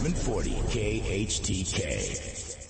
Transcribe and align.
740 0.00 0.54
KHTK. 0.72 2.69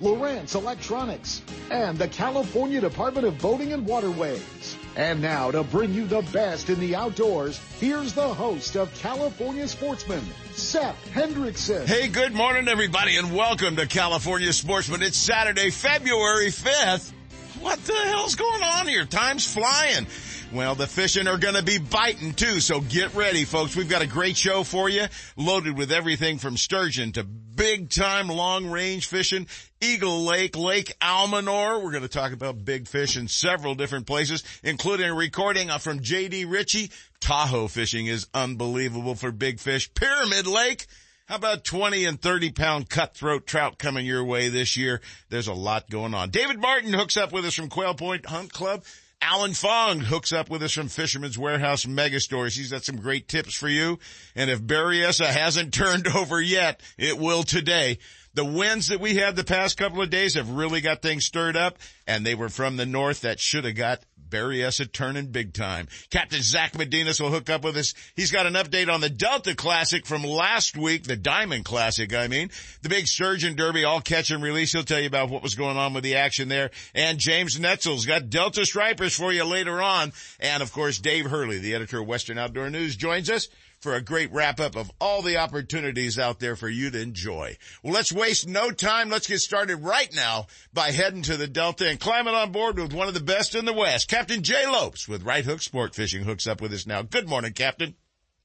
Lowrance 0.00 0.54
Electronics, 0.54 1.42
and 1.70 1.96
the 1.98 2.08
California 2.08 2.80
Department 2.80 3.26
of 3.26 3.38
Boating 3.38 3.72
and 3.72 3.86
Waterways. 3.86 4.76
And 4.96 5.20
now 5.20 5.50
to 5.50 5.62
bring 5.62 5.92
you 5.92 6.06
the 6.06 6.22
best 6.32 6.70
in 6.70 6.80
the 6.80 6.94
outdoors, 6.96 7.60
here's 7.80 8.12
the 8.12 8.28
host 8.28 8.76
of 8.76 8.92
California 8.94 9.66
Sportsman, 9.68 10.24
Seth 10.52 10.96
Hendrickson. 11.12 11.86
Hey, 11.86 12.08
good 12.08 12.34
morning 12.34 12.68
everybody 12.68 13.16
and 13.16 13.34
welcome 13.34 13.76
to 13.76 13.86
California 13.86 14.52
Sportsman. 14.52 15.02
It's 15.02 15.18
Saturday, 15.18 15.70
February 15.70 16.48
5th. 16.48 17.12
What 17.60 17.82
the 17.84 17.94
hell's 17.94 18.34
going 18.34 18.62
on 18.62 18.86
here? 18.86 19.04
Time's 19.06 19.52
flying. 19.52 20.06
Well, 20.52 20.76
the 20.76 20.86
fishing 20.86 21.26
are 21.26 21.38
going 21.38 21.56
to 21.56 21.62
be 21.62 21.78
biting 21.78 22.32
too, 22.32 22.60
so 22.60 22.80
get 22.80 23.14
ready, 23.14 23.44
folks. 23.44 23.74
We've 23.74 23.88
got 23.88 24.02
a 24.02 24.06
great 24.06 24.36
show 24.36 24.62
for 24.62 24.88
you, 24.88 25.06
loaded 25.36 25.76
with 25.76 25.90
everything 25.90 26.38
from 26.38 26.56
sturgeon 26.56 27.12
to 27.12 27.24
big 27.24 27.90
time 27.90 28.28
long 28.28 28.66
range 28.66 29.06
fishing, 29.08 29.48
Eagle 29.80 30.24
Lake, 30.24 30.56
Lake 30.56 30.94
Almanor. 31.00 31.82
We're 31.82 31.90
going 31.90 32.02
to 32.02 32.08
talk 32.08 32.32
about 32.32 32.64
big 32.64 32.88
fish 32.88 33.16
in 33.16 33.28
several 33.28 33.74
different 33.74 34.06
places, 34.06 34.42
including 34.62 35.10
a 35.10 35.14
recording 35.14 35.68
from 35.78 36.00
JD 36.00 36.50
Richey. 36.50 36.90
Tahoe 37.20 37.68
fishing 37.68 38.06
is 38.06 38.26
unbelievable 38.32 39.14
for 39.14 39.30
big 39.30 39.60
fish. 39.60 39.92
Pyramid 39.92 40.46
Lake. 40.46 40.86
How 41.26 41.36
about 41.36 41.64
20 41.64 42.04
and 42.04 42.22
30 42.22 42.52
pound 42.52 42.88
cutthroat 42.88 43.46
trout 43.46 43.78
coming 43.78 44.06
your 44.06 44.24
way 44.24 44.48
this 44.48 44.76
year? 44.76 45.00
There's 45.28 45.48
a 45.48 45.54
lot 45.54 45.90
going 45.90 46.14
on. 46.14 46.30
David 46.30 46.60
Martin 46.60 46.92
hooks 46.92 47.16
up 47.16 47.32
with 47.32 47.44
us 47.44 47.54
from 47.54 47.68
Quail 47.68 47.94
Point 47.94 48.26
Hunt 48.26 48.52
Club. 48.52 48.84
Alan 49.20 49.54
Fong 49.54 49.98
hooks 49.98 50.32
up 50.32 50.50
with 50.50 50.62
us 50.62 50.72
from 50.72 50.88
Fisherman's 50.88 51.38
Warehouse 51.38 51.84
Megastores. 51.84 52.56
He's 52.56 52.70
got 52.70 52.84
some 52.84 52.96
great 52.96 53.28
tips 53.28 53.54
for 53.54 53.68
you. 53.68 53.98
And 54.36 54.50
if 54.50 54.62
Berryessa 54.62 55.26
hasn't 55.26 55.74
turned 55.74 56.06
over 56.14 56.40
yet, 56.40 56.80
it 56.96 57.18
will 57.18 57.42
today. 57.42 57.98
The 58.36 58.44
winds 58.44 58.88
that 58.88 59.00
we 59.00 59.14
had 59.14 59.34
the 59.34 59.44
past 59.44 59.78
couple 59.78 60.02
of 60.02 60.10
days 60.10 60.34
have 60.34 60.50
really 60.50 60.82
got 60.82 61.00
things 61.00 61.24
stirred 61.24 61.56
up, 61.56 61.78
and 62.06 62.24
they 62.24 62.34
were 62.34 62.50
from 62.50 62.76
the 62.76 62.84
north 62.84 63.22
that 63.22 63.40
should 63.40 63.64
have 63.64 63.76
got 63.76 64.02
Berryessa 64.28 64.92
turning 64.92 65.28
big 65.28 65.54
time. 65.54 65.88
Captain 66.10 66.42
Zach 66.42 66.74
Medinas 66.74 67.18
will 67.18 67.30
hook 67.30 67.48
up 67.48 67.64
with 67.64 67.78
us. 67.78 67.94
He's 68.14 68.30
got 68.30 68.44
an 68.44 68.52
update 68.52 68.92
on 68.92 69.00
the 69.00 69.08
Delta 69.08 69.54
Classic 69.54 70.04
from 70.04 70.22
last 70.22 70.76
week, 70.76 71.04
the 71.04 71.16
Diamond 71.16 71.64
Classic, 71.64 72.12
I 72.14 72.28
mean. 72.28 72.50
The 72.82 72.90
big 72.90 73.06
Sturgeon 73.06 73.56
Derby, 73.56 73.84
all 73.84 74.02
catch 74.02 74.30
and 74.30 74.42
release. 74.42 74.72
He'll 74.72 74.82
tell 74.82 75.00
you 75.00 75.06
about 75.06 75.30
what 75.30 75.42
was 75.42 75.54
going 75.54 75.78
on 75.78 75.94
with 75.94 76.04
the 76.04 76.16
action 76.16 76.50
there. 76.50 76.72
And 76.94 77.18
James 77.18 77.58
Netzel's 77.58 78.04
got 78.04 78.28
Delta 78.28 78.66
Stripers 78.66 79.16
for 79.16 79.32
you 79.32 79.44
later 79.44 79.80
on. 79.80 80.12
And 80.40 80.62
of 80.62 80.72
course, 80.72 80.98
Dave 80.98 81.24
Hurley, 81.24 81.58
the 81.58 81.74
editor 81.74 82.00
of 82.02 82.06
Western 82.06 82.36
Outdoor 82.36 82.68
News, 82.68 82.96
joins 82.96 83.30
us 83.30 83.48
for 83.86 83.94
a 83.94 84.02
great 84.02 84.32
wrap 84.32 84.58
up 84.58 84.74
of 84.74 84.90
all 85.00 85.22
the 85.22 85.36
opportunities 85.36 86.18
out 86.18 86.40
there 86.40 86.56
for 86.56 86.68
you 86.68 86.90
to 86.90 87.00
enjoy. 87.00 87.56
Well, 87.84 87.92
let's 87.92 88.10
waste 88.10 88.48
no 88.48 88.72
time. 88.72 89.10
Let's 89.10 89.28
get 89.28 89.38
started 89.38 89.76
right 89.76 90.12
now 90.12 90.48
by 90.74 90.90
heading 90.90 91.22
to 91.22 91.36
the 91.36 91.46
Delta 91.46 91.88
and 91.88 92.00
climbing 92.00 92.34
on 92.34 92.50
board 92.50 92.80
with 92.80 92.92
one 92.92 93.06
of 93.06 93.14
the 93.14 93.20
best 93.20 93.54
in 93.54 93.64
the 93.64 93.72
West. 93.72 94.08
Captain 94.08 94.42
Jay 94.42 94.66
Lopes 94.66 95.06
with 95.06 95.22
Right 95.22 95.44
Hook 95.44 95.62
Sport 95.62 95.94
Fishing 95.94 96.24
hooks 96.24 96.48
up 96.48 96.60
with 96.60 96.72
us 96.72 96.84
now. 96.84 97.02
Good 97.02 97.28
morning, 97.28 97.52
Captain. 97.52 97.94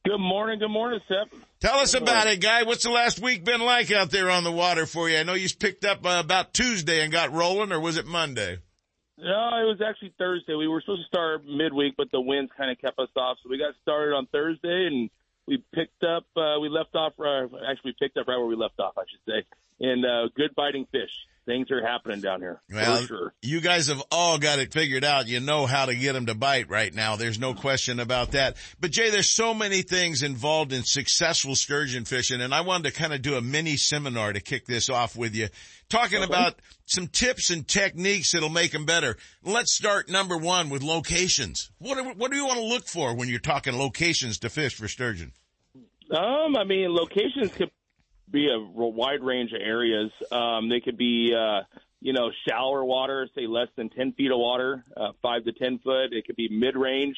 Good 0.05 0.19
morning. 0.19 0.59
Good 0.59 0.69
morning, 0.69 0.99
Seth. 1.07 1.35
Tell 1.59 1.79
us 1.79 1.95
about 1.95 2.27
it, 2.27 2.39
guy. 2.39 2.61
What's 2.61 2.83
the 2.83 2.91
last 2.91 3.19
week 3.19 3.43
been 3.43 3.61
like 3.61 3.91
out 3.91 4.11
there 4.11 4.29
on 4.29 4.43
the 4.43 4.51
water 4.51 4.85
for 4.85 5.09
you? 5.09 5.17
I 5.17 5.23
know 5.23 5.33
you 5.33 5.49
picked 5.59 5.85
up 5.85 6.05
uh, 6.05 6.21
about 6.23 6.53
Tuesday 6.53 7.01
and 7.01 7.11
got 7.11 7.33
rolling, 7.33 7.71
or 7.71 7.79
was 7.79 7.97
it 7.97 8.05
Monday? 8.05 8.59
No, 9.17 9.49
it 9.57 9.65
was 9.65 9.81
actually 9.83 10.13
Thursday. 10.19 10.53
We 10.53 10.67
were 10.67 10.81
supposed 10.81 11.01
to 11.01 11.07
start 11.07 11.45
midweek, 11.45 11.95
but 11.97 12.11
the 12.11 12.21
winds 12.21 12.51
kind 12.55 12.69
of 12.69 12.79
kept 12.79 12.99
us 12.99 13.09
off. 13.15 13.37
So 13.43 13.49
we 13.49 13.57
got 13.57 13.73
started 13.81 14.13
on 14.13 14.27
Thursday, 14.27 14.87
and 14.87 15.09
we 15.47 15.63
picked 15.73 16.03
up, 16.03 16.25
uh, 16.35 16.59
we 16.59 16.69
left 16.69 16.95
off, 16.95 17.13
uh, 17.19 17.43
actually 17.67 17.91
we 17.91 17.95
picked 17.99 18.17
up 18.17 18.27
right 18.27 18.37
where 18.37 18.47
we 18.47 18.55
left 18.55 18.79
off, 18.79 18.93
I 18.97 19.03
should 19.09 19.19
say, 19.27 19.45
and 19.79 20.05
uh, 20.05 20.29
good 20.35 20.53
biting 20.55 20.85
fish. 20.91 21.11
Things 21.51 21.69
are 21.69 21.85
happening 21.85 22.21
down 22.21 22.39
here. 22.39 22.61
Well, 22.71 23.05
sure. 23.05 23.33
you 23.41 23.59
guys 23.59 23.87
have 23.87 24.01
all 24.09 24.37
got 24.37 24.59
it 24.59 24.71
figured 24.71 25.03
out. 25.03 25.27
You 25.27 25.41
know 25.41 25.65
how 25.65 25.85
to 25.85 25.93
get 25.93 26.13
them 26.13 26.27
to 26.27 26.33
bite 26.33 26.69
right 26.69 26.93
now. 26.93 27.17
There's 27.17 27.39
no 27.39 27.53
question 27.53 27.99
about 27.99 28.31
that. 28.31 28.55
But 28.79 28.91
Jay, 28.91 29.09
there's 29.09 29.29
so 29.29 29.53
many 29.53 29.81
things 29.81 30.23
involved 30.23 30.71
in 30.71 30.83
successful 30.83 31.55
sturgeon 31.55 32.05
fishing, 32.05 32.39
and 32.39 32.53
I 32.53 32.61
wanted 32.61 32.93
to 32.93 32.97
kind 32.97 33.11
of 33.11 33.21
do 33.21 33.35
a 33.35 33.41
mini 33.41 33.75
seminar 33.75 34.31
to 34.31 34.39
kick 34.39 34.65
this 34.65 34.89
off 34.89 35.17
with 35.17 35.35
you 35.35 35.49
talking 35.89 36.23
okay. 36.23 36.25
about 36.31 36.55
some 36.85 37.07
tips 37.07 37.49
and 37.49 37.67
techniques 37.67 38.31
that'll 38.31 38.47
make 38.47 38.71
them 38.71 38.85
better. 38.85 39.17
Let's 39.43 39.75
start 39.75 40.09
number 40.09 40.37
one 40.37 40.69
with 40.69 40.83
locations. 40.83 41.69
What 41.79 41.97
do, 41.97 42.13
what 42.15 42.31
do 42.31 42.37
you 42.37 42.45
want 42.45 42.59
to 42.59 42.65
look 42.65 42.87
for 42.87 43.13
when 43.13 43.27
you're 43.27 43.39
talking 43.39 43.77
locations 43.77 44.39
to 44.39 44.49
fish 44.49 44.73
for 44.73 44.87
sturgeon? 44.87 45.33
Um, 46.11 46.55
I 46.55 46.63
mean, 46.63 46.93
locations 46.93 47.51
could 47.51 47.71
be 48.31 48.49
a 48.49 48.59
wide 48.59 49.23
range 49.23 49.51
of 49.53 49.61
areas. 49.61 50.11
Um, 50.31 50.69
they 50.69 50.79
could 50.79 50.97
be, 50.97 51.33
uh, 51.35 51.61
you 51.99 52.13
know, 52.13 52.31
shallower 52.47 52.83
water, 52.83 53.27
say 53.35 53.47
less 53.47 53.67
than 53.75 53.89
10 53.89 54.13
feet 54.13 54.31
of 54.31 54.39
water, 54.39 54.85
uh, 54.95 55.11
five 55.21 55.43
to 55.45 55.51
10 55.51 55.79
foot. 55.79 56.13
It 56.13 56.25
could 56.25 56.35
be 56.35 56.49
mid 56.49 56.75
range 56.75 57.17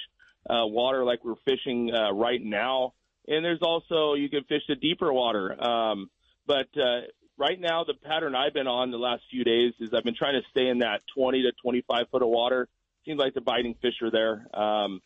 uh, 0.50 0.66
water 0.66 1.04
like 1.04 1.24
we're 1.24 1.36
fishing 1.46 1.92
uh, 1.94 2.12
right 2.12 2.42
now. 2.44 2.94
And 3.28 3.44
there's 3.46 3.62
also, 3.62 4.16
you 4.16 4.30
can 4.30 4.44
fish 4.44 4.64
the 4.68 4.76
deeper 4.76 5.12
water. 5.14 5.62
Um, 5.64 6.10
but 6.46 6.68
uh, 6.76 7.02
right 7.38 7.60
now, 7.60 7.86
the 7.86 7.94
pattern 7.94 8.36
I've 8.36 8.54
been 8.54 8.68
on 8.68 8.92
the 8.92 8.98
last 8.98 9.24
few 9.32 9.44
days 9.44 9.74
is 9.80 9.92
I've 9.94 10.04
been 10.04 10.16
trying 10.16 10.42
to 10.42 10.48
stay 10.50 10.68
in 10.68 10.80
that 10.80 11.02
20 11.16 11.44
to 11.44 11.52
25 11.62 12.10
foot 12.12 12.22
of 12.22 12.28
water. 12.28 12.68
Seems 13.06 13.20
like 13.20 13.34
the 13.34 13.42
biting 13.42 13.76
fish 13.82 14.02
are 14.02 14.12
there. 14.12 14.46
Um, 14.54 15.02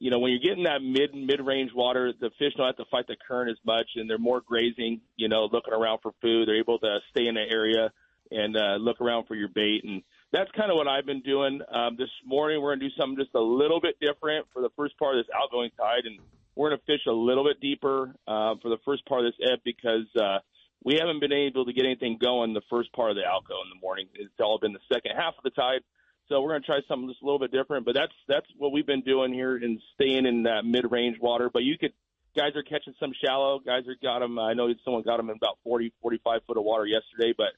you 0.00 0.10
know, 0.10 0.18
when 0.18 0.30
you're 0.30 0.40
getting 0.40 0.64
that 0.64 0.82
mid 0.82 1.14
mid 1.14 1.44
range 1.44 1.72
water, 1.74 2.12
the 2.18 2.30
fish 2.38 2.52
don't 2.56 2.66
have 2.66 2.76
to 2.76 2.84
fight 2.90 3.06
the 3.06 3.16
current 3.26 3.50
as 3.50 3.58
much, 3.64 3.86
and 3.96 4.08
they're 4.08 4.18
more 4.18 4.40
grazing. 4.40 5.00
You 5.16 5.28
know, 5.28 5.48
looking 5.50 5.74
around 5.74 6.00
for 6.02 6.12
food. 6.22 6.48
They're 6.48 6.60
able 6.60 6.78
to 6.78 6.98
stay 7.10 7.26
in 7.26 7.34
the 7.34 7.44
area 7.50 7.92
and 8.30 8.56
uh, 8.56 8.76
look 8.78 9.00
around 9.00 9.26
for 9.26 9.34
your 9.34 9.48
bait, 9.48 9.82
and 9.84 10.02
that's 10.32 10.50
kind 10.52 10.70
of 10.70 10.76
what 10.76 10.86
I've 10.86 11.06
been 11.06 11.22
doing. 11.22 11.60
Um, 11.72 11.96
this 11.98 12.10
morning, 12.24 12.62
we're 12.62 12.76
gonna 12.76 12.88
do 12.88 12.94
something 12.98 13.16
just 13.16 13.34
a 13.34 13.40
little 13.40 13.80
bit 13.80 13.98
different 14.00 14.46
for 14.52 14.62
the 14.62 14.70
first 14.76 14.98
part 14.98 15.16
of 15.16 15.24
this 15.24 15.34
outgoing 15.34 15.70
tide, 15.76 16.04
and 16.04 16.18
we're 16.54 16.70
gonna 16.70 16.82
fish 16.86 17.06
a 17.08 17.12
little 17.12 17.44
bit 17.44 17.60
deeper 17.60 18.14
uh, 18.26 18.54
for 18.62 18.68
the 18.68 18.78
first 18.84 19.04
part 19.06 19.24
of 19.24 19.32
this 19.32 19.48
ebb 19.52 19.60
because. 19.64 20.06
Uh, 20.16 20.38
we 20.84 20.94
haven't 20.94 21.18
been 21.18 21.32
able 21.32 21.64
to 21.64 21.72
get 21.72 21.84
anything 21.84 22.18
going 22.22 22.54
the 22.54 22.62
first 22.70 22.92
part 22.92 23.10
of 23.10 23.16
the 23.16 23.24
outgo 23.24 23.54
in 23.64 23.68
the 23.68 23.80
morning. 23.82 24.06
It's 24.14 24.30
all 24.38 24.60
been 24.60 24.72
the 24.72 24.78
second 24.90 25.10
half 25.18 25.34
of 25.36 25.42
the 25.42 25.50
tide. 25.50 25.80
So 26.28 26.40
we're 26.40 26.50
going 26.50 26.62
to 26.62 26.66
try 26.66 26.80
something 26.86 27.08
just 27.08 27.22
a 27.22 27.24
little 27.24 27.38
bit 27.38 27.52
different. 27.52 27.86
But 27.86 27.94
that's 27.94 28.12
that's 28.26 28.46
what 28.56 28.72
we've 28.72 28.86
been 28.86 29.02
doing 29.02 29.32
here 29.32 29.56
and 29.56 29.80
staying 29.94 30.26
in 30.26 30.44
that 30.44 30.64
mid 30.64 30.90
range 30.90 31.16
water. 31.20 31.50
But 31.52 31.62
you 31.62 31.78
could 31.78 31.92
guys 32.36 32.54
are 32.56 32.62
catching 32.62 32.94
some 33.00 33.12
shallow. 33.24 33.60
Guys 33.64 33.84
are 33.88 33.96
got 34.02 34.20
them. 34.20 34.38
I 34.38 34.54
know 34.54 34.68
someone 34.84 35.02
got 35.02 35.16
them 35.16 35.30
in 35.30 35.36
about 35.36 35.58
40, 35.64 35.92
45 36.02 36.40
foot 36.46 36.56
of 36.56 36.64
water 36.64 36.86
yesterday. 36.86 37.34
But 37.36 37.48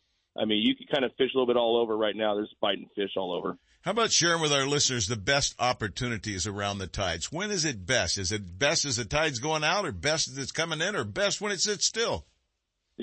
I 0.40 0.44
mean, 0.44 0.62
you 0.62 0.76
can 0.76 0.86
kind 0.86 1.04
of 1.04 1.12
fish 1.18 1.30
a 1.34 1.36
little 1.36 1.46
bit 1.46 1.56
all 1.56 1.76
over 1.76 1.96
right 1.96 2.14
now. 2.14 2.34
There's 2.34 2.54
biting 2.60 2.88
fish 2.94 3.10
all 3.16 3.32
over. 3.32 3.58
How 3.82 3.92
about 3.92 4.12
sharing 4.12 4.42
with 4.42 4.52
our 4.52 4.66
listeners 4.66 5.08
the 5.08 5.16
best 5.16 5.54
opportunities 5.58 6.46
around 6.46 6.78
the 6.78 6.86
tides? 6.86 7.32
When 7.32 7.50
is 7.50 7.64
it 7.64 7.86
best? 7.86 8.18
Is 8.18 8.30
it 8.30 8.58
best 8.58 8.84
as 8.84 8.96
the 8.96 9.06
tide's 9.06 9.38
going 9.38 9.64
out, 9.64 9.86
or 9.86 9.92
best 9.92 10.28
as 10.28 10.36
it's 10.36 10.52
coming 10.52 10.82
in, 10.82 10.94
or 10.94 11.04
best 11.04 11.40
when 11.40 11.50
it 11.50 11.60
sits 11.60 11.86
still? 11.86 12.26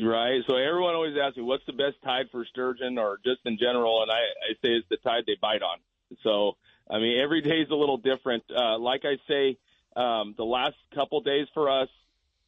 Right. 0.04 0.42
So 0.48 0.56
everyone 0.56 0.96
always 0.96 1.16
asks 1.22 1.38
me, 1.38 1.44
what's 1.44 1.66
the 1.66 1.74
best 1.74 1.96
tide 2.04 2.28
for 2.32 2.46
sturgeon 2.46 2.98
or 2.98 3.20
just 3.24 3.40
in 3.46 3.58
general? 3.58 4.02
And 4.04 4.12
I, 4.12 4.16
I 4.16 4.54
say 4.62 4.74
it's 4.74 4.88
the 4.90 4.98
tide 4.98 5.24
they 5.26 5.38
bite 5.42 5.62
on. 5.62 5.80
So, 6.24 6.58
I 6.90 7.00
mean, 7.00 7.20
every 7.20 7.42
day 7.42 7.62
is 7.62 7.70
a 7.70 7.76
little 7.76 7.98
different. 7.98 8.44
Uh, 8.50 8.78
like 8.78 9.04
I 9.04 9.18
say, 9.28 9.58
um, 9.96 10.36
the 10.38 10.46
last 10.46 10.76
couple 10.94 11.22
days 11.22 11.48
for 11.54 11.70
us, 11.70 11.90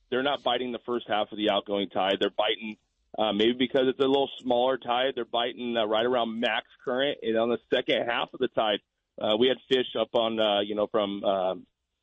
they're 0.10 0.24
not 0.24 0.44
biting 0.44 0.72
the 0.72 0.80
first 0.86 1.08
half 1.08 1.32
of 1.32 1.38
the 1.38 1.50
outgoing 1.50 1.90
tide. 1.90 2.18
They're 2.20 2.30
biting, 2.30 2.78
uh, 3.18 3.34
maybe 3.34 3.54
because 3.54 3.84
it's 3.88 4.00
a 4.00 4.08
little 4.08 4.30
smaller 4.42 4.78
tide, 4.78 5.14
they're 5.16 5.26
biting 5.26 5.76
uh, 5.78 5.86
right 5.86 6.06
around 6.06 6.40
max 6.40 6.68
current. 6.84 7.20
And 7.22 7.38
on 7.38 7.50
the 7.50 7.60
second 7.74 8.06
half 8.08 8.30
of 8.34 8.40
the 8.40 8.48
tide, 8.50 8.80
uh, 9.22 9.36
we 9.38 9.48
had 9.48 9.58
fish 9.68 9.88
up 10.00 10.10
on, 10.14 10.40
uh, 10.40 10.62
you 10.62 10.76
know, 10.76 10.88
from, 10.88 11.24
uh, 11.24 11.56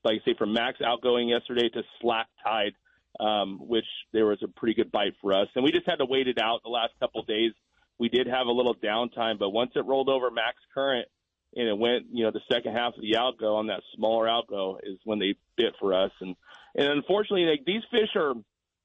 like 0.04 0.20
I 0.22 0.24
say, 0.24 0.34
from 0.38 0.52
max 0.52 0.80
outgoing 0.84 1.28
yesterday 1.28 1.68
to 1.70 1.82
slack 2.00 2.28
tide 2.44 2.74
um, 3.20 3.58
which 3.60 3.86
there 4.12 4.26
was 4.26 4.38
a 4.42 4.48
pretty 4.48 4.74
good 4.74 4.92
bite 4.92 5.14
for 5.20 5.32
us. 5.32 5.48
And 5.54 5.64
we 5.64 5.72
just 5.72 5.88
had 5.88 5.96
to 5.96 6.06
wait 6.06 6.28
it 6.28 6.38
out 6.40 6.60
the 6.62 6.70
last 6.70 6.92
couple 7.00 7.20
of 7.20 7.26
days. 7.26 7.52
We 7.98 8.08
did 8.08 8.26
have 8.26 8.46
a 8.46 8.52
little 8.52 8.74
downtime, 8.74 9.38
but 9.38 9.50
once 9.50 9.72
it 9.74 9.86
rolled 9.86 10.08
over 10.08 10.30
max 10.30 10.56
current, 10.74 11.08
and 11.54 11.68
it 11.68 11.78
went, 11.78 12.06
you 12.12 12.24
know, 12.24 12.30
the 12.30 12.40
second 12.52 12.74
half 12.74 12.94
of 12.94 13.00
the 13.00 13.16
outgo 13.16 13.54
on 13.54 13.68
that 13.68 13.80
smaller 13.94 14.28
outgo 14.28 14.78
is 14.82 14.98
when 15.04 15.18
they 15.18 15.34
bit 15.56 15.72
for 15.80 15.94
us. 15.94 16.10
And 16.20 16.36
and 16.74 16.88
unfortunately, 16.88 17.46
like 17.46 17.64
these 17.64 17.82
fish 17.90 18.10
are 18.14 18.34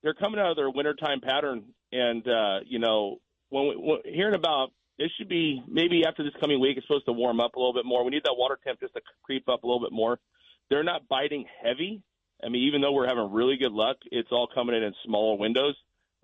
they're 0.04 0.14
coming 0.14 0.40
out 0.40 0.52
of 0.52 0.56
their 0.56 0.70
wintertime 0.70 1.20
pattern, 1.22 1.66
and 1.92 2.26
uh, 2.28 2.60
you 2.66 2.80
know, 2.80 3.18
when, 3.50 3.68
we, 3.68 3.76
when 3.76 4.00
hearing 4.06 4.36
about 4.36 4.70
it 4.98 5.12
should 5.18 5.30
be 5.30 5.62
maybe 5.68 6.04
after 6.08 6.24
this 6.24 6.34
coming 6.40 6.60
week, 6.60 6.78
it's 6.78 6.88
supposed 6.88 7.06
to 7.06 7.12
warm 7.12 7.40
up 7.40 7.56
a 7.56 7.60
little 7.60 7.74
bit 7.74 7.86
more. 7.86 8.04
We 8.04 8.12
need 8.12 8.24
that 8.24 8.36
water 8.38 8.58
temp 8.64 8.80
just 8.80 8.94
to 8.94 9.02
creep 9.24 9.50
up 9.50 9.64
a 9.64 9.68
little 9.68 9.82
bit 9.82 9.92
more. 9.92 10.20
They're 10.70 10.84
not 10.84 11.08
biting 11.10 11.46
heavy. 11.64 12.02
I 12.44 12.50
mean, 12.50 12.68
even 12.68 12.82
though 12.82 12.92
we're 12.92 13.08
having 13.08 13.32
really 13.32 13.58
good 13.58 13.72
luck, 13.72 13.98
it's 14.12 14.30
all 14.32 14.48
coming 14.54 14.76
in 14.76 14.84
in 14.84 14.94
smaller 15.06 15.38
windows. 15.38 15.76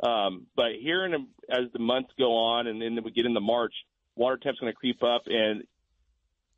Um, 0.02 0.48
but 0.56 0.74
here, 0.82 1.06
in 1.06 1.28
as 1.50 1.72
the 1.74 1.80
months 1.80 2.12
go 2.20 2.36
on, 2.36 2.68
and 2.68 2.82
then 2.82 2.98
we 3.04 3.12
get 3.12 3.26
into 3.26 3.40
March, 3.40 3.74
water 4.16 4.38
temp's 4.38 4.60
going 4.60 4.72
to 4.72 4.78
creep 4.78 5.02
up, 5.04 5.24
and 5.26 5.64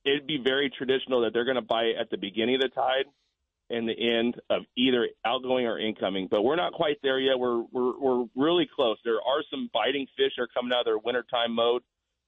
it'd 0.05 0.27
be 0.27 0.39
very 0.43 0.69
traditional 0.69 1.21
that 1.21 1.33
they're 1.33 1.45
going 1.45 1.55
to 1.55 1.61
bite 1.61 1.95
at 1.99 2.09
the 2.09 2.17
beginning 2.17 2.55
of 2.55 2.61
the 2.61 2.69
tide 2.69 3.05
and 3.69 3.87
the 3.87 3.93
end 3.93 4.35
of 4.49 4.63
either 4.75 5.07
outgoing 5.23 5.65
or 5.65 5.79
incoming. 5.79 6.27
But 6.29 6.43
we're 6.43 6.55
not 6.55 6.73
quite 6.73 6.97
there 7.03 7.19
yet. 7.19 7.39
We're 7.39 7.61
we're 7.71 7.99
we're 7.99 8.25
really 8.35 8.67
close. 8.73 8.97
There 9.05 9.15
are 9.15 9.43
some 9.49 9.69
biting 9.73 10.07
fish 10.17 10.33
that 10.37 10.43
are 10.43 10.47
coming 10.53 10.71
out 10.73 10.81
of 10.81 10.85
their 10.85 10.97
wintertime 10.97 11.53
mode, 11.53 11.83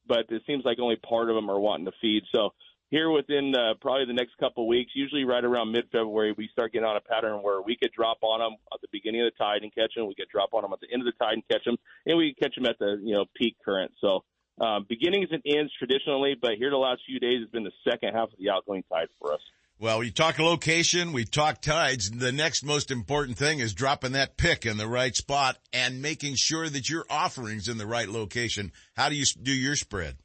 but 0.07 0.25
it 0.29 0.43
seems 0.45 0.63
like 0.63 0.79
only 0.79 0.97
part 0.97 1.29
of 1.29 1.35
them 1.35 1.49
are 1.49 1.59
wanting 1.59 1.85
to 1.85 1.93
feed. 2.01 2.23
So 2.31 2.51
here 2.91 3.09
within 3.09 3.55
uh, 3.55 3.73
probably 3.79 4.05
the 4.05 4.13
next 4.13 4.37
couple 4.37 4.67
weeks, 4.67 4.91
usually 4.93 5.23
right 5.23 5.43
around 5.43 5.71
mid-February, 5.71 6.35
we 6.37 6.49
start 6.51 6.73
getting 6.73 6.85
on 6.85 6.97
a 6.97 7.01
pattern 7.01 7.41
where 7.41 7.61
we 7.61 7.77
could 7.81 7.91
drop 7.93 8.17
on 8.21 8.39
them 8.41 8.57
at 8.71 8.81
the 8.81 8.87
beginning 8.91 9.21
of 9.21 9.31
the 9.31 9.43
tide 9.43 9.63
and 9.63 9.73
catch 9.73 9.95
them. 9.95 10.07
We 10.07 10.15
could 10.15 10.29
drop 10.29 10.49
on 10.53 10.61
them 10.61 10.73
at 10.73 10.81
the 10.81 10.87
end 10.93 11.01
of 11.01 11.05
the 11.05 11.17
tide 11.17 11.33
and 11.33 11.47
catch 11.49 11.63
them, 11.63 11.77
and 12.05 12.17
we 12.17 12.35
catch 12.35 12.53
them 12.53 12.65
at 12.65 12.77
the 12.79 12.99
you 13.01 13.13
know 13.13 13.25
peak 13.35 13.55
current. 13.63 13.93
So 14.01 14.23
um, 14.59 14.85
beginnings 14.87 15.29
and 15.31 15.41
ends 15.45 15.71
traditionally, 15.79 16.35
but 16.39 16.51
here 16.57 16.69
the 16.69 16.77
last 16.77 17.01
few 17.07 17.19
days 17.19 17.39
has 17.39 17.49
been 17.49 17.63
the 17.63 17.71
second 17.89 18.13
half 18.13 18.27
of 18.27 18.37
the 18.37 18.49
outgoing 18.49 18.83
tide 18.91 19.07
for 19.19 19.33
us. 19.33 19.41
Well, 19.79 19.99
we 19.99 20.11
talk 20.11 20.37
location, 20.37 21.13
we 21.13 21.25
talk 21.25 21.61
tides. 21.61 22.11
The 22.11 22.31
next 22.31 22.63
most 22.63 22.91
important 22.91 23.37
thing 23.37 23.59
is 23.59 23.73
dropping 23.73 24.11
that 24.11 24.37
pick 24.37 24.65
in 24.65 24.77
the 24.77 24.87
right 24.87 25.15
spot 25.15 25.57
and 25.73 26.03
making 26.03 26.35
sure 26.35 26.69
that 26.69 26.89
your 26.89 27.05
offering's 27.09 27.67
in 27.67 27.79
the 27.79 27.87
right 27.87 28.07
location. 28.07 28.73
How 28.95 29.09
do 29.09 29.15
you 29.15 29.25
do 29.41 29.51
your 29.51 29.75
spread? 29.75 30.17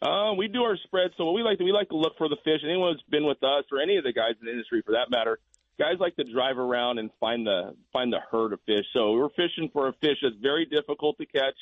Uh, 0.00 0.32
we 0.36 0.48
do 0.48 0.62
our 0.62 0.76
spread. 0.84 1.10
So 1.16 1.24
what 1.24 1.34
we 1.34 1.42
like 1.42 1.58
to 1.58 1.64
we 1.64 1.72
like 1.72 1.88
to 1.88 1.96
look 1.96 2.16
for 2.18 2.28
the 2.28 2.36
fish. 2.44 2.60
Anyone 2.64 2.92
who's 2.92 3.02
been 3.10 3.26
with 3.26 3.42
us 3.42 3.64
or 3.72 3.80
any 3.80 3.96
of 3.96 4.04
the 4.04 4.12
guys 4.12 4.34
in 4.40 4.46
the 4.46 4.52
industry 4.52 4.82
for 4.84 4.92
that 4.92 5.10
matter, 5.10 5.40
guys 5.78 5.98
like 5.98 6.14
to 6.16 6.24
drive 6.24 6.58
around 6.58 6.98
and 6.98 7.10
find 7.18 7.46
the 7.46 7.74
find 7.92 8.12
the 8.12 8.20
herd 8.30 8.52
of 8.52 8.60
fish. 8.66 8.86
So 8.92 9.12
we're 9.12 9.30
fishing 9.30 9.70
for 9.72 9.88
a 9.88 9.92
fish 9.94 10.18
that's 10.22 10.36
very 10.40 10.66
difficult 10.66 11.18
to 11.18 11.26
catch 11.26 11.56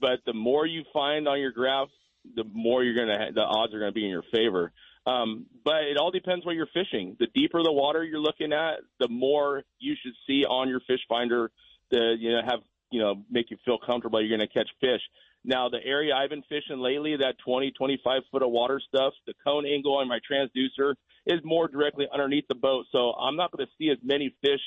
but 0.00 0.20
the 0.26 0.32
more 0.32 0.66
you 0.66 0.84
find 0.92 1.26
on 1.28 1.40
your 1.40 1.52
graph, 1.52 1.88
the 2.34 2.44
more 2.52 2.82
you're 2.82 3.06
to 3.06 3.32
the 3.34 3.42
odds 3.42 3.72
are 3.74 3.80
to 3.80 3.92
be 3.92 4.04
in 4.04 4.10
your 4.10 4.24
favor. 4.32 4.72
Um, 5.06 5.46
but 5.64 5.84
it 5.84 5.96
all 5.96 6.10
depends 6.10 6.44
where 6.44 6.54
you're 6.54 6.68
fishing. 6.74 7.16
The 7.18 7.28
deeper 7.34 7.62
the 7.62 7.72
water 7.72 8.02
you're 8.02 8.20
looking 8.20 8.52
at, 8.52 8.80
the 8.98 9.08
more 9.08 9.62
you 9.78 9.94
should 10.02 10.14
see 10.26 10.44
on 10.44 10.68
your 10.68 10.80
fish 10.80 11.00
finder 11.08 11.50
to 11.92 12.16
you 12.18 12.32
know 12.32 12.40
have 12.44 12.60
you 12.90 13.00
know 13.00 13.22
make 13.30 13.50
you 13.50 13.56
feel 13.64 13.78
comfortable 13.78 14.20
you're 14.20 14.36
to 14.38 14.48
catch 14.48 14.68
fish. 14.80 15.00
Now 15.46 15.68
the 15.68 15.78
area 15.84 16.12
I've 16.14 16.30
been 16.30 16.42
fishing 16.42 16.80
lately, 16.80 17.16
that 17.16 17.36
20, 17.44 17.70
25 17.70 18.22
foot 18.30 18.42
of 18.42 18.50
water 18.50 18.80
stuff, 18.88 19.14
the 19.26 19.34
cone 19.44 19.64
angle 19.64 19.96
on 19.96 20.08
my 20.08 20.18
transducer 20.28 20.94
is 21.26 21.40
more 21.44 21.68
directly 21.68 22.06
underneath 22.12 22.46
the 22.48 22.54
boat, 22.54 22.86
so 22.90 23.12
I'm 23.12 23.36
not 23.36 23.52
going 23.52 23.64
to 23.64 23.72
see 23.78 23.90
as 23.90 23.98
many 24.02 24.34
fish 24.42 24.60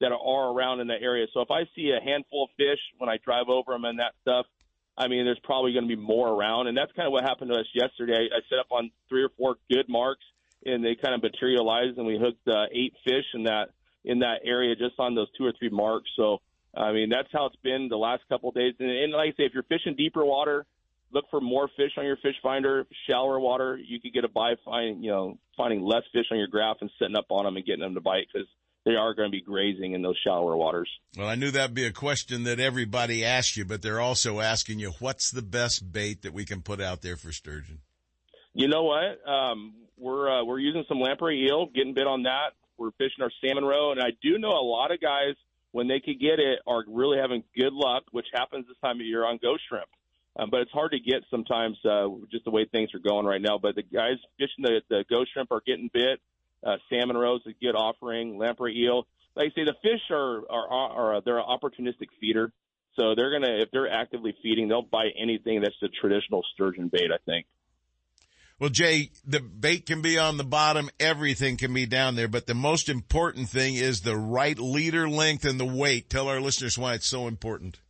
that 0.00 0.12
are 0.12 0.52
around 0.52 0.80
in 0.80 0.88
that 0.88 1.02
area. 1.02 1.26
So 1.32 1.40
if 1.40 1.50
I 1.50 1.62
see 1.74 1.90
a 1.90 2.04
handful 2.04 2.44
of 2.44 2.50
fish 2.56 2.78
when 2.98 3.08
I 3.08 3.16
drive 3.24 3.48
over 3.48 3.72
them 3.72 3.84
and 3.86 3.98
that 3.98 4.12
stuff, 4.20 4.46
I 4.98 5.08
mean, 5.08 5.24
there's 5.24 5.40
probably 5.42 5.72
going 5.72 5.88
to 5.88 5.94
be 5.94 6.00
more 6.00 6.28
around, 6.28 6.68
and 6.68 6.76
that's 6.76 6.92
kind 6.92 7.06
of 7.06 7.12
what 7.12 7.24
happened 7.24 7.50
to 7.50 7.58
us 7.58 7.66
yesterday. 7.74 8.28
I 8.32 8.40
set 8.48 8.58
up 8.58 8.68
on 8.70 8.90
three 9.08 9.22
or 9.22 9.30
four 9.36 9.56
good 9.70 9.88
marks, 9.88 10.24
and 10.64 10.84
they 10.84 10.94
kind 10.94 11.14
of 11.14 11.22
materialized, 11.22 11.98
and 11.98 12.06
we 12.06 12.18
hooked 12.18 12.48
uh, 12.48 12.64
eight 12.72 12.94
fish 13.04 13.24
in 13.34 13.44
that 13.44 13.70
in 14.04 14.20
that 14.20 14.40
area 14.44 14.76
just 14.76 14.94
on 14.98 15.14
those 15.14 15.26
two 15.36 15.44
or 15.44 15.52
three 15.58 15.68
marks. 15.68 16.08
So, 16.16 16.38
I 16.76 16.92
mean, 16.92 17.08
that's 17.08 17.28
how 17.32 17.46
it's 17.46 17.56
been 17.62 17.88
the 17.88 17.96
last 17.96 18.22
couple 18.28 18.50
of 18.50 18.54
days. 18.54 18.74
And, 18.78 18.90
and 18.90 19.12
like 19.12 19.34
I 19.34 19.36
say, 19.36 19.44
if 19.44 19.54
you're 19.54 19.62
fishing 19.62 19.94
deeper 19.96 20.24
water, 20.24 20.66
look 21.10 21.24
for 21.30 21.40
more 21.40 21.68
fish 21.76 21.92
on 21.96 22.04
your 22.04 22.16
fish 22.16 22.34
finder. 22.42 22.86
Shallower 23.08 23.40
water, 23.40 23.78
you 23.78 24.00
could 24.00 24.12
get 24.12 24.24
a 24.24 24.28
by 24.28 24.54
finding 24.64 25.02
you 25.02 25.10
know 25.10 25.38
finding 25.56 25.82
less 25.82 26.02
fish 26.12 26.26
on 26.30 26.38
your 26.38 26.48
graph 26.48 26.76
and 26.80 26.90
setting 26.98 27.16
up 27.16 27.26
on 27.30 27.44
them 27.44 27.56
and 27.56 27.64
getting 27.64 27.80
them 27.80 27.94
to 27.94 28.00
bite 28.00 28.26
because 28.32 28.48
they 28.84 28.94
are 28.94 29.14
going 29.14 29.28
to 29.28 29.32
be 29.32 29.42
grazing 29.42 29.92
in 29.92 30.02
those 30.02 30.18
shallower 30.22 30.56
waters. 30.56 30.88
Well, 31.16 31.28
I 31.28 31.34
knew 31.34 31.50
that'd 31.50 31.74
be 31.74 31.86
a 31.86 31.92
question 31.92 32.44
that 32.44 32.60
everybody 32.60 33.24
asked 33.24 33.56
you, 33.56 33.64
but 33.64 33.82
they're 33.82 34.00
also 34.00 34.40
asking 34.40 34.78
you, 34.78 34.92
what's 35.00 35.32
the 35.32 35.42
best 35.42 35.90
bait 35.90 36.22
that 36.22 36.32
we 36.32 36.44
can 36.44 36.62
put 36.62 36.80
out 36.80 37.02
there 37.02 37.16
for 37.16 37.32
sturgeon? 37.32 37.80
You 38.54 38.68
know 38.68 38.84
what? 38.84 39.28
Um, 39.28 39.74
we're 39.98 40.30
uh, 40.30 40.44
we're 40.44 40.60
using 40.60 40.84
some 40.88 41.00
lamprey 41.00 41.46
eel, 41.46 41.66
getting 41.74 41.94
bit 41.94 42.06
on 42.06 42.24
that. 42.24 42.50
We're 42.78 42.92
fishing 42.92 43.22
our 43.22 43.30
salmon 43.42 43.64
roe, 43.64 43.92
and 43.92 44.00
I 44.00 44.10
do 44.22 44.38
know 44.38 44.50
a 44.50 44.62
lot 44.62 44.92
of 44.92 45.00
guys 45.00 45.34
when 45.76 45.88
they 45.88 46.00
could 46.00 46.18
get 46.18 46.38
it 46.38 46.60
are 46.66 46.84
really 46.88 47.18
having 47.18 47.44
good 47.54 47.74
luck, 47.74 48.04
which 48.10 48.24
happens 48.32 48.66
this 48.66 48.78
time 48.82 48.98
of 48.98 49.04
year 49.04 49.26
on 49.26 49.38
ghost 49.42 49.62
shrimp. 49.68 49.90
Um, 50.34 50.48
but 50.48 50.60
it's 50.62 50.70
hard 50.70 50.92
to 50.92 50.98
get 50.98 51.22
sometimes, 51.30 51.76
uh, 51.84 52.08
just 52.30 52.46
the 52.46 52.50
way 52.50 52.64
things 52.64 52.94
are 52.94 52.98
going 52.98 53.26
right 53.26 53.42
now. 53.42 53.58
But 53.58 53.74
the 53.74 53.82
guys 53.82 54.16
fishing 54.38 54.64
the, 54.64 54.80
the 54.88 55.04
ghost 55.10 55.32
shrimp 55.34 55.52
are 55.52 55.60
getting 55.66 55.90
bit. 55.92 56.18
Uh, 56.64 56.76
salmon 56.88 57.18
roes 57.18 57.42
a 57.46 57.52
good 57.62 57.74
offering. 57.74 58.38
Lamprey 58.38 58.74
eel. 58.74 59.06
Like 59.34 59.52
I 59.52 59.54
say, 59.54 59.64
the 59.64 59.76
fish 59.82 60.00
are 60.08 60.50
are, 60.50 60.66
are, 60.66 61.16
are 61.16 61.20
they're 61.20 61.38
an 61.38 61.44
opportunistic 61.44 62.08
feeder. 62.22 62.50
So 62.98 63.14
they're 63.14 63.38
gonna 63.38 63.60
if 63.60 63.70
they're 63.70 63.92
actively 63.92 64.34
feeding, 64.42 64.68
they'll 64.68 64.80
bite 64.80 65.12
anything 65.20 65.60
that's 65.60 65.76
the 65.82 65.90
traditional 66.00 66.42
sturgeon 66.54 66.88
bait. 66.88 67.10
I 67.12 67.18
think. 67.26 67.44
Well, 68.58 68.70
Jay, 68.70 69.10
the 69.26 69.40
bait 69.40 69.84
can 69.84 70.00
be 70.00 70.18
on 70.18 70.38
the 70.38 70.44
bottom, 70.44 70.88
everything 70.98 71.58
can 71.58 71.74
be 71.74 71.84
down 71.84 72.16
there, 72.16 72.28
but 72.28 72.46
the 72.46 72.54
most 72.54 72.88
important 72.88 73.50
thing 73.50 73.74
is 73.74 74.00
the 74.00 74.16
right 74.16 74.58
leader 74.58 75.08
length 75.08 75.44
and 75.44 75.60
the 75.60 75.66
weight. 75.66 76.08
Tell 76.08 76.28
our 76.28 76.40
listeners 76.40 76.78
why 76.78 76.94
it's 76.94 77.06
so 77.06 77.26
important. 77.26 77.80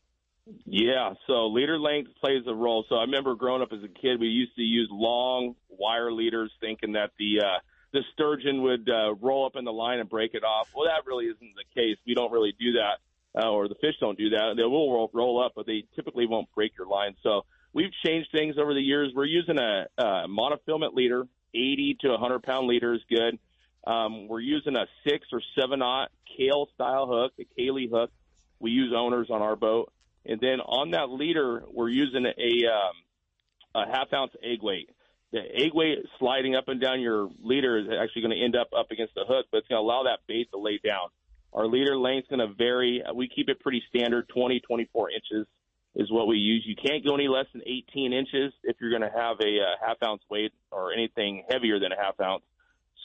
Yeah, 0.64 1.14
so 1.28 1.46
leader 1.46 1.78
length 1.78 2.10
plays 2.20 2.42
a 2.48 2.54
role. 2.54 2.84
So 2.88 2.96
I 2.96 3.02
remember 3.02 3.36
growing 3.36 3.62
up 3.62 3.72
as 3.72 3.82
a 3.84 3.88
kid, 3.88 4.20
we 4.20 4.26
used 4.26 4.56
to 4.56 4.62
use 4.62 4.88
long 4.90 5.54
wire 5.68 6.12
leaders, 6.12 6.50
thinking 6.60 6.92
that 6.92 7.10
the 7.18 7.40
uh, 7.44 7.58
the 7.92 8.00
sturgeon 8.12 8.62
would 8.62 8.88
uh, 8.88 9.14
roll 9.14 9.46
up 9.46 9.56
in 9.56 9.64
the 9.64 9.72
line 9.72 9.98
and 9.98 10.08
break 10.08 10.34
it 10.34 10.44
off. 10.44 10.68
Well, 10.74 10.86
that 10.86 11.06
really 11.06 11.26
isn't 11.26 11.54
the 11.54 11.80
case. 11.80 11.96
We 12.06 12.14
don't 12.14 12.30
really 12.30 12.54
do 12.58 12.72
that, 12.72 13.40
uh, 13.40 13.50
or 13.50 13.68
the 13.68 13.74
fish 13.76 13.94
don't 14.00 14.18
do 14.18 14.30
that. 14.30 14.54
They 14.56 14.62
will 14.62 14.92
roll, 14.92 15.10
roll 15.12 15.44
up, 15.44 15.52
but 15.56 15.66
they 15.66 15.84
typically 15.96 16.26
won't 16.26 16.48
break 16.54 16.72
your 16.78 16.86
line. 16.86 17.14
So 17.22 17.44
we've 17.76 17.92
changed 18.04 18.30
things 18.32 18.56
over 18.58 18.72
the 18.72 18.80
years. 18.80 19.12
We're 19.14 19.26
using 19.26 19.58
a, 19.58 19.86
a 19.98 20.26
monofilament 20.28 20.94
leader, 20.94 21.28
80 21.54 21.98
to 22.00 22.08
100 22.08 22.42
pound 22.42 22.66
leader 22.66 22.94
is 22.94 23.02
good. 23.08 23.38
Um, 23.86 24.26
we're 24.28 24.40
using 24.40 24.74
a 24.74 24.86
six 25.06 25.26
or 25.30 25.42
seven 25.58 25.82
aught 25.82 26.10
Kahle 26.36 26.68
style 26.74 27.06
hook, 27.06 27.32
a 27.38 27.44
Kahle 27.54 27.88
hook. 27.88 28.10
We 28.58 28.70
use 28.70 28.92
owners 28.96 29.28
on 29.30 29.42
our 29.42 29.54
boat, 29.54 29.92
and 30.24 30.40
then 30.40 30.60
on 30.60 30.92
that 30.92 31.10
leader, 31.10 31.62
we're 31.70 31.90
using 31.90 32.24
a 32.24 32.52
um, 32.66 33.84
a 33.84 33.86
half 33.86 34.12
ounce 34.14 34.32
egg 34.42 34.62
weight 34.62 34.88
the 35.32 35.40
egg 35.40 35.74
weight 35.74 35.98
sliding 36.18 36.56
up 36.56 36.68
and 36.68 36.80
down 36.80 37.00
your 37.00 37.28
leader 37.42 37.78
is 37.78 37.86
actually 38.00 38.22
going 38.22 38.36
to 38.36 38.42
end 38.42 38.56
up 38.56 38.68
up 38.76 38.90
against 38.90 39.14
the 39.14 39.24
hook, 39.28 39.46
but 39.50 39.58
it's 39.58 39.68
going 39.68 39.78
to 39.78 39.84
allow 39.84 40.04
that 40.04 40.20
bait 40.26 40.48
to 40.52 40.58
lay 40.58 40.80
down. 40.82 41.08
Our 41.52 41.66
leader 41.66 41.96
length 41.96 42.26
is 42.30 42.36
going 42.36 42.48
to 42.48 42.54
vary. 42.54 43.02
We 43.14 43.28
keep 43.28 43.48
it 43.48 43.60
pretty 43.60 43.82
standard, 43.88 44.28
20, 44.28 44.60
24 44.60 45.10
inches 45.10 45.46
is 45.96 46.12
what 46.12 46.28
we 46.28 46.36
use. 46.36 46.62
You 46.66 46.76
can't 46.76 47.02
go 47.02 47.14
any 47.14 47.26
less 47.26 47.46
than 47.52 47.62
18 47.66 48.12
inches 48.12 48.52
if 48.62 48.76
you're 48.80 48.90
going 48.90 49.02
to 49.02 49.10
have 49.10 49.40
a, 49.40 49.44
a 49.44 49.62
uh, 49.62 49.86
half 49.86 49.96
ounce 50.06 50.22
weight 50.30 50.52
or 50.70 50.92
anything 50.92 51.42
heavier 51.48 51.80
than 51.80 51.90
a 51.90 51.96
half 51.96 52.20
ounce. 52.20 52.44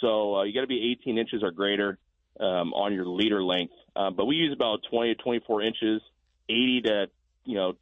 So 0.01 0.35
uh, 0.35 0.43
you 0.43 0.53
got 0.53 0.61
to 0.61 0.67
be 0.67 0.95
18 0.99 1.17
inches 1.17 1.41
or 1.41 1.51
greater 1.51 1.97
um, 2.39 2.73
on 2.73 2.93
your 2.93 3.05
leader 3.05 3.41
length. 3.41 3.73
Uh, 3.95 4.09
but 4.09 4.25
we 4.25 4.35
use 4.35 4.53
about 4.53 4.79
20 4.89 5.15
to 5.15 5.23
24 5.23 5.61
inches, 5.63 6.01
80 6.49 6.81
to 6.85 7.05
you 7.45 7.55
know 7.55 7.73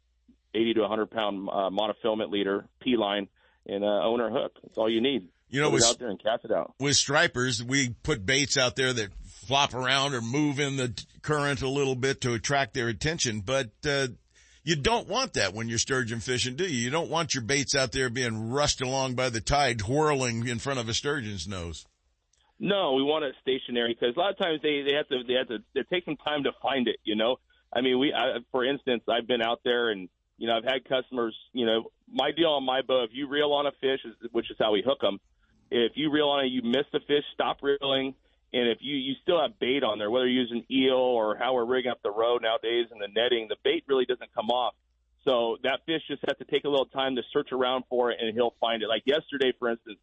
80 0.54 0.74
to 0.74 0.80
100 0.82 1.10
pound 1.10 1.48
uh, 1.48 1.70
monofilament 1.70 2.30
leader 2.30 2.66
P 2.80 2.96
line 2.96 3.28
and 3.66 3.84
uh, 3.84 4.04
owner 4.04 4.30
hook. 4.30 4.52
That's 4.62 4.76
all 4.76 4.90
you 4.90 5.00
need. 5.00 5.28
You 5.48 5.60
know, 5.60 5.70
Put 5.70 5.74
with, 5.74 5.84
out 5.84 5.98
there 5.98 6.08
and 6.10 6.22
cast 6.22 6.44
it 6.44 6.52
out. 6.52 6.74
With 6.78 6.94
stripers, 6.94 7.62
we 7.62 7.90
put 8.04 8.24
baits 8.24 8.56
out 8.56 8.76
there 8.76 8.92
that 8.92 9.08
flop 9.24 9.74
around 9.74 10.14
or 10.14 10.20
move 10.20 10.60
in 10.60 10.76
the 10.76 10.96
current 11.22 11.60
a 11.62 11.68
little 11.68 11.96
bit 11.96 12.20
to 12.20 12.34
attract 12.34 12.74
their 12.74 12.86
attention, 12.86 13.40
but 13.40 13.70
uh, 13.84 14.06
you 14.62 14.76
don't 14.76 15.08
want 15.08 15.34
that 15.34 15.54
when 15.54 15.68
you're 15.68 15.78
sturgeon 15.78 16.20
fishing, 16.20 16.56
do 16.56 16.64
you? 16.64 16.78
You 16.78 16.90
don't 16.90 17.10
want 17.10 17.34
your 17.34 17.42
baits 17.42 17.74
out 17.74 17.92
there 17.92 18.10
being 18.10 18.50
rushed 18.50 18.80
along 18.80 19.14
by 19.14 19.30
the 19.30 19.40
tide, 19.40 19.82
whirling 19.82 20.46
in 20.46 20.58
front 20.58 20.78
of 20.78 20.88
a 20.88 20.94
sturgeon's 20.94 21.48
nose. 21.48 21.86
No, 22.58 22.92
we 22.92 23.02
want 23.02 23.24
it 23.24 23.34
stationary 23.40 23.96
because 23.98 24.14
a 24.16 24.18
lot 24.18 24.32
of 24.32 24.38
times 24.38 24.60
they 24.62 24.82
they 24.86 24.94
have 24.94 25.08
to 25.08 25.22
they 25.26 25.34
have 25.34 25.48
to 25.48 25.58
they 25.74 25.82
take 25.90 26.04
some 26.04 26.16
time 26.16 26.44
to 26.44 26.52
find 26.62 26.88
it. 26.88 26.96
You 27.04 27.16
know, 27.16 27.36
I 27.74 27.80
mean, 27.80 27.98
we 27.98 28.12
I, 28.12 28.38
for 28.52 28.64
instance, 28.64 29.02
I've 29.08 29.26
been 29.26 29.40
out 29.40 29.60
there 29.64 29.90
and 29.90 30.08
you 30.36 30.46
know, 30.46 30.56
I've 30.56 30.64
had 30.64 30.88
customers, 30.88 31.36
you 31.52 31.66
know, 31.66 31.90
my 32.10 32.30
deal 32.32 32.48
on 32.48 32.64
my 32.64 32.80
boat, 32.80 33.04
if 33.04 33.10
you 33.12 33.28
reel 33.28 33.52
on 33.52 33.66
a 33.66 33.72
fish, 33.72 34.00
which 34.32 34.50
is 34.50 34.56
how 34.58 34.72
we 34.72 34.82
hook 34.84 35.00
them, 35.02 35.20
if 35.70 35.92
you 35.96 36.10
reel 36.10 36.28
on 36.28 36.44
it, 36.44 36.48
you 36.48 36.62
miss 36.62 36.86
the 36.92 37.00
fish, 37.00 37.24
stop 37.34 37.58
reeling. 37.62 38.14
And 38.52 38.68
if 38.68 38.78
you, 38.80 38.96
you 38.96 39.14
still 39.22 39.40
have 39.40 39.58
bait 39.58 39.84
on 39.84 39.98
there, 39.98 40.10
whether 40.10 40.26
you're 40.26 40.42
using 40.42 40.64
eel 40.70 40.94
or 40.94 41.36
how 41.36 41.54
we're 41.54 41.64
rigging 41.64 41.90
up 41.90 42.02
the 42.02 42.10
road 42.10 42.42
nowadays 42.42 42.86
and 42.90 43.00
the 43.00 43.08
netting, 43.08 43.46
the 43.48 43.56
bait 43.62 43.84
really 43.86 44.06
doesn't 44.06 44.34
come 44.34 44.50
off. 44.50 44.74
So 45.24 45.58
that 45.62 45.80
fish 45.86 46.02
just 46.08 46.22
has 46.26 46.36
to 46.38 46.44
take 46.44 46.64
a 46.64 46.68
little 46.68 46.86
time 46.86 47.16
to 47.16 47.22
search 47.32 47.52
around 47.52 47.84
for 47.88 48.10
it 48.10 48.18
and 48.20 48.34
he'll 48.34 48.54
find 48.60 48.82
it. 48.82 48.88
Like 48.88 49.02
yesterday, 49.06 49.52
for 49.58 49.68
instance, 49.70 49.98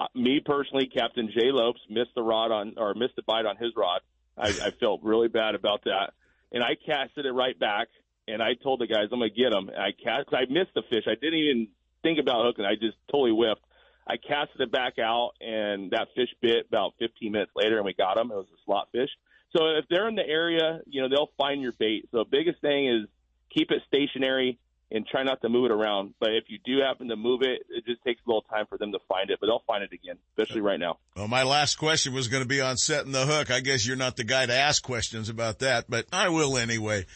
uh, 0.00 0.06
me 0.14 0.40
personally, 0.44 0.86
Captain 0.86 1.28
Jay 1.28 1.50
Lopes 1.52 1.80
missed 1.88 2.14
the 2.14 2.22
rod 2.22 2.50
on 2.50 2.74
or 2.76 2.94
missed 2.94 3.16
the 3.16 3.22
bite 3.22 3.46
on 3.46 3.56
his 3.56 3.72
rod. 3.76 4.00
I, 4.36 4.48
I 4.48 4.70
felt 4.80 5.02
really 5.02 5.28
bad 5.28 5.54
about 5.54 5.84
that, 5.84 6.12
and 6.50 6.62
I 6.64 6.74
casted 6.74 7.26
it 7.26 7.32
right 7.32 7.58
back. 7.58 7.88
And 8.26 8.42
I 8.42 8.54
told 8.54 8.80
the 8.80 8.86
guys 8.86 9.08
I'm 9.12 9.18
gonna 9.18 9.28
get 9.28 9.52
him. 9.52 9.70
I 9.76 9.92
cast. 9.92 10.30
I 10.32 10.46
missed 10.50 10.72
the 10.74 10.82
fish. 10.88 11.04
I 11.06 11.14
didn't 11.14 11.38
even 11.38 11.68
think 12.02 12.18
about 12.18 12.44
hooking. 12.46 12.64
I 12.64 12.74
just 12.74 12.96
totally 13.10 13.32
whiffed. 13.32 13.60
I 14.06 14.16
casted 14.16 14.60
it 14.60 14.70
back 14.70 14.98
out, 14.98 15.32
and 15.40 15.90
that 15.92 16.08
fish 16.14 16.28
bit 16.40 16.66
about 16.68 16.94
15 16.98 17.32
minutes 17.32 17.52
later, 17.56 17.76
and 17.76 17.86
we 17.86 17.94
got 17.94 18.18
him. 18.18 18.30
It 18.30 18.34
was 18.34 18.46
a 18.52 18.60
slot 18.66 18.88
fish. 18.92 19.10
So 19.56 19.66
if 19.78 19.86
they're 19.88 20.08
in 20.08 20.14
the 20.14 20.26
area, 20.26 20.80
you 20.86 21.00
know 21.00 21.08
they'll 21.08 21.30
find 21.38 21.62
your 21.62 21.72
bait. 21.72 22.08
So 22.12 22.24
biggest 22.24 22.60
thing 22.60 22.88
is 22.88 23.08
keep 23.50 23.70
it 23.70 23.82
stationary 23.86 24.58
and 24.90 25.06
try 25.06 25.22
not 25.22 25.40
to 25.42 25.48
move 25.48 25.66
it 25.66 25.70
around. 25.70 26.14
But 26.20 26.30
if 26.30 26.44
you 26.48 26.58
do 26.64 26.80
happen 26.84 27.08
to 27.08 27.16
move 27.16 27.42
it, 27.42 27.66
it 27.68 27.84
just 27.86 28.02
takes 28.04 28.20
a 28.26 28.28
little 28.28 28.42
time 28.42 28.66
for 28.66 28.78
them 28.78 28.92
to 28.92 28.98
find 29.08 29.30
it, 29.30 29.38
but 29.40 29.46
they'll 29.46 29.62
find 29.66 29.82
it 29.82 29.92
again, 29.92 30.16
especially 30.30 30.60
right 30.60 30.78
now. 30.78 30.98
Well, 31.16 31.28
my 31.28 31.42
last 31.42 31.76
question 31.76 32.12
was 32.12 32.28
going 32.28 32.42
to 32.42 32.48
be 32.48 32.60
on 32.60 32.76
setting 32.76 33.12
the 33.12 33.26
hook. 33.26 33.50
I 33.50 33.60
guess 33.60 33.86
you're 33.86 33.96
not 33.96 34.16
the 34.16 34.24
guy 34.24 34.46
to 34.46 34.54
ask 34.54 34.82
questions 34.82 35.28
about 35.28 35.60
that, 35.60 35.86
but 35.88 36.06
I 36.12 36.28
will 36.28 36.58
anyway. 36.58 37.06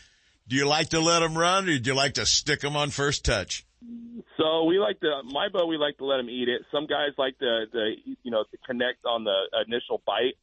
Do 0.48 0.56
you 0.56 0.66
like 0.66 0.90
to 0.90 1.00
let 1.00 1.20
them 1.20 1.36
run 1.36 1.68
or 1.68 1.78
do 1.78 1.90
you 1.90 1.94
like 1.94 2.14
to 2.14 2.24
stick 2.24 2.60
them 2.60 2.74
on 2.74 2.90
first 2.90 3.24
touch? 3.24 3.64
So 4.36 4.64
we 4.64 4.78
like 4.78 5.00
to, 5.00 5.22
my 5.24 5.48
boat, 5.48 5.66
we 5.66 5.76
like 5.76 5.98
to 5.98 6.04
let 6.04 6.16
them 6.18 6.28
eat 6.28 6.48
it. 6.48 6.62
Some 6.72 6.86
guys 6.86 7.10
like 7.16 7.38
to, 7.38 7.66
to, 7.72 7.94
you 8.22 8.30
know, 8.30 8.44
to 8.44 8.56
connect 8.66 9.04
on 9.04 9.24
the 9.24 9.64
initial 9.66 10.02
bite. 10.04 10.34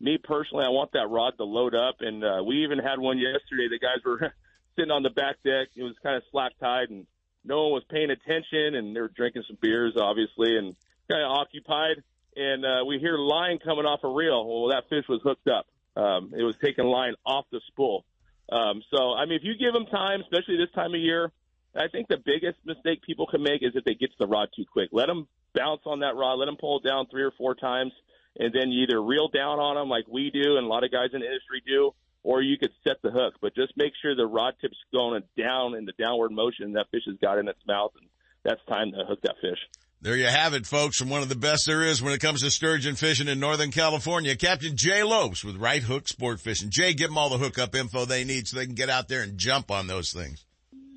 Me 0.00 0.18
personally, 0.22 0.64
I 0.64 0.68
want 0.68 0.92
that 0.92 1.08
rod 1.08 1.36
to 1.38 1.44
load 1.44 1.74
up. 1.74 1.96
And 2.00 2.24
uh, 2.24 2.42
we 2.44 2.64
even 2.64 2.78
had 2.78 2.98
one 2.98 3.18
yesterday. 3.18 3.68
The 3.68 3.78
guys 3.78 4.04
were 4.04 4.32
sitting 4.76 4.90
on 4.90 5.02
the 5.02 5.10
back 5.10 5.36
deck. 5.44 5.68
It 5.76 5.82
was 5.82 5.94
kind 6.02 6.16
of 6.16 6.22
slack 6.30 6.52
tied, 6.60 6.90
and 6.90 7.06
no 7.44 7.64
one 7.64 7.72
was 7.72 7.84
paying 7.90 8.10
attention, 8.10 8.74
and 8.74 8.94
they 8.94 9.00
were 9.00 9.08
drinking 9.08 9.44
some 9.46 9.58
beers, 9.60 9.94
obviously, 9.96 10.56
and 10.56 10.76
kind 11.10 11.22
of 11.22 11.30
occupied. 11.30 12.02
And 12.36 12.64
uh, 12.64 12.84
we 12.86 12.98
hear 12.98 13.16
line 13.18 13.58
coming 13.58 13.86
off 13.86 14.00
a 14.02 14.08
reel. 14.08 14.44
Well, 14.46 14.68
that 14.70 14.88
fish 14.88 15.04
was 15.08 15.20
hooked 15.22 15.48
up. 15.48 15.66
Um, 15.96 16.32
it 16.36 16.42
was 16.42 16.56
taking 16.62 16.84
line 16.84 17.14
off 17.24 17.46
the 17.52 17.60
spool. 17.68 18.04
Um, 18.50 18.82
so, 18.94 19.14
I 19.14 19.26
mean, 19.26 19.36
if 19.36 19.44
you 19.44 19.54
give 19.56 19.72
them 19.72 19.86
time, 19.86 20.20
especially 20.20 20.56
this 20.56 20.70
time 20.74 20.94
of 20.94 21.00
year, 21.00 21.30
I 21.76 21.88
think 21.88 22.08
the 22.08 22.16
biggest 22.16 22.58
mistake 22.64 23.02
people 23.02 23.26
can 23.26 23.42
make 23.42 23.62
is 23.62 23.72
if 23.74 23.84
they 23.84 23.94
get 23.94 24.10
to 24.10 24.18
the 24.18 24.26
rod 24.26 24.48
too 24.54 24.64
quick. 24.70 24.90
Let 24.92 25.06
them 25.06 25.26
bounce 25.54 25.82
on 25.86 26.00
that 26.00 26.14
rod. 26.14 26.34
Let 26.34 26.46
them 26.46 26.56
pull 26.60 26.78
it 26.78 26.88
down 26.88 27.06
three 27.10 27.22
or 27.22 27.32
four 27.32 27.54
times, 27.54 27.92
and 28.38 28.52
then 28.54 28.70
you 28.70 28.84
either 28.84 29.02
reel 29.02 29.28
down 29.28 29.58
on 29.58 29.76
them 29.76 29.88
like 29.88 30.04
we 30.08 30.30
do 30.30 30.56
and 30.56 30.66
a 30.66 30.68
lot 30.68 30.84
of 30.84 30.92
guys 30.92 31.10
in 31.12 31.20
the 31.20 31.26
industry 31.26 31.62
do, 31.66 31.92
or 32.22 32.42
you 32.42 32.58
could 32.58 32.70
set 32.86 33.02
the 33.02 33.10
hook. 33.10 33.34
But 33.40 33.54
just 33.54 33.76
make 33.76 33.92
sure 34.00 34.14
the 34.14 34.26
rod 34.26 34.54
tip's 34.60 34.76
going 34.92 35.22
down 35.36 35.74
in 35.74 35.84
the 35.84 35.92
downward 35.98 36.30
motion 36.30 36.72
that 36.74 36.90
fish 36.90 37.02
has 37.06 37.16
got 37.20 37.38
in 37.38 37.48
its 37.48 37.60
mouth, 37.66 37.92
and 38.00 38.08
that's 38.44 38.64
time 38.68 38.92
to 38.92 39.04
hook 39.06 39.20
that 39.22 39.36
fish. 39.40 39.58
There 40.00 40.16
you 40.16 40.26
have 40.26 40.52
it, 40.52 40.66
folks, 40.66 40.98
from 40.98 41.08
one 41.08 41.22
of 41.22 41.30
the 41.30 41.34
best 41.34 41.64
there 41.66 41.80
is 41.80 42.02
when 42.02 42.12
it 42.12 42.20
comes 42.20 42.42
to 42.42 42.50
sturgeon 42.50 42.94
fishing 42.94 43.26
in 43.26 43.40
Northern 43.40 43.70
California. 43.70 44.36
Captain 44.36 44.76
Jay 44.76 45.02
Lopes 45.02 45.42
with 45.42 45.56
Right 45.56 45.82
Hook 45.82 46.08
Sport 46.08 46.40
Fishing. 46.40 46.68
Jay, 46.68 46.92
give 46.92 47.08
them 47.08 47.16
all 47.16 47.30
the 47.30 47.38
hookup 47.38 47.74
info 47.74 48.04
they 48.04 48.22
need 48.22 48.46
so 48.46 48.58
they 48.58 48.66
can 48.66 48.74
get 48.74 48.90
out 48.90 49.08
there 49.08 49.22
and 49.22 49.38
jump 49.38 49.70
on 49.70 49.86
those 49.86 50.12
things. 50.12 50.44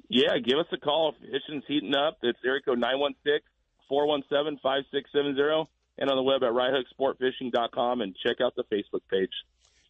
Yeah, 0.10 0.38
give 0.44 0.58
us 0.60 0.68
a 0.72 0.78
call 0.78 1.14
if 1.14 1.16
fishing's 1.32 1.64
heating 1.68 1.94
up. 1.96 2.18
It's 2.24 2.40
area 2.46 2.62
code 2.62 2.82
916-417-5670 3.92 5.68
and 6.00 6.10
on 6.10 6.16
the 6.18 6.24
web 6.24 6.44
at 6.44 6.52
righthooksportfishing.com 6.52 8.02
and 8.02 8.16
check 8.26 8.38
out 8.42 8.56
the 8.56 8.64
Facebook 8.64 9.02
page. 9.12 9.32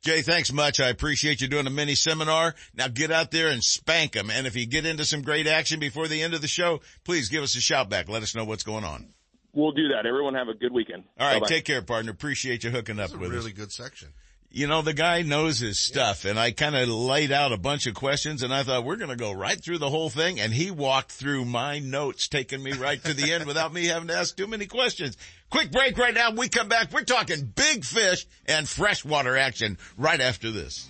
Jay, 0.04 0.22
thanks 0.22 0.54
much. 0.54 0.80
I 0.80 0.90
appreciate 0.90 1.42
you 1.42 1.48
doing 1.48 1.68
a 1.68 1.72
mini 1.72 1.96
seminar. 1.96 2.56
Now 2.76 2.88
get 2.88 3.12
out 3.12 3.32
there 3.32 3.50
and 3.50 3.64
spank 3.64 4.14
them. 4.14 4.30
And 4.30 4.48
if 4.48 4.56
you 4.56 4.66
get 4.68 4.86
into 4.86 5.06
some 5.06 5.22
great 5.22 5.48
action 5.48 5.80
before 5.80 6.08
the 6.08 6.22
end 6.22 6.34
of 6.34 6.42
the 6.42 6.48
show, 6.48 6.82
please 7.04 7.30
give 7.30 7.44
us 7.44 7.56
a 7.56 7.62
shout 7.62 7.90
back. 7.90 8.08
Let 8.08 8.24
us 8.24 8.36
know 8.36 8.46
what's 8.46 8.64
going 8.64 8.84
on. 8.84 9.10
We'll 9.54 9.72
do 9.72 9.88
that. 9.90 10.06
Everyone 10.06 10.36
have 10.36 10.50
a 10.50 10.54
good 10.54 10.72
weekend. 10.72 11.04
All 11.20 11.26
right. 11.28 11.42
Bye-bye. 11.42 11.48
Take 11.48 11.66
care, 11.66 11.82
partner. 11.82 12.12
Appreciate 12.12 12.64
you 12.64 12.70
hooking 12.70 13.00
up 13.00 13.10
That's 13.10 13.14
a 13.14 13.18
with 13.18 13.32
really 13.32 13.52
us. 13.52 13.58
good 13.58 13.72
section. 13.72 14.10
You 14.50 14.66
know, 14.66 14.82
the 14.82 14.94
guy 14.94 15.24
knows 15.24 15.60
his 15.60 15.78
stuff 15.78 16.24
and 16.24 16.40
I 16.40 16.52
kind 16.52 16.76
of 16.76 16.88
laid 16.88 17.34
out 17.34 17.52
a 17.52 17.58
bunch 17.58 17.86
of 17.86 17.94
questions 17.94 18.44
and 18.44 18.54
I 18.54 18.64
thought 18.64 18.86
we're 18.86 18.96
going 18.96 19.10
to 19.10 19.18
go 19.18 19.34
right 19.34 19.62
through 19.62 19.78
the 19.78 19.90
whole 19.90 20.10
thing. 20.10 20.40
And 20.40 20.54
he 20.54 20.72
walked 20.72 21.12
through 21.12 21.44
my 21.44 21.80
notes, 21.80 22.30
taking 22.30 22.64
me 22.64 22.72
right 22.72 23.04
to 23.04 23.14
the 23.14 23.34
end 23.34 23.46
without 23.46 23.74
me 23.74 23.86
having 23.88 24.08
to 24.08 24.16
ask 24.16 24.38
too 24.38 24.48
many 24.48 24.66
questions. 24.66 25.18
Quick 25.50 25.72
break 25.72 25.98
right 25.98 26.14
now. 26.14 26.32
We 26.32 26.48
come 26.48 26.70
back. 26.70 26.94
We're 26.94 27.04
talking 27.04 27.52
big 27.56 27.84
fish 27.84 28.26
and 28.46 28.68
freshwater 28.68 29.36
action 29.36 29.78
right 29.98 30.22
after 30.22 30.50
this. 30.50 30.88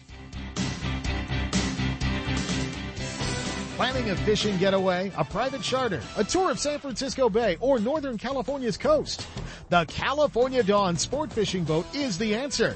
Planning 3.76 4.12
a 4.12 4.16
fishing 4.18 4.58
getaway, 4.58 5.12
a 5.18 5.24
private 5.24 5.62
charter, 5.62 6.02
a 6.16 6.24
tour 6.24 6.52
of 6.52 6.60
San 6.60 6.80
Francisco 6.80 7.28
Bay, 7.28 7.58
or 7.60 7.80
Northern 7.80 8.18
California's 8.18 8.78
coast? 8.78 9.28
The 9.70 9.86
California 9.86 10.64
Dawn 10.64 10.96
Sport 10.96 11.34
Fishing 11.34 11.64
Boat 11.64 11.86
is 11.96 12.18
the 12.18 12.34
answer. 12.36 12.76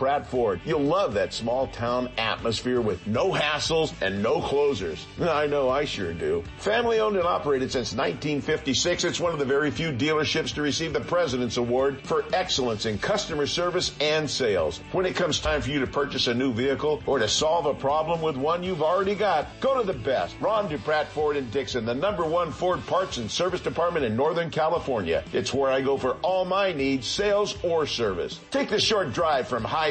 Ford. 0.25 0.59
You'll 0.65 0.81
love 0.81 1.13
that 1.13 1.31
small 1.31 1.67
town 1.67 2.09
atmosphere 2.17 2.81
with 2.81 3.05
no 3.05 3.31
hassles 3.31 3.93
and 4.01 4.23
no 4.23 4.41
closers. 4.41 5.05
I 5.21 5.45
know 5.45 5.69
I 5.69 5.85
sure 5.85 6.11
do. 6.11 6.43
Family 6.57 6.99
owned 6.99 7.17
and 7.17 7.25
operated 7.25 7.71
since 7.71 7.93
1956, 7.93 9.03
it's 9.03 9.19
one 9.19 9.31
of 9.31 9.37
the 9.37 9.45
very 9.45 9.69
few 9.69 9.91
dealerships 9.91 10.55
to 10.55 10.61
receive 10.63 10.93
the 10.93 11.01
President's 11.01 11.57
Award 11.57 11.99
for 12.01 12.25
excellence 12.33 12.87
in 12.87 12.97
customer 12.97 13.45
service 13.45 13.95
and 14.01 14.27
sales. 14.27 14.79
When 14.91 15.05
it 15.05 15.15
comes 15.15 15.39
time 15.39 15.61
for 15.61 15.69
you 15.69 15.79
to 15.81 15.87
purchase 15.87 16.25
a 16.25 16.33
new 16.33 16.51
vehicle 16.51 17.03
or 17.05 17.19
to 17.19 17.27
solve 17.27 17.67
a 17.67 17.73
problem 17.73 18.21
with 18.21 18.37
one 18.37 18.63
you've 18.63 18.81
already 18.81 19.13
got, 19.13 19.47
go 19.59 19.79
to 19.79 19.85
the 19.85 19.97
best. 19.97 20.35
Ron 20.39 20.67
Dupratt 20.67 21.05
Ford 21.07 21.37
in 21.37 21.49
Dixon, 21.51 21.85
the 21.85 21.93
number 21.93 22.25
one 22.25 22.51
Ford 22.51 22.83
parts 22.87 23.17
and 23.17 23.29
service 23.29 23.61
department 23.61 24.05
in 24.05 24.15
Northern 24.15 24.49
California. 24.49 25.23
It's 25.31 25.53
where 25.53 25.71
I 25.71 25.81
go 25.81 25.97
for 25.97 26.13
all 26.23 26.45
my 26.45 26.71
needs, 26.73 27.05
sales 27.05 27.55
or 27.63 27.85
service. 27.85 28.39
Take 28.49 28.69
the 28.69 28.79
short 28.79 29.13
drive 29.13 29.47
from 29.47 29.63
high 29.63 29.90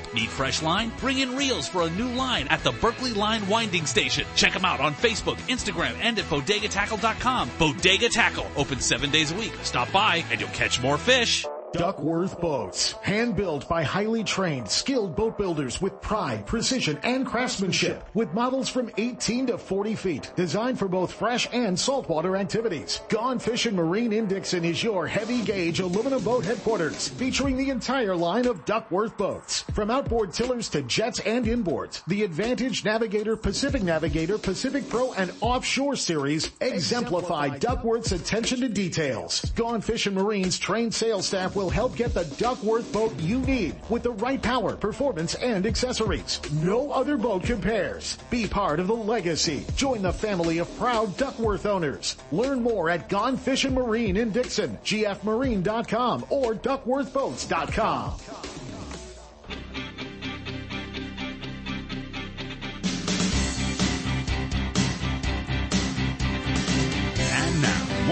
Need 0.13 0.29
fresh 0.29 0.61
line? 0.61 0.91
Bring 0.99 1.19
in 1.19 1.35
reels 1.35 1.67
for 1.67 1.83
a 1.83 1.89
new 1.91 2.09
line 2.09 2.47
at 2.49 2.63
the 2.63 2.71
Berkley 2.71 3.13
Line 3.13 3.47
Winding 3.47 3.85
Station. 3.85 4.25
Check 4.35 4.53
them 4.53 4.65
out 4.65 4.79
on 4.79 4.93
Facebook, 4.95 5.37
Instagram, 5.47 5.95
and 6.01 6.17
at 6.19 6.25
bodegatackle.com. 6.25 7.51
Bodega 7.57 8.09
Tackle, 8.09 8.47
open 8.55 8.79
seven 8.79 9.09
days 9.11 9.31
a 9.31 9.35
week. 9.35 9.53
Stop 9.63 9.91
by 9.91 10.23
and 10.31 10.39
you'll 10.39 10.49
catch 10.49 10.81
more 10.81 10.97
fish. 10.97 11.45
Duckworth 11.73 12.41
Boats. 12.41 12.93
Hand 13.01 13.37
built 13.37 13.67
by 13.69 13.83
highly 13.83 14.23
trained, 14.23 14.69
skilled 14.69 15.15
boat 15.15 15.37
builders 15.37 15.81
with 15.81 16.01
pride, 16.01 16.45
precision, 16.45 16.99
and 17.03 17.25
craftsmanship. 17.25 18.03
With 18.13 18.33
models 18.33 18.67
from 18.67 18.91
18 18.97 19.47
to 19.47 19.57
40 19.57 19.95
feet. 19.95 20.31
Designed 20.35 20.77
for 20.77 20.89
both 20.89 21.13
fresh 21.13 21.47
and 21.53 21.79
saltwater 21.79 22.35
activities. 22.35 23.01
Gone 23.07 23.39
Fishing 23.39 23.75
Marine 23.75 24.11
in 24.11 24.29
is 24.31 24.83
your 24.83 25.07
heavy 25.07 25.41
gauge 25.43 25.79
aluminum 25.79 26.23
boat 26.23 26.43
headquarters. 26.43 27.07
Featuring 27.09 27.55
the 27.55 27.69
entire 27.69 28.15
line 28.15 28.47
of 28.47 28.65
Duckworth 28.65 29.17
boats. 29.17 29.61
From 29.73 29.89
outboard 29.89 30.33
tillers 30.33 30.67
to 30.69 30.81
jets 30.81 31.19
and 31.21 31.45
inboards. 31.45 32.03
The 32.05 32.23
Advantage 32.23 32.83
Navigator, 32.83 33.37
Pacific 33.37 33.81
Navigator, 33.81 34.37
Pacific 34.37 34.89
Pro, 34.89 35.13
and 35.13 35.31
Offshore 35.39 35.95
series 35.95 36.51
exemplify 36.59 37.57
Duckworth's 37.57 38.11
attention 38.11 38.59
to 38.61 38.69
details. 38.69 39.41
Gone 39.55 39.81
Fishing 39.81 40.15
Marine's 40.15 40.59
trained 40.59 40.93
sales 40.93 41.27
staff 41.27 41.55
will 41.61 41.69
help 41.69 41.95
get 41.95 42.13
the 42.13 42.25
Duckworth 42.37 42.91
boat 42.91 43.13
you 43.19 43.39
need 43.39 43.75
with 43.89 44.01
the 44.01 44.13
right 44.13 44.41
power, 44.41 44.75
performance, 44.75 45.35
and 45.35 45.67
accessories. 45.67 46.41
No 46.63 46.91
other 46.91 47.17
boat 47.17 47.43
compares. 47.43 48.17
Be 48.31 48.47
part 48.47 48.79
of 48.79 48.87
the 48.87 48.95
legacy. 48.95 49.63
Join 49.75 50.01
the 50.01 50.11
family 50.11 50.57
of 50.57 50.75
proud 50.79 51.15
Duckworth 51.17 51.67
owners. 51.67 52.17
Learn 52.31 52.63
more 52.63 52.89
at 52.89 53.09
Gone 53.09 53.37
Fishing 53.37 53.75
Marine 53.75 54.17
in 54.17 54.31
Dixon, 54.31 54.79
gfmarine.com 54.83 56.25
or 56.29 56.55
duckworthboats.com. 56.55 58.60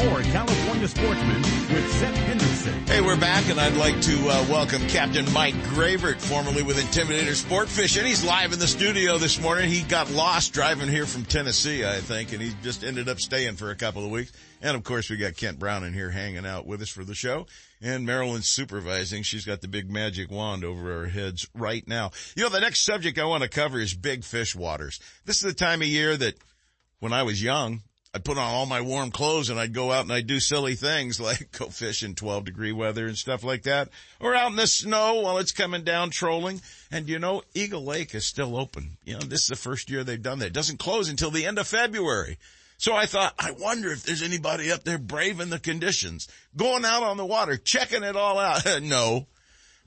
more 0.06 0.22
California 0.22 0.88
sportsmen 0.88 1.42
with 1.42 1.92
Seth 1.94 2.16
Hendrickson. 2.16 2.88
Hey, 2.88 3.02
we're 3.02 3.20
back, 3.20 3.50
and 3.50 3.60
I'd 3.60 3.76
like 3.76 4.00
to 4.02 4.30
uh, 4.30 4.46
welcome 4.50 4.82
Captain 4.88 5.30
Mike 5.34 5.62
Gravert, 5.66 6.22
formerly 6.22 6.64
with 6.64 6.78
Intimidator 6.78 7.36
Sport 7.36 7.68
Fishing. 7.68 8.06
He's 8.06 8.24
live 8.24 8.54
in 8.54 8.60
the 8.60 8.68
studio 8.68 9.18
this 9.18 9.42
morning. 9.42 9.70
He 9.70 9.82
got 9.82 10.10
lost 10.12 10.54
driving 10.54 10.88
here 10.88 11.06
from 11.06 11.26
Tennessee, 11.26 11.86
I 11.86 11.98
think, 11.98 12.32
and 12.32 12.42
he 12.42 12.54
just 12.64 12.86
ended 12.86 13.10
up 13.10 13.20
staying 13.20 13.58
for 13.58 13.72
a 13.72 13.76
couple 13.76 14.06
of 14.06 14.12
weeks. 14.12 14.32
And 14.62 14.78
of 14.78 14.84
course, 14.86 15.10
we 15.10 15.18
got 15.18 15.36
Kent 15.36 15.60
Brown 15.60 15.84
in 15.84 15.94
here 15.94 16.12
hanging 16.12 16.46
out 16.46 16.66
with 16.66 16.82
us 16.82 16.90
for 16.90 17.04
the 17.04 17.16
show. 17.16 17.46
And 17.82 18.06
Marilyn's 18.06 18.48
supervising. 18.48 19.24
She's 19.24 19.46
got 19.46 19.60
the 19.60 19.68
big 19.68 19.92
magic 19.92 20.32
wand 20.32 20.64
over 20.64 21.00
our 21.00 21.08
heads 21.08 21.46
right 21.54 21.86
now. 21.88 22.12
You 22.38 22.44
know, 22.44 22.50
the 22.50 22.62
next 22.62 22.86
subject 22.86 23.20
I 23.20 23.26
want 23.26 23.44
to 23.44 23.50
cover 23.50 23.80
is 23.80 23.94
big 23.94 24.24
fish 24.24 24.56
waters. 24.56 25.02
This 25.26 25.38
is 25.38 25.44
the 25.44 25.54
time 25.54 25.82
of 25.82 25.88
year 25.88 26.16
that 26.16 26.36
when 27.00 27.12
I 27.12 27.24
was 27.24 27.44
young, 27.44 27.82
I'd 28.12 28.26
put 28.26 28.40
on 28.40 28.44
all 28.44 28.66
my 28.66 28.82
warm 28.82 29.12
clothes 29.12 29.52
and 29.52 29.60
I'd 29.60 29.74
go 29.74 29.92
out 29.92 30.04
and 30.04 30.12
I'd 30.12 30.26
do 30.26 30.40
silly 30.40 30.74
things 30.74 31.20
like 31.20 31.52
go 31.58 31.68
fish 31.68 32.04
in 32.04 32.16
12 32.16 32.46
degree 32.46 32.72
weather 32.72 33.06
and 33.06 33.18
stuff 33.18 33.44
like 33.44 33.64
that. 33.64 33.90
Or 34.20 34.34
out 34.36 34.50
in 34.50 34.56
the 34.56 34.68
snow 34.68 35.22
while 35.22 35.38
it's 35.38 35.52
coming 35.52 35.84
down 35.84 36.10
trolling. 36.10 36.62
And 36.92 37.08
you 37.08 37.20
know, 37.20 37.44
Eagle 37.54 37.84
Lake 37.84 38.16
is 38.16 38.26
still 38.26 38.58
open. 38.58 38.98
You 39.06 39.14
know, 39.14 39.20
this 39.20 39.44
is 39.44 39.48
the 39.48 39.56
first 39.56 39.90
year 39.90 40.04
they've 40.04 40.22
done 40.22 40.40
that. 40.40 40.48
It 40.48 40.54
doesn't 40.54 40.80
close 40.80 41.10
until 41.10 41.30
the 41.30 41.46
end 41.46 41.60
of 41.60 41.68
February. 41.68 42.40
So 42.78 42.96
I 42.96 43.06
thought, 43.06 43.34
I 43.38 43.52
wonder 43.52 43.92
if 43.92 44.04
there's 44.04 44.24
anybody 44.24 44.72
up 44.72 44.86
there 44.86 44.98
braving 44.98 45.50
the 45.50 45.60
conditions, 45.60 46.30
going 46.56 46.86
out 46.86 47.04
on 47.04 47.18
the 47.18 47.26
water, 47.26 47.58
checking 47.58 48.04
it 48.04 48.16
all 48.16 48.40
out. 48.40 48.64
no. 48.82 49.28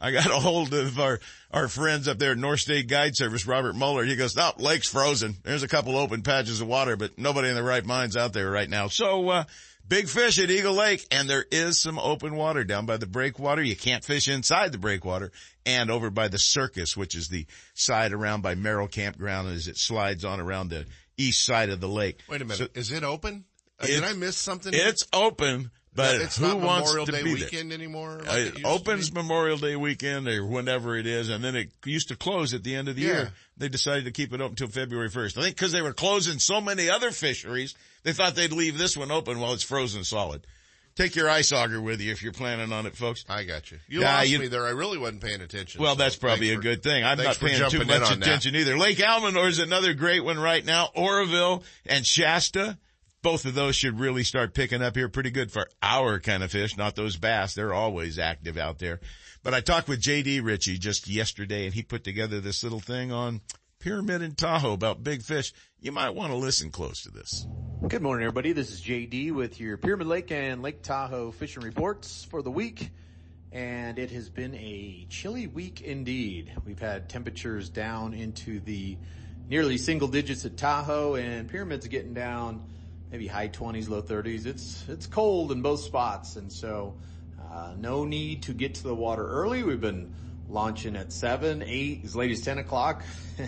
I 0.02 0.10
got 0.10 0.26
a 0.26 0.34
hold 0.34 0.74
of 0.74 0.98
our, 0.98 1.20
our 1.52 1.68
friends 1.68 2.08
up 2.08 2.18
there 2.18 2.32
at 2.32 2.38
North 2.38 2.60
State 2.60 2.88
Guide 2.88 3.16
Service, 3.16 3.46
Robert 3.46 3.74
Muller. 3.76 4.04
He 4.04 4.16
goes, 4.16 4.34
no, 4.34 4.50
lake's 4.58 4.88
frozen. 4.88 5.36
There's 5.44 5.62
a 5.62 5.68
couple 5.68 5.96
open 5.96 6.22
patches 6.22 6.60
of 6.60 6.66
water, 6.66 6.96
but 6.96 7.16
nobody 7.18 7.48
in 7.48 7.54
the 7.54 7.62
right 7.62 7.84
mind's 7.86 8.16
out 8.16 8.32
there 8.32 8.50
right 8.50 8.68
now. 8.68 8.88
So, 8.88 9.28
uh, 9.28 9.44
big 9.86 10.08
fish 10.08 10.38
at 10.40 10.50
Eagle 10.50 10.74
Lake 10.74 11.06
and 11.12 11.30
there 11.30 11.44
is 11.52 11.80
some 11.80 11.98
open 12.00 12.34
water 12.34 12.64
down 12.64 12.84
by 12.84 12.96
the 12.96 13.06
breakwater. 13.06 13.62
You 13.62 13.76
can't 13.76 14.04
fish 14.04 14.26
inside 14.26 14.72
the 14.72 14.78
breakwater 14.78 15.30
and 15.64 15.88
over 15.90 16.10
by 16.10 16.26
the 16.28 16.38
circus, 16.38 16.96
which 16.96 17.14
is 17.14 17.28
the 17.28 17.46
side 17.74 18.12
around 18.12 18.40
by 18.42 18.56
Merrill 18.56 18.88
Campground 18.88 19.48
as 19.48 19.68
it 19.68 19.76
slides 19.78 20.24
on 20.24 20.40
around 20.40 20.70
the 20.70 20.84
east 21.16 21.44
side 21.46 21.70
of 21.70 21.80
the 21.80 21.88
lake. 21.88 22.18
Wait 22.28 22.42
a 22.42 22.44
minute. 22.44 22.58
So 22.58 22.66
is 22.74 22.90
it 22.90 23.04
open? 23.04 23.44
Uh, 23.78 23.84
It- 23.88 24.00
Did 24.00 24.04
I 24.04 24.14
miss 24.14 24.36
something? 24.36 24.72
it's 24.74 25.06
open, 25.12 25.70
but 25.94 26.14
it's 26.20 26.36
who 26.38 26.46
not 26.48 26.60
wants 26.60 26.88
Memorial 26.90 27.06
to 27.06 27.12
Day 27.12 27.22
be 27.22 27.34
there? 27.34 27.44
weekend 27.44 27.72
anymore. 27.72 28.20
like 28.26 28.36
it 28.38 28.58
it 28.58 28.64
opens? 28.64 29.12
Memorial 29.12 29.58
Day 29.58 29.76
weekend 29.76 30.26
or 30.28 30.44
whenever 30.46 30.96
it 30.96 31.06
is, 31.06 31.28
and 31.28 31.42
then 31.44 31.54
it 31.56 31.70
used 31.84 32.08
to 32.08 32.16
close 32.16 32.54
at 32.54 32.64
the 32.64 32.74
end 32.74 32.88
of 32.88 32.96
the 32.96 33.02
Yeah. 33.02 33.08
year. 33.08 33.32
They 33.58 33.68
decided 33.68 34.04
to 34.06 34.10
keep 34.10 34.32
it 34.32 34.40
open 34.40 34.52
until 34.52 34.68
February 34.68 35.10
1st. 35.10 35.38
I 35.38 35.42
think 35.42 35.56
because 35.56 35.72
they 35.72 35.82
were 35.82 35.92
closing 35.92 36.38
so 36.38 36.60
many 36.60 36.88
other 36.88 37.10
fisheries, 37.10 37.74
they 38.02 38.12
thought 38.12 38.34
they'd 38.34 38.52
leave 38.52 38.78
this 38.78 38.96
one 38.96 39.10
open 39.10 39.38
while 39.40 39.52
it's 39.52 39.62
frozen 39.62 40.04
solid. 40.04 40.46
Take 40.94 41.16
your 41.16 41.30
ice 41.30 41.52
auger 41.52 41.80
with 41.80 42.02
you 42.02 42.12
if 42.12 42.22
you're 42.22 42.34
planning 42.34 42.70
on 42.70 42.84
it, 42.84 42.94
folks. 42.94 43.24
I 43.26 43.44
got 43.44 43.70
you. 43.70 43.78
You 43.88 44.00
Yeah, 44.02 44.14
lost 44.16 44.28
you- 44.28 44.38
me 44.40 44.48
there. 44.48 44.66
I 44.66 44.70
really 44.72 44.98
wasn't 44.98 45.22
paying 45.22 45.40
attention. 45.40 45.80
Well, 45.80 45.94
so 45.94 45.98
that's 46.02 46.16
probably 46.16 46.50
a 46.52 46.56
for- 46.56 46.60
good 46.60 46.82
thing. 46.82 47.02
I'm 47.02 47.16
not 47.16 47.38
paying 47.40 47.70
too 47.70 47.78
much 47.86 48.02
on 48.02 48.20
that. 48.20 48.26
attention 48.28 48.54
either. 48.56 48.76
Lake 48.76 48.98
Almanor 48.98 49.48
is 49.48 49.58
another 49.58 49.94
great 49.94 50.22
one 50.22 50.38
right 50.38 50.62
now. 50.62 50.90
Oroville 50.94 51.64
and 51.86 52.06
Shasta. 52.06 52.76
Both 53.22 53.44
of 53.44 53.54
those 53.54 53.76
should 53.76 54.00
really 54.00 54.24
start 54.24 54.52
picking 54.52 54.82
up 54.82 54.96
here 54.96 55.08
pretty 55.08 55.30
good 55.30 55.52
for 55.52 55.68
our 55.80 56.18
kind 56.18 56.42
of 56.42 56.50
fish, 56.50 56.76
not 56.76 56.96
those 56.96 57.16
bass. 57.16 57.54
They're 57.54 57.72
always 57.72 58.18
active 58.18 58.58
out 58.58 58.80
there. 58.80 58.98
But 59.44 59.54
I 59.54 59.60
talked 59.60 59.86
with 59.86 60.02
JD 60.02 60.42
Richey 60.42 60.76
just 60.76 61.06
yesterday 61.06 61.66
and 61.66 61.72
he 61.72 61.84
put 61.84 62.02
together 62.02 62.40
this 62.40 62.64
little 62.64 62.80
thing 62.80 63.12
on 63.12 63.40
Pyramid 63.78 64.22
and 64.22 64.36
Tahoe 64.36 64.72
about 64.72 65.04
big 65.04 65.22
fish. 65.22 65.52
You 65.80 65.92
might 65.92 66.16
want 66.16 66.32
to 66.32 66.36
listen 66.36 66.70
close 66.70 67.02
to 67.04 67.12
this. 67.12 67.46
Good 67.86 68.02
morning, 68.02 68.24
everybody. 68.24 68.52
This 68.52 68.72
is 68.72 68.80
JD 68.80 69.32
with 69.32 69.60
your 69.60 69.76
Pyramid 69.76 70.08
Lake 70.08 70.32
and 70.32 70.60
Lake 70.60 70.82
Tahoe 70.82 71.30
fishing 71.30 71.62
reports 71.62 72.24
for 72.24 72.42
the 72.42 72.50
week. 72.50 72.90
And 73.52 74.00
it 74.00 74.10
has 74.10 74.30
been 74.30 74.56
a 74.56 75.06
chilly 75.08 75.46
week 75.46 75.80
indeed. 75.80 76.52
We've 76.66 76.80
had 76.80 77.08
temperatures 77.08 77.68
down 77.68 78.14
into 78.14 78.58
the 78.58 78.98
nearly 79.48 79.78
single 79.78 80.08
digits 80.08 80.44
at 80.44 80.56
Tahoe 80.56 81.14
and 81.14 81.48
Pyramid's 81.48 81.86
getting 81.86 82.14
down 82.14 82.64
maybe 83.12 83.26
high 83.26 83.48
20s, 83.48 83.90
low 83.90 84.02
30s. 84.02 84.46
It's, 84.46 84.84
it's 84.88 85.06
cold 85.06 85.52
in 85.52 85.60
both 85.60 85.80
spots. 85.80 86.36
And 86.36 86.50
so, 86.50 86.94
uh, 87.38 87.74
no 87.78 88.04
need 88.04 88.44
to 88.44 88.54
get 88.54 88.76
to 88.76 88.82
the 88.82 88.94
water 88.94 89.28
early. 89.28 89.62
We've 89.62 89.80
been 89.80 90.14
launching 90.48 90.96
at 90.96 91.12
seven, 91.12 91.62
eight, 91.62 92.00
as 92.04 92.16
late 92.16 92.30
as 92.30 92.40
10 92.40 92.58
o'clock. 92.58 93.04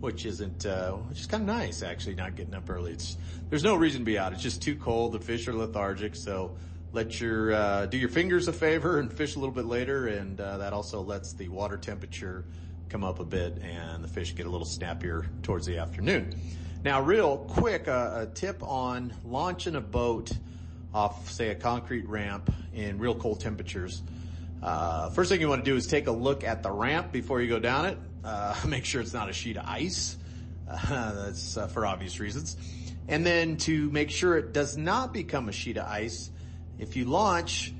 which 0.00 0.26
isn't, 0.26 0.66
uh, 0.66 0.90
which 0.92 1.20
is 1.20 1.26
kind 1.26 1.42
of 1.42 1.46
nice 1.46 1.80
actually, 1.80 2.16
not 2.16 2.34
getting 2.34 2.54
up 2.54 2.68
early. 2.68 2.90
It's, 2.90 3.16
there's 3.50 3.62
no 3.62 3.76
reason 3.76 4.00
to 4.00 4.04
be 4.04 4.18
out. 4.18 4.32
It's 4.32 4.42
just 4.42 4.60
too 4.60 4.74
cold. 4.74 5.12
The 5.12 5.20
fish 5.20 5.46
are 5.46 5.52
lethargic. 5.52 6.16
So 6.16 6.56
let 6.92 7.20
your, 7.20 7.52
uh, 7.52 7.86
do 7.86 7.96
your 7.98 8.08
fingers 8.08 8.48
a 8.48 8.52
favor 8.52 8.98
and 8.98 9.12
fish 9.12 9.36
a 9.36 9.38
little 9.38 9.54
bit 9.54 9.66
later. 9.66 10.08
And, 10.08 10.40
uh, 10.40 10.58
that 10.58 10.72
also 10.72 11.02
lets 11.02 11.34
the 11.34 11.48
water 11.50 11.76
temperature 11.76 12.44
come 12.88 13.04
up 13.04 13.20
a 13.20 13.24
bit 13.24 13.58
and 13.62 14.02
the 14.02 14.08
fish 14.08 14.34
get 14.34 14.46
a 14.46 14.50
little 14.50 14.66
snappier 14.66 15.26
towards 15.44 15.66
the 15.66 15.78
afternoon. 15.78 16.34
Now 16.84 17.00
real 17.00 17.38
quick, 17.38 17.86
uh, 17.86 18.22
a 18.22 18.26
tip 18.26 18.60
on 18.60 19.14
launching 19.24 19.76
a 19.76 19.80
boat 19.80 20.32
off, 20.92 21.30
say 21.30 21.50
a 21.50 21.54
concrete 21.54 22.08
ramp 22.08 22.52
in 22.74 22.98
real 22.98 23.14
cold 23.14 23.38
temperatures. 23.38 24.02
Uh, 24.60 25.08
first 25.10 25.30
thing 25.30 25.40
you 25.40 25.48
want 25.48 25.64
to 25.64 25.70
do 25.70 25.76
is 25.76 25.86
take 25.86 26.08
a 26.08 26.12
look 26.12 26.42
at 26.42 26.64
the 26.64 26.72
ramp 26.72 27.12
before 27.12 27.40
you 27.40 27.48
go 27.48 27.60
down 27.60 27.86
it. 27.86 27.98
Uh, 28.24 28.56
make 28.66 28.84
sure 28.84 29.00
it's 29.00 29.12
not 29.12 29.30
a 29.30 29.32
sheet 29.32 29.58
of 29.58 29.64
ice. 29.64 30.16
Uh, 30.68 31.12
that's 31.26 31.56
uh, 31.56 31.68
for 31.68 31.86
obvious 31.86 32.18
reasons. 32.18 32.56
And 33.06 33.24
then 33.24 33.58
to 33.58 33.88
make 33.90 34.10
sure 34.10 34.36
it 34.36 34.52
does 34.52 34.76
not 34.76 35.12
become 35.12 35.48
a 35.48 35.52
sheet 35.52 35.76
of 35.76 35.86
ice, 35.86 36.32
if 36.80 36.96
you 36.96 37.04
launch, 37.04 37.72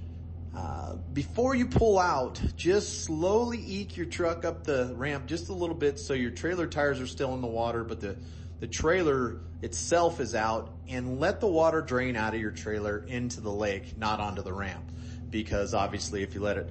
uh, 0.57 0.95
before 1.13 1.57
you 1.57 1.67
pull 1.67 1.99
out, 1.99 2.41
just 2.55 3.03
slowly 3.03 3.59
eke 3.59 3.97
your 3.97 4.07
truck 4.07 4.45
up 4.45 4.63
the 4.63 4.95
ramp 4.95 5.27
just 5.27 5.49
a 5.49 5.53
little 5.53 5.75
bit 5.75 5.99
so 5.99 6.15
your 6.15 6.31
trailer 6.31 6.69
tires 6.69 7.01
are 7.01 7.07
still 7.09 7.35
in 7.35 7.41
the 7.41 7.49
water, 7.49 7.83
but 7.83 8.01
the, 8.01 8.17
the 8.63 8.69
trailer 8.69 9.41
itself 9.61 10.21
is 10.21 10.37
out 10.37 10.73
and 10.87 11.19
let 11.19 11.41
the 11.41 11.49
water 11.49 11.83
drain 11.83 12.15
out 12.15 12.33
of 12.33 12.41
your 12.41 12.53
trailer 12.53 13.05
into 13.09 13.41
the 13.41 13.51
lake, 13.51 13.99
not 13.99 14.21
onto 14.21 14.41
the 14.41 14.53
ramp. 14.53 14.85
Because 15.31 15.75
obviously 15.75 16.23
if 16.23 16.37
you 16.37 16.43
let 16.43 16.59
it 16.59 16.71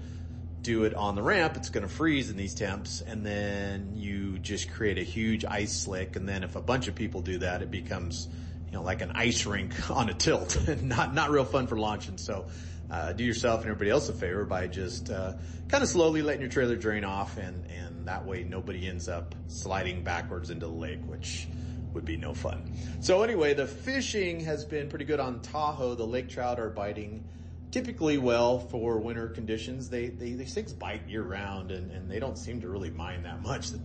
do 0.61 0.85
it 0.85 0.93
on 0.93 1.15
the 1.15 1.21
ramp, 1.21 1.57
it's 1.57 1.67
going 1.67 1.85
to 1.85 1.93
freeze 1.93 2.29
in 2.29 2.37
these 2.37 2.53
temps, 2.53 3.01
and 3.01 3.25
then 3.25 3.91
you 3.93 4.39
just 4.39 4.71
create 4.71 4.99
a 4.99 5.03
huge 5.03 5.43
ice 5.43 5.73
slick. 5.73 6.15
And 6.15 6.29
then 6.29 6.45
if 6.45 6.55
a 6.55 6.61
bunch 6.61 6.87
of 6.87 6.95
people 6.95 7.21
do 7.21 7.39
that, 7.39 7.61
it 7.61 7.69
becomes, 7.69 8.29
you 8.67 8.71
know, 8.71 8.83
like 8.83 9.01
an 9.01 9.11
ice 9.13 9.45
rink 9.45 9.91
on 9.91 10.07
a 10.07 10.13
tilt. 10.13 10.57
not 10.81 11.13
not 11.13 11.29
real 11.29 11.43
fun 11.43 11.67
for 11.67 11.77
launching. 11.77 12.17
So. 12.17 12.45
Uh, 12.89 13.13
do 13.13 13.23
yourself 13.23 13.61
and 13.61 13.69
everybody 13.69 13.89
else 13.89 14.09
a 14.09 14.13
favor 14.13 14.43
by 14.43 14.67
just 14.67 15.09
uh, 15.09 15.31
kind 15.69 15.81
of 15.81 15.87
slowly 15.87 16.21
letting 16.21 16.41
your 16.41 16.49
trailer 16.49 16.75
drain 16.75 17.05
off, 17.05 17.37
and 17.37 17.65
and 17.71 18.05
that 18.05 18.25
way 18.25 18.43
nobody 18.43 18.85
ends 18.85 19.07
up 19.07 19.33
sliding 19.47 20.03
backwards 20.03 20.49
into 20.49 20.65
the 20.65 20.73
lake, 20.73 20.99
which 21.05 21.47
would 21.93 22.05
be 22.05 22.17
no 22.17 22.33
fun. 22.33 22.71
So 22.99 23.23
anyway, 23.23 23.53
the 23.53 23.67
fishing 23.67 24.39
has 24.41 24.65
been 24.65 24.89
pretty 24.89 25.05
good 25.05 25.19
on 25.19 25.41
Tahoe. 25.41 25.95
The 25.95 26.05
lake 26.05 26.29
trout 26.29 26.59
are 26.59 26.69
biting 26.69 27.23
typically 27.71 28.17
well 28.17 28.59
for 28.59 28.99
winter 28.99 29.29
conditions. 29.29 29.89
They, 29.89 30.07
they, 30.07 30.33
these 30.33 30.53
things 30.53 30.73
bite 30.73 31.07
year 31.07 31.23
round 31.23 31.71
and, 31.71 31.91
and 31.91 32.09
they 32.09 32.19
don't 32.19 32.37
seem 32.37 32.61
to 32.61 32.67
really 32.67 32.89
mind 32.89 33.25
that 33.25 33.41
much 33.41 33.71
the 33.71 33.79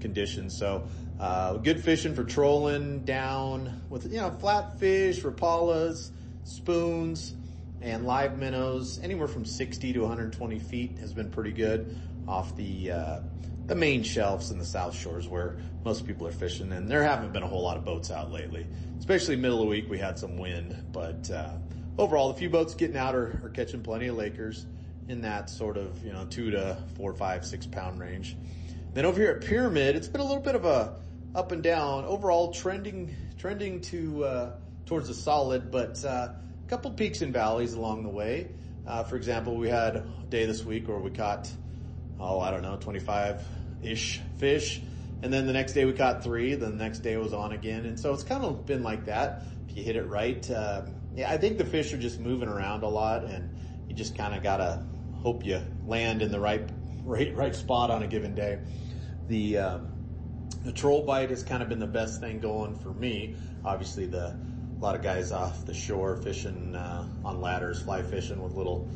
conditions. 0.00 0.56
So, 0.56 0.86
uh, 1.20 1.54
good 1.54 1.82
fishing 1.82 2.14
for 2.14 2.24
trolling 2.24 3.04
down 3.04 3.82
with, 3.88 4.12
you 4.12 4.20
know, 4.20 4.30
flatfish, 4.30 5.22
rapalas, 5.22 6.10
spoons, 6.44 7.34
and 7.80 8.04
live 8.04 8.38
minnows. 8.38 9.00
Anywhere 9.02 9.28
from 9.28 9.44
60 9.44 9.92
to 9.92 10.00
120 10.00 10.58
feet 10.58 10.98
has 10.98 11.12
been 11.12 11.30
pretty 11.30 11.52
good 11.52 11.96
off 12.26 12.56
the, 12.56 12.92
uh, 12.92 13.20
the 13.66 13.74
main 13.74 14.02
shelves 14.02 14.50
in 14.50 14.58
the 14.58 14.64
South 14.64 14.94
Shores 14.94 15.28
where 15.28 15.56
most 15.84 16.06
people 16.06 16.26
are 16.26 16.32
fishing 16.32 16.72
and 16.72 16.88
there 16.88 17.02
haven't 17.02 17.32
been 17.32 17.42
a 17.42 17.48
whole 17.48 17.62
lot 17.62 17.76
of 17.76 17.84
boats 17.84 18.10
out 18.10 18.30
lately. 18.30 18.66
Especially 18.98 19.36
middle 19.36 19.58
of 19.58 19.64
the 19.64 19.70
week 19.70 19.90
we 19.90 19.98
had 19.98 20.18
some 20.18 20.36
wind, 20.36 20.76
but, 20.92 21.30
uh, 21.30 21.50
overall, 21.98 22.32
the 22.32 22.38
few 22.38 22.50
boats 22.50 22.74
getting 22.74 22.96
out 22.96 23.14
are, 23.14 23.40
are 23.44 23.50
catching 23.50 23.82
plenty 23.82 24.08
of 24.08 24.16
Lakers 24.16 24.66
in 25.08 25.20
that 25.22 25.50
sort 25.50 25.76
of, 25.76 26.04
you 26.04 26.12
know, 26.12 26.24
two 26.26 26.50
to 26.50 26.76
four, 26.96 27.12
five, 27.12 27.44
six 27.44 27.66
pound 27.66 28.00
range. 28.00 28.36
Then 28.94 29.04
over 29.04 29.20
here 29.20 29.30
at 29.32 29.42
Pyramid, 29.42 29.96
it's 29.96 30.08
been 30.08 30.20
a 30.20 30.24
little 30.24 30.42
bit 30.42 30.54
of 30.54 30.64
a 30.64 30.96
up 31.34 31.52
and 31.52 31.62
down. 31.62 32.04
Overall, 32.04 32.52
trending 32.52 33.14
trending 33.38 33.80
to 33.80 34.24
uh, 34.24 34.52
towards 34.86 35.08
a 35.08 35.14
solid, 35.14 35.70
but 35.70 36.04
uh, 36.04 36.28
a 36.28 36.68
couple 36.68 36.90
peaks 36.90 37.22
and 37.22 37.32
valleys 37.32 37.74
along 37.74 38.02
the 38.02 38.08
way. 38.08 38.48
Uh, 38.86 39.02
for 39.04 39.16
example, 39.16 39.56
we 39.56 39.68
had 39.68 39.96
a 39.96 40.06
day 40.28 40.44
this 40.44 40.64
week 40.64 40.88
where 40.88 40.98
we 40.98 41.10
caught, 41.10 41.48
oh, 42.22 42.40
I 42.40 42.50
don't 42.50 42.62
know, 42.62 42.76
25 42.76 43.42
ish 43.82 44.20
fish. 44.38 44.80
And 45.22 45.32
then 45.32 45.46
the 45.46 45.52
next 45.52 45.72
day 45.72 45.84
we 45.84 45.92
caught 45.92 46.24
three. 46.24 46.54
The 46.54 46.70
next 46.70 47.00
day 47.00 47.12
it 47.12 47.20
was 47.20 47.32
on 47.32 47.52
again. 47.52 47.86
And 47.86 47.98
so 47.98 48.12
it's 48.12 48.24
kind 48.24 48.44
of 48.44 48.66
been 48.66 48.82
like 48.82 49.06
that. 49.06 49.42
If 49.68 49.76
you 49.76 49.82
hit 49.84 49.96
it 49.96 50.08
right, 50.08 50.48
uh, 50.50 50.82
yeah, 51.14 51.30
I 51.30 51.36
think 51.36 51.58
the 51.58 51.64
fish 51.64 51.92
are 51.92 51.98
just 51.98 52.18
moving 52.18 52.48
around 52.48 52.82
a 52.82 52.88
lot, 52.88 53.24
and 53.24 53.54
you 53.88 53.94
just 53.94 54.16
kind 54.16 54.34
of 54.34 54.42
gotta 54.42 54.84
hope 55.14 55.44
you 55.44 55.60
land 55.86 56.22
in 56.22 56.32
the 56.32 56.40
right 56.40 56.68
right 57.04 57.34
right 57.36 57.54
spot 57.54 57.90
on 57.90 58.02
a 58.02 58.06
given 58.06 58.34
day. 58.34 58.58
The 59.28 59.58
um, 59.58 59.92
the 60.64 60.72
troll 60.72 61.04
bite 61.04 61.30
has 61.30 61.42
kind 61.42 61.62
of 61.62 61.68
been 61.68 61.78
the 61.78 61.86
best 61.86 62.20
thing 62.20 62.40
going 62.40 62.76
for 62.76 62.92
me. 62.92 63.36
Obviously, 63.64 64.06
the 64.06 64.28
a 64.28 64.78
lot 64.80 64.96
of 64.96 65.02
guys 65.02 65.30
off 65.30 65.64
the 65.64 65.74
shore 65.74 66.16
fishing 66.16 66.74
uh, 66.74 67.06
on 67.24 67.40
ladders, 67.40 67.82
fly 67.82 68.02
fishing 68.02 68.42
with 68.42 68.54
little 68.54 68.88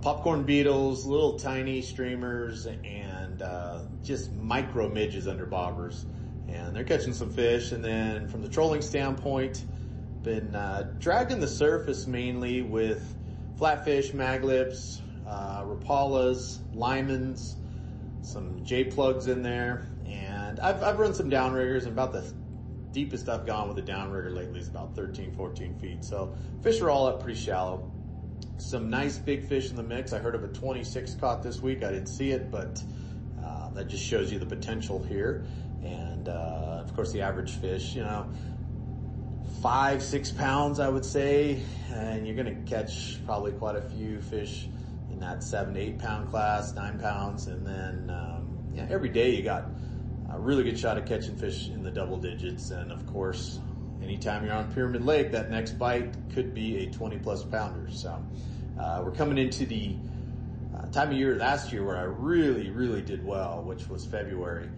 popcorn 0.00 0.44
beetles, 0.44 1.04
little 1.04 1.38
tiny 1.38 1.82
streamers, 1.82 2.66
and 2.66 3.42
uh, 3.42 3.82
just 4.02 4.32
micro 4.34 4.88
midges 4.88 5.26
under 5.26 5.46
bobbers, 5.46 6.04
and 6.48 6.74
they're 6.74 6.84
catching 6.84 7.12
some 7.12 7.30
fish. 7.30 7.72
And 7.72 7.84
then 7.84 8.28
from 8.28 8.42
the 8.42 8.48
trolling 8.48 8.82
standpoint 8.82 9.64
been 10.22 10.54
uh, 10.54 10.94
dragging 10.98 11.40
the 11.40 11.48
surface 11.48 12.06
mainly 12.06 12.62
with 12.62 13.16
flatfish, 13.58 14.12
maglips, 14.12 15.00
uh, 15.26 15.62
rapalas, 15.62 16.58
Lymans, 16.74 17.56
some 18.22 18.64
J 18.64 18.84
plugs 18.84 19.26
in 19.26 19.42
there, 19.42 19.86
and 20.06 20.60
I've, 20.60 20.82
I've 20.82 20.98
run 20.98 21.14
some 21.14 21.30
downriggers. 21.30 21.82
And 21.82 21.92
about 21.92 22.12
the 22.12 22.32
deepest 22.92 23.28
I've 23.28 23.46
gone 23.46 23.68
with 23.68 23.78
a 23.78 23.82
downrigger 23.82 24.34
lately 24.34 24.60
is 24.60 24.68
about 24.68 24.94
13, 24.94 25.32
14 25.34 25.78
feet. 25.78 26.04
So 26.04 26.34
fish 26.62 26.80
are 26.80 26.90
all 26.90 27.06
up 27.06 27.22
pretty 27.22 27.38
shallow. 27.38 27.90
Some 28.58 28.90
nice 28.90 29.18
big 29.18 29.44
fish 29.44 29.70
in 29.70 29.76
the 29.76 29.82
mix. 29.82 30.12
I 30.12 30.18
heard 30.18 30.34
of 30.34 30.44
a 30.44 30.48
26 30.48 31.14
caught 31.14 31.42
this 31.42 31.60
week. 31.60 31.84
I 31.84 31.92
didn't 31.92 32.08
see 32.08 32.32
it, 32.32 32.50
but 32.50 32.82
uh, 33.42 33.70
that 33.70 33.86
just 33.88 34.04
shows 34.04 34.32
you 34.32 34.38
the 34.38 34.46
potential 34.46 35.02
here. 35.02 35.44
And 35.82 36.28
uh, 36.28 36.82
of 36.82 36.94
course, 36.94 37.12
the 37.12 37.22
average 37.22 37.52
fish, 37.52 37.94
you 37.94 38.02
know, 38.02 38.28
five, 39.62 40.02
six 40.02 40.30
pounds, 40.30 40.80
I 40.80 40.88
would 40.88 41.04
say, 41.04 41.62
and 41.92 42.26
you're 42.26 42.36
going 42.36 42.64
to 42.64 42.70
catch 42.70 43.24
probably 43.24 43.52
quite 43.52 43.76
a 43.76 43.82
few 43.82 44.20
fish 44.20 44.68
in 45.10 45.20
that 45.20 45.42
seven, 45.42 45.76
eight 45.76 45.98
pound 45.98 46.28
class, 46.28 46.74
nine 46.74 46.98
pounds, 46.98 47.46
and 47.46 47.66
then 47.66 48.10
um, 48.10 48.58
yeah, 48.74 48.86
every 48.90 49.08
day 49.08 49.34
you 49.34 49.42
got 49.42 49.66
a 50.32 50.38
really 50.38 50.64
good 50.64 50.78
shot 50.78 50.98
at 50.98 51.06
catching 51.06 51.36
fish 51.36 51.68
in 51.68 51.82
the 51.82 51.90
double 51.90 52.16
digits, 52.16 52.70
and 52.70 52.92
of 52.92 53.06
course, 53.06 53.60
anytime 54.08 54.42
you're 54.42 54.54
on 54.54 54.72
Pyramid 54.72 55.04
Lake, 55.04 55.30
that 55.32 55.50
next 55.50 55.72
bite 55.72 56.14
could 56.32 56.54
be 56.54 56.78
a 56.78 56.90
20 56.90 57.18
plus 57.18 57.44
pounder. 57.44 57.90
So 57.90 58.18
uh, 58.80 59.02
we're 59.04 59.10
coming 59.10 59.36
into 59.36 59.66
the 59.66 59.96
uh, 60.74 60.86
time 60.86 61.10
of 61.10 61.18
year 61.18 61.36
last 61.36 61.70
year 61.74 61.84
where 61.84 61.98
I 61.98 62.04
really, 62.04 62.70
really 62.70 63.02
did 63.02 63.22
well, 63.22 63.62
which 63.62 63.86
was 63.90 64.06
February, 64.06 64.70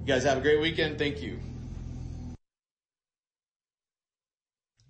You 0.01 0.06
guys 0.06 0.25
have 0.25 0.38
a 0.38 0.41
great 0.41 0.60
weekend. 0.60 0.99
Thank 0.99 1.21
you. 1.21 1.39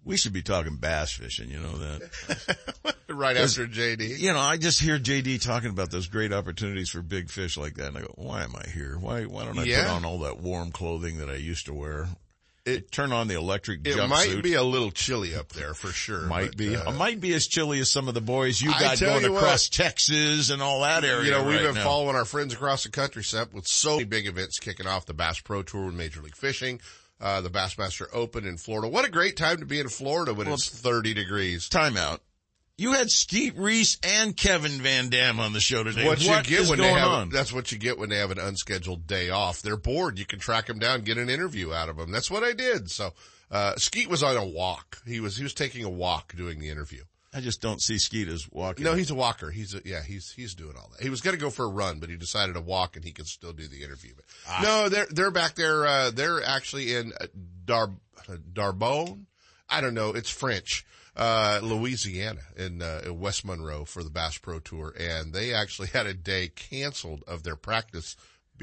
We 0.05 0.17
should 0.17 0.33
be 0.33 0.41
talking 0.41 0.75
bass 0.77 1.11
fishing, 1.13 1.49
you 1.49 1.59
know 1.59 1.77
that. 1.77 2.95
right 3.09 3.37
after 3.37 3.65
JD. 3.67 4.19
You 4.19 4.33
know, 4.33 4.39
I 4.39 4.57
just 4.57 4.81
hear 4.81 4.99
JD 4.99 5.41
talking 5.41 5.69
about 5.69 5.91
those 5.91 6.07
great 6.07 6.33
opportunities 6.33 6.89
for 6.89 7.01
big 7.01 7.29
fish 7.29 7.57
like 7.57 7.75
that, 7.75 7.87
and 7.89 7.97
I 7.97 8.01
go, 8.01 8.13
"Why 8.15 8.43
am 8.43 8.53
I 8.55 8.67
here? 8.69 8.97
Why 8.99 9.23
why 9.23 9.45
don't 9.45 9.57
I 9.59 9.63
Yeah. 9.63 9.83
put 9.83 9.91
on 9.91 10.05
all 10.05 10.19
that 10.19 10.39
warm 10.39 10.71
clothing 10.71 11.19
that 11.19 11.29
I 11.29 11.35
used 11.35 11.65
to 11.67 11.73
wear? 11.73 12.09
It 12.65 12.91
turn 12.93 13.11
on 13.11 13.27
the 13.27 13.35
electric 13.35 13.85
It 13.85 14.07
might 14.07 14.41
be 14.41 14.53
a 14.53 14.63
little 14.63 14.89
chilly 14.89 15.35
up 15.35 15.49
there 15.49 15.73
for 15.73 15.89
sure. 15.89 16.21
Might 16.21 16.51
but, 16.51 16.57
be. 16.57 16.75
uh, 16.77 16.91
it 16.91 16.95
might 16.95 17.19
be 17.19 17.33
as 17.33 17.45
chilly 17.45 17.79
as 17.81 17.91
some 17.91 18.07
of 18.07 18.13
the 18.13 18.21
boys 18.21 18.61
you 18.61 18.69
got 18.71 18.97
going 19.01 19.23
you 19.25 19.33
what. 19.33 19.43
across 19.43 19.67
Texas 19.67 20.49
and 20.49 20.61
all 20.61 20.79
that 20.81 21.03
area. 21.03 21.25
you 21.25 21.31
know, 21.31 21.43
we've 21.43 21.57
right 21.57 21.65
been 21.65 21.75
now. 21.75 21.83
following 21.83 22.15
our 22.15 22.23
friends 22.23 22.53
across 22.53 22.83
the 22.83 22.89
country, 22.89 23.21
Seth, 23.21 23.53
with 23.53 23.67
so 23.67 23.95
many 23.97 24.05
big 24.05 24.27
events 24.27 24.59
kicking 24.59 24.87
off 24.87 25.05
the 25.05 25.13
Bass 25.13 25.41
Pro 25.41 25.61
Tour 25.61 25.83
and 25.89 25.97
Major 25.97 26.21
League 26.21 26.37
Fishing, 26.37 26.79
uh, 27.23 27.39
the 27.39 27.49
Bassmaster 27.49 28.05
Open 28.11 28.45
in 28.45 28.57
Florida. 28.57 28.89
What 28.89 29.05
a 29.05 29.09
great 29.09 29.37
time 29.37 29.59
to 29.59 29.65
be 29.65 29.79
in 29.79 29.87
Florida 29.87 30.33
when 30.33 30.49
it's 30.49 30.67
30 30.67 31.13
degrees. 31.13 31.69
Timeout. 31.69 32.19
You 32.77 32.91
had 32.91 33.09
Skeet 33.09 33.55
Reese 33.55 33.97
and 34.03 34.35
Kevin 34.35 34.71
Van 34.71 35.09
Dam 35.09 35.39
on 35.39 35.53
the 35.53 35.61
show 35.61 35.83
today. 35.83 36.05
What, 36.05 36.21
you 36.21 36.29
get 36.29 36.51
is 36.51 36.69
when 36.69 36.79
they 36.79 36.91
have, 36.91 37.07
on? 37.07 37.29
that's 37.29 37.53
what 37.53 37.71
you 37.71 37.77
get 37.77 37.97
when 37.97 38.09
they 38.09 38.17
have 38.17 38.31
an 38.31 38.39
unscheduled 38.39 39.07
day 39.07 39.29
off. 39.29 39.61
They're 39.61 39.77
bored. 39.77 40.19
You 40.19 40.25
can 40.25 40.39
track 40.39 40.65
them 40.65 40.79
down, 40.79 41.01
get 41.01 41.17
an 41.17 41.29
interview 41.29 41.71
out 41.71 41.87
of 41.87 41.95
them. 41.95 42.11
That's 42.11 42.29
what 42.29 42.43
I 42.43 42.51
did. 42.51 42.91
So, 42.91 43.13
uh, 43.49 43.75
Skeet 43.77 44.09
was 44.09 44.21
on 44.21 44.35
a 44.35 44.45
walk. 44.45 44.97
He 45.07 45.21
was, 45.21 45.37
he 45.37 45.43
was 45.43 45.53
taking 45.53 45.85
a 45.85 45.89
walk 45.89 46.35
doing 46.35 46.59
the 46.59 46.69
interview. 46.69 47.03
I 47.35 47.41
just 47.41 47.61
don't 47.61 47.81
see 47.81 47.97
Skeet 47.97 48.27
as 48.27 48.47
walking. 48.51 48.83
No, 48.85 48.93
he's 48.93 49.09
a 49.09 49.15
walker. 49.15 49.49
He's 49.49 49.73
a, 49.73 49.81
yeah, 49.85 50.03
he's 50.03 50.31
he's 50.31 50.53
doing 50.53 50.75
all 50.77 50.89
that. 50.91 51.01
He 51.01 51.09
was 51.09 51.21
going 51.21 51.35
to 51.35 51.41
go 51.41 51.49
for 51.49 51.65
a 51.65 51.69
run, 51.69 51.99
but 51.99 52.09
he 52.09 52.15
decided 52.15 52.53
to 52.53 52.61
walk, 52.61 52.95
and 52.95 53.03
he 53.03 53.11
could 53.11 53.27
still 53.27 53.53
do 53.53 53.67
the 53.67 53.83
interview. 53.83 54.11
But 54.15 54.25
Ah. 54.47 54.59
no, 54.63 54.89
they're 54.89 55.07
they're 55.09 55.31
back 55.31 55.55
there. 55.55 55.85
Uh, 55.85 56.11
they're 56.11 56.43
actually 56.43 56.93
in 56.93 57.11
uh, 57.19 57.25
Dar 57.65 57.89
D'Arbonne. 58.51 59.25
I 59.69 59.81
don't 59.81 59.93
know. 59.93 60.09
It's 60.11 60.29
French, 60.29 60.85
uh, 61.15 61.59
Louisiana, 61.63 62.41
in, 62.55 62.81
uh, 62.81 63.01
in 63.05 63.19
West 63.19 63.43
Monroe 63.45 63.85
for 63.85 64.03
the 64.03 64.09
Bass 64.09 64.37
Pro 64.37 64.59
Tour, 64.59 64.93
and 64.99 65.33
they 65.33 65.53
actually 65.53 65.87
had 65.87 66.05
a 66.05 66.13
day 66.13 66.49
canceled 66.49 67.23
of 67.27 67.43
their 67.43 67.55
practice 67.55 68.15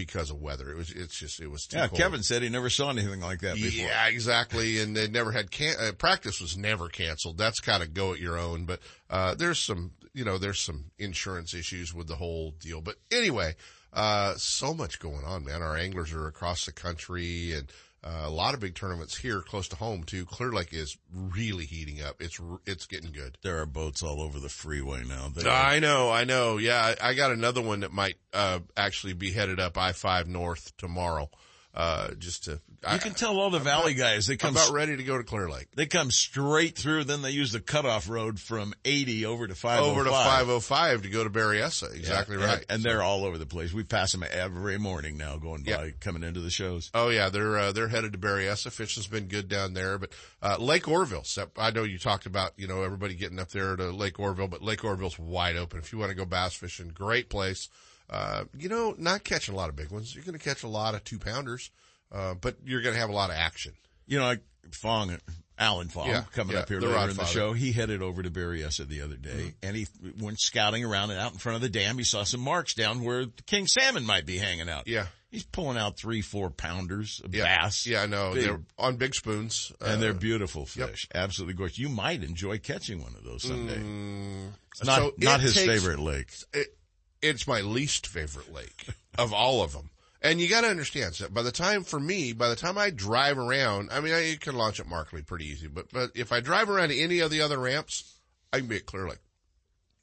because 0.05 0.31
of 0.31 0.41
weather. 0.41 0.71
It 0.71 0.77
was 0.77 0.91
it's 0.91 1.19
just 1.19 1.41
it 1.41 1.49
was 1.49 1.67
too 1.67 1.77
yeah, 1.77 1.89
cold. 1.89 2.01
Kevin 2.01 2.23
said 2.23 2.43
he 2.43 2.49
never 2.49 2.71
saw 2.71 2.91
anything 2.91 3.21
like 3.21 3.41
that 3.41 3.55
before. 3.55 3.87
Yeah, 3.87 4.09
exactly. 4.09 4.81
And 4.81 4.97
they 4.97 5.09
never 5.09 5.33
had 5.33 5.51
can- 5.51 5.77
uh, 5.79 5.93
practice 5.93 6.41
was 6.41 6.57
never 6.57 6.89
canceled. 6.89 7.37
That's 7.39 7.61
kind 7.61 7.83
of 7.83 7.93
go 7.93 8.13
at 8.13 8.19
your 8.19 8.39
own. 8.39 8.65
But 8.65 8.81
uh, 9.11 9.35
there's 9.35 9.59
some, 9.59 9.93
you 10.15 10.25
know, 10.25 10.39
there's 10.39 10.61
some 10.61 10.87
insurance 10.99 11.55
issues 11.55 11.93
with 11.93 12.07
the 12.09 12.17
whole 12.17 12.53
deal. 12.53 12.81
But 12.81 12.97
anyway, 13.11 13.57
uh, 13.93 14.35
so 14.37 14.73
much 14.73 14.99
going 14.99 15.25
on, 15.25 15.45
man. 15.45 15.63
Our 15.63 15.77
anglers 15.77 16.13
are 16.13 16.27
across 16.27 16.67
the 16.67 16.73
country 16.73 17.53
and. 17.53 17.71
Uh, 18.03 18.23
a 18.25 18.31
lot 18.31 18.55
of 18.55 18.61
big 18.61 18.75
tournaments 18.75 19.17
here 19.17 19.43
close 19.43 19.69
to 19.69 19.77
home 19.77 20.05
too. 20.05 20.25
Clear 20.25 20.53
Lake 20.53 20.73
is 20.73 20.97
really 21.13 21.67
heating 21.67 22.03
up. 22.03 22.17
It's 22.21 22.41
it's 22.65 22.87
getting 22.87 23.13
good. 23.13 23.37
There 23.43 23.61
are 23.61 23.67
boats 23.67 24.03
all 24.03 24.23
over 24.23 24.39
the 24.39 24.49
freeway 24.49 25.05
now. 25.05 25.29
They 25.35 25.49
I 25.49 25.81
know, 25.81 26.11
I 26.11 26.25
know. 26.25 26.57
Yeah, 26.57 26.95
I, 27.01 27.11
I 27.11 27.15
got 27.15 27.31
another 27.31 27.61
one 27.61 27.81
that 27.81 27.93
might 27.93 28.17
uh, 28.33 28.61
actually 28.75 29.13
be 29.13 29.33
headed 29.33 29.61
up 29.61 29.77
I 29.77 29.93
five 29.93 30.27
north 30.29 30.75
tomorrow. 30.79 31.29
Uh, 31.73 32.11
just 32.19 32.45
to, 32.47 32.61
You 32.93 32.99
can 32.99 33.15
tell 33.15 33.39
all 33.39 33.49
the 33.51 33.61
valley 33.61 33.95
guys, 33.95 34.27
they 34.27 34.33
I'm 34.33 34.39
come, 34.39 34.57
about 34.57 34.73
ready 34.73 34.97
to 34.97 35.05
go 35.05 35.17
to 35.17 35.23
Clear 35.23 35.49
Lake. 35.49 35.69
they 35.77 35.87
come 35.87 36.11
straight 36.11 36.77
through, 36.77 37.05
then 37.05 37.23
they 37.23 37.31
use 37.31 37.53
the 37.53 37.61
cutoff 37.61 38.09
road 38.11 38.41
from 38.41 38.75
80 38.85 39.27
over 39.27 39.47
to 39.47 39.55
505. 39.55 39.89
Over 39.93 40.05
to 40.05 40.11
505 40.11 41.03
to 41.03 41.09
go 41.11 41.23
to 41.23 41.31
Berryessa. 41.31 41.95
Exactly 41.95 42.39
Yeah, 42.39 42.47
right. 42.47 42.59
And, 42.63 42.71
and 42.71 42.83
they're 42.83 43.03
all 43.05 43.25
over 43.25 43.39
the 43.39 43.47
place. 43.47 43.73
We 43.73 43.85
pass 43.85 44.11
them 44.11 44.25
every 44.29 44.79
morning 44.79 45.17
now 45.17 45.37
going 45.37 45.63
by, 45.63 45.71
Yeah. 45.71 45.91
coming 46.01 46.25
into 46.25 46.41
the 46.41 46.51
shows. 46.51 46.91
Oh 46.93 47.09
yeah, 47.09 47.29
they're 47.29 47.57
uh, 47.57 47.71
they're 47.71 47.87
headed 47.89 48.15
to 48.15 48.19
Berryessa. 48.19 48.73
Fishing's 48.73 49.07
been 49.07 49.27
good 49.29 49.49
down 49.49 49.73
there, 49.73 49.97
but 49.97 50.11
uh, 50.43 50.57
Lake 50.59 50.89
Oroville. 50.89 51.25
I 51.57 51.71
know 51.71 51.85
you 51.85 51.99
talked 52.01 52.27
about 52.27 52.53
you 52.57 52.67
know 52.67 52.83
everybody 52.83 53.15
getting 53.15 53.39
up 53.39 53.51
there 53.51 53.77
to 53.77 53.91
Lake 53.93 54.19
Oroville, 54.19 54.49
but 54.49 54.61
Lake 54.61 54.85
Oroville's 54.85 55.21
wide 55.21 55.55
open. 55.57 55.79
If 55.79 55.93
you 55.93 56.01
want 56.01 56.11
to 56.11 56.17
go 56.17 56.25
bass 56.25 56.55
fishing, 56.55 56.89
great 56.89 57.31
place. 57.31 57.69
Uh, 58.11 58.45
you 58.59 58.69
know, 58.69 58.95
not 58.99 59.23
catching 59.23 59.55
a 59.55 59.57
lot 59.57 59.69
of 59.69 59.77
big 59.77 59.91
ones. 59.91 60.15
You're 60.15 60.25
going 60.25 60.37
to 60.39 60.45
catch 60.45 60.65
a 60.65 60.69
lot 60.69 60.95
of 60.97 61.05
two 61.05 61.19
pounders, 61.21 61.71
uh, 62.11 62.35
but 62.35 62.57
you're 62.65 62.83
going 62.83 62.95
to 62.95 63.01
have 63.01 63.09
a 63.11 63.15
lot 63.15 63.31
of 63.31 63.37
action. 63.37 63.73
You 64.07 64.19
know, 64.19 64.25
like 64.25 64.41
Fong, 64.73 65.17
Alan 65.57 65.89
Fong, 65.89 66.09
Yeah, 66.09 66.25
coming 66.33 66.55
yeah, 66.57 66.63
up 66.63 66.69
here 66.69 66.81
later 66.81 67.11
in 67.11 67.17
the 67.17 67.25
show, 67.25 67.53
he 67.53 67.71
headed 67.71 68.03
over 68.03 68.23
to 68.23 68.31
Berryessa 68.31 68.87
the 68.89 69.03
other 69.03 69.15
day 69.17 69.55
and 69.63 69.77
he 69.77 69.87
went 70.19 70.41
scouting 70.41 70.85
around 70.85 71.11
and 71.11 71.21
out 71.21 71.33
in 71.33 71.39
front 71.39 71.57
of 71.57 71.63
the 71.63 71.69
dam. 71.69 71.99
He 71.99 72.05
saw 72.05 72.25
some 72.25 72.41
marks 72.41 72.75
down 72.75 73.05
where 73.05 73.27
king 73.47 73.67
salmon 73.69 74.05
might 74.05 74.27
be 74.27 74.39
hanging 74.39 74.69
out. 74.69 74.89
Yeah. 74.89 75.07
He's 75.31 75.45
pulling 75.45 75.79
out 75.79 75.97
three, 75.97 76.23
four 76.23 76.51
pounders 76.51 77.21
of 77.25 77.33
Yeah, 77.33 77.45
bass. 77.45 77.87
Yeah, 77.87 78.03
I 78.03 78.07
know. 78.07 78.35
Big. 78.35 78.45
They're 78.45 78.61
on 78.77 78.97
big 78.97 79.15
spoons, 79.15 79.71
and 79.81 80.03
they're 80.03 80.11
Uh, 80.11 80.15
beautiful 80.15 80.67
fish. 80.67 81.07
Absolutely 81.15 81.55
gorgeous. 81.55 81.79
You 81.79 81.89
might 81.89 82.25
enjoy 82.25 82.59
catching 82.59 83.01
one 83.01 83.15
of 83.15 83.23
those 83.23 83.45
someday. 83.45 83.77
mm, 83.77 84.51
not, 84.83 84.99
so 84.99 85.15
not 85.19 85.41
his 85.41 85.55
takes- 85.55 85.69
favorite 85.69 86.01
lake. 86.01 86.33
it, 86.53 86.77
it's 87.23 87.47
my 87.47 87.61
least 87.61 88.07
favorite 88.07 88.53
lake 88.53 88.87
of 89.19 89.33
all 89.33 89.63
of 89.63 89.73
them. 89.73 89.91
And 90.23 90.39
you 90.39 90.49
got 90.51 90.61
to 90.63 90.67
understand, 90.69 91.15
so 91.15 91.29
by 91.31 91.43
the 91.43 91.51
time 91.53 91.83
for 91.83 91.99
me, 91.99 92.35
by 92.35 92.51
the 92.51 92.57
time 92.57 92.77
I 92.77 92.91
drive 92.91 93.39
around, 93.39 93.89
I 93.91 94.01
mean, 94.01 94.13
I 94.13 94.37
can 94.39 94.55
launch 94.55 94.79
at 94.79 94.87
Markley 94.87 95.23
pretty 95.23 95.47
easy, 95.47 95.67
but 95.67 95.91
but 95.93 96.11
if 96.15 96.31
I 96.31 96.41
drive 96.41 96.69
around 96.69 96.93
any 96.93 97.21
of 97.21 97.31
the 97.31 97.41
other 97.41 97.59
ramps, 97.59 98.19
I 98.53 98.59
can 98.59 98.67
be 98.67 98.77
at 98.77 98.85
Clear 98.87 99.09
Lake. 99.09 99.19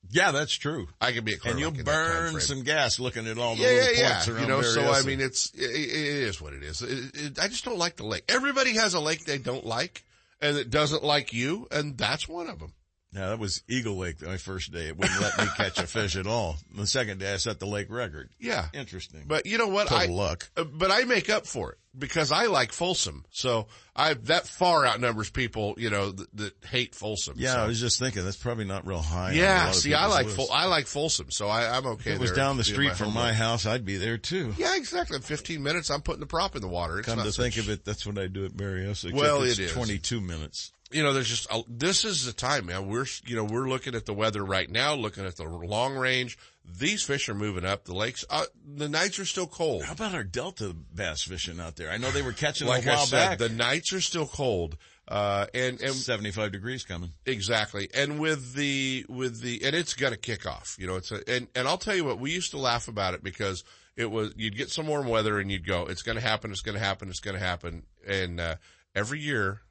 Yeah, 0.10 0.32
that's 0.32 0.53
true. 0.53 0.88
I 1.01 1.12
can 1.12 1.23
be 1.23 1.34
at 1.34 1.41
Clear 1.41 1.51
And 1.51 1.60
you'll 1.60 1.71
Lake 1.71 1.86
that 1.86 1.91
time 1.91 2.32
burn 2.34 2.41
some 2.41 2.63
gas 2.63 2.99
looking 2.99 3.27
at 3.27 3.38
all 3.38 3.56
the 3.56 3.62
Yeah, 3.62 3.67
little 3.69 3.93
yeah, 3.93 4.10
points 4.13 4.27
yeah. 4.27 4.34
around 4.34 4.41
You 4.41 4.47
know, 4.47 4.62
so 4.63 4.91
I 4.91 5.01
mean, 5.03 5.19
it's 5.21 5.51
it, 5.53 5.69
it 5.69 5.91
is 6.27 6.41
what 6.41 6.53
it 6.53 6.63
is. 6.63 6.82
It, 6.82 7.15
it, 7.15 7.39
I 7.39 7.47
just 7.47 7.65
don't 7.65 7.77
like 7.77 7.97
the 7.97 8.06
lake. 8.06 8.23
Everybody 8.30 8.73
has 8.75 8.95
a 8.95 8.99
lake 8.99 9.25
they 9.25 9.38
don't 9.38 9.65
like, 9.65 10.03
and 10.41 10.58
it 10.58 10.69
doesn't 10.71 11.03
like 11.03 11.34
you, 11.34 11.67
and 11.69 11.95
that's 11.97 12.27
one 12.27 12.47
of 12.47 12.58
them. 12.60 12.73
Yeah, 13.13 13.30
that 13.30 13.39
was 13.39 13.63
Eagle 13.70 13.98
Lake 13.98 14.22
my 14.22 14.38
first 14.38 14.72
day. 14.72 14.88
It 14.88 14.98
wouldn't 14.98 15.22
let 15.22 15.38
me 15.38 15.46
catch 15.58 15.80
a 15.80 15.88
fish 15.88 16.15
at 16.15 16.28
all. 16.28 16.58
The 16.76 16.86
second 16.86 17.20
day 17.20 17.34
I 17.34 17.38
set 17.38 17.60
the 17.60 17.65
lake 17.65 17.88
record. 17.89 18.30
Yeah, 18.39 18.67
Interesting. 18.74 19.24
But 19.26 19.46
you 19.46 19.58
know 19.58 19.67
what? 19.67 19.88
Total 19.88 20.04
I 20.04 20.06
luck. 20.13 20.50
But 20.56 20.91
I 20.91 21.06
make 21.06 21.30
up 21.30 21.48
for 21.48 21.72
it 21.72 21.78
because 21.98 22.32
I 22.32 22.46
like 22.46 22.72
Folsom. 22.72 23.26
So 23.32 23.67
I 24.00 24.14
that 24.14 24.48
far 24.48 24.86
outnumbers 24.86 25.32
people, 25.32 25.74
you 25.78 25.90
know, 25.90 26.12
that, 26.12 26.38
that 26.38 26.54
hate 26.70 26.94
Folsom. 26.94 27.34
yeah, 27.38 27.54
So- 27.56 27.60
I 27.64 27.68
was 27.68 27.80
just 27.80 27.98
thinking 28.00 28.24
that's 28.24 28.38
probably 28.38 28.66
not 28.66 28.86
real 28.86 29.02
high. 29.02 29.32
yeah. 29.32 29.72
See, 29.72 29.94
I 29.96 30.06
like. 30.06 30.28
Fol- 30.30 30.52
I 30.54 30.68
like 30.68 30.86
Folsom, 30.86 31.32
so 31.32 31.48
I, 31.48 31.76
I'm 31.76 31.86
okay. 31.88 32.12
If 32.12 32.18
it 32.18 32.22
was 32.22 32.32
down 32.32 32.58
the 32.58 32.64
street 32.64 32.94
from 32.96 33.08
home 33.08 33.16
my 33.16 33.34
house, 33.34 33.66
I'd 33.66 33.86
be 33.86 33.98
there 33.98 34.18
too. 34.20 34.54
Yeah, 34.58 34.76
exactly. 34.76 35.16
In 35.16 35.24
15 35.24 35.64
minutes, 35.64 35.90
I'm 35.90 36.02
putting 36.02 36.20
the 36.20 36.28
prop 36.28 36.56
in 36.56 36.62
the 36.62 36.68
water. 36.68 37.00
It's 37.00 37.08
Come 37.08 37.24
to 37.24 37.32
think 37.32 37.58
of 37.58 37.70
it, 37.70 37.84
that's 37.84 38.06
what 38.06 38.18
I 38.20 38.28
do 38.28 38.46
at 38.46 38.52
except 38.54 39.14
Well, 39.16 39.42
it's 39.42 39.58
it 39.58 39.64
is. 39.64 39.74
22 39.74 40.22
minutes. 40.22 40.72
you 40.92 41.02
know, 41.04 41.12
there's 41.14 41.28
just, 41.28 41.48
a, 41.52 41.64
this 41.68 42.06
is 42.06 42.26
the 42.26 42.34
time, 42.34 42.68
man. 42.68 42.88
We're, 42.88 43.06
you 43.26 43.36
know, 43.36 43.44
we're 43.46 43.68
looking 43.68 43.96
at 43.96 44.06
the 44.06 44.14
weather 44.14 44.46
right 44.46 44.70
now, 44.70 44.94
looking 44.94 45.26
at 45.26 45.36
the 45.38 45.44
long 45.46 45.96
range. 45.98 46.38
These 46.80 47.04
fish 47.04 47.30
are 47.30 47.34
moving 47.34 47.64
up. 47.64 47.86
The 47.86 47.94
lakes, 47.94 48.26
uh, 48.30 48.44
the 48.76 48.90
nights 48.90 49.20
are 49.20 49.26
still 49.26 49.48
cold. 49.48 49.84
How 49.86 49.94
about 49.94 50.14
our 50.14 50.24
Delta 50.26 50.76
bass 50.94 51.24
fishing 51.24 51.62
out 51.62 51.78
there? 51.78 51.90
I 51.90 51.96
know 51.98 52.12
they 52.12 52.22
were 52.22 52.34
catching 52.34 52.68
Like 52.68 52.86
a 52.86 52.90
while 52.90 53.00
I 53.00 53.06
said, 53.06 53.30
back. 53.30 53.38
the 53.38 53.48
nights 53.50 53.87
are 53.93 54.02
still 54.02 54.28
cold. 54.28 54.78
Uh, 55.10 55.45
and, 55.54 55.82
and 55.82 55.93
75 55.93 56.52
degrees 56.52 56.84
coming. 56.84 57.13
Exactly. 57.26 57.88
And 57.93 58.19
with 58.19 58.54
the, 58.56 59.06
with 59.08 59.39
the, 59.41 59.63
and 59.63 59.73
it's 59.73 59.93
going 59.93 60.12
to 60.12 60.19
kick 60.19 60.45
off, 60.45 60.76
you 60.78 60.86
know, 60.86 60.97
it's 60.97 61.13
a, 61.13 61.21
and, 61.30 61.47
and 61.56 61.65
I'll 61.65 61.78
tell 61.78 61.95
you 61.95 62.04
what, 62.04 62.19
we 62.19 62.32
used 62.34 62.52
to 62.52 62.58
laugh 62.58 62.89
about 62.89 63.13
it 63.13 63.23
because 63.23 63.63
it 63.95 64.12
was, 64.12 64.34
you'd 64.36 64.58
get 64.58 64.69
some 64.69 64.86
warm 64.86 65.08
weather 65.08 65.39
and 65.39 65.50
you'd 65.50 65.65
go, 65.65 65.86
it's 65.86 66.02
going 66.02 66.17
to 66.17 66.21
happen, 66.21 66.52
it's 66.52 66.60
going 66.60 66.78
to 66.78 66.84
happen, 66.84 67.08
it's 67.08 67.21
going 67.21 67.38
to 67.38 67.43
happen. 67.43 67.84
And, 68.06 68.41
uh, 68.41 68.56
every 68.93 69.21
year, 69.21 69.62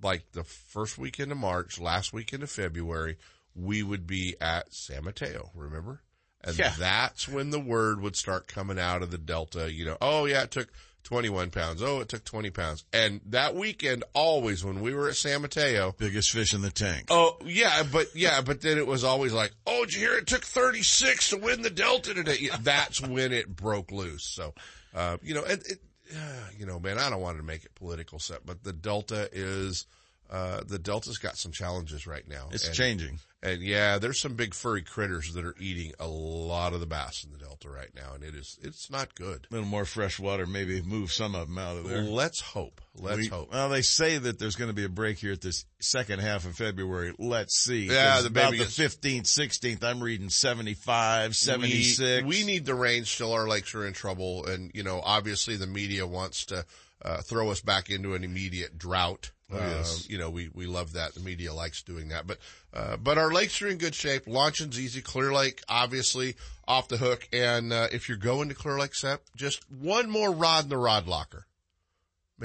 like 0.00 0.30
the 0.30 0.44
first 0.44 0.96
weekend 0.96 1.32
of 1.32 1.38
March, 1.38 1.80
last 1.80 2.12
weekend 2.12 2.44
of 2.44 2.50
February, 2.50 3.16
we 3.56 3.82
would 3.82 4.06
be 4.06 4.36
at 4.40 4.72
San 4.72 5.02
Mateo, 5.02 5.50
remember? 5.56 6.02
And 6.44 6.56
Yeah. 6.56 6.72
that's 6.78 7.26
when 7.26 7.50
the 7.50 7.58
word 7.58 8.00
would 8.00 8.14
start 8.14 8.46
coming 8.46 8.78
out 8.78 9.02
of 9.02 9.10
the 9.10 9.18
Delta, 9.18 9.72
you 9.72 9.84
know, 9.86 9.96
oh 10.00 10.26
yeah, 10.26 10.42
it 10.44 10.52
took 10.52 10.68
21 11.04 11.50
pounds. 11.50 11.82
Oh, 11.82 12.00
it 12.00 12.08
took 12.08 12.24
20 12.24 12.50
pounds. 12.50 12.84
And 12.92 13.20
that 13.26 13.54
weekend, 13.54 14.04
always 14.14 14.64
when 14.64 14.80
we 14.80 14.94
were 14.94 15.08
at 15.08 15.16
San 15.16 15.42
Mateo, 15.42 15.94
Biggest 15.96 16.30
fish 16.30 16.54
in 16.54 16.62
the 16.62 16.70
tank. 16.70 17.06
Oh 17.10 17.36
yeah, 17.44 17.84
but 17.90 18.08
yeah, 18.14 18.40
but 18.40 18.60
then 18.60 18.78
it 18.78 18.86
was 18.86 19.04
always 19.04 19.32
like, 19.32 19.52
oh, 19.66 19.84
did 19.84 19.94
you 19.94 20.00
hear 20.00 20.18
it 20.18 20.26
took 20.26 20.44
36 20.44 21.30
to 21.30 21.36
win 21.36 21.62
the 21.62 21.70
Delta 21.70 22.14
today? 22.14 22.48
That's 22.60 23.00
when 23.00 23.32
it 23.32 23.54
broke 23.54 23.92
loose. 23.92 24.24
So, 24.24 24.54
uh, 24.94 25.18
you 25.22 25.34
know, 25.34 25.44
and 25.44 25.60
it, 25.66 25.78
uh, 26.12 26.48
you 26.58 26.66
know, 26.66 26.80
man, 26.80 26.98
I 26.98 27.10
don't 27.10 27.20
want 27.20 27.36
to 27.38 27.42
make 27.44 27.64
it 27.64 27.74
political 27.74 28.18
set, 28.18 28.44
but 28.44 28.62
the 28.62 28.72
Delta 28.72 29.28
is, 29.32 29.86
uh, 30.30 30.62
the 30.66 30.78
Delta's 30.78 31.18
got 31.18 31.36
some 31.36 31.52
challenges 31.52 32.06
right 32.06 32.26
now. 32.26 32.48
It's 32.52 32.66
and, 32.66 32.74
changing. 32.74 33.18
And 33.42 33.60
yeah, 33.60 33.98
there's 33.98 34.18
some 34.18 34.34
big 34.34 34.54
furry 34.54 34.80
critters 34.80 35.34
that 35.34 35.44
are 35.44 35.54
eating 35.60 35.92
a 36.00 36.06
lot 36.06 36.72
of 36.72 36.80
the 36.80 36.86
bass 36.86 37.24
in 37.24 37.30
the 37.30 37.36
Delta 37.36 37.68
right 37.68 37.90
now, 37.94 38.14
and 38.14 38.24
it 38.24 38.34
is, 38.34 38.58
it's 38.62 38.90
not 38.90 39.14
good. 39.14 39.46
A 39.50 39.54
little 39.54 39.68
more 39.68 39.84
fresh 39.84 40.18
water, 40.18 40.46
maybe 40.46 40.80
move 40.80 41.12
some 41.12 41.34
of 41.34 41.48
them 41.48 41.58
out 41.58 41.76
of 41.76 41.86
there. 41.86 42.02
Let's 42.02 42.40
hope. 42.40 42.80
Let's 42.94 43.18
We- 43.18 43.26
hope. 43.28 43.52
Well, 43.52 43.68
they 43.68 43.82
say 43.82 44.16
that 44.16 44.38
there's 44.38 44.56
going 44.56 44.70
to 44.70 44.74
be 44.74 44.84
a 44.84 44.88
break 44.88 45.18
here 45.18 45.32
at 45.32 45.42
this 45.42 45.66
second 45.78 46.20
half 46.20 46.46
of 46.46 46.56
February. 46.56 47.12
Let's 47.18 47.62
see. 47.62 47.86
Yeah, 47.86 48.22
the 48.22 48.28
about 48.28 48.52
baby 48.52 48.64
the 48.64 48.70
gets- 48.70 48.96
15th, 48.96 49.26
16th. 49.26 49.84
I'm 49.84 50.02
reading 50.02 50.30
75, 50.30 51.36
76. 51.36 52.22
We, 52.24 52.28
we 52.28 52.44
need 52.44 52.64
the 52.64 52.74
rain. 52.74 53.04
Still, 53.04 53.32
our 53.32 53.46
lakes 53.46 53.74
are 53.74 53.86
in 53.86 53.92
trouble, 53.92 54.46
and 54.46 54.70
you 54.74 54.82
know, 54.82 55.02
obviously, 55.04 55.56
the 55.56 55.66
media 55.66 56.06
wants 56.06 56.46
to 56.46 56.64
uh, 57.04 57.20
throw 57.20 57.50
us 57.50 57.60
back 57.60 57.90
into 57.90 58.14
an 58.14 58.24
immediate 58.24 58.78
drought. 58.78 59.32
Oh, 59.54 59.58
yes. 59.58 60.00
Um, 60.00 60.12
you 60.12 60.18
know, 60.18 60.30
we 60.30 60.50
we 60.54 60.66
love 60.66 60.92
that. 60.92 61.14
The 61.14 61.20
media 61.20 61.52
likes 61.54 61.82
doing 61.82 62.08
that, 62.08 62.26
but 62.26 62.38
uh, 62.72 62.96
but 62.96 63.18
our 63.18 63.32
lakes 63.32 63.60
are 63.62 63.68
in 63.68 63.78
good 63.78 63.94
shape. 63.94 64.26
Launching's 64.26 64.78
easy. 64.78 65.00
Clear 65.00 65.32
Lake, 65.32 65.62
obviously, 65.68 66.36
off 66.66 66.88
the 66.88 66.96
hook. 66.96 67.28
And 67.32 67.72
uh, 67.72 67.88
if 67.92 68.08
you're 68.08 68.18
going 68.18 68.48
to 68.48 68.54
Clear 68.54 68.78
Lake, 68.78 68.94
Seth, 68.94 69.20
just 69.36 69.62
one 69.70 70.10
more 70.10 70.30
rod 70.30 70.64
in 70.64 70.70
the 70.70 70.78
rod 70.78 71.06
locker. 71.06 71.46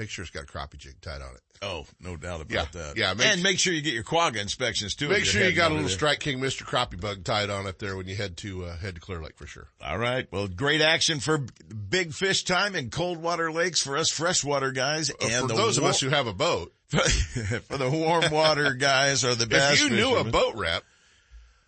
Make 0.00 0.08
sure 0.08 0.22
it's 0.22 0.30
got 0.32 0.44
a 0.44 0.46
crappie 0.46 0.78
jig 0.78 0.98
tied 1.02 1.20
on 1.20 1.34
it. 1.34 1.40
Oh, 1.60 1.84
no 2.00 2.16
doubt 2.16 2.40
about 2.40 2.50
Yeah, 2.50 2.64
that. 2.72 2.96
yeah, 2.96 3.12
make 3.12 3.26
and 3.26 3.36
su- 3.40 3.42
make 3.44 3.58
sure 3.58 3.74
you 3.74 3.82
get 3.82 3.92
your 3.92 4.02
quagga 4.02 4.40
inspections 4.40 4.94
too. 4.94 5.10
Make 5.10 5.26
sure 5.26 5.44
you 5.44 5.52
got 5.52 5.66
a 5.72 5.74
little 5.74 5.88
there. 5.88 5.94
Strike 5.94 6.20
King 6.20 6.40
Mr. 6.40 6.62
Crappie 6.64 6.98
Bug 6.98 7.22
tied 7.22 7.50
on 7.50 7.66
up 7.66 7.78
there 7.78 7.98
when 7.98 8.08
you 8.08 8.16
head 8.16 8.38
to 8.38 8.64
uh, 8.64 8.78
head 8.78 8.94
to 8.94 9.00
Clear 9.02 9.20
Lake 9.22 9.36
for 9.36 9.46
sure. 9.46 9.68
All 9.84 9.98
right. 9.98 10.26
Well, 10.32 10.48
great 10.48 10.80
action 10.80 11.20
for 11.20 11.44
big 11.90 12.14
fish 12.14 12.44
time 12.44 12.74
in 12.74 12.88
cold 12.88 13.18
water 13.18 13.52
lakes 13.52 13.82
for 13.82 13.98
us 13.98 14.08
freshwater 14.08 14.72
guys. 14.72 15.10
And 15.10 15.30
Uh, 15.34 15.40
for 15.42 15.46
the 15.48 15.54
those 15.54 15.76
of 15.76 15.84
us 15.84 16.00
who 16.00 16.08
have 16.08 16.26
a 16.26 16.32
boat, 16.32 16.72
for 16.88 17.76
the 17.76 17.90
warm 17.90 18.30
water 18.32 18.72
guys 18.72 19.22
or 19.22 19.34
the 19.34 19.46
bass 19.46 19.82
if 19.82 19.90
you 19.90 19.96
knew 19.96 20.16
a 20.16 20.24
boat 20.24 20.54
rep, 20.56 20.82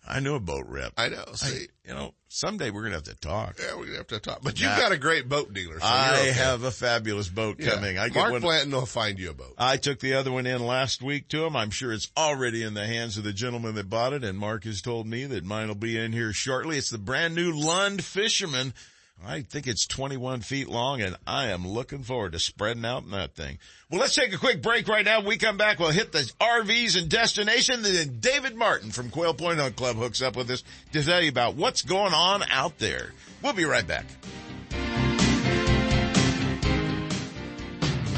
I 0.07 0.21
knew 0.21 0.33
a 0.33 0.39
boat 0.39 0.65
rep. 0.67 0.93
I 0.97 1.09
know. 1.09 1.25
See, 1.35 1.67
you 1.87 1.93
know, 1.93 2.15
someday 2.33 2.71
we're 2.71 2.81
gonna 2.83 2.95
have 2.95 3.03
to 3.03 3.15
talk. 3.15 3.59
yeah, 3.59 3.75
we're 3.75 3.85
gonna 3.85 3.97
have 3.97 4.07
to 4.07 4.19
talk. 4.19 4.39
But 4.41 4.59
you've 4.59 4.75
got 4.75 4.91
a 4.91 4.97
great 4.97 5.29
boat 5.29 5.53
dealer. 5.53 5.79
So 5.79 5.85
I 5.85 6.17
okay. 6.19 6.31
have 6.31 6.63
a 6.63 6.71
fabulous 6.71 7.29
boat 7.29 7.57
Yeah. 7.59 7.71
coming. 7.71 7.97
I 7.97 8.09
get 8.09 8.15
Mark 8.15 8.31
one. 8.31 8.41
Blanton 8.41 8.71
will 8.71 8.85
find 8.85 9.19
you 9.19 9.29
a 9.29 9.33
boat. 9.33 9.53
I 9.57 9.77
took 9.77 9.99
the 9.99 10.15
other 10.15 10.31
one 10.31 10.47
in 10.47 10.65
last 10.65 11.01
week 11.01 11.27
to 11.29 11.45
him. 11.45 11.55
I'm 11.55 11.69
sure 11.69 11.93
it's 11.93 12.11
already 12.17 12.63
in 12.63 12.73
the 12.73 12.85
hands 12.87 13.17
of 13.17 13.23
the 13.23 13.33
gentleman 13.33 13.75
that 13.75 13.89
bought 13.89 14.13
it, 14.13 14.23
and 14.23 14.37
Mark 14.37 14.63
has 14.63 14.81
told 14.81 15.05
me 15.07 15.25
that 15.25 15.43
mine 15.45 15.67
will 15.67 15.75
be 15.75 15.97
in 15.97 16.11
here 16.11 16.33
shortly. 16.33 16.77
It's 16.77 16.89
the 16.89 16.97
brand 16.97 17.35
new 17.35 17.51
Lund 17.51 18.03
Fisherman. 18.03 18.73
I 19.25 19.41
think 19.41 19.67
it's 19.67 19.87
21 19.87 20.41
feet 20.41 20.67
long, 20.67 21.01
and 21.01 21.15
I 21.25 21.47
am 21.47 21.67
looking 21.67 22.03
forward 22.03 22.33
to 22.33 22.39
spreading 22.39 22.83
out 22.83 23.03
in 23.03 23.11
that 23.11 23.35
thing. 23.35 23.57
Well, 23.89 24.01
let's 24.01 24.15
take 24.15 24.33
a 24.33 24.37
quick 24.37 24.61
break 24.61 24.87
right 24.87 25.05
now. 25.05 25.19
When 25.19 25.27
we 25.27 25.37
come 25.37 25.55
back, 25.55 25.79
we'll 25.79 25.91
hit 25.91 26.11
the 26.11 26.29
RVs 26.41 26.97
and 26.97 27.09
destination. 27.09 27.83
Then 27.83 28.19
David 28.19 28.55
Martin 28.55 28.91
from 28.91 29.09
Quail 29.09 29.33
Point 29.33 29.59
Hunt 29.59 29.75
Club 29.75 29.95
hooks 29.95 30.21
up 30.21 30.35
with 30.35 30.49
us 30.51 30.63
to 30.91 31.03
tell 31.03 31.21
you 31.21 31.29
about 31.29 31.55
what's 31.55 31.83
going 31.83 32.13
on 32.13 32.43
out 32.49 32.79
there. 32.79 33.13
We'll 33.41 33.53
be 33.53 33.65
right 33.65 33.87
back. 33.87 34.05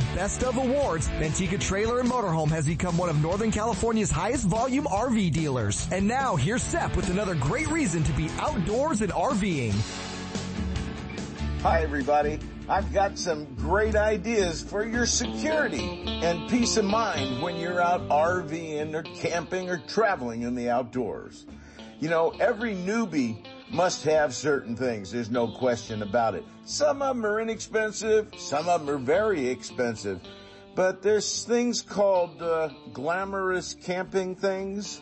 Best 0.15 0.43
of 0.43 0.57
Awards, 0.57 1.07
Manteca 1.19 1.59
Trailer 1.59 1.99
and 1.99 2.09
Motorhome 2.09 2.49
has 2.49 2.65
become 2.65 2.97
one 2.97 3.09
of 3.09 3.21
Northern 3.21 3.51
California's 3.51 4.11
highest 4.11 4.45
volume 4.45 4.85
RV 4.85 5.31
dealers. 5.31 5.87
And 5.91 6.07
now 6.07 6.35
here's 6.35 6.61
Seth 6.61 6.95
with 6.95 7.09
another 7.09 7.35
great 7.35 7.67
reason 7.69 8.03
to 8.03 8.11
be 8.13 8.29
outdoors 8.39 9.01
and 9.01 9.11
RVing. 9.11 9.73
Hi 11.61 11.81
everybody. 11.81 12.39
I've 12.67 12.93
got 12.93 13.17
some 13.17 13.53
great 13.55 13.95
ideas 13.95 14.61
for 14.61 14.85
your 14.85 15.05
security 15.05 16.03
and 16.05 16.49
peace 16.49 16.77
of 16.77 16.85
mind 16.85 17.41
when 17.41 17.57
you're 17.57 17.81
out 17.81 18.07
RVing 18.09 18.93
or 18.93 19.03
camping 19.03 19.69
or 19.69 19.77
traveling 19.77 20.43
in 20.43 20.55
the 20.55 20.69
outdoors. 20.69 21.45
You 21.99 22.09
know, 22.09 22.33
every 22.39 22.73
newbie 22.73 23.45
must 23.71 24.03
have 24.05 24.33
certain 24.33 24.75
things. 24.75 25.11
There's 25.11 25.29
no 25.29 25.47
question 25.47 26.01
about 26.01 26.35
it. 26.35 26.43
Some 26.65 27.01
of 27.01 27.15
them 27.15 27.25
are 27.25 27.39
inexpensive. 27.39 28.33
Some 28.37 28.69
of 28.69 28.85
them 28.85 28.95
are 28.95 28.99
very 28.99 29.47
expensive. 29.47 30.21
But 30.75 31.01
there's 31.01 31.43
things 31.43 31.81
called 31.81 32.41
uh, 32.41 32.69
glamorous 32.93 33.73
camping 33.73 34.35
things, 34.35 35.01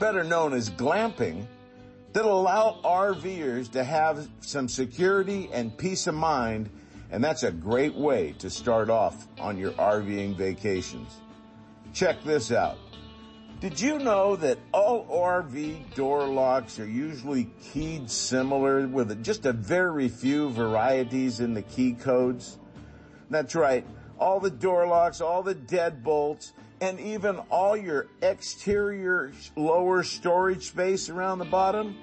better 0.00 0.24
known 0.24 0.52
as 0.52 0.70
glamping, 0.70 1.46
that 2.12 2.24
allow 2.24 2.80
RVers 2.82 3.70
to 3.72 3.84
have 3.84 4.28
some 4.40 4.68
security 4.68 5.48
and 5.52 5.76
peace 5.76 6.06
of 6.06 6.14
mind. 6.14 6.70
And 7.12 7.22
that's 7.22 7.44
a 7.44 7.52
great 7.52 7.94
way 7.94 8.34
to 8.38 8.50
start 8.50 8.90
off 8.90 9.28
on 9.38 9.58
your 9.58 9.72
RVing 9.72 10.36
vacations. 10.36 11.20
Check 11.92 12.22
this 12.24 12.50
out. 12.50 12.78
Did 13.60 13.78
you 13.78 13.98
know 13.98 14.36
that 14.36 14.56
all 14.72 15.04
RV 15.04 15.94
door 15.94 16.26
locks 16.26 16.78
are 16.78 16.86
usually 16.86 17.50
keyed 17.62 18.10
similar 18.10 18.88
with 18.88 19.22
just 19.22 19.44
a 19.44 19.52
very 19.52 20.08
few 20.08 20.48
varieties 20.48 21.40
in 21.40 21.52
the 21.52 21.60
key 21.60 21.92
codes? 21.92 22.56
That's 23.28 23.54
right. 23.54 23.86
All 24.18 24.40
the 24.40 24.50
door 24.50 24.86
locks, 24.86 25.20
all 25.20 25.42
the 25.42 25.54
deadbolts, 25.54 26.52
and 26.80 26.98
even 27.00 27.36
all 27.50 27.76
your 27.76 28.06
exterior 28.22 29.30
lower 29.56 30.04
storage 30.04 30.68
space 30.68 31.10
around 31.10 31.38
the 31.38 31.44
bottom. 31.44 31.98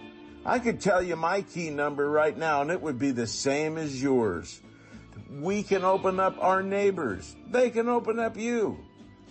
I 0.46 0.60
could 0.60 0.80
tell 0.80 1.02
you 1.02 1.16
my 1.16 1.42
key 1.42 1.72
number 1.72 2.08
right 2.08 2.38
now 2.38 2.62
and 2.62 2.70
it 2.70 2.84
would 2.84 3.00
be 3.00 3.10
the 3.10 3.26
same 3.26 3.80
as 3.80 4.00
yours. 4.00 4.62
We 5.32 5.64
can 5.64 5.84
open 5.84 6.20
up 6.20 6.38
our 6.40 6.62
neighbors. 6.62 7.36
They 7.50 7.72
can 7.72 7.90
open 7.90 8.20
up 8.20 8.38
you 8.38 8.87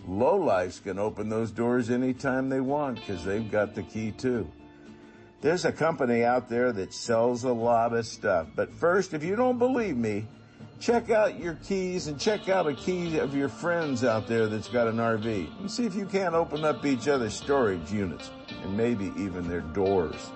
lowlifes 0.08 0.82
can 0.82 0.98
open 0.98 1.28
those 1.28 1.50
doors 1.50 1.90
anytime 1.90 2.48
they 2.48 2.60
want 2.60 2.96
because 2.96 3.24
they've 3.24 3.50
got 3.50 3.74
the 3.74 3.82
key 3.82 4.12
too. 4.12 4.50
There's 5.40 5.64
a 5.64 5.72
company 5.72 6.24
out 6.24 6.48
there 6.48 6.72
that 6.72 6.92
sells 6.92 7.44
a 7.44 7.52
lot 7.52 7.92
of 7.92 8.06
stuff. 8.06 8.48
But 8.56 8.72
first, 8.72 9.14
if 9.14 9.22
you 9.22 9.36
don't 9.36 9.58
believe 9.58 9.96
me, 9.96 10.26
check 10.80 11.10
out 11.10 11.38
your 11.38 11.54
keys 11.54 12.06
and 12.06 12.18
check 12.18 12.48
out 12.48 12.66
a 12.66 12.74
key 12.74 13.18
of 13.18 13.34
your 13.34 13.48
friends 13.48 14.02
out 14.02 14.26
there 14.26 14.46
that's 14.46 14.68
got 14.68 14.88
an 14.88 14.96
RV 14.96 15.60
and 15.60 15.70
see 15.70 15.84
if 15.84 15.94
you 15.94 16.06
can't 16.06 16.34
open 16.34 16.64
up 16.64 16.84
each 16.84 17.08
other's 17.08 17.34
storage 17.34 17.92
units 17.92 18.30
and 18.62 18.76
maybe 18.76 19.12
even 19.16 19.48
their 19.48 19.60
doors. 19.60 20.30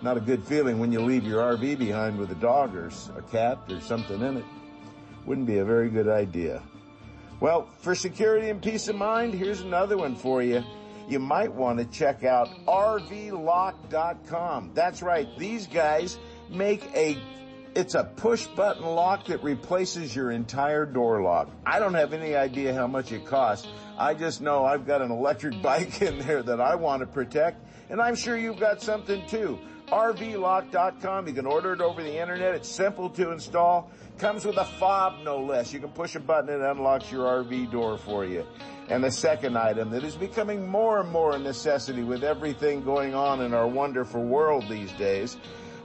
Not 0.00 0.16
a 0.16 0.20
good 0.20 0.44
feeling 0.44 0.78
when 0.78 0.90
you 0.90 1.00
leave 1.00 1.24
your 1.24 1.40
RV 1.56 1.78
behind 1.78 2.18
with 2.18 2.32
a 2.32 2.36
dog 2.36 2.74
or 2.74 2.90
a 3.16 3.22
cat 3.30 3.58
or 3.68 3.80
something 3.80 4.20
in 4.20 4.38
it. 4.38 4.44
Wouldn't 5.26 5.46
be 5.46 5.58
a 5.58 5.64
very 5.64 5.90
good 5.90 6.08
idea. 6.08 6.62
Well, 7.42 7.68
for 7.80 7.94
security 7.96 8.48
and 8.50 8.62
peace 8.62 8.86
of 8.86 8.94
mind, 8.94 9.34
here's 9.34 9.62
another 9.62 9.96
one 9.96 10.14
for 10.14 10.44
you. 10.44 10.62
You 11.08 11.18
might 11.18 11.52
want 11.52 11.80
to 11.80 11.84
check 11.86 12.22
out 12.22 12.48
RVLock.com. 12.68 13.90
That's 14.74 15.02
right. 15.02 15.26
These 15.36 15.66
guys 15.66 16.20
make 16.48 16.84
a 16.94 17.20
it's 17.74 17.96
a 17.96 18.04
push 18.04 18.46
button 18.46 18.84
lock 18.84 19.26
that 19.26 19.42
replaces 19.42 20.14
your 20.14 20.30
entire 20.30 20.86
door 20.86 21.20
lock. 21.20 21.50
I 21.66 21.80
don't 21.80 21.94
have 21.94 22.12
any 22.12 22.36
idea 22.36 22.72
how 22.74 22.86
much 22.86 23.10
it 23.10 23.26
costs. 23.26 23.66
I 23.98 24.14
just 24.14 24.40
know 24.40 24.64
I've 24.64 24.86
got 24.86 25.02
an 25.02 25.10
electric 25.10 25.60
bike 25.64 26.00
in 26.00 26.20
there 26.20 26.44
that 26.44 26.60
I 26.60 26.76
want 26.76 27.00
to 27.00 27.06
protect, 27.06 27.66
and 27.90 28.00
I'm 28.00 28.14
sure 28.14 28.36
you've 28.38 28.60
got 28.60 28.80
something 28.80 29.26
too. 29.26 29.58
RVLock.com. 29.92 31.28
You 31.28 31.34
can 31.34 31.44
order 31.44 31.74
it 31.74 31.82
over 31.82 32.02
the 32.02 32.18
internet. 32.18 32.54
It's 32.54 32.68
simple 32.68 33.10
to 33.10 33.30
install. 33.30 33.90
Comes 34.16 34.46
with 34.46 34.56
a 34.56 34.64
fob, 34.64 35.22
no 35.22 35.38
less. 35.38 35.70
You 35.70 35.80
can 35.80 35.90
push 35.90 36.14
a 36.16 36.20
button 36.20 36.48
and 36.48 36.62
it 36.62 36.66
unlocks 36.66 37.12
your 37.12 37.26
RV 37.44 37.70
door 37.70 37.98
for 37.98 38.24
you. 38.24 38.46
And 38.88 39.04
the 39.04 39.10
second 39.10 39.58
item 39.58 39.90
that 39.90 40.02
is 40.02 40.16
becoming 40.16 40.66
more 40.66 41.00
and 41.00 41.10
more 41.10 41.36
a 41.36 41.38
necessity 41.38 42.04
with 42.04 42.24
everything 42.24 42.82
going 42.82 43.14
on 43.14 43.42
in 43.42 43.52
our 43.52 43.68
wonderful 43.68 44.24
world 44.24 44.64
these 44.66 44.90
days 44.92 45.36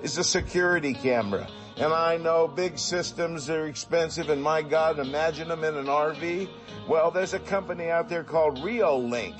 is 0.01 0.17
a 0.17 0.23
security 0.23 0.93
camera. 0.93 1.45
And 1.75 1.91
I 1.91 2.15
know 2.15 2.47
big 2.47 2.79
systems 2.79 3.49
are 3.49 3.67
expensive 3.67 4.29
and 4.29 4.41
my 4.41 4.61
God, 4.61 4.99
imagine 4.99 5.49
them 5.49 5.65
in 5.65 5.75
an 5.75 5.87
RV. 5.87 6.47
Well, 6.87 7.11
there's 7.11 7.33
a 7.33 7.39
company 7.39 7.89
out 7.89 8.07
there 8.07 8.23
called 8.23 8.59
Reolink 8.59 9.35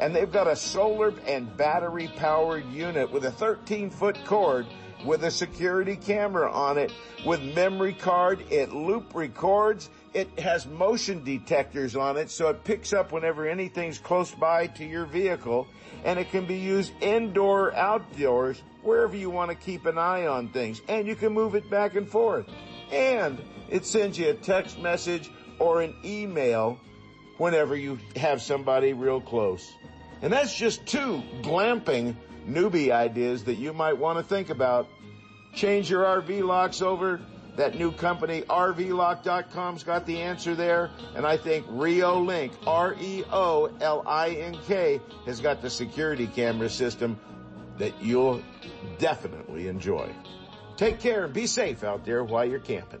and 0.00 0.16
they've 0.16 0.32
got 0.32 0.48
a 0.48 0.56
solar 0.56 1.12
and 1.26 1.54
battery 1.56 2.10
powered 2.16 2.64
unit 2.72 3.12
with 3.12 3.26
a 3.26 3.30
13 3.30 3.90
foot 3.90 4.18
cord 4.24 4.66
with 5.04 5.24
a 5.24 5.30
security 5.30 5.94
camera 5.94 6.50
on 6.50 6.78
it 6.78 6.92
with 7.24 7.42
memory 7.54 7.92
card. 7.92 8.44
It 8.50 8.72
loop 8.72 9.14
records. 9.14 9.90
It 10.12 10.40
has 10.40 10.66
motion 10.66 11.22
detectors 11.22 11.94
on 11.94 12.16
it 12.16 12.30
so 12.30 12.48
it 12.48 12.64
picks 12.64 12.92
up 12.92 13.12
whenever 13.12 13.46
anything's 13.46 13.98
close 13.98 14.30
by 14.30 14.66
to 14.68 14.84
your 14.84 15.04
vehicle 15.04 15.68
and 16.04 16.18
it 16.18 16.30
can 16.30 16.46
be 16.46 16.56
used 16.56 16.92
indoor, 17.00 17.74
outdoors, 17.74 18.62
wherever 18.82 19.14
you 19.14 19.28
want 19.28 19.50
to 19.50 19.54
keep 19.54 19.84
an 19.84 19.98
eye 19.98 20.26
on 20.26 20.48
things 20.48 20.80
and 20.88 21.06
you 21.06 21.14
can 21.14 21.32
move 21.32 21.54
it 21.54 21.70
back 21.70 21.94
and 21.94 22.08
forth. 22.08 22.46
And 22.90 23.40
it 23.68 23.84
sends 23.84 24.18
you 24.18 24.30
a 24.30 24.34
text 24.34 24.78
message 24.80 25.30
or 25.58 25.82
an 25.82 25.94
email 26.04 26.80
whenever 27.36 27.76
you 27.76 27.98
have 28.16 28.42
somebody 28.42 28.92
real 28.92 29.20
close. 29.20 29.72
And 30.22 30.32
that's 30.32 30.54
just 30.54 30.86
two 30.86 31.22
glamping 31.42 32.14
newbie 32.46 32.90
ideas 32.90 33.44
that 33.44 33.54
you 33.56 33.72
might 33.72 33.96
want 33.98 34.18
to 34.18 34.24
think 34.24 34.50
about. 34.50 34.88
Change 35.54 35.90
your 35.90 36.04
RV 36.04 36.44
locks 36.44 36.82
over. 36.82 37.20
That 37.56 37.74
new 37.74 37.90
company, 37.92 38.42
RVLock.com's 38.42 39.82
got 39.82 40.06
the 40.06 40.20
answer 40.20 40.54
there. 40.54 40.90
And 41.14 41.26
I 41.26 41.36
think 41.36 41.66
Reolink, 41.66 42.52
R-E-O-L-I-N-K, 42.66 43.30
has 45.26 45.40
got 45.40 45.60
the 45.60 45.68
security 45.68 46.28
camera 46.28 46.70
system 46.70 47.18
that 47.78 47.92
you'll 48.02 48.40
definitely 48.98 49.68
enjoy. 49.68 50.08
Take 50.76 51.00
care 51.00 51.24
and 51.24 51.34
be 51.34 51.46
safe 51.46 51.82
out 51.82 52.04
there 52.04 52.22
while 52.24 52.44
you're 52.44 52.60
camping. 52.60 53.00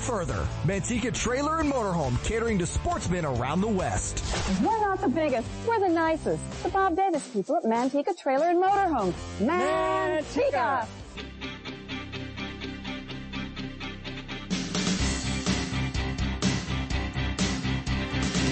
further. 0.00 0.46
Manteca 0.64 1.12
Trailer 1.12 1.60
and 1.60 1.70
Motorhome 1.70 2.22
catering 2.24 2.58
to 2.58 2.66
sportsmen 2.66 3.24
around 3.24 3.60
the 3.60 3.68
West. 3.68 4.24
We're 4.62 4.80
not 4.80 5.00
the 5.00 5.08
biggest, 5.08 5.46
we're 5.68 5.78
the 5.78 5.88
nicest. 5.88 6.62
The 6.62 6.70
Bob 6.70 6.96
Davis 6.96 7.28
people 7.28 7.56
at 7.56 7.64
Manteca 7.64 8.16
Trailer 8.18 8.48
and 8.48 8.62
Motorhome. 8.62 9.12
Manteca! 9.38 10.86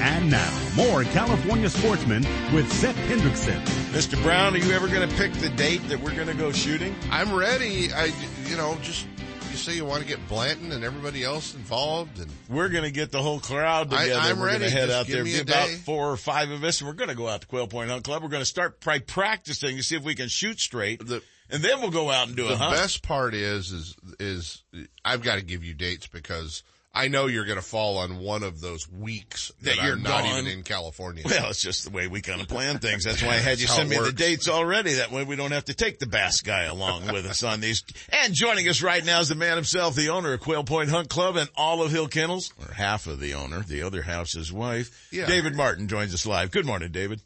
And 0.00 0.30
now, 0.30 0.60
more 0.76 1.02
California 1.04 1.68
sportsmen 1.68 2.24
with 2.54 2.72
Seth 2.72 2.96
Hendrickson. 3.08 3.60
Mr. 3.90 4.20
Brown, 4.22 4.54
are 4.54 4.58
you 4.58 4.70
ever 4.72 4.86
going 4.86 5.08
to 5.08 5.14
pick 5.16 5.32
the 5.32 5.48
date 5.50 5.86
that 5.88 5.98
we're 6.00 6.14
going 6.14 6.28
to 6.28 6.34
go 6.34 6.52
shooting? 6.52 6.94
I'm 7.10 7.34
ready. 7.34 7.92
I, 7.92 8.12
you 8.46 8.56
know, 8.56 8.78
just 8.80 9.06
you 9.17 9.17
say 9.58 9.74
you 9.76 9.84
want 9.84 10.02
to 10.02 10.08
get 10.08 10.26
Blanton 10.28 10.72
and 10.72 10.84
everybody 10.84 11.24
else 11.24 11.54
involved, 11.54 12.18
and 12.20 12.30
we're 12.48 12.68
going 12.68 12.84
to 12.84 12.90
get 12.90 13.10
the 13.12 13.20
whole 13.22 13.40
crowd 13.40 13.90
together. 13.90 14.14
I'm 14.14 14.38
we're 14.38 14.46
ready. 14.46 14.58
going 14.60 14.70
to 14.72 14.76
head 14.78 14.86
Just 14.88 14.98
out 15.00 15.06
there. 15.06 15.24
Be 15.24 15.38
about 15.40 15.68
four 15.68 16.10
or 16.10 16.16
five 16.16 16.50
of 16.50 16.62
us, 16.64 16.80
and 16.80 16.88
we're 16.88 16.94
going 16.94 17.10
to 17.10 17.14
go 17.16 17.28
out 17.28 17.40
to 17.42 17.46
Quail 17.46 17.66
Point 17.66 17.90
Hunt 17.90 18.04
Club. 18.04 18.22
We're 18.22 18.28
going 18.28 18.40
to 18.42 18.46
start 18.46 18.82
by 18.84 18.98
practicing 19.00 19.76
to 19.76 19.82
see 19.82 19.96
if 19.96 20.02
we 20.04 20.14
can 20.14 20.28
shoot 20.28 20.60
straight, 20.60 21.06
The- 21.06 21.22
and 21.50 21.62
then 21.62 21.80
we'll 21.80 21.90
go 21.90 22.10
out 22.10 22.28
and 22.28 22.36
do 22.36 22.44
it. 22.46 22.48
the 22.48 22.54
a 22.54 22.58
hunt. 22.58 22.76
best 22.76 23.02
part 23.02 23.34
is 23.34 23.72
is 23.72 23.96
is 24.20 24.62
I've 25.04 25.22
got 25.22 25.36
to 25.36 25.42
give 25.42 25.64
you 25.64 25.74
dates 25.74 26.06
because 26.06 26.62
I 26.98 27.08
know 27.08 27.26
you're 27.26 27.44
going 27.44 27.58
to 27.58 27.64
fall 27.64 27.98
on 27.98 28.18
one 28.18 28.42
of 28.42 28.60
those 28.60 28.90
weeks 28.90 29.52
that, 29.62 29.76
That 29.76 29.84
you're 29.86 29.96
not 29.96 30.24
gone. 30.24 30.38
even 30.40 30.46
in 30.58 30.62
California. 30.64 31.22
Well, 31.24 31.50
it's 31.50 31.62
just 31.62 31.84
the 31.84 31.90
way 31.90 32.08
we 32.08 32.20
kind 32.20 32.40
of 32.40 32.48
plan 32.48 32.78
things. 32.78 33.04
That's 33.04 33.22
why 33.22 33.34
I 33.34 33.38
had 33.38 33.60
you 33.60 33.68
send 33.68 33.88
me 33.88 33.96
the 33.98 34.10
dates 34.12 34.48
already. 34.48 34.94
That 34.94 35.12
way 35.12 35.22
we 35.22 35.36
don't 35.36 35.52
have 35.52 35.66
to 35.66 35.74
take 35.74 36.00
the 36.00 36.06
bass 36.06 36.40
guy 36.40 36.64
along 36.64 37.12
with 37.12 37.24
us 37.26 37.42
on 37.44 37.60
these. 37.60 37.84
And 38.08 38.34
joining 38.34 38.68
us 38.68 38.82
right 38.82 39.04
now 39.04 39.20
is 39.20 39.28
the 39.28 39.34
man 39.36 39.54
himself, 39.56 39.94
the 39.94 40.08
owner 40.08 40.32
of 40.32 40.40
Quail 40.40 40.64
Point 40.64 40.90
Hunt 40.90 41.08
Club 41.08 41.36
and 41.36 41.48
Olive 41.56 41.92
Hill 41.92 42.08
Kennels, 42.08 42.52
or 42.60 42.72
half 42.74 43.06
of 43.06 43.20
the 43.20 43.34
owner. 43.34 43.60
The 43.60 43.82
other 43.82 44.02
half's 44.02 44.32
his 44.34 44.52
wife. 44.52 45.08
Yeah. 45.12 45.26
David 45.26 45.54
Martin 45.54 45.86
joins 45.86 46.12
us 46.14 46.26
live. 46.26 46.50
Good 46.50 46.66
morning, 46.66 46.90
David. 46.90 47.20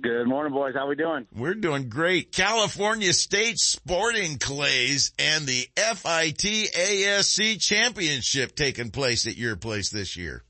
Good 0.00 0.26
morning, 0.26 0.52
boys. 0.52 0.74
How 0.74 0.88
we 0.88 0.96
doing? 0.96 1.26
We're 1.34 1.54
doing 1.54 1.88
great. 1.88 2.32
California 2.32 3.12
State 3.12 3.58
Sporting 3.58 4.38
Clays 4.38 5.12
and 5.18 5.46
the 5.46 5.68
FIT-ASC 5.76 7.60
Championship 7.60 8.56
taking 8.56 8.90
place 8.90 9.26
at 9.26 9.36
your 9.36 9.56
place 9.56 9.90
this 9.90 10.16
year. 10.16 10.42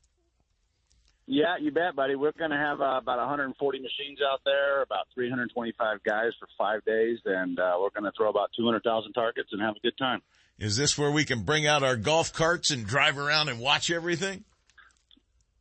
Yeah, 1.26 1.56
you 1.60 1.72
bet, 1.72 1.96
buddy. 1.96 2.14
We're 2.14 2.32
going 2.32 2.52
to 2.52 2.56
have 2.56 2.80
uh, 2.80 2.98
about 2.98 3.18
140 3.18 3.78
machines 3.78 4.20
out 4.22 4.42
there, 4.44 4.82
about 4.82 5.06
325 5.14 6.04
guys 6.04 6.30
for 6.38 6.46
five 6.56 6.84
days, 6.84 7.18
and 7.24 7.58
uh, 7.58 7.76
we're 7.80 7.90
going 7.90 8.04
to 8.04 8.12
throw 8.16 8.30
about 8.30 8.50
200,000 8.56 9.12
targets 9.12 9.48
and 9.50 9.60
have 9.60 9.74
a 9.74 9.80
good 9.80 9.98
time. 9.98 10.22
Is 10.58 10.76
this 10.76 10.96
where 10.96 11.10
we 11.10 11.24
can 11.24 11.42
bring 11.42 11.66
out 11.66 11.82
our 11.82 11.96
golf 11.96 12.32
carts 12.32 12.70
and 12.70 12.86
drive 12.86 13.18
around 13.18 13.48
and 13.48 13.58
watch 13.58 13.90
everything? 13.90 14.44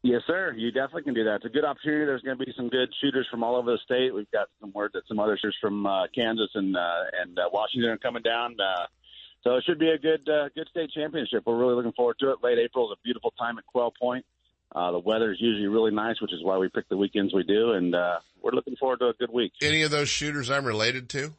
Yes, 0.05 0.21
sir. 0.27 0.53
You 0.55 0.71
definitely 0.71 1.01
can 1.01 1.15
do 1.15 1.23
that. 1.23 1.37
It's 1.37 1.45
a 1.45 1.49
good 1.49 1.65
opportunity. 1.65 2.05
There's 2.05 2.21
going 2.21 2.37
to 2.37 2.45
be 2.45 2.53
some 2.55 2.69
good 2.69 2.93
shooters 3.01 3.25
from 3.31 3.43
all 3.43 3.55
over 3.55 3.71
the 3.71 3.79
state. 3.83 4.13
We've 4.13 4.29
got 4.29 4.49
some 4.61 4.71
word 4.71 4.91
that 4.93 5.01
some 5.07 5.19
other 5.19 5.35
shooters 5.35 5.57
from 5.59 5.87
uh, 5.87 6.05
Kansas 6.13 6.51
and 6.53 6.77
uh, 6.77 7.05
and 7.23 7.39
uh, 7.39 7.49
Washington 7.51 7.89
are 7.89 7.97
coming 7.97 8.21
down. 8.21 8.55
Uh, 8.59 8.85
so 9.43 9.55
it 9.55 9.63
should 9.65 9.79
be 9.79 9.89
a 9.89 9.97
good 9.97 10.29
uh, 10.29 10.49
good 10.53 10.67
state 10.69 10.91
championship. 10.91 11.41
We're 11.47 11.57
really 11.57 11.73
looking 11.73 11.93
forward 11.93 12.17
to 12.19 12.33
it. 12.33 12.43
Late 12.43 12.59
April 12.59 12.91
is 12.91 12.99
a 12.99 13.01
beautiful 13.03 13.31
time 13.31 13.57
at 13.57 13.65
Quail 13.65 13.91
Point. 13.99 14.23
Uh, 14.75 14.91
the 14.91 14.99
weather 14.99 15.31
is 15.31 15.41
usually 15.41 15.65
really 15.65 15.91
nice, 15.91 16.21
which 16.21 16.33
is 16.33 16.43
why 16.43 16.59
we 16.59 16.69
pick 16.69 16.87
the 16.87 16.97
weekends 16.97 17.33
we 17.33 17.41
do, 17.41 17.71
and 17.71 17.95
uh, 17.95 18.19
we're 18.43 18.51
looking 18.51 18.75
forward 18.75 18.99
to 18.99 19.07
a 19.07 19.13
good 19.13 19.31
week. 19.33 19.53
Any 19.59 19.81
of 19.81 19.89
those 19.89 20.09
shooters 20.09 20.51
I'm 20.51 20.65
related 20.65 21.09
to? 21.09 21.33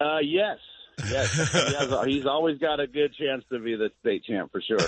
Uh, 0.00 0.18
yes, 0.18 0.58
yes, 0.98 1.34
he 1.52 1.74
has, 1.74 2.04
he's 2.06 2.26
always 2.26 2.58
got 2.58 2.80
a 2.80 2.86
good 2.86 3.14
chance 3.14 3.44
to 3.50 3.58
be 3.58 3.76
the 3.76 3.90
state 4.00 4.24
champ 4.24 4.50
for 4.52 4.60
sure. 4.60 4.78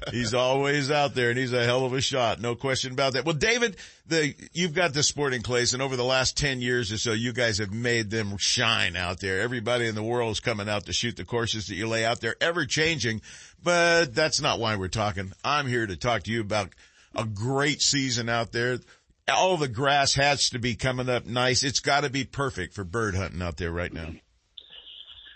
he's 0.10 0.34
always 0.34 0.90
out 0.90 1.14
there 1.14 1.30
and 1.30 1.38
he's 1.38 1.52
a 1.52 1.64
hell 1.64 1.84
of 1.84 1.92
a 1.92 2.00
shot. 2.00 2.40
No 2.40 2.54
question 2.54 2.92
about 2.92 3.14
that. 3.14 3.24
Well, 3.24 3.34
David, 3.34 3.76
the, 4.06 4.34
you've 4.52 4.74
got 4.74 4.92
the 4.92 5.02
sporting 5.02 5.42
clays 5.42 5.74
and 5.74 5.82
over 5.82 5.96
the 5.96 6.04
last 6.04 6.36
10 6.36 6.60
years 6.60 6.92
or 6.92 6.98
so, 6.98 7.12
you 7.12 7.32
guys 7.32 7.58
have 7.58 7.72
made 7.72 8.10
them 8.10 8.36
shine 8.38 8.96
out 8.96 9.20
there. 9.20 9.40
Everybody 9.40 9.86
in 9.86 9.94
the 9.94 10.02
world 10.02 10.32
is 10.32 10.40
coming 10.40 10.68
out 10.68 10.86
to 10.86 10.92
shoot 10.92 11.16
the 11.16 11.24
courses 11.24 11.66
that 11.68 11.74
you 11.74 11.88
lay 11.88 12.04
out 12.04 12.20
there, 12.20 12.36
ever 12.40 12.66
changing, 12.66 13.22
but 13.62 14.14
that's 14.14 14.40
not 14.40 14.58
why 14.58 14.76
we're 14.76 14.88
talking. 14.88 15.32
I'm 15.44 15.66
here 15.66 15.86
to 15.86 15.96
talk 15.96 16.24
to 16.24 16.32
you 16.32 16.40
about 16.40 16.70
a 17.14 17.24
great 17.24 17.80
season 17.80 18.28
out 18.28 18.52
there. 18.52 18.78
All 19.28 19.56
the 19.56 19.68
grass 19.68 20.14
has 20.14 20.50
to 20.50 20.58
be 20.58 20.74
coming 20.74 21.08
up 21.08 21.26
nice. 21.26 21.62
It's 21.62 21.80
got 21.80 22.02
to 22.02 22.10
be 22.10 22.24
perfect 22.24 22.74
for 22.74 22.84
bird 22.84 23.14
hunting 23.14 23.40
out 23.40 23.56
there 23.56 23.70
right 23.70 23.92
now. 23.92 24.08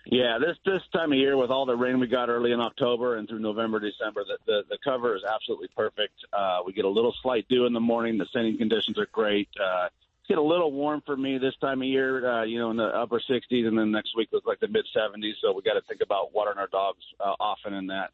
Yeah, 0.08 0.38
this 0.38 0.56
this 0.64 0.82
time 0.92 1.12
of 1.12 1.18
year 1.18 1.36
with 1.36 1.50
all 1.50 1.66
the 1.66 1.74
rain 1.74 1.98
we 1.98 2.06
got 2.06 2.28
early 2.28 2.52
in 2.52 2.60
October 2.60 3.16
and 3.16 3.28
through 3.28 3.40
November, 3.40 3.80
December, 3.80 4.22
the 4.24 4.38
the, 4.46 4.62
the 4.70 4.78
cover 4.84 5.16
is 5.16 5.22
absolutely 5.24 5.68
perfect. 5.76 6.14
Uh, 6.32 6.60
we 6.64 6.72
get 6.72 6.84
a 6.84 6.88
little 6.88 7.12
slight 7.22 7.46
dew 7.48 7.66
in 7.66 7.72
the 7.72 7.80
morning. 7.80 8.16
The 8.16 8.26
sending 8.32 8.56
conditions 8.56 8.98
are 8.98 9.08
great. 9.10 9.48
Uh, 9.60 9.88
get 10.28 10.38
a 10.38 10.42
little 10.42 10.70
warm 10.70 11.02
for 11.04 11.16
me 11.16 11.38
this 11.38 11.54
time 11.60 11.82
of 11.82 11.88
year. 11.88 12.24
Uh, 12.24 12.44
you 12.44 12.58
know, 12.60 12.70
in 12.70 12.76
the 12.76 12.84
upper 12.84 13.20
60s, 13.20 13.66
and 13.66 13.76
then 13.76 13.90
next 13.90 14.16
week 14.16 14.30
was 14.32 14.42
like 14.46 14.60
the 14.60 14.68
mid 14.68 14.86
70s. 14.96 15.34
So 15.42 15.52
we 15.52 15.62
got 15.62 15.74
to 15.74 15.82
think 15.88 16.00
about 16.02 16.32
watering 16.32 16.58
our 16.58 16.68
dogs 16.68 17.02
uh, 17.18 17.34
often 17.40 17.74
in 17.74 17.88
that 17.88 18.10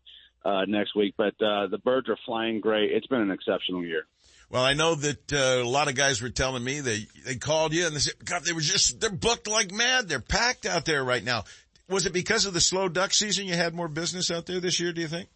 uh, 0.46 0.64
next 0.66 0.96
week. 0.96 1.12
But 1.18 1.34
uh, 1.42 1.66
the 1.66 1.80
birds 1.84 2.08
are 2.08 2.18
flying 2.24 2.60
great. 2.60 2.90
It's 2.90 3.06
been 3.06 3.20
an 3.20 3.30
exceptional 3.30 3.84
year. 3.84 4.06
Well, 4.52 4.62
I 4.62 4.74
know 4.74 4.94
that 4.94 5.32
uh, 5.32 5.62
a 5.62 5.68
lot 5.68 5.88
of 5.88 5.94
guys 5.94 6.20
were 6.20 6.28
telling 6.28 6.62
me 6.62 6.80
they 6.80 7.06
they 7.24 7.36
called 7.36 7.72
you 7.72 7.86
and 7.86 7.96
they 7.96 8.00
said, 8.00 8.22
God, 8.22 8.44
they 8.44 8.52
were 8.52 8.60
just 8.60 9.00
they're 9.00 9.08
booked 9.08 9.48
like 9.48 9.72
mad. 9.72 10.10
They're 10.10 10.20
packed 10.20 10.66
out 10.66 10.84
there 10.84 11.02
right 11.02 11.24
now. 11.24 11.44
Was 11.92 12.06
it 12.06 12.14
because 12.14 12.46
of 12.46 12.54
the 12.54 12.60
slow 12.60 12.88
duck 12.88 13.12
season 13.12 13.46
you 13.46 13.54
had 13.54 13.74
more 13.74 13.86
business 13.86 14.30
out 14.30 14.46
there 14.46 14.60
this 14.60 14.80
year? 14.80 14.94
Do 14.94 15.02
you 15.02 15.08
think? 15.08 15.28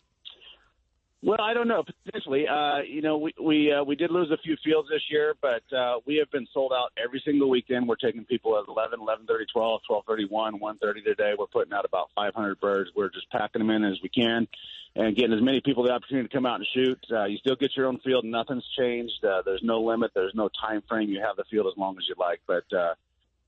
Well, 1.22 1.36
I 1.38 1.52
don't 1.52 1.68
know. 1.68 1.82
Potentially, 2.04 2.46
uh, 2.48 2.78
you 2.88 3.02
know, 3.02 3.18
we 3.18 3.34
we 3.38 3.72
uh, 3.72 3.84
we 3.84 3.94
did 3.94 4.10
lose 4.10 4.30
a 4.30 4.38
few 4.38 4.56
fields 4.64 4.88
this 4.88 5.02
year, 5.10 5.34
but 5.42 5.62
uh, 5.76 5.96
we 6.06 6.16
have 6.16 6.30
been 6.30 6.46
sold 6.54 6.72
out 6.74 6.92
every 6.96 7.20
single 7.26 7.50
weekend. 7.50 7.86
We're 7.86 7.96
taking 7.96 8.24
people 8.24 8.56
at 8.56 8.64
11, 8.68 9.00
11:30, 9.00 9.44
12, 9.52 9.80
12:31, 10.08 10.60
1:30 10.60 11.04
today. 11.04 11.34
We're 11.38 11.46
putting 11.46 11.74
out 11.74 11.84
about 11.84 12.08
500 12.14 12.58
birds. 12.58 12.90
We're 12.96 13.10
just 13.10 13.30
packing 13.30 13.60
them 13.60 13.70
in 13.70 13.84
as 13.84 13.98
we 14.02 14.08
can, 14.08 14.48
and 14.94 15.14
getting 15.14 15.34
as 15.34 15.42
many 15.42 15.60
people 15.62 15.82
the 15.82 15.90
opportunity 15.90 16.26
to 16.26 16.34
come 16.34 16.46
out 16.46 16.60
and 16.60 16.66
shoot. 16.72 16.98
Uh, 17.10 17.24
you 17.24 17.36
still 17.36 17.56
get 17.56 17.76
your 17.76 17.86
own 17.86 17.98
field. 17.98 18.24
Nothing's 18.24 18.66
changed. 18.78 19.22
Uh, 19.22 19.42
there's 19.44 19.62
no 19.62 19.82
limit. 19.82 20.12
There's 20.14 20.34
no 20.34 20.48
time 20.48 20.82
frame. 20.88 21.10
You 21.10 21.20
have 21.20 21.36
the 21.36 21.44
field 21.50 21.66
as 21.66 21.76
long 21.76 21.96
as 21.98 22.04
you 22.08 22.14
like, 22.18 22.40
but. 22.46 22.64
Uh, 22.72 22.94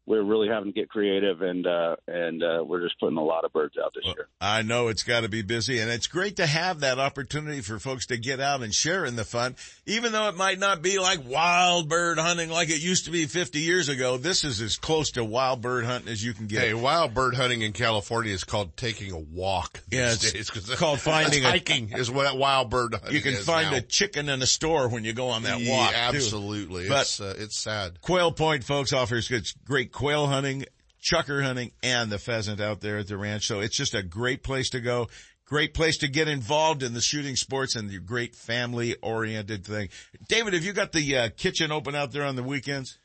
we're 0.09 0.23
really 0.25 0.49
having 0.49 0.73
to 0.73 0.81
get 0.81 0.89
creative 0.89 1.43
and 1.43 1.67
uh, 1.67 1.97
and 2.07 2.43
uh, 2.43 2.65
we're 2.67 2.81
just 2.83 2.99
putting 2.99 3.19
a 3.19 3.23
lot 3.25 3.45
of 3.45 3.53
birds 3.53 3.77
out 3.77 3.93
this 3.95 4.03
Well, 4.05 4.15
year. 4.17 4.29
I 4.41 4.63
know 4.63 4.89
it's 4.89 5.03
got 5.03 5.21
to 5.21 5.29
be 5.29 5.43
busy 5.43 5.79
and 5.81 5.91
it's 5.91 6.07
great 6.07 6.37
to 6.37 6.47
have 6.47 6.81
that 6.81 6.99
opportunity 6.99 7.61
for 7.61 7.79
folks 7.79 8.07
to 8.07 8.17
get 8.17 8.41
out 8.41 8.63
and 8.63 8.73
share 8.75 9.05
in 9.05 9.17
the 9.17 9.25
fun. 9.25 9.55
Even 9.87 10.13
though 10.13 10.29
it 10.29 10.37
might 10.37 10.59
not 10.59 10.81
be 10.83 10.99
like 10.99 11.21
wild 11.29 11.89
bird 11.89 12.19
hunting 12.19 12.49
like 12.51 12.71
it 12.71 12.81
used 12.81 13.05
to 13.05 13.11
be 13.11 13.27
50 13.27 13.59
years 13.61 13.89
ago, 13.89 14.17
this 14.17 14.45
is 14.45 14.61
as 14.61 14.77
close 14.79 15.11
to 15.13 15.25
wild 15.25 15.61
bird 15.61 15.85
hunting 15.85 16.11
as 16.11 16.25
you 16.25 16.33
can 16.33 16.47
get. 16.47 16.63
Hey, 16.63 16.75
wild 16.75 17.13
bird 17.15 17.35
hunting 17.35 17.63
in 17.63 17.73
California 17.73 18.33
is 18.33 18.45
called 18.45 18.77
taking 18.77 19.13
a 19.13 19.19
walk. 19.19 19.81
these 19.91 19.99
Yeah, 20.01 20.13
it's 20.13 20.33
days, 20.33 20.49
'cause 20.51 20.75
called 20.77 21.01
finding 21.03 21.45
a- 21.45 21.51
hiking 21.51 21.93
is 21.93 22.11
what 22.11 22.37
wild 22.37 22.71
bird 22.71 22.95
hunting 22.95 23.13
you 23.15 23.21
can 23.21 23.35
is 23.35 23.45
find 23.45 23.71
now. 23.73 23.77
a 23.79 23.81
chicken 23.83 24.29
in 24.29 24.41
a 24.41 24.47
store 24.47 24.89
when 24.89 25.05
you 25.05 25.13
go 25.13 25.29
on 25.29 25.43
that 25.43 25.61
Yeah, 25.61 25.77
walk. 25.77 25.91
too. 25.91 25.97
absolutely. 25.97 26.89
But 26.89 27.03
it's 27.03 27.21
uh, 27.21 27.35
it's 27.39 27.59
sad. 27.59 28.01
Quail 28.01 28.33
Point, 28.33 28.65
folks, 28.65 28.93
offers 28.93 29.29
good, 29.29 29.47
great 29.67 29.93
quail 29.99 30.29
hunting, 30.29 30.65
chukar 31.03 31.43
hunting, 31.43 31.73
and 31.83 32.09
the 32.09 32.21
pheasant 32.21 32.61
out 32.61 32.81
there 32.81 32.99
at 32.99 33.09
the 33.09 33.17
ranch. 33.17 33.49
So 33.49 33.59
it's 33.59 33.77
just 33.77 33.95
a 33.95 34.03
great 34.03 34.45
place 34.45 34.71
to 34.71 34.81
go. 34.81 35.09
Great 35.45 35.75
place 35.75 35.99
to 35.99 36.09
get 36.09 36.29
involved 36.29 36.85
in 36.85 36.95
the 36.95 37.01
shooting 37.01 37.35
sports 37.35 37.75
and 37.75 37.91
the 37.91 37.99
great 37.99 38.37
family 38.37 38.95
oriented 39.03 39.65
thing. 39.65 39.89
David, 40.29 40.53
have 40.53 40.63
you 40.63 40.73
got 40.73 40.93
the 40.93 41.17
uh, 41.17 41.29
kitchen 41.37 41.73
open 41.73 41.97
out 41.97 42.13
there 42.13 42.25
on 42.25 42.37
the 42.37 42.45
weekends? 42.45 42.97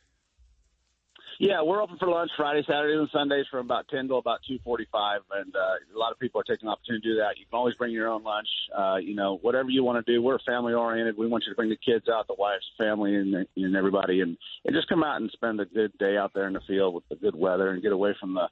Yeah, 1.43 1.61
we're 1.61 1.83
open 1.83 1.97
for 1.97 2.07
lunch 2.07 2.31
Friday, 2.37 2.63
Saturdays, 2.65 2.99
and 2.99 3.09
Sundays 3.11 3.43
from 3.51 3.65
about 3.65 3.89
ten 3.89 4.07
to 4.07 4.15
about 4.15 4.39
two 4.47 4.59
forty-five, 4.63 5.19
and 5.35 5.53
uh, 5.53 5.93
a 5.93 5.99
lot 5.99 6.13
of 6.13 6.19
people 6.19 6.39
are 6.39 6.45
taking 6.45 6.67
the 6.67 6.71
opportunity 6.71 7.01
to 7.01 7.15
do 7.15 7.15
that. 7.17 7.37
You 7.37 7.43
can 7.43 7.57
always 7.57 7.75
bring 7.75 7.91
your 7.91 8.07
own 8.07 8.23
lunch. 8.23 8.47
Uh, 8.73 8.95
you 8.95 9.13
know, 9.13 9.39
whatever 9.41 9.69
you 9.69 9.83
want 9.83 10.05
to 10.05 10.09
do. 10.09 10.21
We're 10.21 10.39
family 10.47 10.73
oriented. 10.73 11.17
We 11.17 11.27
want 11.27 11.43
you 11.45 11.51
to 11.51 11.55
bring 11.57 11.69
the 11.69 11.75
kids 11.75 12.05
out, 12.07 12.27
the 12.27 12.35
wife's 12.39 12.63
family, 12.77 13.15
and 13.15 13.45
and 13.57 13.75
everybody, 13.75 14.21
and, 14.21 14.37
and 14.63 14.73
just 14.73 14.87
come 14.87 15.03
out 15.03 15.19
and 15.19 15.29
spend 15.31 15.59
a 15.59 15.65
good 15.65 15.91
day 15.97 16.15
out 16.15 16.31
there 16.33 16.47
in 16.47 16.53
the 16.53 16.61
field 16.65 16.95
with 16.95 17.03
the 17.09 17.17
good 17.17 17.35
weather, 17.35 17.71
and 17.71 17.83
get 17.83 17.91
away 17.91 18.15
from 18.21 18.35
the 18.35 18.47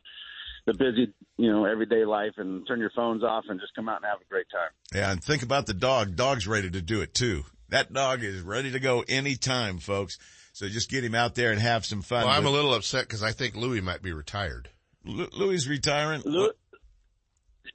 the 0.66 0.74
busy, 0.74 1.14
you 1.38 1.50
know, 1.50 1.64
everyday 1.64 2.04
life, 2.04 2.34
and 2.36 2.68
turn 2.68 2.82
your 2.82 2.92
phones 2.94 3.24
off, 3.24 3.46
and 3.48 3.62
just 3.62 3.74
come 3.74 3.88
out 3.88 4.02
and 4.04 4.06
have 4.06 4.20
a 4.20 4.30
great 4.30 4.48
time. 4.52 4.72
Yeah, 4.94 5.14
and 5.14 5.24
think 5.24 5.44
about 5.44 5.66
the 5.66 5.74
dog. 5.74 6.18
Dog's 6.18 6.46
ready 6.46 6.70
to 6.70 6.82
do 6.82 7.00
it 7.00 7.14
too. 7.14 7.46
That 7.70 7.94
dog 7.94 8.22
is 8.22 8.42
ready 8.42 8.72
to 8.72 8.82
go 8.82 9.06
anytime, 9.08 9.78
folks. 9.78 10.18
So 10.54 10.68
just 10.68 10.90
get 10.90 11.04
him 11.04 11.16
out 11.16 11.36
there 11.36 11.52
and 11.52 11.62
have 11.62 11.86
some 11.86 12.02
fun. 12.02 12.26
Well, 12.26 12.34
I'm 12.34 12.46
a 12.46 12.50
little 12.50 12.74
upset 12.74 13.04
because 13.08 13.24
I 13.24 13.32
think 13.32 13.56
Louis 13.56 13.82
might 13.82 14.02
be 14.02 14.12
retired. 14.12 14.70
Lu- 15.06 15.30
Louis 15.34 15.68
retiring. 15.68 16.22
Lou- 16.26 16.52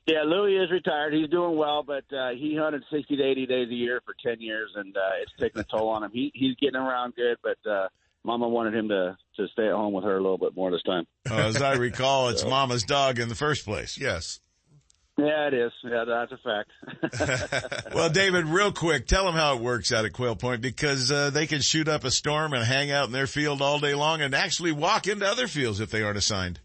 Yeah, 0.06 0.22
Louis 0.24 0.54
is 0.56 0.70
retired. 0.70 1.14
He's 1.14 1.28
doing 1.30 1.56
well, 1.56 1.82
but 1.82 2.04
uh, 2.16 2.30
he 2.30 2.56
hunted 2.60 2.82
60 2.92 3.16
to 3.16 3.22
80 3.22 3.46
days 3.46 3.68
a 3.70 3.74
year 3.74 4.00
for 4.04 4.14
10 4.24 4.40
years, 4.40 4.70
and 4.76 4.96
uh, 4.96 5.00
it's 5.22 5.32
taking 5.40 5.60
a 5.60 5.64
toll 5.64 5.88
on 5.88 6.04
him. 6.04 6.10
He, 6.12 6.30
he's 6.34 6.54
getting 6.56 6.76
around 6.76 7.14
good, 7.16 7.38
but 7.42 7.70
uh, 7.70 7.88
Mama 8.24 8.48
wanted 8.48 8.74
him 8.74 8.88
to, 8.88 9.16
to 9.36 9.48
stay 9.52 9.66
at 9.66 9.72
home 9.72 9.92
with 9.94 10.04
her 10.04 10.16
a 10.16 10.20
little 10.20 10.38
bit 10.38 10.54
more 10.54 10.70
this 10.70 10.82
time. 10.82 11.06
Uh, 11.28 11.34
as 11.34 11.62
I 11.62 11.74
recall, 11.74 12.28
it's 12.28 12.44
Mama's 12.48 12.84
dog 12.84 13.18
in 13.18 13.28
the 13.28 13.34
first 13.34 13.64
place. 13.64 13.98
Yes. 13.98 14.40
Yeah, 15.18 15.48
it 15.48 15.54
is. 15.54 15.72
Yeah, 15.82 16.04
that's 16.04 16.32
a 16.32 16.38
fact. 16.38 17.84
Well, 17.94 18.10
David, 18.10 18.44
real 18.44 18.72
quick, 18.72 19.06
tell 19.06 19.24
them 19.24 19.34
how 19.34 19.56
it 19.56 19.62
works 19.62 19.90
out 19.90 20.04
at 20.04 20.12
Quail 20.12 20.36
Point 20.36 20.60
because 20.60 21.10
uh, 21.10 21.30
they 21.30 21.46
can 21.46 21.62
shoot 21.62 21.88
up 21.88 22.04
a 22.04 22.10
storm 22.10 22.52
and 22.52 22.62
hang 22.62 22.90
out 22.90 23.06
in 23.06 23.12
their 23.12 23.26
field 23.26 23.62
all 23.62 23.78
day 23.78 23.94
long 23.94 24.20
and 24.20 24.34
actually 24.34 24.72
walk 24.72 25.06
into 25.06 25.26
other 25.26 25.46
fields 25.48 25.80
if 25.80 25.90
they 25.90 26.02
aren't 26.02 26.18
assigned. 26.18 26.60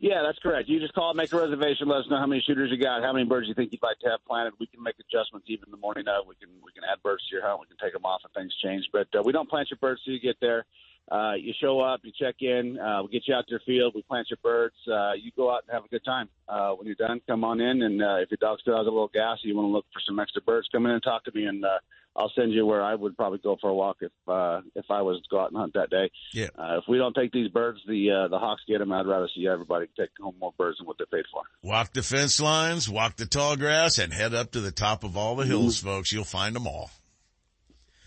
yeah, 0.00 0.22
that's 0.24 0.38
correct. 0.38 0.68
You 0.68 0.78
just 0.78 0.94
call, 0.94 1.14
make 1.14 1.32
a 1.32 1.36
reservation, 1.40 1.88
let 1.88 2.00
us 2.00 2.06
know 2.10 2.18
how 2.18 2.26
many 2.26 2.42
shooters 2.46 2.70
you 2.70 2.76
got, 2.76 3.02
how 3.02 3.12
many 3.12 3.24
birds 3.24 3.48
you 3.48 3.54
think 3.54 3.72
you'd 3.72 3.82
like 3.82 3.98
to 4.00 4.10
have 4.10 4.24
planted. 4.26 4.54
We 4.60 4.66
can 4.66 4.82
make 4.82 4.96
adjustments 5.00 5.46
even 5.48 5.70
the 5.70 5.76
morning 5.78 6.04
of. 6.06 6.26
We 6.28 6.34
can 6.36 6.50
we 6.64 6.72
can 6.72 6.82
add 6.84 7.02
birds 7.02 7.22
to 7.28 7.34
your 7.34 7.46
hunt. 7.46 7.60
We 7.60 7.66
can 7.66 7.76
take 7.82 7.92
them 7.92 8.04
off 8.04 8.20
if 8.24 8.32
things 8.32 8.52
change. 8.62 8.86
But 8.92 9.08
uh, 9.16 9.22
we 9.24 9.32
don't 9.32 9.48
plant 9.48 9.70
your 9.70 9.78
birds 9.78 10.00
till 10.04 10.14
you 10.14 10.20
get 10.20 10.36
there. 10.40 10.64
Uh, 11.10 11.34
you 11.34 11.52
show 11.60 11.80
up, 11.80 12.00
you 12.04 12.12
check 12.18 12.36
in, 12.40 12.78
uh, 12.78 13.02
we 13.02 13.10
get 13.10 13.22
you 13.26 13.34
out 13.34 13.44
to 13.46 13.50
your 13.50 13.60
field, 13.66 13.92
we 13.94 14.02
plant 14.02 14.28
your 14.30 14.38
birds, 14.42 14.74
uh, 14.90 15.12
you 15.12 15.30
go 15.36 15.52
out 15.52 15.62
and 15.66 15.74
have 15.74 15.84
a 15.84 15.88
good 15.88 16.04
time. 16.04 16.28
Uh, 16.48 16.70
when 16.70 16.86
you're 16.86 16.96
done, 16.96 17.20
come 17.26 17.44
on 17.44 17.60
in, 17.60 17.82
and 17.82 18.02
uh, 18.02 18.16
if 18.16 18.30
your 18.30 18.38
dog 18.40 18.58
still 18.60 18.76
has 18.76 18.86
a 18.86 18.90
little 18.90 19.10
gas, 19.12 19.38
you 19.42 19.54
want 19.54 19.66
to 19.66 19.72
look 19.72 19.84
for 19.92 20.00
some 20.06 20.18
extra 20.18 20.40
birds, 20.40 20.68
come 20.72 20.86
in 20.86 20.92
and 20.92 21.02
talk 21.02 21.24
to 21.24 21.32
me, 21.34 21.44
and 21.44 21.64
uh, 21.64 21.78
I'll 22.14 22.32
send 22.36 22.52
you 22.52 22.66
where 22.66 22.82
I 22.82 22.94
would 22.94 23.16
probably 23.16 23.38
go 23.38 23.56
for 23.60 23.70
a 23.70 23.74
walk 23.74 23.98
if 24.00 24.12
uh, 24.28 24.60
if 24.74 24.84
I 24.90 25.00
was 25.00 25.20
to 25.22 25.28
go 25.30 25.40
out 25.40 25.50
and 25.50 25.58
hunt 25.58 25.74
that 25.74 25.90
day. 25.90 26.10
Yeah. 26.32 26.48
Uh, 26.56 26.78
if 26.78 26.84
we 26.88 26.98
don't 26.98 27.14
take 27.14 27.32
these 27.32 27.48
birds, 27.48 27.80
the 27.86 28.10
uh, 28.10 28.28
the 28.28 28.38
hawks 28.38 28.62
get 28.68 28.78
them. 28.78 28.92
I'd 28.92 29.06
rather 29.06 29.28
see 29.34 29.48
everybody 29.48 29.86
take 29.98 30.10
home 30.20 30.34
more 30.38 30.52
birds 30.58 30.78
than 30.78 30.86
what 30.86 30.98
they 30.98 31.06
paid 31.10 31.24
for. 31.32 31.42
Walk 31.62 31.92
the 31.92 32.02
fence 32.02 32.40
lines, 32.40 32.88
walk 32.88 33.16
the 33.16 33.26
tall 33.26 33.56
grass, 33.56 33.98
and 33.98 34.12
head 34.12 34.34
up 34.34 34.52
to 34.52 34.60
the 34.60 34.72
top 34.72 35.04
of 35.04 35.16
all 35.16 35.36
the 35.36 35.46
hills, 35.46 35.78
folks. 35.78 36.12
You'll 36.12 36.24
find 36.24 36.54
them 36.54 36.66
all. 36.66 36.90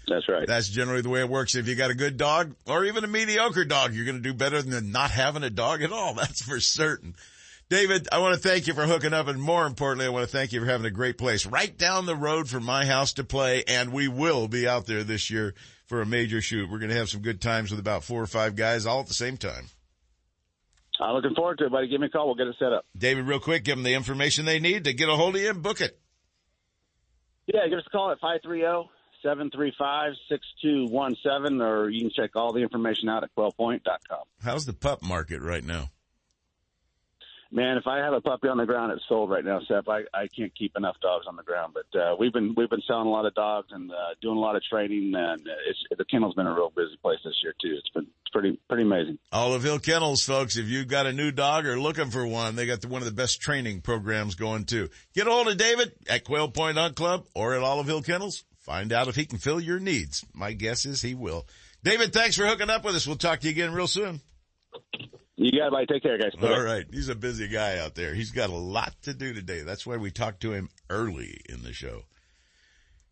That's 0.08 0.28
right. 0.30 0.47
That's 0.47 0.70
generally 0.70 1.01
the 1.01 1.10
way 1.10 1.22
it 1.22 1.30
works. 1.30 1.56
If 1.56 1.68
you 1.68 1.76
got 1.76 1.91
a 1.91 1.95
good 1.95 2.18
dog 2.18 2.56
or 2.68 2.86
even 2.86 3.03
a 3.03 3.08
mediocre 3.08 3.66
dog, 3.66 3.93
you're 3.93 4.06
going 4.06 4.18
to 4.18 4.22
do 4.22 4.34
better 4.34 4.62
than 4.62 4.91
not 4.91 5.12
having 5.12 5.43
a 5.43 5.49
dog 5.49 5.82
at 5.82 5.91
all. 5.91 6.14
That's 6.16 6.41
for 6.41 6.60
certain. 6.60 7.16
David, 7.68 8.08
I 8.12 8.20
want 8.20 8.36
to 8.36 8.39
thank 8.39 8.68
you 8.68 8.76
for 8.76 8.86
hooking 8.86 9.14
up 9.14 9.28
and 9.28 9.41
more 9.41 9.66
importantly, 9.66 10.06
I 10.06 10.10
want 10.10 10.30
to 10.30 10.32
thank 10.32 10.53
you 10.53 10.60
for 10.60 10.68
having 10.68 10.86
a 10.86 10.91
great 10.91 11.18
place 11.18 11.47
right 11.47 11.76
down 11.76 12.06
the 12.06 12.16
road 12.16 12.47
from 12.47 12.64
my 12.64 12.86
house 12.86 13.14
to 13.14 13.24
play. 13.24 13.64
And 13.68 13.91
we 13.91 14.08
will 14.08 14.47
be 14.47 14.68
out 14.68 14.86
there 14.86 15.03
this 15.03 15.32
year 15.32 15.56
for 15.88 16.01
a 16.01 16.06
major 16.06 16.41
shoot. 16.41 16.70
We're 16.70 16.78
going 16.78 16.91
to 16.91 16.97
have 16.97 17.10
some 17.10 17.22
good 17.22 17.41
times 17.41 17.72
with 17.72 17.80
about 17.80 18.03
four 18.03 18.22
or 18.22 18.28
five 18.28 18.56
guys 18.56 18.86
all 18.86 18.99
at 18.99 19.08
the 19.08 19.16
same 19.16 19.38
time. 19.38 19.66
I'm 20.99 21.16
looking 21.16 21.36
forward 21.36 21.58
to 21.58 21.66
it, 21.66 21.72
buddy. 21.72 21.88
Give 21.88 21.99
me 21.99 22.08
a 22.08 22.10
call. 22.10 22.28
We'll 22.28 22.36
get 22.36 22.47
it 22.47 22.56
set 22.58 22.72
up. 22.72 22.86
David, 22.97 23.26
real 23.26 23.39
quick, 23.39 23.64
give 23.64 23.76
them 23.76 23.84
the 23.84 23.93
information 23.93 24.45
they 24.45 24.60
need 24.60 24.86
to 24.86 24.93
get 24.93 25.10
a 25.10 25.16
hold 25.16 25.36
of 25.36 25.41
you 25.41 25.49
and 25.49 25.62
book 25.62 25.82
it. 25.82 25.99
Yeah, 27.47 27.68
give 27.68 27.80
us 27.80 27.86
a 27.86 27.89
call 27.89 28.12
at 28.12 28.20
530 28.20 28.89
735 29.26 30.14
6217, 30.30 31.60
or 31.60 31.90
you 31.90 32.02
can 32.02 32.12
check 32.12 32.36
all 32.36 32.54
the 32.54 32.62
information 32.62 33.10
out 33.10 33.24
at 33.24 33.36
quailpoint.com. 33.36 34.20
How's 34.44 34.68
the 34.68 34.74
pup 34.74 35.02
market 35.02 35.42
right 35.42 35.64
now? 35.64 35.90
Man, 37.52 37.78
if 37.78 37.88
I 37.88 38.00
have 38.00 38.14
a 38.14 38.22
puppy 38.22 38.50
on 38.50 38.58
the 38.58 38.66
ground, 38.66 38.92
it's 38.92 39.04
sold 39.08 39.30
right 39.30 39.44
now, 39.44 39.62
Seth. 39.68 39.88
I, 39.88 40.02
I 40.14 40.28
can't 40.28 40.54
keep 40.56 40.76
enough 40.76 40.98
dogs 41.02 41.26
on 41.28 41.36
the 41.36 41.44
ground, 41.44 41.74
but 41.74 42.00
uh, 42.00 42.16
we've 42.20 42.34
been 42.34 42.54
we've 42.56 42.70
been 42.70 42.82
selling 42.88 43.08
a 43.08 43.10
lot 43.10 43.26
of 43.26 43.34
dogs 43.34 43.70
and 43.72 43.92
uh, 43.92 43.96
doing 44.22 44.36
a 44.36 44.40
lot 44.40 44.56
of 44.56 44.64
training, 44.64 45.14
and 45.16 45.42
it's 45.68 45.80
the 45.98 46.06
kennel's 46.06 46.36
been 46.36 46.48
a 46.48 46.54
real 46.54 46.72
busy 46.76 46.98
place 47.02 47.20
this 47.24 47.36
year 47.44 47.54
too. 47.62 47.76
It's 47.78 47.90
been 47.90 48.04
it's 48.04 48.32
pretty 48.34 48.60
pretty 48.68 48.84
amazing. 48.84 49.20
Olive 49.32 49.64
Hill 49.64 49.80
Kennels, 49.80 50.24
folks. 50.24 50.58
If 50.58 50.68
you've 50.68 50.88
got 50.88 51.06
a 51.06 51.14
new 51.14 51.32
dog 51.32 51.66
or 51.66 51.80
looking 51.80 52.10
for 52.10 52.28
one, 52.28 52.56
they 52.56 52.66
got 52.66 52.82
the, 52.82 52.90
one 52.90 53.02
of 53.02 53.08
the 53.08 53.14
best 53.14 53.40
training 53.40 53.82
programs 53.82 54.36
going 54.36 54.66
too. 54.66 54.90
Get 55.14 55.28
a 55.28 55.32
hold 55.32 55.48
of 55.48 55.58
David 55.58 55.94
at 56.10 56.26
Quail 56.26 56.50
Point 56.50 56.78
Hunt 56.78 56.96
Club 56.96 57.26
or 57.36 57.54
at 57.54 57.62
Olive 57.62 57.88
Hill 57.88 58.02
Kennels. 58.02 58.44
Find 58.66 58.91
out 58.91 59.07
if 59.07 59.16
he 59.16 59.28
can 59.28 59.38
fill 59.38 59.59
your 59.59 59.80
needs. 59.80 60.26
My 60.34 60.51
guess 60.53 60.88
is 60.88 61.03
he 61.03 61.13
will. 61.13 61.45
David, 61.84 62.13
thanks 62.13 62.36
for 62.36 62.47
hooking 62.47 62.72
up 62.72 62.84
with 62.84 62.95
us. 62.95 63.05
We'll 63.05 63.16
talk 63.16 63.41
to 63.41 63.45
you 63.45 63.51
again 63.51 63.74
real 63.74 63.86
soon. 63.86 64.22
You 65.36 65.51
got 65.51 65.68
it, 65.68 65.72
buddy. 65.72 65.86
Take 65.86 66.01
care, 66.01 66.18
guys. 66.18 66.34
Bye-bye. 66.34 66.51
All 66.51 66.63
right. 66.63 66.86
He's 66.91 67.09
a 67.09 67.13
busy 67.13 67.47
guy 67.47 67.78
out 67.78 67.93
there. 67.93 68.16
He's 68.16 68.32
got 68.32 68.49
a 68.49 68.55
lot 68.55 68.95
to 69.03 69.13
do 69.13 69.36
today. 69.36 69.61
That's 69.61 69.86
why 69.86 69.97
we 69.97 70.09
talked 70.09 70.41
to 70.41 70.53
him 70.53 70.70
early 70.89 71.41
in 71.47 71.61
the 71.61 71.74
show. 71.74 72.05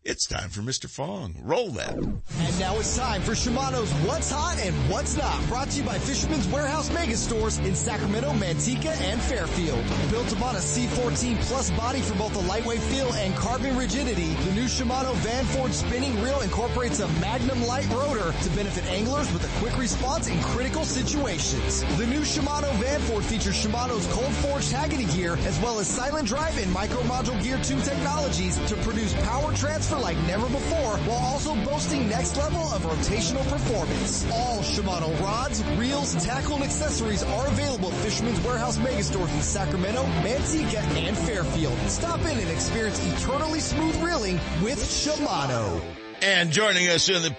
It's 0.06 0.26
time 0.26 0.50
for 0.50 0.60
Mr. 0.60 0.86
Fong. 0.86 1.34
Roll 1.42 1.70
that. 1.70 1.94
And 1.94 2.60
now 2.60 2.76
it's 2.76 2.94
time 2.94 3.22
for 3.22 3.32
Shimano's 3.32 3.90
What's 4.06 4.30
Hot 4.30 4.58
and 4.60 4.74
What's 4.90 5.16
Not, 5.16 5.46
brought 5.48 5.70
to 5.70 5.78
you 5.80 5.86
by 5.86 5.98
Fisherman's 5.98 6.46
Warehouse 6.48 6.92
Mega 6.92 7.16
Stores 7.16 7.56
in 7.60 7.74
Sacramento, 7.74 8.32
Manteca, 8.32 8.94
and 9.00 9.18
Fairfield. 9.22 9.82
Built 10.10 10.30
upon 10.30 10.56
a 10.56 10.58
CI4 10.58 11.40
plus 11.46 11.70
body 11.70 12.02
for 12.02 12.14
both 12.18 12.36
a 12.36 12.40
lightweight 12.40 12.80
feel 12.80 13.10
and 13.14 13.34
carbon 13.34 13.78
rigidity, 13.78 14.34
the 14.44 14.52
new 14.52 14.64
Shimano 14.64 15.14
Vanford 15.24 15.72
spinning 15.72 16.20
reel 16.20 16.42
incorporates 16.42 17.00
a 17.00 17.08
Magnum 17.18 17.64
light 17.64 17.88
rotor 17.88 18.30
to 18.30 18.50
benefit 18.50 18.84
anglers 18.88 19.32
with 19.32 19.42
a 19.42 19.58
quick 19.58 19.78
response 19.78 20.28
in 20.28 20.38
critical 20.42 20.84
situations. 20.84 21.82
The 21.96 22.06
new 22.06 22.20
Shimano 22.20 22.70
Vanford 22.72 23.22
features 23.22 23.56
Shimano's 23.56 24.06
cold 24.12 24.34
forged 24.34 24.70
Hagane 24.70 25.10
gear, 25.14 25.38
as 25.46 25.58
well 25.60 25.78
as 25.78 25.86
silent 25.86 26.28
drive 26.28 26.58
and 26.58 26.70
micro 26.74 27.00
module 27.04 27.42
gear 27.42 27.58
2 27.62 27.80
technologies 27.80 28.58
to 28.68 28.76
produce 28.82 29.14
power 29.24 29.54
transfer 29.54 29.93
like 29.98 30.16
never 30.26 30.48
before, 30.48 30.96
while 30.98 31.24
also 31.32 31.54
boasting 31.64 32.08
next 32.08 32.36
level 32.36 32.62
of 32.72 32.82
rotational 32.82 33.48
performance. 33.50 34.24
All 34.32 34.60
Shimano 34.60 35.18
rods, 35.20 35.64
reels, 35.76 36.14
tackle, 36.24 36.56
and 36.56 36.64
accessories 36.64 37.22
are 37.22 37.46
available 37.48 37.88
at 37.88 37.94
Fisherman's 38.00 38.40
Warehouse 38.40 38.78
Megastores 38.78 39.34
in 39.34 39.42
Sacramento, 39.42 40.04
Manteca, 40.22 40.82
and 40.96 41.16
Fairfield. 41.16 41.76
Stop 41.88 42.20
in 42.20 42.38
and 42.38 42.50
experience 42.50 43.04
eternally 43.14 43.60
smooth 43.60 43.96
reeling 44.02 44.36
with 44.62 44.78
Shimano. 44.78 45.80
And 46.22 46.50
joining 46.50 46.88
us 46.88 47.08
in 47.08 47.22
the 47.22 47.36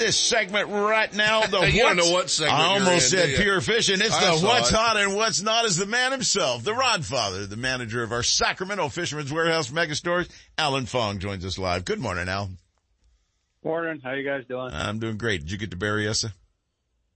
this 0.00 0.18
segment 0.18 0.68
right 0.68 1.14
now. 1.14 1.42
The 1.42 1.60
You 1.72 1.82
don't 1.82 1.96
know 1.96 2.10
what 2.10 2.28
segment 2.30 2.58
I 2.58 2.62
you're 2.74 2.84
almost 2.84 3.12
in, 3.12 3.18
said 3.18 3.26
do 3.26 3.32
you? 3.32 3.38
pure 3.38 3.60
fishing. 3.60 4.00
It's 4.00 4.12
I 4.14 4.34
the 4.36 4.44
what's 4.46 4.70
it. 4.70 4.74
hot 4.74 4.96
and 4.96 5.14
what's 5.14 5.40
not 5.42 5.66
is 5.66 5.76
the 5.76 5.86
man 5.86 6.10
himself, 6.10 6.64
the 6.64 6.74
Rod 6.74 7.04
Father, 7.04 7.46
the 7.46 7.56
manager 7.56 8.02
of 8.02 8.10
our 8.10 8.22
Sacramento 8.24 8.88
Fisherman's 8.88 9.32
Warehouse 9.32 9.70
mega 9.70 9.94
stores. 9.94 10.28
Alan 10.58 10.86
Fong 10.86 11.18
joins 11.20 11.44
us 11.44 11.58
live. 11.58 11.84
Good 11.84 12.00
morning, 12.00 12.28
Al. 12.28 12.50
Morning. 13.62 14.00
How 14.02 14.12
you 14.14 14.24
guys 14.28 14.44
doing? 14.48 14.70
I'm 14.72 14.98
doing 14.98 15.18
great. 15.18 15.42
Did 15.42 15.52
you 15.52 15.58
get 15.58 15.70
to 15.70 15.76
Berryessa? 15.76 16.32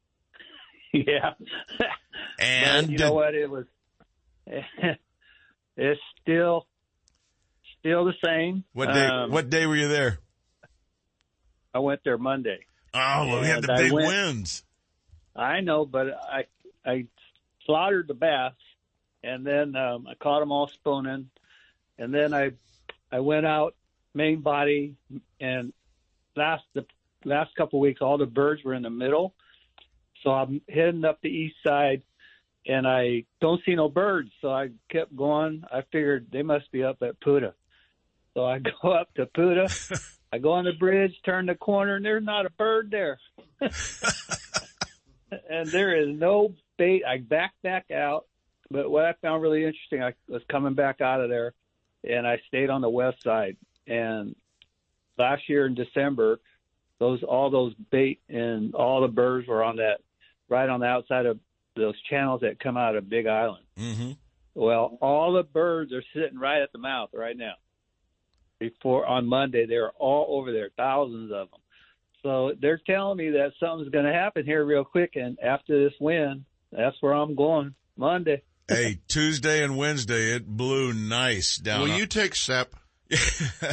yeah. 0.93 1.33
And 2.37 2.87
But 2.89 2.91
you 2.93 2.99
did- 2.99 3.05
know 3.05 3.13
what? 3.13 3.35
It 3.35 3.49
was. 3.49 3.65
It's 5.77 6.01
still, 6.21 6.67
still 7.79 8.05
the 8.05 8.13
same. 8.25 8.65
What 8.73 8.93
day? 8.93 9.07
Um, 9.07 9.31
what 9.31 9.49
day 9.51 9.67
were 9.67 9.77
you 9.77 9.87
there? 9.89 10.19
I 11.73 11.79
went 11.79 12.01
there 12.05 12.19
Monday. 12.19 12.59
Oh, 12.95 13.27
well, 13.27 13.41
we 13.41 13.49
had 13.49 13.63
the 13.63 13.75
big 13.77 13.93
went- 13.93 14.07
winds. 14.07 14.63
I 15.37 15.61
know, 15.61 15.85
but 15.85 16.07
I 16.13 16.45
I 16.87 17.07
slaughtered 17.67 18.07
the 18.07 18.15
bass, 18.15 18.53
and 19.25 19.45
then 19.45 19.75
um, 19.75 20.07
I 20.07 20.15
caught 20.15 20.41
them 20.41 20.53
all 20.53 20.69
spooning, 20.69 21.29
and 21.99 22.15
then 22.15 22.33
I 22.33 22.53
I 23.11 23.19
went 23.21 23.45
out 23.45 23.75
main 24.15 24.41
body, 24.41 24.95
and 25.41 25.73
last 26.37 26.63
the 26.75 26.87
last 27.25 27.55
couple 27.57 27.81
of 27.81 27.83
weeks 27.83 28.01
all 28.01 28.17
the 28.17 28.27
birds 28.27 28.63
were 28.63 28.75
in 28.75 28.83
the 28.83 28.91
middle, 28.91 29.35
so 30.23 30.31
I'm 30.31 30.61
heading 30.69 31.05
up 31.05 31.21
the 31.21 31.29
east 31.31 31.57
side, 31.67 32.03
and 32.65 32.87
I 32.87 33.25
don't 33.41 33.61
see 33.65 33.75
no 33.75 33.89
birds, 33.89 34.31
so 34.41 34.51
I 34.53 34.71
kept 34.89 35.17
going. 35.17 35.65
I 35.73 35.83
figured 35.91 36.29
they 36.31 36.43
must 36.43 36.71
be 36.71 36.85
up 36.85 37.03
at 37.03 37.19
Putah, 37.19 37.55
so 38.35 38.45
I 38.45 38.59
go 38.83 38.93
up 38.93 39.13
to 39.15 39.27
Putah. 39.27 40.01
I 40.35 40.39
go 40.39 40.51
on 40.51 40.65
the 40.65 40.73
bridge, 40.73 41.15
turn 41.25 41.47
the 41.47 41.55
corner, 41.55 41.95
and 41.95 42.05
there's 42.05 42.25
not 42.25 42.45
a 42.45 42.51
bird 42.51 42.91
there. 42.91 43.21
and 45.49 45.69
there 45.69 45.97
is 45.97 46.09
no 46.09 46.55
bait. 46.77 47.05
I 47.07 47.19
backed 47.19 47.63
back 47.63 47.93
out, 47.93 48.27
but 48.69 48.91
what 48.91 49.05
I 49.05 49.13
found 49.23 49.43
really 49.43 49.65
interesting, 49.65 50.03
I 50.03 50.13
was 50.29 50.43
coming 50.51 50.75
back 50.75 51.01
out 51.01 51.21
of 51.21 51.31
there, 51.31 51.55
and 52.03 52.27
I 52.27 52.41
stayed 52.49 52.69
on 52.69 52.81
the 52.81 52.89
west 52.89 53.23
side. 53.23 53.57
And 53.87 54.35
last 55.17 55.49
year 55.49 55.67
in 55.67 55.77
December, 55.77 56.41
those 56.99 57.23
all 57.23 57.51
those 57.51 57.75
bait 57.93 58.19
and 58.29 58.75
all 58.75 59.03
the 59.03 59.09
birds 59.09 59.47
were 59.47 59.63
on 59.63 59.77
that 59.77 60.01
right 60.49 60.69
on 60.69 60.81
the 60.81 60.87
outside 60.87 61.27
of 61.27 61.39
those 61.77 61.95
channels 62.11 62.41
that 62.41 62.59
come 62.59 62.77
out 62.77 62.97
of 62.97 63.09
Big 63.09 63.29
Island. 63.29 63.63
Mm-hmm. 63.79 64.11
Well, 64.57 64.99
all 65.01 65.33
the 65.33 65.45
birds 65.45 65.93
are 65.93 66.03
sitting 66.13 66.41
right 66.41 66.61
at 66.61 66.73
the 66.73 66.79
mouth 66.79 67.11
right 67.13 67.37
now. 67.37 67.55
Before 68.71 69.07
on 69.07 69.27
Monday, 69.27 69.67
they 69.67 69.77
were 69.77 69.93
all 69.99 70.39
over 70.39 70.53
there, 70.53 70.71
thousands 70.77 71.33
of 71.33 71.51
them. 71.51 71.61
So 72.23 72.53
they're 72.61 72.81
telling 72.87 73.19
me 73.19 73.31
that 73.31 73.53
something's 73.61 73.91
going 73.91 74.07
to 74.07 74.13
happen 74.13 74.45
here 74.45 74.65
real 74.65 74.85
quick, 74.85 75.13
and 75.15 75.39
after 75.41 75.85
this 75.85 75.93
win, 76.01 76.45
that's 76.73 76.97
where 77.01 77.13
I'm 77.13 77.35
going 77.35 77.75
Monday. 77.97 78.43
Hey, 78.67 78.99
Tuesday 79.09 79.63
and 79.63 79.77
Wednesday, 79.77 80.35
it 80.35 80.47
blew 80.47 80.95
nice 80.95 81.59
down. 81.59 81.83
Will 81.83 81.93
on- 81.93 81.99
you 81.99 82.07
take 82.07 82.35
Seth? 82.35 82.69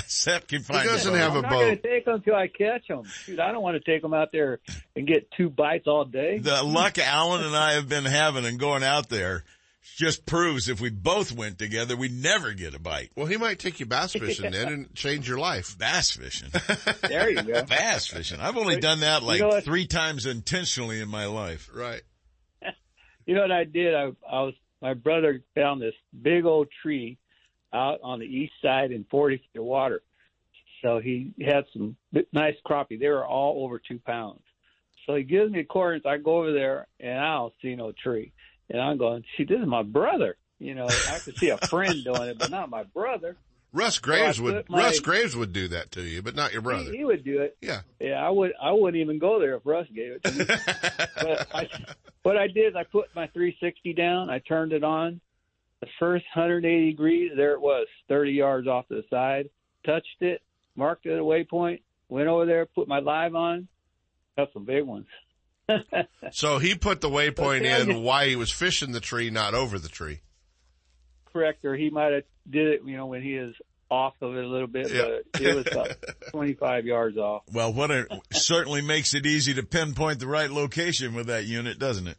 Seth 0.06 0.48
can 0.48 0.64
find 0.64 0.82
He 0.82 0.88
doesn't 0.90 1.16
have 1.16 1.38
a 1.38 1.42
boat. 1.42 1.44
have 1.44 1.52
a 1.52 1.56
I'm 1.56 1.60
not 1.60 1.60
going 1.62 1.78
to 1.78 1.82
take 1.82 2.06
them 2.06 2.16
until 2.16 2.36
I 2.36 2.48
catch 2.48 2.88
them. 2.90 3.04
Dude, 3.26 3.40
I 3.40 3.54
don't 3.54 3.62
want 3.62 3.82
to 3.82 3.90
take 3.90 4.02
them 4.02 4.14
out 4.14 4.34
there 4.34 4.60
and 4.98 5.08
get 5.08 5.32
two 5.32 5.50
bites 5.50 5.88
all 5.88 6.04
day. 6.04 6.40
The 6.40 6.62
luck 6.64 6.98
Alan 6.98 7.42
and 7.46 7.56
I 7.56 7.76
have 7.76 7.88
been 7.88 8.04
having 8.04 8.44
and 8.44 8.60
going 8.60 8.84
out 8.84 9.08
there 9.08 9.46
just 9.82 10.26
proves 10.26 10.70
if 10.70 10.80
we 10.80 10.90
both 10.90 11.32
went 11.32 11.58
together, 11.58 11.96
we'd 11.96 12.14
never 12.14 12.54
get 12.54 12.76
a 12.76 12.80
bite. 12.80 13.12
Well, 13.16 13.26
he 13.26 13.38
might 13.38 13.60
take 13.60 13.80
you 13.80 13.86
bass 13.86 14.14
fishing 14.14 14.52
then 14.52 14.68
and 14.68 14.96
change 14.96 15.28
your 15.28 15.40
life. 15.40 15.78
Bass 15.78 16.12
fishing. 16.12 16.50
There 17.02 17.30
you 17.30 17.42
go. 17.42 17.64
Bass 17.64 18.08
fishing. 18.08 18.40
I've 18.40 18.58
only 18.58 18.80
done 18.80 19.00
that 19.02 19.24
like 19.24 19.40
You 19.40 19.50
know 19.50 19.62
three 19.62 19.88
times 19.88 20.26
intentionally 20.26 21.02
in 21.02 21.10
my 21.10 21.26
life. 21.26 21.70
Right. 21.74 22.02
You 23.28 23.36
know 23.36 23.42
what 23.42 23.52
I 23.52 23.66
did? 23.66 23.94
I, 23.94 24.12
I 24.30 24.42
was 24.42 24.56
my 24.82 24.96
brother 24.96 25.42
found 25.54 25.80
this 25.80 25.94
big 26.24 26.44
old 26.44 26.68
tree 26.82 27.20
out 27.72 28.00
on 28.04 28.20
the 28.20 28.26
east 28.26 28.54
side 28.64 28.92
in 28.92 29.06
40 29.10 29.38
feet 29.38 29.60
of 29.60 29.64
water. 29.64 30.02
So 30.82 31.00
he 31.00 31.32
had 31.40 31.66
some 31.72 31.96
nice 32.34 32.56
crappie. 32.66 33.00
They 33.00 33.08
were 33.08 33.26
all 33.26 33.64
over 33.64 33.80
two 33.80 34.00
pounds. 34.00 34.42
So 35.06 35.16
he 35.16 35.24
gives 35.24 35.52
me 35.52 35.60
a 35.60 35.64
coordinates. 35.64 36.06
I 36.08 36.18
go 36.18 36.40
over 36.40 36.52
there 36.52 36.88
and 37.00 37.20
I 37.20 37.36
don't 37.36 37.54
see 37.62 37.76
no 37.76 37.92
tree. 37.92 38.34
And 38.72 38.82
I'm 38.82 38.98
going, 38.98 39.24
see, 39.38 39.44
this 39.44 39.60
is 39.60 39.68
my 39.68 39.84
brother. 39.84 40.38
You 40.60 40.76
know, 40.76 40.88
I 40.88 41.20
could 41.20 41.38
see 41.38 41.50
a 41.50 41.58
friend 41.58 42.04
doing 42.04 42.30
it, 42.30 42.40
but 42.40 42.50
not 42.50 42.70
my 42.70 42.84
brother. 42.84 43.36
Russ 43.74 44.00
Graves 44.00 44.40
I 44.40 44.44
would 44.44 44.70
my- 44.70 44.80
Russ 44.80 45.00
Graves 45.00 45.36
would 45.36 45.54
do 45.54 45.70
that 45.70 45.92
to 45.92 46.02
you, 46.02 46.22
but 46.22 46.36
not 46.36 46.54
your 46.54 46.62
brother. 46.62 46.92
He, 46.92 46.98
he 46.98 47.06
would 47.06 47.24
do 47.24 47.42
it. 47.42 47.58
Yeah. 47.62 47.82
Yeah, 48.00 48.26
I 48.26 48.30
would. 48.30 48.54
I 48.62 48.72
wouldn't 48.72 49.02
even 49.02 49.18
go 49.18 49.40
there 49.40 49.56
if 49.56 49.66
Russ 49.66 49.88
gave 49.94 50.14
it 50.14 50.24
to 50.24 50.32
me. 50.32 50.46
but 51.16 51.48
I, 51.54 51.70
what 52.24 52.38
I 52.38 52.48
did 52.48 52.70
is 52.70 52.76
I 52.76 52.84
put 52.84 53.08
my 53.16 53.28
360 53.28 53.94
down. 53.94 54.30
I 54.30 54.40
turned 54.40 54.74
it 54.74 54.84
on. 54.84 55.22
The 55.80 55.88
first 56.00 56.26
180 56.34 56.92
degrees, 56.92 57.32
there 57.36 57.54
it 57.54 57.62
was, 57.62 57.88
30 58.08 58.32
yards 58.32 58.68
off 58.68 58.88
to 58.90 58.96
the 58.96 59.04
side. 59.10 59.50
Touched 59.84 60.22
it, 60.22 60.42
marked 60.76 61.08
it 61.08 61.14
at 61.14 61.20
a 61.20 61.24
waypoint. 61.24 61.82
Went 62.08 62.28
over 62.28 62.46
there, 62.46 62.68
put 62.68 62.88
my 62.88 63.00
live 63.00 63.34
on. 63.34 63.68
Got 64.38 64.54
some 64.54 64.66
big 64.66 64.84
ones. 64.84 65.08
So 66.32 66.58
he 66.60 66.76
put 66.76 67.02
the 67.02 67.10
waypoint 67.10 67.64
in 67.64 68.04
why 68.04 68.28
he 68.28 68.36
was 68.36 68.52
fishing 68.52 68.92
the 68.92 69.00
tree, 69.00 69.30
not 69.30 69.54
over 69.54 69.78
the 69.80 69.90
tree. 69.90 70.22
Correct, 71.32 71.64
or 71.66 71.76
he 71.76 71.90
might 71.90 72.12
have 72.14 72.24
did 72.50 72.68
it, 72.68 72.82
you 72.86 72.98
know, 72.98 73.06
when 73.06 73.22
he 73.22 73.36
is 73.36 73.56
off 73.90 74.14
of 74.22 74.36
it 74.36 74.44
a 74.44 74.48
little 74.48 74.68
bit, 74.68 74.90
Yeah. 74.92 75.20
but 75.32 75.42
it 75.42 75.56
was 75.56 75.68
about 75.70 75.96
25 76.32 76.86
yards 76.86 77.18
off. 77.18 77.44
Well, 77.52 77.74
what 77.74 77.92
a, 77.92 78.08
certainly 78.32 78.82
makes 78.82 79.14
it 79.14 79.26
easy 79.26 79.54
to 79.56 79.64
pinpoint 79.64 80.20
the 80.20 80.28
right 80.28 80.50
location 80.50 81.14
with 81.14 81.28
that 81.28 81.46
unit, 81.46 81.78
doesn't 81.80 82.08
it? 82.08 82.18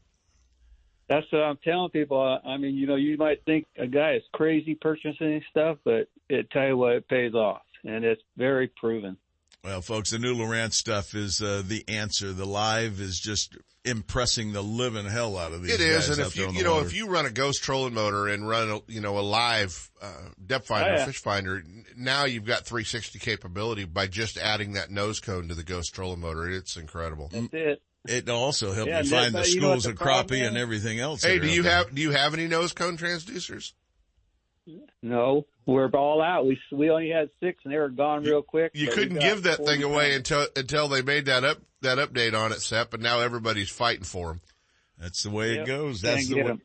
That's 1.09 1.27
what 1.31 1.43
I'm 1.43 1.59
telling 1.65 1.91
people. 1.91 2.21
I 2.21 2.47
I 2.53 2.57
mean, 2.59 2.75
you 2.75 2.87
know, 2.87 2.97
you 2.97 3.17
might 3.17 3.45
think 3.45 3.67
a 3.77 3.87
guy 3.87 4.15
is 4.15 4.23
crazy 4.33 4.75
purchasing 4.75 5.43
stuff, 5.51 5.79
but 5.85 6.09
it 6.29 6.51
tell 6.51 6.67
you 6.69 6.77
what, 6.77 6.93
it 6.93 7.09
pays 7.09 7.35
off, 7.35 7.63
and 7.85 8.05
it's 8.05 8.23
very 8.37 8.69
proven. 8.69 9.17
Well, 9.65 9.81
folks, 9.81 10.11
the 10.11 10.19
new 10.19 10.35
Lowrance 10.35 10.73
stuff 10.73 11.15
is 11.15 11.41
uh, 11.41 11.63
the 11.65 11.85
answer. 11.87 12.33
The 12.33 12.45
live 12.45 13.01
is 13.01 13.21
just 13.21 13.57
impressing 13.85 14.53
the 14.53 14.63
living 14.63 15.07
hell 15.07 15.39
out 15.39 15.53
of 15.53 15.63
these 15.63 15.75
It 15.75 15.81
is, 15.81 16.09
guys 16.09 16.19
and 16.19 16.21
out 16.21 16.27
if 16.29 16.37
you 16.37 16.51
you 16.51 16.65
know 16.65 16.75
water. 16.75 16.87
if 16.87 16.95
you 16.95 17.09
run 17.09 17.27
a 17.27 17.31
ghost 17.31 17.63
trolling 17.63 17.95
motor 17.95 18.27
and 18.29 18.47
run 18.49 18.71
a, 18.71 18.81
you 18.91 19.01
know 19.01 19.19
a 19.19 19.23
live 19.23 19.89
uh, 20.01 20.11
depth 20.45 20.67
finder, 20.67 20.91
Oh, 20.91 20.95
yeah. 20.97 21.05
fish 21.07 21.19
finder, 21.19 21.63
now 21.97 22.25
you've 22.25 22.45
got 22.45 22.65
360 22.65 23.21
capability 23.21 23.85
by 23.85 24.09
just 24.09 24.37
adding 24.37 24.73
that 24.73 24.91
nose 24.91 25.21
cone 25.21 25.47
to 25.49 25.55
the 25.55 25.63
ghost 25.65 25.95
trolling 25.95 26.21
motor. 26.21 26.49
It's 26.51 26.77
incredible. 26.77 27.29
That's 27.33 27.49
it. 27.53 27.83
it 28.09 28.29
also 28.29 28.73
helped 28.73 28.91
Yeah, 28.91 29.03
you 29.03 29.11
find 29.11 29.33
the 29.33 29.39
that- 29.43 29.49
you 29.51 29.61
know 29.61 29.69
schools 29.79 29.87
of 29.87 29.95
problem 29.97 30.27
crappie 30.41 30.47
and 30.47 30.57
everything 30.57 30.99
else. 30.99 31.23
Hey, 31.23 31.39
do 31.39 31.47
you 31.47 31.63
there. 31.63 31.73
have 31.73 31.95
do 31.95 32.03
you 32.03 32.11
have 32.11 32.35
any 32.35 32.49
nose 32.49 32.73
cone 32.73 32.97
transducers? 32.97 33.75
No, 35.03 35.47
we're 35.67 35.89
all 35.91 36.23
out. 36.23 36.47
We 36.47 36.59
we 36.71 36.91
only 36.91 37.11
had 37.11 37.31
six, 37.41 37.59
and 37.65 37.73
they 37.73 37.79
were 37.79 37.89
gone 37.89 38.23
real 38.23 38.43
quick. 38.43 38.73
You 38.75 38.87
but 38.87 38.97
we 38.97 39.03
couldn't 39.03 39.21
give 39.21 39.43
that 39.45 39.65
thing 39.65 39.83
away 39.83 40.13
pounds. 40.13 40.31
until 40.31 40.47
until 40.57 40.89
they 40.89 41.03
made 41.03 41.27
that 41.27 41.45
up 41.45 41.59
that 41.81 41.99
update 41.99 42.35
on 42.39 42.53
it, 42.53 42.61
Seth, 42.61 42.95
and 42.95 43.03
now 43.03 43.21
everybody's 43.21 43.71
fighting 43.71 44.05
for 44.05 44.29
them. 44.29 44.41
That's 44.99 45.23
the 45.25 45.31
way 45.31 45.55
Yep, 45.55 45.63
it 45.63 45.67
goes. 45.67 46.01
That's 46.01 46.29
the 46.29 46.35
get 46.37 46.45
way. 46.45 46.51
'em. 46.53 46.63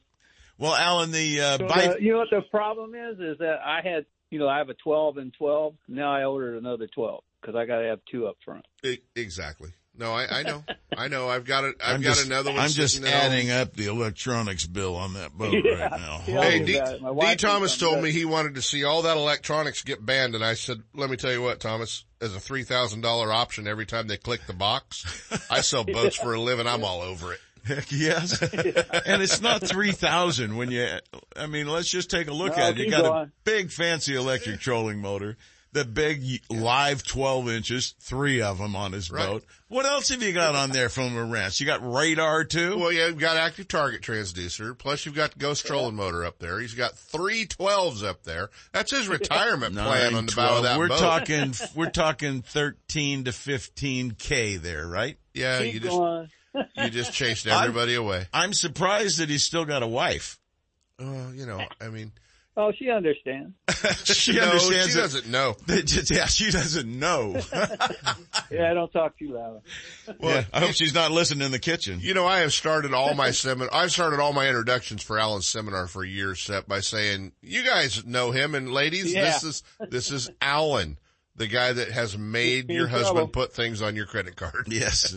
Well, 0.59 0.75
Alan, 0.75 1.11
the 1.11 1.41
uh, 1.41 1.57
So 1.57 1.67
bite. 1.67 1.97
the- 1.97 2.03
you 2.03 2.11
know 2.13 2.19
what 2.19 2.29
the 2.29 2.41
problem 2.49 2.93
is? 2.95 3.19
Is 3.19 3.37
that 3.39 3.59
I 3.63 3.81
had, 3.83 4.05
you 4.29 4.39
know, 4.39 4.47
I 4.47 4.57
have 4.59 4.69
a 4.69 4.73
12 4.75 5.17
and 5.17 5.33
12. 5.33 5.75
Now 5.87 6.11
I 6.13 6.25
ordered 6.25 6.57
another 6.57 6.87
12 6.87 7.23
because 7.41 7.55
I 7.55 7.65
got 7.65 7.79
to 7.79 7.87
have 7.87 7.99
two 8.11 8.27
up 8.27 8.37
front. 8.43 8.65
E- 8.83 8.99
exactly. 9.15 9.69
No, 9.97 10.13
I, 10.13 10.39
I 10.39 10.43
know, 10.43 10.63
I 10.95 11.07
know. 11.07 11.27
I've 11.27 11.43
got 11.45 11.63
it. 11.63 11.75
I've 11.83 11.95
I'm 11.95 12.01
got 12.01 12.09
just, 12.15 12.25
another 12.27 12.51
one. 12.51 12.59
I'm 12.59 12.69
just 12.69 12.95
sitting 12.95 13.09
adding 13.09 13.49
up 13.49 13.73
the 13.73 13.87
electronics 13.87 14.65
bill 14.67 14.95
on 14.95 15.13
that 15.13 15.31
boat 15.33 15.53
Yeah, 15.65 15.71
right 15.89 15.91
now. 15.99 16.21
yeah. 16.27 16.41
Hey, 16.43 16.59
D, 16.59 16.73
me 16.73 16.77
about 16.77 16.93
it. 16.93 17.01
My 17.15 17.35
D. 17.35 17.41
Thomas 17.41 17.71
thinks 17.71 17.83
I'm 17.83 17.89
told 17.89 18.03
me 18.03 18.11
he 18.11 18.23
wanted 18.25 18.55
to 18.55 18.61
see 18.61 18.83
all 18.83 19.01
that 19.03 19.17
electronics 19.17 19.81
get 19.83 20.05
banned, 20.05 20.35
and 20.35 20.43
I 20.45 20.53
said, 20.53 20.81
"Let 20.93 21.09
me 21.09 21.17
tell 21.17 21.31
you 21.31 21.41
what, 21.41 21.59
Thomas. 21.59 22.05
As 22.21 22.35
a 22.35 22.39
three 22.39 22.63
thousand 22.63 23.01
dollar 23.01 23.31
option 23.31 23.67
every 23.67 23.85
time 23.85 24.07
they 24.07 24.17
click 24.17 24.41
the 24.47 24.53
box, 24.53 25.05
I 25.51 25.61
sell 25.61 25.83
boats 25.83 26.15
for 26.15 26.33
a 26.33 26.39
living. 26.39 26.67
I'm 26.67 26.83
all 26.83 27.01
over 27.01 27.33
it." 27.33 27.39
Heck 27.65 27.91
yes. 27.91 28.41
and 28.41 29.21
it's 29.21 29.41
not 29.41 29.61
3000 29.61 30.55
when 30.55 30.71
you, 30.71 30.87
I 31.35 31.47
mean, 31.47 31.67
let's 31.67 31.89
just 31.89 32.09
take 32.09 32.29
a 32.29 32.33
look 32.33 32.55
No, 32.55 32.63
at 32.63 32.69
it. 32.71 32.77
You 32.77 32.83
keep 32.85 32.91
got 32.93 33.23
a 33.23 33.31
big 33.43 33.71
fancy 33.71 34.15
electric 34.15 34.61
trolling 34.61 34.99
motor, 35.01 35.35
the 35.77 35.85
big 35.85 36.41
live 36.49 37.03
12 37.05 37.49
inches, 37.49 37.93
three 37.99 38.41
of 38.41 38.57
them 38.57 38.75
on 38.75 38.91
his 38.93 39.11
Right. 39.11 39.25
boat. 39.27 39.45
What 39.69 39.85
else 39.85 40.09
have 40.09 40.23
you 40.23 40.31
got 40.33 40.55
on 40.55 40.71
there 40.71 40.89
from 40.89 41.15
a 41.17 41.23
ranch? 41.25 41.59
You 41.59 41.65
got 41.65 41.81
radar 41.83 42.43
too? 42.45 42.77
Well, 42.77 42.91
yeah, 42.91 43.07
you've 43.07 43.19
got 43.19 43.37
active 43.37 43.67
target 43.67 44.01
transducer. 44.01 44.77
Plus, 44.77 45.05
you've 45.05 45.13
got 45.15 45.31
the 45.33 45.39
ghost 45.39 45.65
trolling 45.65 45.95
motor 45.95 46.23
up 46.25 46.39
there. 46.39 46.59
He's 46.59 46.73
got 46.73 46.97
three 46.97 47.45
12s 47.45 48.03
up 48.03 48.23
there. 48.23 48.49
That's 48.71 48.91
his 48.91 49.07
retirement 49.07 49.75
plan 49.75 50.15
on 50.15 50.25
the 50.25 50.31
bow 50.35 50.57
of 50.57 50.61
12. 50.61 50.63
that 50.63 50.79
We're 50.79 50.87
boat. 50.87 50.99
talking, 50.99 51.53
we're 51.75 51.89
talking 51.89 52.41
13 52.41 53.25
to 53.25 53.31
15k 53.31 54.61
there, 54.61 54.87
right? 54.87 55.17
yeah, 55.33 55.59
Keep 55.61 55.73
you 55.73 55.79
just 55.81 55.91
going. 55.97 56.29
you 56.77 56.89
just 56.89 57.13
chased 57.13 57.45
everybody 57.45 57.95
away. 57.95 58.25
I'm 58.33 58.53
surprised 58.53 59.19
that 59.19 59.29
he's 59.29 59.43
still 59.43 59.65
got 59.65 59.83
a 59.83 59.87
wife. 59.87 60.39
Uh, 60.99 61.27
you 61.35 61.45
know, 61.45 61.61
I 61.79 61.89
mean, 61.89 62.11
Oh, 62.59 62.71
she 62.77 62.89
understands. 62.89 63.53
she 64.03 64.33
No, 64.33 64.41
understands. 64.41 64.91
she 64.91 64.97
it. 64.97 65.01
doesn't 65.01 65.27
know. 65.27 65.55
yeah, 65.67 66.25
she 66.25 66.49
doesn't 66.51 66.87
know. 66.99 67.39
Yeah, 68.49 68.71
I 68.71 68.73
don't 68.73 68.91
talk 68.93 69.19
too 69.19 69.33
loud. 69.33 69.61
well, 70.19 70.43
I 70.53 70.61
hope 70.61 70.71
she's 70.71 70.93
not 70.93 71.11
listening 71.11 71.45
in 71.45 71.51
the 71.51 71.59
kitchen. 71.59 71.99
You 72.01 72.13
know, 72.13 72.25
I 72.25 72.39
have 72.39 72.53
started 72.53 72.93
all 72.93 73.13
my 73.13 73.31
seminar. 73.31 73.67
I've 73.73 73.91
started 73.91 74.21
all 74.21 74.31
my 74.31 74.47
introductions 74.47 75.03
for 75.03 75.19
Alan's 75.19 75.45
seminar 75.45 75.85
for 75.87 76.03
years, 76.05 76.39
Seth, 76.41 76.65
by 76.65 76.79
saying, 76.79 77.33
"You 77.41 77.65
guys 77.65 78.05
know 78.05 78.31
him, 78.31 78.55
and 78.55 78.71
ladies, 78.71 79.13
Yeah. 79.13 79.25
this 79.25 79.43
is 79.43 79.63
this 79.89 80.11
is 80.11 80.29
Alan, 80.41 80.97
the 81.35 81.47
guy 81.47 81.73
that 81.73 81.91
has 81.91 82.17
made 82.17 82.69
In 82.69 82.75
your 82.77 82.87
trouble. 82.87 83.05
husband 83.05 83.33
put 83.33 83.53
things 83.53 83.81
on 83.81 83.97
your 83.97 84.05
credit 84.05 84.37
card." 84.37 84.67
Yes. 84.69 85.13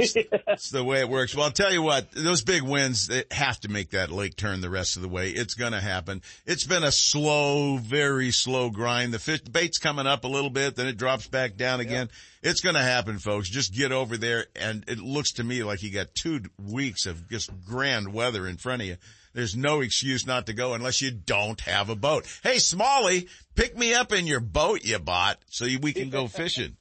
It's 0.48 0.70
the 0.70 0.84
way 0.84 1.00
it 1.00 1.08
works. 1.08 1.34
Well, 1.34 1.44
I'll 1.44 1.52
tell 1.52 1.72
you 1.72 1.82
what, 1.82 2.10
those 2.12 2.42
big 2.42 2.62
wins, 2.62 3.06
they 3.06 3.24
have 3.30 3.60
to 3.60 3.68
make 3.68 3.90
that 3.90 4.10
lake 4.10 4.36
turn 4.36 4.60
the 4.60 4.70
rest 4.70 4.96
of 4.96 5.02
the 5.02 5.08
way. 5.08 5.30
It's 5.30 5.54
going 5.54 5.72
to 5.72 5.80
happen. 5.80 6.22
It's 6.44 6.66
been 6.66 6.82
a 6.82 6.92
slow, 6.92 7.76
very 7.76 8.30
slow 8.30 8.70
grind. 8.70 9.14
The 9.14 9.18
fish, 9.18 9.40
bait's 9.40 9.78
coming 9.78 10.06
up 10.06 10.24
a 10.24 10.28
little 10.28 10.50
bit, 10.50 10.76
then 10.76 10.86
it 10.86 10.96
drops 10.96 11.28
back 11.28 11.56
down 11.56 11.80
again. 11.80 12.08
It's 12.42 12.60
going 12.60 12.74
to 12.74 12.82
happen, 12.82 13.18
folks. 13.18 13.48
Just 13.48 13.74
get 13.74 13.92
over 13.92 14.16
there. 14.16 14.46
And 14.56 14.84
it 14.88 14.98
looks 14.98 15.32
to 15.34 15.44
me 15.44 15.62
like 15.62 15.82
you 15.82 15.92
got 15.92 16.14
two 16.14 16.40
weeks 16.58 17.06
of 17.06 17.28
just 17.28 17.50
grand 17.64 18.12
weather 18.12 18.46
in 18.46 18.56
front 18.56 18.82
of 18.82 18.88
you. 18.88 18.96
There's 19.32 19.56
no 19.56 19.80
excuse 19.80 20.26
not 20.26 20.46
to 20.46 20.52
go 20.52 20.74
unless 20.74 21.00
you 21.00 21.10
don't 21.12 21.60
have 21.60 21.88
a 21.88 21.94
boat. 21.94 22.26
Hey, 22.42 22.58
Smalley, 22.58 23.28
pick 23.54 23.76
me 23.76 23.94
up 23.94 24.12
in 24.12 24.26
your 24.26 24.40
boat 24.40 24.84
you 24.84 24.98
bought 24.98 25.38
so 25.48 25.66
we 25.80 25.92
can 25.92 26.10
go 26.10 26.26
fishing. 26.28 26.76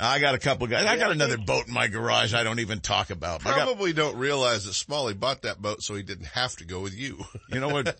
I 0.00 0.20
got 0.20 0.34
a 0.34 0.38
couple 0.38 0.66
guys. 0.68 0.86
I 0.86 0.96
got 0.96 1.10
another 1.10 1.36
boat 1.38 1.66
in 1.66 1.74
my 1.74 1.88
garage 1.88 2.32
I 2.32 2.44
don't 2.44 2.60
even 2.60 2.80
talk 2.80 3.10
about. 3.10 3.44
I 3.44 3.50
got, 3.50 3.66
Probably 3.66 3.92
don't 3.92 4.16
realize 4.16 4.64
that 4.64 4.74
Smalley 4.74 5.14
bought 5.14 5.42
that 5.42 5.60
boat 5.60 5.82
so 5.82 5.94
he 5.94 6.02
didn't 6.02 6.26
have 6.26 6.54
to 6.56 6.64
go 6.64 6.80
with 6.80 6.94
you. 6.94 7.18
you 7.52 7.58
know 7.60 7.68
what? 7.68 7.98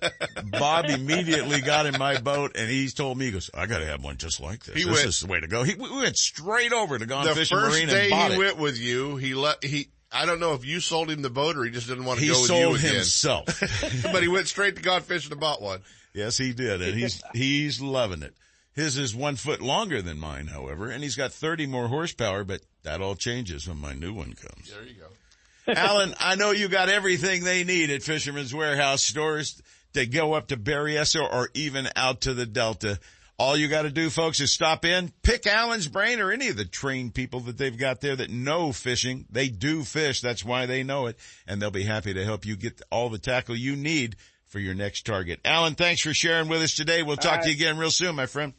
Bob 0.52 0.86
immediately 0.86 1.60
got 1.60 1.86
in 1.86 1.98
my 1.98 2.18
boat 2.20 2.52
and 2.54 2.70
he's 2.70 2.94
told 2.94 3.18
me, 3.18 3.26
he 3.26 3.30
goes, 3.32 3.50
I 3.52 3.66
gotta 3.66 3.86
have 3.86 4.04
one 4.04 4.16
just 4.16 4.40
like 4.40 4.64
this. 4.64 4.76
He 4.76 4.84
this 4.84 4.94
went- 4.94 5.06
is 5.08 5.20
the 5.20 5.26
way 5.26 5.40
to 5.40 5.48
go. 5.48 5.64
He, 5.64 5.74
we 5.74 5.90
went 5.90 6.16
straight 6.16 6.72
over 6.72 6.98
to 6.98 7.06
Gone 7.06 7.24
the 7.24 7.34
Fishing 7.34 7.58
first 7.58 7.72
Marine 7.76 7.88
day 7.88 8.02
and 8.02 8.10
bought 8.10 8.30
he 8.30 8.36
it. 8.36 8.38
went 8.38 8.58
with 8.58 8.78
you, 8.78 9.16
he 9.16 9.34
let 9.34 9.64
he. 9.64 9.88
I 10.10 10.24
don't 10.24 10.40
know 10.40 10.54
if 10.54 10.64
you 10.64 10.80
sold 10.80 11.10
him 11.10 11.20
the 11.20 11.28
boat 11.30 11.56
or 11.58 11.64
he 11.64 11.70
just 11.70 11.86
didn't 11.88 12.04
want 12.06 12.18
to 12.20 12.24
He 12.24 12.32
go 12.32 12.40
with 12.40 12.50
you 12.50 12.56
again. 12.56 12.74
He 12.76 13.02
sold 13.02 13.50
himself. 13.50 14.02
but 14.12 14.22
he 14.22 14.28
went 14.28 14.48
straight 14.48 14.76
to 14.76 14.82
God 14.82 15.02
Fishing 15.04 15.32
and 15.32 15.40
bought 15.40 15.60
one. 15.60 15.80
Yes, 16.14 16.38
he 16.38 16.52
did. 16.54 16.80
And 16.80 16.94
he's, 16.94 17.22
he's 17.34 17.80
loving 17.82 18.22
it. 18.22 18.34
His 18.78 18.96
is 18.96 19.12
one 19.12 19.34
foot 19.34 19.60
longer 19.60 20.00
than 20.00 20.20
mine, 20.20 20.46
however, 20.46 20.88
and 20.88 21.02
he's 21.02 21.16
got 21.16 21.32
30 21.32 21.66
more 21.66 21.88
horsepower, 21.88 22.44
but 22.44 22.60
that 22.84 23.00
all 23.00 23.16
changes 23.16 23.66
when 23.66 23.78
my 23.78 23.92
new 23.92 24.12
one 24.12 24.34
comes. 24.34 24.70
There 24.70 24.84
you 24.84 24.94
go. 24.94 25.72
Alan, 25.76 26.14
I 26.20 26.36
know 26.36 26.52
you 26.52 26.68
got 26.68 26.88
everything 26.88 27.42
they 27.42 27.64
need 27.64 27.90
at 27.90 28.04
Fisherman's 28.04 28.54
Warehouse 28.54 29.02
stores 29.02 29.60
to 29.94 30.06
go 30.06 30.34
up 30.34 30.46
to 30.48 30.56
Berryessa 30.56 31.20
or 31.20 31.48
even 31.54 31.88
out 31.96 32.20
to 32.20 32.34
the 32.34 32.46
Delta. 32.46 33.00
All 33.36 33.56
you 33.56 33.66
got 33.66 33.82
to 33.82 33.90
do, 33.90 34.10
folks, 34.10 34.38
is 34.38 34.52
stop 34.52 34.84
in, 34.84 35.12
pick 35.22 35.48
Alan's 35.48 35.88
brain 35.88 36.20
or 36.20 36.30
any 36.30 36.46
of 36.46 36.56
the 36.56 36.64
trained 36.64 37.14
people 37.14 37.40
that 37.40 37.58
they've 37.58 37.76
got 37.76 38.00
there 38.00 38.14
that 38.14 38.30
know 38.30 38.70
fishing. 38.70 39.26
They 39.28 39.48
do 39.48 39.82
fish. 39.82 40.20
That's 40.20 40.44
why 40.44 40.66
they 40.66 40.84
know 40.84 41.06
it. 41.06 41.18
And 41.48 41.60
they'll 41.60 41.72
be 41.72 41.82
happy 41.82 42.14
to 42.14 42.24
help 42.24 42.46
you 42.46 42.54
get 42.54 42.80
all 42.92 43.08
the 43.08 43.18
tackle 43.18 43.56
you 43.56 43.74
need 43.74 44.14
for 44.46 44.60
your 44.60 44.74
next 44.74 45.04
target. 45.04 45.40
Alan, 45.44 45.74
thanks 45.74 46.00
for 46.00 46.14
sharing 46.14 46.46
with 46.46 46.62
us 46.62 46.76
today. 46.76 47.02
We'll 47.02 47.16
talk 47.16 47.38
All 47.38 47.42
to 47.42 47.48
you 47.48 47.56
again 47.56 47.76
real 47.76 47.90
soon, 47.90 48.14
my 48.14 48.26
friend. 48.26 48.54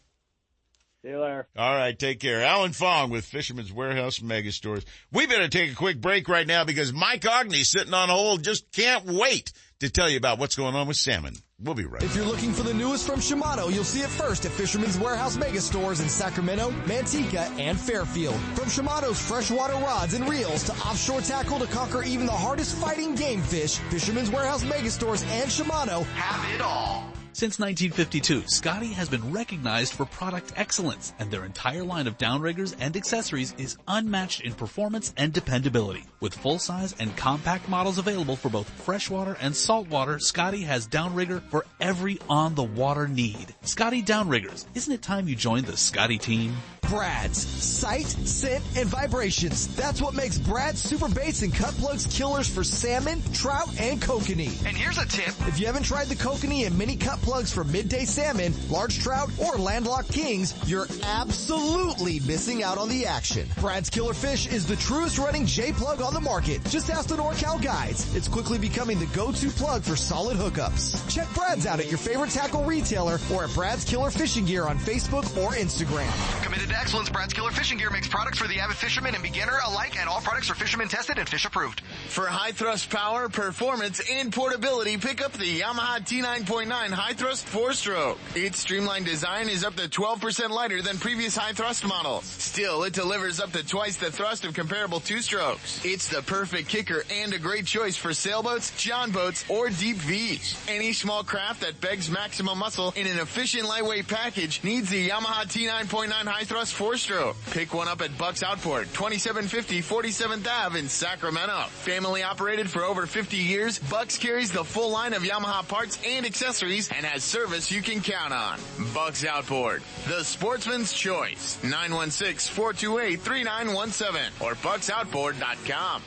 See 1.02 1.10
you 1.10 1.20
later. 1.22 1.47
All 1.58 1.76
right, 1.76 1.97
take 1.97 2.20
care. 2.20 2.43
Alan 2.43 2.74
Fong 2.74 3.10
with 3.10 3.24
Fisherman's 3.24 3.72
Warehouse 3.72 4.22
Mega 4.22 4.52
Stores. 4.52 4.84
We 5.14 5.28
better 5.28 5.47
take 5.47 5.72
a 5.72 5.76
quick 5.76 6.02
break 6.02 6.28
right 6.28 6.45
now 6.45 6.66
because 6.66 6.91
Mike 6.91 7.22
Ogney 7.22 7.66
sitting 7.66 7.93
on 7.93 8.10
hold. 8.10 8.43
Just 8.43 8.70
can't 8.74 9.06
wait 9.06 9.54
to 9.80 9.89
tell 9.89 10.10
you 10.10 10.18
about 10.18 10.39
what's 10.39 10.58
going 10.58 10.76
on 10.76 10.88
with 10.88 10.97
salmon. 10.97 11.36
We'll 11.62 11.76
be 11.76 11.86
right. 11.86 12.04
If 12.04 12.18
you're 12.18 12.26
looking 12.26 12.52
for 12.52 12.64
the 12.64 12.74
newest 12.74 13.08
from 13.08 13.22
Shimano, 13.22 13.74
you'll 13.74 13.86
see 13.86 14.02
it 14.02 14.10
first 14.10 14.45
at 14.45 14.52
Fisherman's 14.52 14.97
Warehouse 14.97 15.38
Mega 15.38 15.62
Stores 15.62 16.02
in 16.02 16.10
Sacramento, 16.10 16.72
Manteca, 16.86 17.50
and 17.58 17.80
Fairfield. 17.80 18.36
From 18.56 18.66
Shimano's 18.66 19.22
freshwater 19.22 19.76
rods 19.76 20.14
and 20.16 20.28
reels 20.28 20.64
to 20.66 20.74
offshore 20.74 21.22
tackle 21.22 21.60
to 21.60 21.68
conquer 21.68 22.04
even 22.04 22.26
the 22.26 22.32
hardest 22.34 22.76
fighting 22.76 23.16
game 23.16 23.41
fish, 23.41 23.76
Fisherman's 23.89 24.30
Warehouse 24.30 24.66
Mega 24.66 24.91
Stores 24.91 25.24
and 25.24 25.50
Shimano 25.50 26.04
have 26.06 26.56
it 26.56 26.62
all. 26.62 27.09
Since 27.32 27.59
1952, 27.59 28.47
Scotty 28.47 28.91
has 28.93 29.07
been 29.07 29.32
recognized 29.32 29.93
for 29.93 30.05
product 30.05 30.51
excellence, 30.55 31.13
and 31.19 31.30
their 31.30 31.45
entire 31.45 31.84
line 31.84 32.07
of 32.07 32.17
downriggers 32.17 32.75
and 32.80 32.97
accessories 32.97 33.53
is 33.57 33.77
unmatched 33.88 34.41
in 34.41 34.53
performance 34.53 35.13
and 35.15 35.32
dependability. 35.32 36.05
With 36.19 36.34
full-size 36.34 36.95
and 36.99 37.15
compact 37.15 37.69
models 37.69 37.99
available 37.99 38.36
for 38.36 38.49
both 38.49 38.67
freshwater 38.69 39.38
and 39.39 39.55
saltwater, 39.55 40.19
Scotty 40.19 40.63
has 40.63 40.88
downrigger 40.88 41.41
for 41.49 41.65
every 41.80 42.19
on-the-water 42.27 43.07
need. 43.07 43.53
Scotty 43.61 44.01
Downriggers, 44.01 44.65
isn't 44.73 44.93
it 44.93 45.01
time 45.01 45.27
you 45.27 45.36
joined 45.36 45.67
the 45.67 45.77
Scotty 45.77 46.17
team? 46.17 46.57
Brad's. 46.89 47.38
Sight, 47.38 48.07
scent, 48.07 48.63
and 48.75 48.89
vibrations. 48.89 49.73
That's 49.75 50.01
what 50.01 50.15
makes 50.15 50.39
Brad's 50.39 50.82
super 50.82 51.07
baits 51.07 51.43
and 51.43 51.53
cut 51.53 51.75
plugs 51.75 52.07
killers 52.07 52.49
for 52.49 52.63
salmon, 52.63 53.21
trout, 53.32 53.69
and 53.80 54.01
kokanee. 54.01 54.65
And 54.65 54.75
here's 54.75 54.97
a 54.97 55.07
tip. 55.07 55.36
If 55.47 55.59
you 55.59 55.67
haven't 55.67 55.84
tried 55.84 56.07
the 56.07 56.15
kokanee 56.15 56.65
and 56.65 56.75
mini 56.75 56.95
cut 56.95 57.18
plugs 57.22 57.53
for 57.53 57.63
midday 57.63 58.05
salmon, 58.05 58.53
large 58.70 58.99
trout, 58.99 59.30
or 59.38 59.57
landlocked 59.57 60.11
kings, 60.11 60.53
you're 60.65 60.88
absolutely 61.03 62.20
missing 62.22 62.63
out 62.63 62.78
on 62.78 62.89
the 62.89 63.05
action. 63.05 63.47
Brad's 63.59 63.89
Killer 63.89 64.13
Fish 64.13 64.47
is 64.47 64.65
the 64.65 64.76
truest 64.76 65.17
running 65.17 65.45
J-plug 65.45 66.01
on 66.01 66.13
the 66.13 66.22
market. 66.22 66.63
Just 66.65 66.89
ask 66.89 67.09
the 67.09 67.15
NorCal 67.15 67.61
guides. 67.61 68.15
It's 68.15 68.28
quickly 68.28 68.57
becoming 68.57 68.99
the 68.99 69.05
go-to 69.07 69.49
plug 69.49 69.84
for 69.84 69.95
solid 69.95 70.38
hookups. 70.38 71.09
Check 71.13 71.28
Brad's 71.34 71.65
out 71.65 71.80
at 71.80 71.89
your 71.89 71.97
favorite 71.97 72.32
tackle 72.32 72.63
retailer 72.63 73.20
or 73.34 73.43
at 73.45 73.53
Brad's 73.53 73.86
Killer 73.86 74.11
Fishing 74.11 74.45
Gear 74.45 74.65
on 74.65 74.78
Facebook 74.78 75.26
or 75.38 75.51
Instagram. 75.51 76.09
Committed 76.43 76.70
to 76.70 76.78
excellence, 76.78 77.09
Brad's 77.09 77.34
Killer 77.34 77.51
Fishing 77.51 77.78
Gear 77.78 77.89
makes 77.89 78.07
products 78.07 78.38
for 78.39 78.47
the 78.47 78.59
avid 78.59 78.78
fisherman 78.78 79.13
and 79.13 79.24
beginner 79.24 79.57
alike, 79.65 79.97
and 79.99 80.09
all 80.09 80.22
products 80.22 80.49
are 80.49 80.55
fisherman 80.55 80.88
tested 80.88 81.17
and 81.17 81.28
fish 81.28 81.45
approved. 81.45 81.82
For 82.07 82.26
high 82.26 82.51
thrust 82.51 82.89
power, 82.89 83.30
performance, 83.30 84.01
and 84.11 84.32
portability, 84.34 84.97
pick 84.97 85.24
up 85.24 85.34
the 85.34 85.59
Yamaha 85.59 85.99
T9.9 85.99 86.70
High 86.70 87.09
High 87.10 87.16
thrust 87.16 87.47
4-Stroke. 87.47 88.20
Its 88.36 88.60
streamlined 88.60 89.07
design 89.07 89.49
is 89.49 89.64
up 89.64 89.76
to 89.78 89.89
12% 89.89 90.51
lighter 90.51 90.84
than 90.84 90.99
previous 90.99 91.36
high 91.36 91.53
thrust 91.53 91.84
models. 91.84 92.24
Still, 92.24 92.84
it 92.84 92.93
delivers 92.93 93.39
up 93.39 93.51
to 93.53 93.66
twice 93.66 93.97
the 93.97 94.12
thrust 94.12 94.45
of 94.45 94.53
comparable 94.53 94.99
two-strokes. 94.99 95.84
It's 95.84 96.07
the 96.07 96.22
perfect 96.22 96.70
kicker 96.70 97.03
and 97.12 97.34
a 97.34 97.39
great 97.39 97.66
choice 97.66 97.97
for 97.97 98.14
sailboats, 98.14 98.80
john 98.80 99.10
boats, 99.10 99.43
or 99.49 99.72
deep 99.72 99.95
V's. 99.97 100.55
Any 100.68 100.93
small 100.93 101.24
craft 101.24 101.62
that 101.62 101.82
begs 101.82 102.12
maximum 102.12 102.60
muscle 102.60 102.93
in 102.95 103.07
an 103.07 103.18
efficient 103.18 103.68
lightweight 103.68 104.07
package 104.07 104.64
needs 104.64 104.91
the 104.91 105.10
Yamaha 105.10 105.47
T9.9 105.47 106.12
High 106.12 106.43
Thrust 106.43 106.76
4-Stroke. 106.76 107.38
Pick 107.49 107.74
one 107.74 107.88
up 107.88 108.03
at 108.03 108.16
Bucks 108.20 108.43
Outboard, 108.43 108.86
2750 108.93 109.82
47th 109.82 110.47
Ave 110.47 110.78
in 110.78 110.88
Sacramento. 110.88 111.64
Family 111.70 112.22
operated 112.22 112.70
for 112.70 112.84
over 112.84 113.07
50 113.07 113.36
years, 113.36 113.80
Bucks 113.80 114.20
carries 114.20 114.51
the 114.51 114.64
full 114.64 114.91
line 114.91 115.14
of 115.14 115.24
Yamaha 115.24 115.68
parts 115.68 115.97
and 116.05 116.24
accessories 116.24 116.88
and 117.00 117.08
has 117.08 117.24
service 117.24 117.72
you 117.72 117.82
can 117.82 118.02
count 118.02 118.34
on. 118.34 118.60
Bucks 118.93 119.24
Outboard, 119.24 119.82
the 120.06 120.22
sportsman's 120.26 120.91
choice. 120.91 121.58
916-428-3917 121.64 124.41
or 124.41 124.56
bucksoutboard.com. 124.56 126.02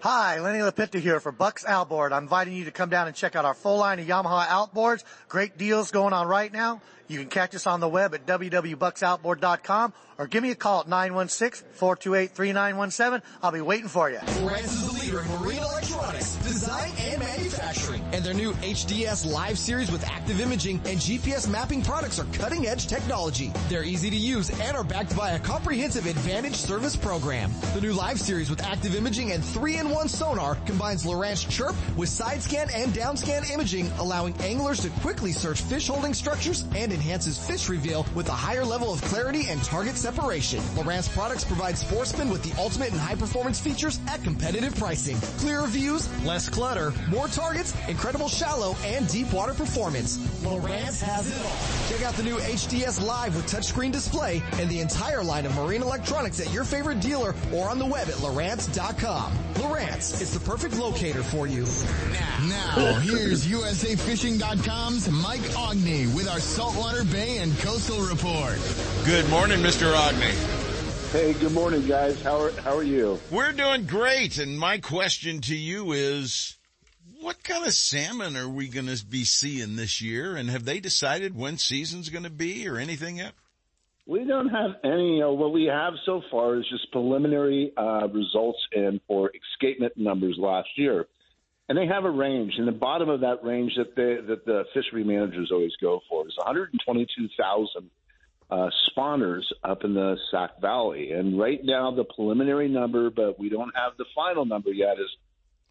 Hi, 0.00 0.40
Lenny 0.40 0.60
LaPinta 0.60 1.00
here 1.00 1.20
for 1.20 1.32
Bucks 1.32 1.66
Outboard. 1.66 2.14
I'm 2.14 2.22
inviting 2.22 2.54
you 2.54 2.64
to 2.64 2.70
come 2.70 2.88
down 2.88 3.08
and 3.08 3.16
check 3.16 3.36
out 3.36 3.44
our 3.44 3.52
full 3.52 3.76
line 3.76 3.98
of 3.98 4.06
Yamaha 4.06 4.46
outboards. 4.46 5.04
Great 5.28 5.58
deals 5.58 5.90
going 5.90 6.14
on 6.14 6.26
right 6.26 6.50
now. 6.50 6.80
You 7.08 7.18
can 7.18 7.28
catch 7.28 7.54
us 7.54 7.66
on 7.66 7.80
the 7.80 7.88
web 7.88 8.14
at 8.14 8.24
www.bucksoutboard.com 8.24 9.92
or 10.16 10.26
give 10.28 10.42
me 10.42 10.52
a 10.52 10.54
call 10.54 10.80
at 10.80 10.86
916-428-3917. 10.86 13.20
I'll 13.42 13.52
be 13.52 13.60
waiting 13.60 13.88
for 13.88 14.08
you. 14.08 14.16
Lowrance 14.16 14.64
is 14.64 14.86
the 14.86 14.92
leader 14.98 15.20
in 15.20 15.28
marine 15.42 15.58
electronics, 15.58 16.36
design, 16.36 16.88
and 16.88 17.17
manufacturing. 17.17 17.17
And 18.18 18.26
their 18.26 18.34
new 18.34 18.52
HDS 18.54 19.32
Live 19.32 19.56
series 19.56 19.92
with 19.92 20.04
active 20.04 20.40
imaging 20.40 20.78
and 20.86 20.98
GPS 20.98 21.48
mapping 21.48 21.82
products 21.82 22.18
are 22.18 22.24
cutting 22.32 22.66
edge 22.66 22.88
technology. 22.88 23.52
They're 23.68 23.84
easy 23.84 24.10
to 24.10 24.16
use 24.16 24.50
and 24.60 24.76
are 24.76 24.82
backed 24.82 25.16
by 25.16 25.30
a 25.30 25.38
comprehensive 25.38 26.04
advantage 26.04 26.56
service 26.56 26.96
program. 26.96 27.52
The 27.74 27.80
new 27.80 27.92
Live 27.92 28.18
series 28.20 28.50
with 28.50 28.60
active 28.60 28.96
imaging 28.96 29.30
and 29.30 29.40
3-in-1 29.40 30.08
sonar 30.08 30.56
combines 30.66 31.04
Lowrance 31.04 31.48
Chirp 31.48 31.76
with 31.96 32.08
side 32.08 32.42
scan 32.42 32.66
and 32.74 32.92
down 32.92 33.16
scan 33.16 33.44
imaging, 33.52 33.88
allowing 33.98 34.34
anglers 34.38 34.80
to 34.80 34.90
quickly 35.00 35.30
search 35.30 35.60
fish 35.60 35.86
holding 35.86 36.12
structures 36.12 36.64
and 36.74 36.92
enhances 36.92 37.38
fish 37.38 37.68
reveal 37.68 38.04
with 38.16 38.28
a 38.30 38.32
higher 38.32 38.64
level 38.64 38.92
of 38.92 39.00
clarity 39.02 39.46
and 39.46 39.62
target 39.62 39.94
separation. 39.94 40.58
Lowrance 40.74 41.08
products 41.14 41.44
provide 41.44 41.78
sportsmen 41.78 42.30
with 42.30 42.42
the 42.42 42.60
ultimate 42.60 42.90
and 42.90 42.98
high 42.98 43.14
performance 43.14 43.60
features 43.60 44.00
at 44.08 44.24
competitive 44.24 44.74
pricing. 44.74 45.16
Clearer 45.38 45.68
views, 45.68 46.08
less 46.24 46.48
clutter, 46.48 46.92
more 47.08 47.28
targets, 47.28 47.72
incredible 48.08 48.30
shallow 48.30 48.74
and 48.84 49.06
deep 49.08 49.30
water 49.34 49.52
performance. 49.52 50.16
Lowrance 50.42 51.02
has 51.02 51.28
it 51.28 51.44
all. 51.44 51.90
Check 51.90 52.06
out 52.06 52.14
the 52.14 52.22
new 52.22 52.36
HDS 52.36 53.04
Live 53.04 53.36
with 53.36 53.44
touchscreen 53.44 53.92
display 53.92 54.42
and 54.54 54.70
the 54.70 54.80
entire 54.80 55.22
line 55.22 55.44
of 55.44 55.54
marine 55.54 55.82
electronics 55.82 56.40
at 56.40 56.50
your 56.50 56.64
favorite 56.64 57.00
dealer 57.00 57.34
or 57.52 57.68
on 57.68 57.78
the 57.78 57.84
web 57.84 58.08
at 58.08 58.14
Lowrance.com. 58.14 59.30
Lowrance, 59.56 60.22
is 60.22 60.32
the 60.32 60.40
perfect 60.40 60.78
locator 60.78 61.22
for 61.22 61.46
you. 61.46 61.66
Now, 62.48 62.98
here's 63.00 63.46
USAFishing.com's 63.46 65.10
Mike 65.10 65.40
Ogney 65.40 66.06
with 66.14 66.30
our 66.30 66.40
Saltwater 66.40 67.04
Bay 67.04 67.38
and 67.38 67.58
Coastal 67.58 68.00
Report. 68.00 68.58
Good 69.04 69.28
morning, 69.28 69.58
Mr. 69.58 69.94
Ogney. 69.94 70.32
Hey, 71.12 71.34
good 71.34 71.52
morning, 71.52 71.86
guys. 71.86 72.22
How 72.22 72.40
are 72.40 72.52
how 72.62 72.74
are 72.74 72.82
you? 72.82 73.20
We're 73.30 73.52
doing 73.52 73.84
great, 73.84 74.38
and 74.38 74.58
my 74.58 74.78
question 74.78 75.40
to 75.42 75.54
you 75.54 75.92
is, 75.92 76.57
what 77.28 77.44
kind 77.44 77.66
of 77.66 77.74
salmon 77.74 78.38
are 78.38 78.48
we 78.48 78.68
going 78.68 78.86
to 78.86 79.04
be 79.04 79.22
seeing 79.22 79.76
this 79.76 80.00
year? 80.00 80.34
And 80.34 80.48
have 80.48 80.64
they 80.64 80.80
decided 80.80 81.36
when 81.36 81.58
season's 81.58 82.08
going 82.08 82.24
to 82.24 82.30
be 82.30 82.66
or 82.66 82.78
anything 82.78 83.18
yet? 83.18 83.32
We 84.06 84.24
don't 84.24 84.48
have 84.48 84.70
any. 84.82 85.20
What 85.22 85.52
we 85.52 85.64
have 85.64 85.92
so 86.06 86.22
far 86.30 86.56
is 86.56 86.64
just 86.70 86.90
preliminary 86.90 87.70
uh, 87.76 88.08
results 88.08 88.58
and 88.72 88.98
for 89.06 89.30
escapement 89.52 89.92
numbers 89.98 90.36
last 90.38 90.70
year, 90.76 91.04
and 91.68 91.76
they 91.76 91.86
have 91.86 92.06
a 92.06 92.10
range. 92.10 92.54
And 92.56 92.66
the 92.66 92.72
bottom 92.72 93.10
of 93.10 93.20
that 93.20 93.44
range 93.44 93.72
that 93.76 93.94
they, 93.94 94.26
that 94.26 94.46
the 94.46 94.64
fishery 94.72 95.04
managers 95.04 95.50
always 95.52 95.76
go 95.82 96.00
for 96.08 96.26
is 96.26 96.34
122,000 96.38 97.90
uh, 98.50 98.70
spawners 98.88 99.42
up 99.62 99.84
in 99.84 99.92
the 99.92 100.16
Sac 100.30 100.62
Valley. 100.62 101.12
And 101.12 101.38
right 101.38 101.60
now, 101.62 101.90
the 101.90 102.04
preliminary 102.04 102.68
number, 102.70 103.10
but 103.10 103.38
we 103.38 103.50
don't 103.50 103.74
have 103.76 103.98
the 103.98 104.06
final 104.14 104.46
number 104.46 104.70
yet, 104.70 104.94
is 104.94 105.10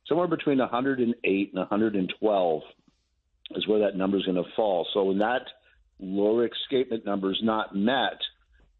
somewhere 0.07 0.27
between 0.27 0.59
108 0.59 1.49
and 1.53 1.59
112 1.59 2.61
is 3.55 3.67
where 3.67 3.79
that 3.79 3.95
number 3.95 4.17
is 4.17 4.25
going 4.25 4.43
to 4.43 4.49
fall. 4.55 4.87
So 4.93 5.05
when 5.05 5.19
that 5.19 5.43
lower 5.99 6.47
escapement 6.47 7.05
number 7.05 7.31
is 7.31 7.39
not 7.41 7.75
met, 7.75 8.19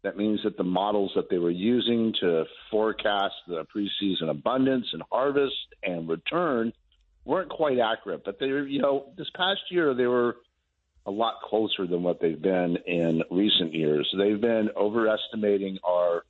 that 0.02 0.16
means 0.16 0.40
that 0.44 0.56
the 0.56 0.64
models 0.64 1.12
that 1.16 1.28
they 1.28 1.38
were 1.38 1.50
using 1.50 2.14
to 2.20 2.44
forecast 2.70 3.34
the 3.46 3.66
preseason 3.74 4.30
abundance 4.30 4.86
and 4.92 5.02
harvest 5.10 5.54
and 5.82 6.08
return 6.08 6.72
weren't 7.24 7.50
quite 7.50 7.78
accurate. 7.78 8.22
But 8.24 8.38
they 8.38 8.46
you 8.46 8.80
know, 8.80 9.06
this 9.16 9.28
past 9.34 9.60
year 9.70 9.94
they 9.94 10.06
were 10.06 10.36
a 11.06 11.10
lot 11.10 11.40
closer 11.42 11.86
than 11.86 12.02
what 12.02 12.20
they've 12.20 12.40
been 12.40 12.76
in 12.86 13.22
recent 13.30 13.74
years. 13.74 14.08
They've 14.16 14.40
been 14.40 14.70
overestimating 14.76 15.78
our 15.84 16.22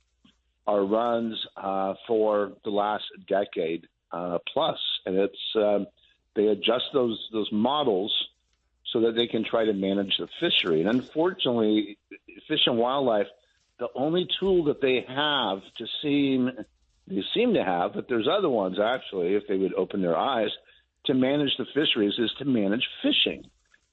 our 0.67 0.85
runs 0.85 1.35
uh, 1.57 1.95
for 2.07 2.53
the 2.63 2.69
last 2.69 3.05
decade 3.27 3.87
uh, 4.11 4.39
plus, 4.53 4.79
and 5.05 5.15
it's 5.17 5.55
um, 5.55 5.87
they 6.35 6.47
adjust 6.47 6.85
those 6.93 7.19
those 7.31 7.49
models 7.51 8.13
so 8.91 9.01
that 9.01 9.15
they 9.15 9.27
can 9.27 9.43
try 9.43 9.65
to 9.65 9.73
manage 9.73 10.17
the 10.17 10.27
fishery. 10.39 10.81
And 10.81 10.89
unfortunately, 10.89 11.97
Fish 12.47 12.61
and 12.65 12.77
Wildlife, 12.77 13.27
the 13.77 13.89
only 13.95 14.27
tool 14.39 14.65
that 14.65 14.81
they 14.81 15.05
have 15.07 15.59
to 15.77 15.85
seem 16.01 16.51
they 17.07 17.23
seem 17.33 17.53
to 17.55 17.63
have, 17.63 17.93
but 17.93 18.07
there's 18.07 18.27
other 18.27 18.49
ones 18.49 18.77
actually, 18.79 19.35
if 19.35 19.47
they 19.47 19.57
would 19.57 19.73
open 19.73 20.01
their 20.01 20.17
eyes 20.17 20.49
to 21.05 21.13
manage 21.13 21.55
the 21.57 21.65
fisheries, 21.73 22.13
is 22.19 22.31
to 22.37 22.45
manage 22.45 22.87
fishing. 23.01 23.49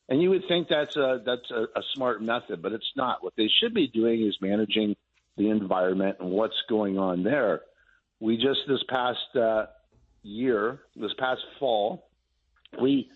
And 0.09 0.23
you 0.23 0.31
would 0.31 0.47
think 0.47 0.69
that's 0.69 0.97
a 0.97 1.21
that's 1.25 1.51
a, 1.51 1.63
a 1.79 1.83
smart 1.95 2.23
method, 2.23 2.63
but 2.63 2.73
it's 2.73 2.93
not. 2.95 3.23
What 3.23 3.35
they 3.37 3.49
should 3.61 3.75
be 3.75 3.89
doing 3.89 4.27
is 4.27 4.37
managing 4.41 4.97
the 5.37 5.51
environment 5.51 6.19
and 6.21 6.31
what's 6.31 6.61
going 6.69 6.99
on 6.99 7.23
there. 7.23 7.63
We 8.21 8.37
just 8.37 8.61
this 8.69 8.83
past 8.89 9.37
uh, 9.37 9.67
year, 10.27 10.81
this 10.97 11.13
past 11.19 11.41
fall, 11.59 12.09
we 12.81 13.09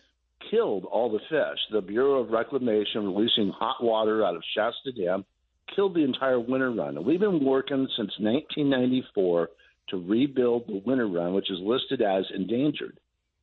killed 0.50 0.84
all 0.84 1.10
the 1.10 1.18
fish. 1.28 1.58
The 1.70 1.80
Bureau 1.80 2.20
of 2.20 2.30
Reclamation 2.30 3.14
releasing 3.14 3.50
hot 3.50 3.82
water 3.82 4.24
out 4.24 4.36
of 4.36 4.42
Shasta 4.54 4.92
Dam 4.92 5.24
killed 5.74 5.94
the 5.94 6.04
entire 6.04 6.40
winter 6.40 6.72
run. 6.72 6.96
And 6.96 7.06
we've 7.06 7.20
been 7.20 7.44
working 7.44 7.86
since 7.96 8.12
1994 8.18 9.48
to 9.90 9.96
rebuild 9.96 10.66
the 10.66 10.82
winter 10.84 11.06
run, 11.06 11.34
which 11.34 11.50
is 11.50 11.58
listed 11.60 12.02
as 12.02 12.24
endangered. 12.34 12.98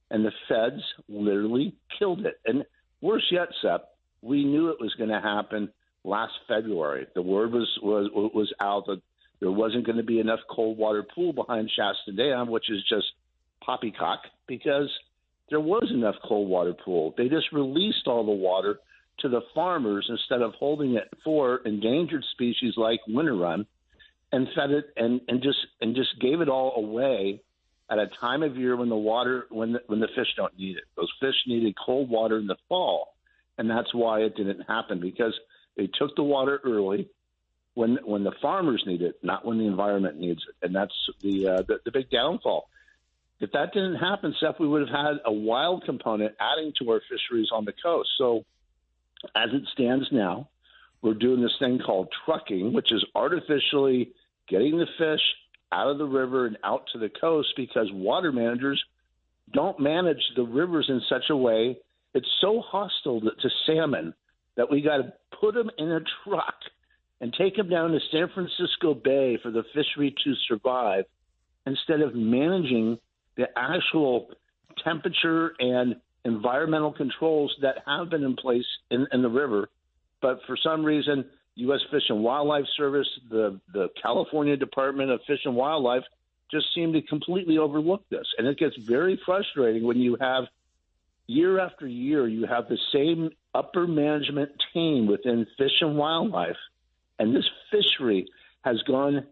And 0.10 0.26
the 0.26 0.32
feds 0.48 0.82
literally 1.08 1.76
killed 2.00 2.26
it. 2.26 2.40
And 2.46 2.64
Worse 3.02 3.26
yet, 3.32 3.50
Seth, 3.62 3.82
we 4.22 4.44
knew 4.44 4.70
it 4.70 4.80
was 4.80 4.94
going 4.96 5.10
to 5.10 5.22
happen 5.22 5.70
last 6.04 6.34
February. 6.48 7.06
The 7.14 7.22
word 7.22 7.52
was 7.52 7.68
was 7.82 8.10
was 8.14 8.52
out 8.60 8.88
that 8.88 9.02
there 9.40 9.52
wasn't 9.52 9.86
going 9.86 9.98
to 9.98 10.04
be 10.04 10.20
enough 10.20 10.40
cold 10.50 10.78
water 10.78 11.04
pool 11.04 11.32
behind 11.32 11.70
Shasta 11.76 12.12
Dam, 12.12 12.50
which 12.50 12.72
is 12.72 12.84
just 12.90 13.06
poppycock 13.68 14.22
because 14.48 14.90
there 15.50 15.60
was 15.60 15.92
enough 15.94 16.16
cold 16.28 16.50
water 16.50 16.74
pool. 16.74 17.14
They 17.18 17.30
just 17.30 17.52
released 17.52 18.08
all 18.08 18.26
the 18.26 18.32
water 18.32 18.80
to 19.20 19.30
the 19.30 19.42
farmers 19.54 20.08
instead 20.10 20.42
of 20.42 20.54
holding 20.54 20.96
it 20.96 21.10
for 21.24 21.58
endangered 21.66 22.24
species 22.32 22.74
like 22.78 23.00
winter 23.08 23.36
run 23.36 23.66
and 24.32 24.48
fed 24.56 24.72
it 24.72 24.86
and, 24.96 25.22
and 25.28 25.42
just 25.44 25.60
and 25.82 25.96
just 25.96 26.20
gave 26.20 26.42
it 26.42 26.50
all 26.50 26.76
away 26.76 27.42
at 27.90 27.98
a 27.98 28.08
time 28.20 28.44
of 28.44 28.58
year 28.58 28.76
when 28.76 28.90
the 28.90 28.96
water 28.96 29.48
when 29.50 29.74
the, 29.74 29.80
when 29.88 30.00
the 30.00 30.10
fish 30.16 30.28
don't 30.36 30.58
need 30.58 30.78
it. 30.78 30.84
Those 30.96 31.12
fish 31.20 31.36
needed 31.46 31.76
cold 31.84 32.10
water 32.10 32.38
in 32.38 32.48
the 32.48 32.58
fall, 32.68 33.16
and 33.58 33.70
that's 33.70 33.94
why 33.94 34.22
it 34.22 34.36
didn't 34.36 34.62
happen 34.62 35.00
because 35.00 35.34
they 35.76 35.88
took 35.88 36.16
the 36.16 36.24
water 36.24 36.60
early 36.64 37.10
when 37.74 37.98
when 38.04 38.24
the 38.24 38.34
farmers 38.42 38.84
need 38.86 39.02
it, 39.02 39.16
not 39.24 39.46
when 39.46 39.58
the 39.58 39.66
environment 39.66 40.20
needs 40.20 40.42
it, 40.48 40.66
and 40.66 40.76
that's 40.76 40.94
the 41.22 41.48
uh, 41.48 41.62
the, 41.68 41.80
the 41.86 41.92
big 41.92 42.10
downfall. 42.10 42.70
If 43.40 43.52
that 43.52 43.74
didn't 43.74 43.96
happen, 43.96 44.36
Seth, 44.40 44.60
we 44.60 44.68
would 44.68 44.88
have 44.88 45.06
had 45.06 45.18
a 45.26 45.32
wild 45.32 45.86
component 45.86 46.36
adding 46.40 46.74
to 46.80 46.92
our 46.92 47.02
fisheries 47.10 47.50
on 47.52 47.66
the 47.66 47.74
coast. 47.84 48.10
So, 48.18 48.46
as 49.36 49.50
it 49.54 49.64
stands 49.74 50.06
now, 50.12 50.50
we're 51.02 51.14
doing 51.14 51.42
this 51.42 51.56
thing 51.60 51.80
called 51.80 52.10
trucking, 52.26 52.74
which 52.74 52.92
is 52.92 53.06
artificially 53.16 54.12
getting 54.48 54.78
the 54.78 54.88
fish 54.98 55.22
out 55.72 55.90
of 55.90 55.98
the 55.98 56.06
river 56.06 56.48
and 56.48 56.58
out 56.64 56.86
to 56.94 57.00
the 57.00 57.10
coast 57.10 57.50
because 57.56 57.90
water 57.92 58.32
managers 58.32 58.84
don't 59.54 59.80
manage 59.80 60.22
the 60.36 60.44
rivers 60.44 60.88
in 60.90 61.02
such 61.10 61.30
a 61.30 61.36
way 61.36 61.78
it's 62.18 62.28
so 62.42 62.62
hostile 62.62 63.22
to 63.22 63.50
salmon 63.68 64.14
that 64.56 64.72
we 64.72 64.82
got 64.82 64.98
to 64.98 65.14
put 65.40 65.54
them 65.54 65.70
in 65.78 65.92
a 65.92 66.00
truck 66.24 66.56
and 67.22 67.32
take 67.32 67.56
them 67.56 67.70
down 67.70 67.92
to 67.92 68.00
San 68.12 68.28
Francisco 68.34 68.96
Bay 68.96 69.38
for 69.42 69.52
the 69.52 69.64
fishery 69.74 70.16
to 70.24 70.34
survive 70.48 71.06
instead 71.68 72.02
of 72.02 72.16
managing 72.16 72.98
the 73.38 73.48
actual 73.56 74.30
temperature 74.84 75.54
and 75.60 75.96
environmental 76.26 76.92
controls 76.92 77.56
that 77.62 77.78
have 77.86 78.10
been 78.10 78.24
in 78.24 78.36
place 78.36 78.66
in, 78.92 79.08
in 79.12 79.22
the 79.22 79.30
river. 79.30 79.70
But 80.22 80.40
for 80.46 80.58
some 80.58 80.84
reason, 80.84 81.26
U.S. 81.56 81.80
Fish 81.92 82.04
and 82.10 82.24
Wildlife 82.24 82.66
Service, 82.76 83.08
the 83.30 83.60
the 83.74 83.90
California 84.02 84.58
Department 84.58 85.12
of 85.12 85.22
Fish 85.26 85.40
and 85.46 85.56
Wildlife 85.56 86.04
just 86.52 86.68
seem 86.74 86.94
to 86.94 87.02
completely 87.02 87.58
overlook 87.58 88.08
this, 88.10 88.26
and 88.38 88.48
it 88.48 88.58
gets 88.58 88.76
very 88.78 89.20
frustrating 89.26 89.84
when 89.84 89.98
you 89.98 90.18
have 90.20 90.46
year 91.28 91.60
after 91.60 91.86
year 91.86 92.28
you 92.28 92.46
have 92.46 92.70
the 92.70 92.78
same 92.94 93.30
upper 93.54 93.86
management 93.86 94.52
team 94.74 95.08
within 95.08 95.46
Fish 95.58 95.82
and 95.82 95.98
Wildlife, 95.98 96.58
and 97.20 97.36
this 97.36 97.50
fishery 97.72 98.28
has 98.62 98.82
gone 98.84 99.26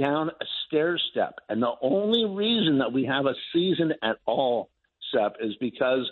down 0.00 0.30
a 0.30 0.44
stair 0.66 0.98
step, 1.10 1.34
and 1.48 1.62
the 1.62 1.74
only 1.82 2.24
reason 2.24 2.78
that 2.78 2.92
we 2.92 3.04
have 3.04 3.26
a 3.26 3.34
season 3.52 3.92
at 4.02 4.16
all, 4.26 4.70
Seth, 5.12 5.34
is 5.40 5.54
because 5.60 6.10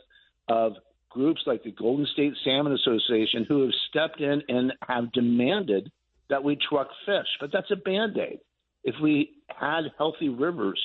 of 0.49 0.75
groups 1.11 1.41
like 1.47 1.63
the 1.65 1.73
Golden 1.73 2.07
State 2.13 2.35
Salmon 2.45 2.73
Association 2.75 3.47
who 3.49 3.63
have 3.63 3.73
stepped 3.89 4.21
in 4.21 4.43
and 4.49 4.73
have 4.87 5.11
demanded 5.13 5.91
that 6.29 6.45
we 6.45 6.57
truck 6.57 6.89
fish. 7.07 7.27
But 7.41 7.51
that's 7.53 7.71
a 7.71 7.77
band 7.77 8.19
aid. 8.19 8.41
If 8.85 8.95
we 9.03 9.31
had 9.49 9.85
healthy 9.97 10.29
rivers, 10.29 10.81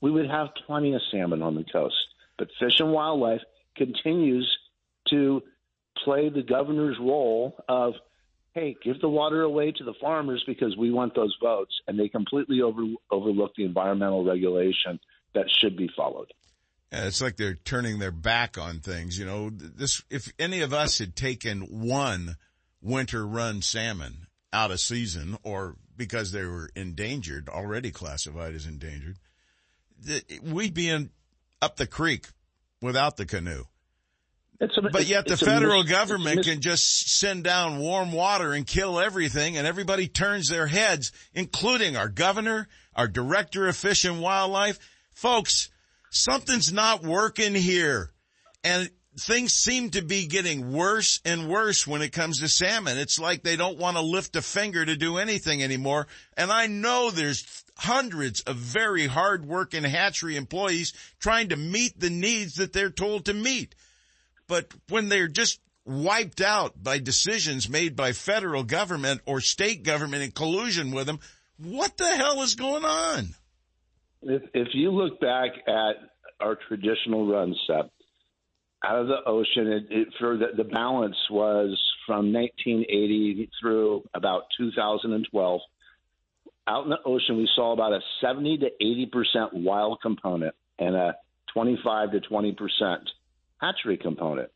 we 0.00 0.10
would 0.10 0.28
have 0.28 0.48
plenty 0.66 0.94
of 0.94 1.00
salmon 1.10 1.42
on 1.42 1.54
the 1.54 1.64
coast. 1.64 1.96
But 2.38 2.48
Fish 2.60 2.78
and 2.78 2.92
Wildlife 2.92 3.42
continues 3.76 4.46
to 5.08 5.42
play 6.04 6.28
the 6.28 6.42
governor's 6.42 6.98
role 7.00 7.56
of, 7.68 7.94
hey, 8.54 8.76
give 8.82 9.00
the 9.00 9.08
water 9.08 9.42
away 9.42 9.72
to 9.72 9.84
the 9.84 9.94
farmers 10.00 10.42
because 10.46 10.76
we 10.76 10.90
want 10.90 11.14
those 11.14 11.36
votes. 11.42 11.72
And 11.86 11.98
they 11.98 12.08
completely 12.08 12.62
over, 12.62 12.82
overlook 13.10 13.52
the 13.56 13.64
environmental 13.64 14.24
regulation 14.24 15.00
that 15.34 15.46
should 15.60 15.76
be 15.76 15.90
followed. 15.96 16.32
Uh, 16.92 17.02
it's 17.06 17.20
like 17.20 17.36
they're 17.36 17.54
turning 17.54 17.98
their 17.98 18.12
back 18.12 18.56
on 18.56 18.78
things. 18.78 19.18
You 19.18 19.26
know, 19.26 19.50
this, 19.50 20.02
if 20.08 20.32
any 20.38 20.60
of 20.60 20.72
us 20.72 20.98
had 20.98 21.16
taken 21.16 21.62
one 21.62 22.36
winter 22.80 23.26
run 23.26 23.60
salmon 23.60 24.28
out 24.52 24.70
of 24.70 24.78
season 24.78 25.36
or 25.42 25.76
because 25.96 26.30
they 26.30 26.44
were 26.44 26.70
endangered, 26.76 27.48
already 27.48 27.90
classified 27.90 28.54
as 28.54 28.66
endangered, 28.66 29.18
we'd 30.42 30.74
be 30.74 30.88
in 30.88 31.10
up 31.60 31.76
the 31.76 31.86
creek 31.86 32.28
without 32.80 33.16
the 33.16 33.26
canoe. 33.26 33.64
A, 34.76 34.90
but 34.90 35.06
yet 35.06 35.26
the 35.26 35.36
federal 35.36 35.82
mis- 35.82 35.90
government 35.90 36.36
mis- 36.38 36.46
can 36.46 36.60
just 36.60 37.18
send 37.18 37.44
down 37.44 37.78
warm 37.78 38.12
water 38.12 38.52
and 38.52 38.66
kill 38.66 39.00
everything 39.00 39.56
and 39.56 39.66
everybody 39.66 40.08
turns 40.08 40.48
their 40.48 40.66
heads, 40.66 41.12
including 41.34 41.96
our 41.96 42.08
governor, 42.08 42.68
our 42.94 43.08
director 43.08 43.68
of 43.68 43.76
fish 43.76 44.04
and 44.04 44.20
wildlife. 44.20 44.78
Folks, 45.12 45.70
something's 46.10 46.72
not 46.72 47.02
working 47.02 47.54
here. 47.54 48.12
And 48.62 48.90
things 49.18 49.52
seem 49.52 49.90
to 49.90 50.02
be 50.02 50.26
getting 50.26 50.72
worse 50.72 51.20
and 51.24 51.48
worse 51.48 51.86
when 51.86 52.02
it 52.02 52.12
comes 52.12 52.40
to 52.40 52.48
salmon. 52.48 52.98
It's 52.98 53.18
like 53.18 53.42
they 53.42 53.56
don't 53.56 53.78
want 53.78 53.96
to 53.96 54.02
lift 54.02 54.36
a 54.36 54.42
finger 54.42 54.84
to 54.84 54.96
do 54.96 55.18
anything 55.18 55.62
anymore. 55.62 56.06
And 56.36 56.50
I 56.50 56.66
know 56.66 57.10
there's 57.10 57.64
hundreds 57.76 58.40
of 58.42 58.56
very 58.56 59.06
hard-working 59.06 59.84
hatchery 59.84 60.36
employees 60.36 60.92
trying 61.20 61.48
to 61.50 61.56
meet 61.56 61.98
the 61.98 62.10
needs 62.10 62.56
that 62.56 62.72
they're 62.72 62.90
told 62.90 63.26
to 63.26 63.34
meet. 63.34 63.74
But 64.46 64.72
when 64.88 65.08
they're 65.08 65.28
just 65.28 65.60
wiped 65.84 66.40
out 66.40 66.82
by 66.82 66.98
decisions 66.98 67.68
made 67.68 67.94
by 67.96 68.12
federal 68.12 68.64
government 68.64 69.20
or 69.26 69.40
state 69.40 69.82
government 69.82 70.22
in 70.22 70.30
collusion 70.30 70.92
with 70.92 71.06
them, 71.06 71.20
what 71.58 71.96
the 71.96 72.16
hell 72.16 72.42
is 72.42 72.54
going 72.54 72.84
on? 72.84 73.34
If, 74.22 74.42
if 74.54 74.68
you 74.72 74.90
look 74.90 75.20
back 75.20 75.50
at 75.66 75.96
our 76.40 76.56
traditional 76.68 77.30
run 77.30 77.54
set 77.66 77.90
out 78.84 79.00
of 79.00 79.06
the 79.06 79.24
ocean, 79.26 79.68
it, 79.68 79.86
it, 79.90 80.08
for 80.18 80.36
the, 80.36 80.48
the 80.56 80.64
balance 80.64 81.16
was 81.30 81.80
from 82.06 82.32
1980 82.32 83.50
through 83.60 84.04
about 84.14 84.44
2012. 84.58 85.60
Out 86.66 86.84
in 86.84 86.90
the 86.90 86.98
ocean, 87.04 87.36
we 87.36 87.48
saw 87.54 87.72
about 87.72 87.92
a 87.92 88.00
70 88.20 88.58
to 88.58 88.66
80 88.66 89.06
percent 89.12 89.54
wild 89.54 90.00
component 90.02 90.54
and 90.78 90.94
a 90.94 91.14
25 91.52 92.12
to 92.12 92.20
20 92.20 92.52
percent 92.52 93.08
hatchery 93.64 93.96
component. 93.96 94.50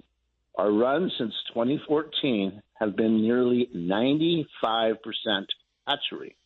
Our 0.56 0.72
runs 0.72 1.12
since 1.18 1.32
2014 1.54 2.62
have 2.74 2.96
been 2.96 3.22
nearly 3.22 3.68
95 3.72 4.96
percent 5.02 5.46
hatchery, 5.86 6.36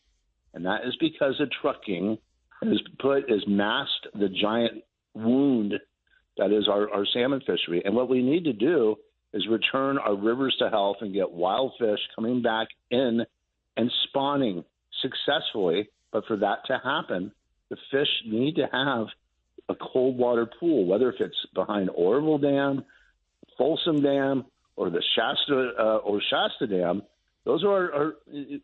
and 0.53 0.65
that 0.65 0.85
is 0.85 0.95
because 0.99 1.39
of 1.39 1.49
trucking 1.61 2.17
has 2.61 2.81
put 2.99 3.29
has 3.29 3.43
masked 3.47 4.07
the 4.13 4.29
giant 4.29 4.83
wound 5.13 5.73
that 6.37 6.51
is 6.51 6.67
our, 6.67 6.89
our 6.91 7.05
salmon 7.13 7.41
fishery. 7.41 7.81
And 7.83 7.95
what 7.95 8.09
we 8.09 8.23
need 8.23 8.45
to 8.45 8.53
do 8.53 8.95
is 9.33 9.47
return 9.47 9.97
our 9.97 10.15
rivers 10.15 10.55
to 10.59 10.69
health 10.69 10.97
and 11.01 11.13
get 11.13 11.31
wild 11.31 11.73
fish 11.79 11.99
coming 12.15 12.41
back 12.41 12.67
in 12.89 13.25
and 13.77 13.91
spawning 14.07 14.63
successfully. 15.01 15.89
But 16.11 16.25
for 16.25 16.37
that 16.37 16.59
to 16.67 16.79
happen, 16.83 17.31
the 17.69 17.77
fish 17.91 18.07
need 18.25 18.55
to 18.55 18.67
have 18.71 19.07
a 19.69 19.75
cold 19.75 20.17
water 20.17 20.47
pool, 20.59 20.85
whether 20.85 21.09
if 21.09 21.19
it's 21.19 21.35
behind 21.53 21.89
Oroville 21.95 22.39
Dam, 22.39 22.83
Folsom 23.57 24.01
Dam, 24.01 24.45
or 24.75 24.89
the 24.89 25.03
Shasta 25.15 25.71
uh, 25.79 25.97
or 25.97 26.21
Shasta 26.29 26.67
Dam. 26.67 27.03
Those 27.45 27.63
are 27.63 27.93
our 27.93 28.13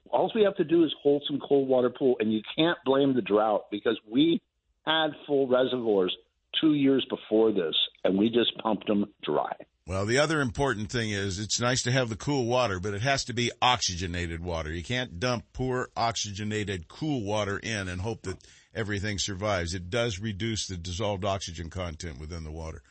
all 0.09 0.31
we 0.33 0.43
have 0.43 0.55
to 0.55 0.63
do 0.63 0.83
is 0.83 0.93
hold 1.03 1.23
some 1.27 1.39
cold 1.39 1.67
water 1.67 1.89
pool, 1.89 2.15
and 2.19 2.31
you 2.31 2.41
can't 2.57 2.77
blame 2.85 3.13
the 3.13 3.21
drought 3.21 3.65
because 3.71 3.99
we 4.09 4.41
had 4.85 5.09
full 5.27 5.47
reservoirs 5.47 6.15
two 6.59 6.73
years 6.73 7.05
before 7.09 7.51
this, 7.51 7.75
and 8.03 8.17
we 8.17 8.29
just 8.29 8.57
pumped 8.61 8.87
them 8.87 9.05
dry. 9.23 9.53
Well, 9.85 10.05
the 10.05 10.19
other 10.19 10.39
important 10.39 10.91
thing 10.91 11.09
is 11.09 11.39
it's 11.39 11.59
nice 11.59 11.81
to 11.83 11.91
have 11.91 12.09
the 12.09 12.15
cool 12.15 12.45
water, 12.45 12.79
but 12.79 12.93
it 12.93 13.01
has 13.01 13.25
to 13.25 13.33
be 13.33 13.51
oxygenated 13.61 14.39
water. 14.39 14.71
You 14.71 14.83
can't 14.83 15.19
dump 15.19 15.45
poor 15.51 15.89
oxygenated 15.97 16.87
cool 16.87 17.23
water 17.23 17.57
in 17.57 17.87
and 17.87 18.01
hope 18.01 18.21
that 18.23 18.37
everything 18.73 19.17
survives. 19.17 19.73
It 19.73 19.89
does 19.89 20.19
reduce 20.19 20.67
the 20.67 20.77
dissolved 20.77 21.25
oxygen 21.25 21.69
content 21.69 22.19
within 22.19 22.43
the 22.43 22.51
water. 22.51 22.81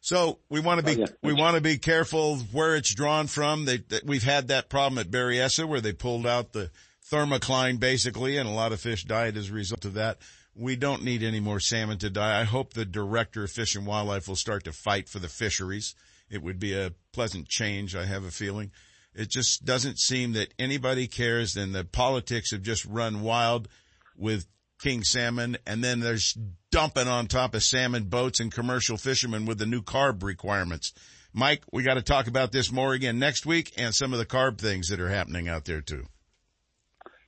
So 0.00 0.38
we 0.48 0.60
want 0.60 0.80
to 0.80 0.86
be, 0.86 1.02
oh, 1.02 1.06
yeah. 1.06 1.12
we 1.22 1.32
want 1.32 1.56
to 1.56 1.60
be 1.60 1.78
careful 1.78 2.38
where 2.52 2.76
it's 2.76 2.94
drawn 2.94 3.26
from. 3.26 3.64
They, 3.64 3.78
they, 3.78 4.00
we've 4.04 4.22
had 4.22 4.48
that 4.48 4.68
problem 4.68 4.98
at 4.98 5.10
Berryessa 5.10 5.66
where 5.66 5.80
they 5.80 5.92
pulled 5.92 6.26
out 6.26 6.52
the 6.52 6.70
thermocline 7.10 7.80
basically 7.80 8.36
and 8.36 8.48
a 8.48 8.52
lot 8.52 8.72
of 8.72 8.80
fish 8.80 9.04
died 9.04 9.36
as 9.36 9.50
a 9.50 9.54
result 9.54 9.84
of 9.84 9.94
that. 9.94 10.18
We 10.54 10.76
don't 10.76 11.04
need 11.04 11.22
any 11.22 11.40
more 11.40 11.60
salmon 11.60 11.98
to 11.98 12.10
die. 12.10 12.40
I 12.40 12.44
hope 12.44 12.74
the 12.74 12.84
director 12.84 13.44
of 13.44 13.50
fish 13.50 13.74
and 13.74 13.86
wildlife 13.86 14.28
will 14.28 14.36
start 14.36 14.64
to 14.64 14.72
fight 14.72 15.08
for 15.08 15.18
the 15.18 15.28
fisheries. 15.28 15.94
It 16.30 16.42
would 16.42 16.58
be 16.58 16.74
a 16.74 16.92
pleasant 17.12 17.48
change. 17.48 17.96
I 17.96 18.04
have 18.04 18.24
a 18.24 18.30
feeling 18.30 18.70
it 19.18 19.30
just 19.30 19.64
doesn't 19.64 19.98
seem 19.98 20.32
that 20.34 20.54
anybody 20.58 21.08
cares 21.08 21.56
and 21.56 21.74
the 21.74 21.84
politics 21.84 22.52
have 22.52 22.62
just 22.62 22.84
run 22.84 23.22
wild 23.22 23.68
with 24.16 24.46
king 24.78 25.02
salmon 25.02 25.56
and 25.66 25.82
then 25.82 26.00
there's 26.00 26.36
dumping 26.70 27.08
on 27.08 27.26
top 27.26 27.54
of 27.54 27.62
salmon 27.62 28.04
boats 28.04 28.40
and 28.40 28.52
commercial 28.52 28.96
fishermen 28.96 29.46
with 29.46 29.58
the 29.58 29.66
new 29.66 29.82
carb 29.82 30.22
requirements. 30.22 30.92
Mike, 31.32 31.62
we 31.72 31.82
got 31.82 31.94
to 31.94 32.02
talk 32.02 32.26
about 32.26 32.52
this 32.52 32.72
more 32.72 32.92
again 32.92 33.18
next 33.18 33.46
week 33.46 33.72
and 33.76 33.94
some 33.94 34.12
of 34.12 34.18
the 34.18 34.26
carb 34.26 34.58
things 34.58 34.88
that 34.88 35.00
are 35.00 35.08
happening 35.08 35.48
out 35.48 35.64
there 35.64 35.80
too. 35.80 36.06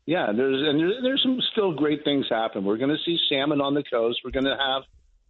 Yeah, 0.07 0.33
there's 0.35 0.69
and 0.69 0.81
there's, 1.05 1.23
some 1.23 1.39
still 1.53 1.73
great 1.75 2.03
things 2.05 2.27
happen. 2.29 2.65
We're 2.65 2.79
going 2.79 2.91
to 2.91 2.97
see 3.05 3.17
salmon 3.29 3.61
on 3.61 3.75
the 3.75 3.85
coast. 3.85 4.21
We're 4.25 4.33
going 4.33 4.45
to 4.45 4.57
have 4.57 4.83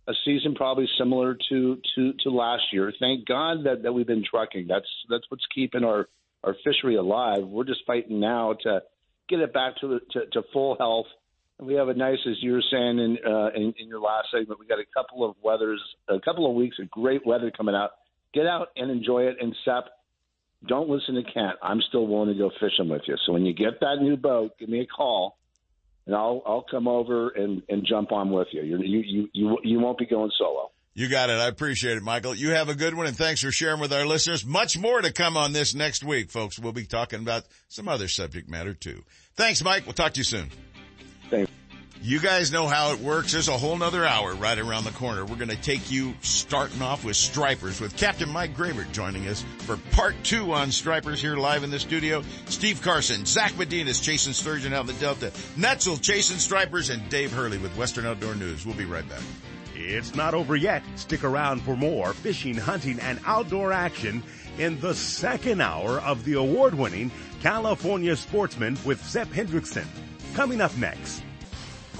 a 0.09 0.13
season 0.25 0.55
probably 0.55 0.89
similar 0.99 1.37
to 1.51 1.79
to 1.95 2.13
to 2.25 2.31
last 2.31 2.63
year. 2.73 2.93
Thank 2.99 3.27
God 3.27 3.65
that 3.65 3.83
that 3.83 3.93
we've 3.93 4.07
been 4.07 4.25
trucking. 4.25 4.67
That's 4.69 4.87
that's 5.09 5.25
what's 5.29 5.45
keeping 5.55 5.85
our 5.85 6.09
our 6.43 6.57
fishery 6.65 6.97
alive. 6.97 7.45
We're 7.45 7.65
just 7.65 7.81
fighting 7.87 8.21
now 8.21 8.55
to 8.63 8.81
get 9.29 9.41
it 9.41 9.53
back 9.53 9.77
to 9.83 10.01
to, 10.13 10.27
to 10.33 10.43
full 10.53 10.77
health. 10.79 11.07
We 11.61 11.75
have 11.75 11.89
a 11.89 11.95
nice, 11.95 12.19
as 12.27 12.37
you 12.41 12.53
were 12.53 12.63
saying 12.71 12.99
in, 12.99 13.19
uh, 13.27 13.51
in 13.55 13.75
in 13.79 13.89
your 13.89 14.01
last 14.01 14.29
segment, 14.33 14.59
we 14.59 14.67
got 14.67 14.79
a 14.79 14.85
couple 14.95 15.29
of 15.29 15.37
weathers, 15.43 15.81
a 16.09 16.21
couple 16.21 16.49
of 16.49 16.55
weeks 16.55 16.77
of 16.81 16.91
great 16.91 17.27
weather 17.27 17.51
coming 17.55 17.75
out. 17.75 17.91
Get 18.33 18.47
out 18.47 18.69
and 18.77 18.91
enjoy 18.91 19.25
it. 19.25 19.37
And 19.41 19.55
Sep, 19.65 19.85
don't 20.67 20.89
listen 20.89 21.17
to 21.17 21.23
Kent. 21.23 21.57
I'm 21.63 21.81
still 21.89 22.07
willing 22.07 22.33
to 22.33 22.39
go 22.39 22.51
fishing 22.61 22.89
with 22.89 23.03
you. 23.07 23.17
So 23.27 23.33
when 23.33 23.45
you 23.45 23.53
get 23.53 23.81
that 23.81 23.97
new 24.01 24.17
boat, 24.17 24.53
give 24.59 24.69
me 24.69 24.81
a 24.81 24.87
call, 24.87 25.37
and 26.07 26.15
I'll 26.15 26.43
I'll 26.47 26.65
come 26.71 26.89
over 26.89 27.31
and, 27.31 27.63
and 27.69 27.87
jump 27.87 28.13
on 28.13 28.31
with 28.31 28.49
you. 28.53 28.63
You're, 28.63 28.85
you 28.85 29.01
you 29.01 29.29
you 29.33 29.59
you 29.63 29.81
won't 29.81 29.99
be 29.99 30.07
going 30.07 30.31
solo. 30.39 30.71
You 30.95 31.09
got 31.09 31.31
it. 31.31 31.35
I 31.35 31.47
appreciate 31.47 31.97
it, 31.97 32.03
Michael. 32.03 32.35
You 32.35 32.51
have 32.51 32.69
a 32.69 32.75
good 32.75 32.95
one, 32.95 33.07
and 33.07 33.17
thanks 33.17 33.43
for 33.43 33.53
sharing 33.53 33.81
with 33.81 33.93
our 33.93 34.05
listeners. 34.07 34.45
Much 34.45 34.77
more 34.77 35.01
to 35.01 35.13
come 35.13 35.37
on 35.37 35.53
this 35.53 35.75
next 35.75 36.03
week, 36.03 36.31
folks. 36.31 36.59
We'll 36.59 36.73
be 36.73 36.85
talking 36.85 37.21
about 37.21 37.45
some 37.69 37.89
other 37.89 38.09
subject 38.09 38.49
matter 38.49 38.75
too. 38.75 39.05
Thanks, 39.35 39.63
Mike. 39.63 39.87
We'll 39.87 39.93
talk 39.93 40.15
to 40.15 40.21
you 40.21 40.25
soon. 40.25 40.51
Thanks. 41.31 41.51
You 42.03 42.19
guys 42.19 42.51
know 42.51 42.67
how 42.67 42.93
it 42.93 43.01
works. 43.01 43.33
There's 43.33 43.49
a 43.49 43.59
whole 43.59 43.77
nother 43.77 44.07
hour 44.07 44.35
right 44.35 44.59
around 44.59 44.85
the 44.85 44.91
corner. 44.93 45.23
We're 45.23 45.37
going 45.37 45.51
to 45.51 45.57
take 45.61 45.91
you 45.91 46.15
starting 46.23 46.81
off 46.81 47.05
with 47.05 47.15
Stripers 47.15 47.79
with 47.79 47.95
Captain 47.95 48.31
Mike 48.31 48.57
Gravert 48.57 48.91
joining 48.93 49.29
us 49.29 49.45
for 49.59 49.77
part 49.93 50.15
two 50.23 50.55
on 50.55 50.71
Stripers 50.71 51.21
here 51.21 51.37
live 51.37 51.63
in 51.63 51.71
the 51.71 51.79
studio. 51.79 52.23
Steve 52.47 52.81
Carson, 52.81 53.27
Zach 53.27 53.53
Medinas 53.53 54.03
chasing 54.03 54.33
sturgeon 54.33 54.73
out 54.73 54.83
in 54.83 54.87
the 54.87 54.93
Delta, 54.95 55.31
Netzel 55.59 56.01
chasing 56.01 56.39
Stripers, 56.39 56.89
and 56.89 57.07
Dave 57.11 57.33
Hurley 57.33 57.59
with 57.59 57.77
Western 57.77 58.07
Outdoor 58.07 58.35
News. 58.35 58.65
We'll 58.65 58.77
be 58.77 58.87
right 58.87 59.07
back. 59.07 59.21
It's 59.75 60.15
not 60.15 60.33
over 60.33 60.57
yet. 60.57 60.83
Stick 60.97 61.23
around 61.23 61.61
for 61.61 61.77
more 61.77 62.15
fishing, 62.15 62.57
hunting, 62.57 62.99
and 63.01 63.21
outdoor 63.27 63.73
action 63.73 64.23
in 64.59 64.81
the 64.81 64.95
second 64.95 65.61
hour 65.61 66.01
of 66.01 66.25
the 66.25 66.35
award-winning 66.35 67.11
California 67.43 68.17
Sportsman 68.17 68.79
with 68.87 69.05
Sep 69.05 69.29
Hendrickson. 69.29 69.87
Coming 70.35 70.61
up 70.61 70.77
next. 70.77 71.23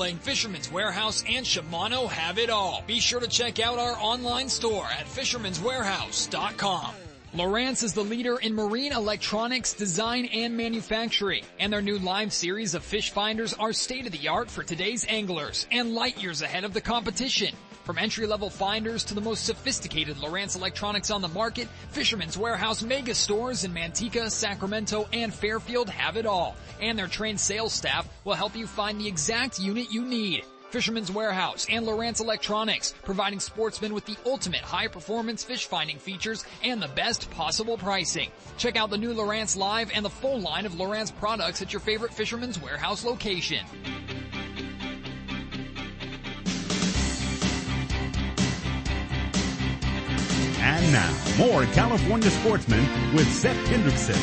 Fisherman's 0.00 0.72
Warehouse 0.72 1.22
and 1.28 1.44
Shimano 1.44 2.08
have 2.08 2.38
it 2.38 2.48
all. 2.48 2.82
Be 2.86 3.00
sure 3.00 3.20
to 3.20 3.28
check 3.28 3.60
out 3.60 3.78
our 3.78 3.92
online 4.00 4.48
store 4.48 4.86
at 4.86 5.04
fishermanswarehouse.com. 5.04 6.94
Lowrance 7.34 7.84
is 7.84 7.92
the 7.92 8.02
leader 8.02 8.38
in 8.38 8.54
marine 8.54 8.92
electronics 8.92 9.74
design 9.74 10.24
and 10.24 10.56
manufacturing, 10.56 11.44
and 11.58 11.70
their 11.70 11.82
new 11.82 11.98
live 11.98 12.32
series 12.32 12.74
of 12.74 12.82
fish 12.82 13.10
finders 13.10 13.52
are 13.52 13.74
state 13.74 14.06
of 14.06 14.12
the 14.12 14.28
art 14.28 14.50
for 14.50 14.62
today's 14.62 15.04
anglers 15.06 15.66
and 15.70 15.94
light 15.94 16.20
years 16.20 16.40
ahead 16.40 16.64
of 16.64 16.72
the 16.72 16.80
competition. 16.80 17.54
From 17.84 17.98
entry-level 17.98 18.50
finders 18.50 19.04
to 19.04 19.14
the 19.14 19.20
most 19.20 19.44
sophisticated 19.44 20.18
Lowrance 20.18 20.54
electronics 20.54 21.10
on 21.10 21.22
the 21.22 21.28
market, 21.28 21.66
Fisherman's 21.90 22.36
Warehouse 22.36 22.82
mega 22.82 23.14
stores 23.14 23.64
in 23.64 23.72
Manteca, 23.72 24.30
Sacramento, 24.30 25.08
and 25.12 25.32
Fairfield 25.32 25.88
have 25.88 26.16
it 26.16 26.26
all. 26.26 26.56
And 26.80 26.98
their 26.98 27.08
trained 27.08 27.40
sales 27.40 27.72
staff 27.72 28.08
will 28.24 28.34
help 28.34 28.54
you 28.54 28.66
find 28.66 29.00
the 29.00 29.08
exact 29.08 29.58
unit 29.58 29.90
you 29.90 30.04
need. 30.04 30.44
Fisherman's 30.70 31.10
Warehouse 31.10 31.66
and 31.68 31.84
Lowrance 31.84 32.20
Electronics, 32.20 32.94
providing 33.02 33.40
sportsmen 33.40 33.92
with 33.92 34.04
the 34.04 34.16
ultimate 34.24 34.60
high-performance 34.60 35.42
fish 35.42 35.66
finding 35.66 35.98
features 35.98 36.44
and 36.62 36.80
the 36.80 36.88
best 36.88 37.28
possible 37.32 37.76
pricing. 37.76 38.30
Check 38.56 38.76
out 38.76 38.90
the 38.90 38.98
new 38.98 39.12
Lowrance 39.12 39.56
Live 39.56 39.90
and 39.92 40.04
the 40.04 40.10
full 40.10 40.38
line 40.38 40.66
of 40.66 40.74
Lowrance 40.74 41.14
products 41.16 41.60
at 41.60 41.72
your 41.72 41.80
favorite 41.80 42.14
Fisherman's 42.14 42.62
Warehouse 42.62 43.04
location. 43.04 43.66
Now, 50.90 51.16
more 51.38 51.66
California 51.66 52.28
sportsmen 52.30 53.14
with 53.14 53.32
Seth 53.32 53.56
Hendrickson. 53.68 54.16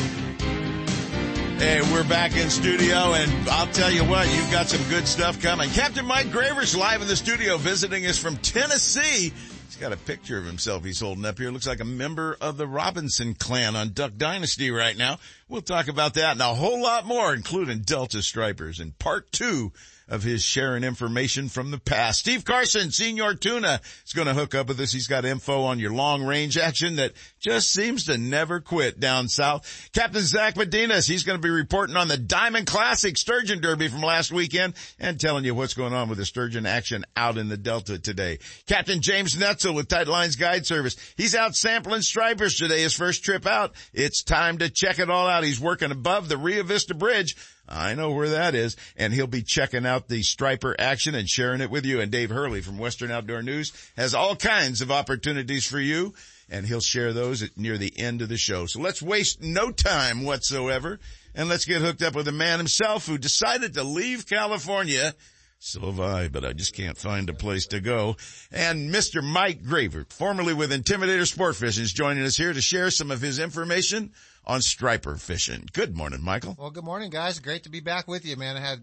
Hey, 1.58 1.80
we're 1.90 2.06
back 2.06 2.36
in 2.36 2.50
studio 2.50 3.14
and 3.14 3.48
I'll 3.48 3.68
tell 3.68 3.90
you 3.90 4.04
what, 4.04 4.30
you've 4.36 4.50
got 4.50 4.66
some 4.66 4.86
good 4.90 5.08
stuff 5.08 5.40
coming. 5.40 5.70
Captain 5.70 6.04
Mike 6.04 6.26
Gravert's 6.26 6.76
live 6.76 7.00
in 7.00 7.08
the 7.08 7.16
studio 7.16 7.56
visiting 7.56 8.04
us 8.04 8.18
from 8.18 8.36
Tennessee. 8.36 9.32
He's 9.66 9.76
got 9.80 9.94
a 9.94 9.96
picture 9.96 10.36
of 10.36 10.44
himself 10.44 10.84
he's 10.84 11.00
holding 11.00 11.24
up 11.24 11.38
here. 11.38 11.50
Looks 11.50 11.66
like 11.66 11.80
a 11.80 11.86
member 11.86 12.36
of 12.38 12.58
the 12.58 12.66
Robinson 12.66 13.32
clan 13.32 13.74
on 13.74 13.92
Duck 13.94 14.12
Dynasty 14.18 14.70
right 14.70 14.96
now. 14.96 15.18
We'll 15.48 15.62
talk 15.62 15.88
about 15.88 16.14
that 16.14 16.32
and 16.32 16.42
a 16.42 16.54
whole 16.54 16.82
lot 16.82 17.06
more, 17.06 17.32
including 17.32 17.80
Delta 17.80 18.22
Stripers 18.22 18.80
in 18.80 18.92
part 18.92 19.32
two 19.32 19.72
of 20.08 20.22
his 20.22 20.42
sharing 20.42 20.84
information 20.84 21.48
from 21.48 21.70
the 21.70 21.78
past. 21.78 22.20
Steve 22.20 22.44
Carson, 22.44 22.90
Senior 22.90 23.34
Tuna, 23.34 23.80
is 24.06 24.12
going 24.14 24.26
to 24.26 24.34
hook 24.34 24.54
up 24.54 24.68
with 24.68 24.80
us. 24.80 24.92
He's 24.92 25.06
got 25.06 25.24
info 25.24 25.64
on 25.64 25.78
your 25.78 25.92
long 25.92 26.24
range 26.24 26.56
action 26.56 26.96
that 26.96 27.12
just 27.40 27.70
seems 27.70 28.06
to 28.06 28.16
never 28.16 28.60
quit 28.60 28.98
down 28.98 29.28
south. 29.28 29.90
Captain 29.92 30.22
Zach 30.22 30.54
Medinas, 30.54 31.06
he's 31.06 31.24
going 31.24 31.38
to 31.38 31.46
be 31.46 31.50
reporting 31.50 31.96
on 31.96 32.08
the 32.08 32.16
Diamond 32.16 32.66
Classic 32.66 33.16
Sturgeon 33.18 33.60
Derby 33.60 33.88
from 33.88 34.00
last 34.00 34.32
weekend 34.32 34.74
and 34.98 35.20
telling 35.20 35.44
you 35.44 35.54
what's 35.54 35.74
going 35.74 35.92
on 35.92 36.08
with 36.08 36.18
the 36.18 36.24
sturgeon 36.24 36.64
action 36.64 37.04
out 37.16 37.36
in 37.36 37.48
the 37.48 37.58
Delta 37.58 37.98
today. 37.98 38.38
Captain 38.66 39.02
James 39.02 39.36
Netzel 39.36 39.74
with 39.74 39.88
Tight 39.88 40.08
Lines 40.08 40.36
Guide 40.36 40.64
Service. 40.64 40.96
He's 41.16 41.34
out 41.34 41.54
sampling 41.54 42.02
stripers 42.02 42.56
today, 42.56 42.80
his 42.80 42.94
first 42.94 43.24
trip 43.24 43.46
out. 43.46 43.74
It's 43.92 44.22
time 44.22 44.58
to 44.58 44.70
check 44.70 44.98
it 44.98 45.10
all 45.10 45.28
out. 45.28 45.37
He's 45.44 45.60
working 45.60 45.90
above 45.90 46.28
the 46.28 46.36
Rio 46.36 46.62
Vista 46.62 46.94
Bridge 46.94 47.36
I 47.68 47.94
know 47.94 48.10
where 48.10 48.30
that 48.30 48.54
is. 48.54 48.76
And 48.96 49.12
he'll 49.12 49.26
be 49.26 49.42
checking 49.42 49.86
out 49.86 50.08
the 50.08 50.22
striper 50.22 50.74
action 50.78 51.14
and 51.14 51.28
sharing 51.28 51.60
it 51.60 51.70
with 51.70 51.84
you. 51.84 52.00
And 52.00 52.10
Dave 52.10 52.30
Hurley 52.30 52.62
from 52.62 52.78
Western 52.78 53.10
Outdoor 53.10 53.42
News 53.42 53.72
has 53.96 54.14
all 54.14 54.36
kinds 54.36 54.80
of 54.80 54.90
opportunities 54.90 55.66
for 55.66 55.80
you. 55.80 56.14
And 56.50 56.64
he'll 56.66 56.80
share 56.80 57.12
those 57.12 57.42
at 57.42 57.58
near 57.58 57.76
the 57.76 57.92
end 57.98 58.22
of 58.22 58.30
the 58.30 58.38
show. 58.38 58.64
So 58.66 58.80
let's 58.80 59.02
waste 59.02 59.42
no 59.42 59.70
time 59.70 60.24
whatsoever. 60.24 60.98
And 61.34 61.48
let's 61.48 61.66
get 61.66 61.82
hooked 61.82 62.02
up 62.02 62.14
with 62.14 62.26
a 62.26 62.32
man 62.32 62.58
himself 62.58 63.06
who 63.06 63.18
decided 63.18 63.74
to 63.74 63.84
leave 63.84 64.26
California. 64.26 65.14
So 65.60 65.80
have 65.80 66.00
I, 66.00 66.28
but 66.28 66.44
I 66.44 66.52
just 66.52 66.74
can't 66.74 66.96
find 66.96 67.28
a 67.28 67.34
place 67.34 67.66
to 67.68 67.80
go. 67.80 68.16
And 68.52 68.94
Mr. 68.94 69.22
Mike 69.22 69.64
Gravert, 69.64 70.12
formerly 70.12 70.54
with 70.54 70.70
Intimidator 70.70 71.26
Sport 71.26 71.56
Fishing, 71.56 71.82
is 71.82 71.92
joining 71.92 72.24
us 72.24 72.36
here 72.36 72.52
to 72.52 72.60
share 72.60 72.90
some 72.90 73.10
of 73.10 73.20
his 73.20 73.40
information 73.40 74.12
on 74.48 74.62
striper 74.62 75.16
fishing. 75.16 75.68
Good 75.72 75.96
morning, 75.96 76.22
Michael. 76.22 76.56
Well, 76.58 76.70
good 76.70 76.84
morning, 76.84 77.10
guys. 77.10 77.38
Great 77.38 77.64
to 77.64 77.70
be 77.70 77.80
back 77.80 78.08
with 78.08 78.24
you, 78.24 78.36
man. 78.36 78.56
I 78.56 78.60
had 78.60 78.80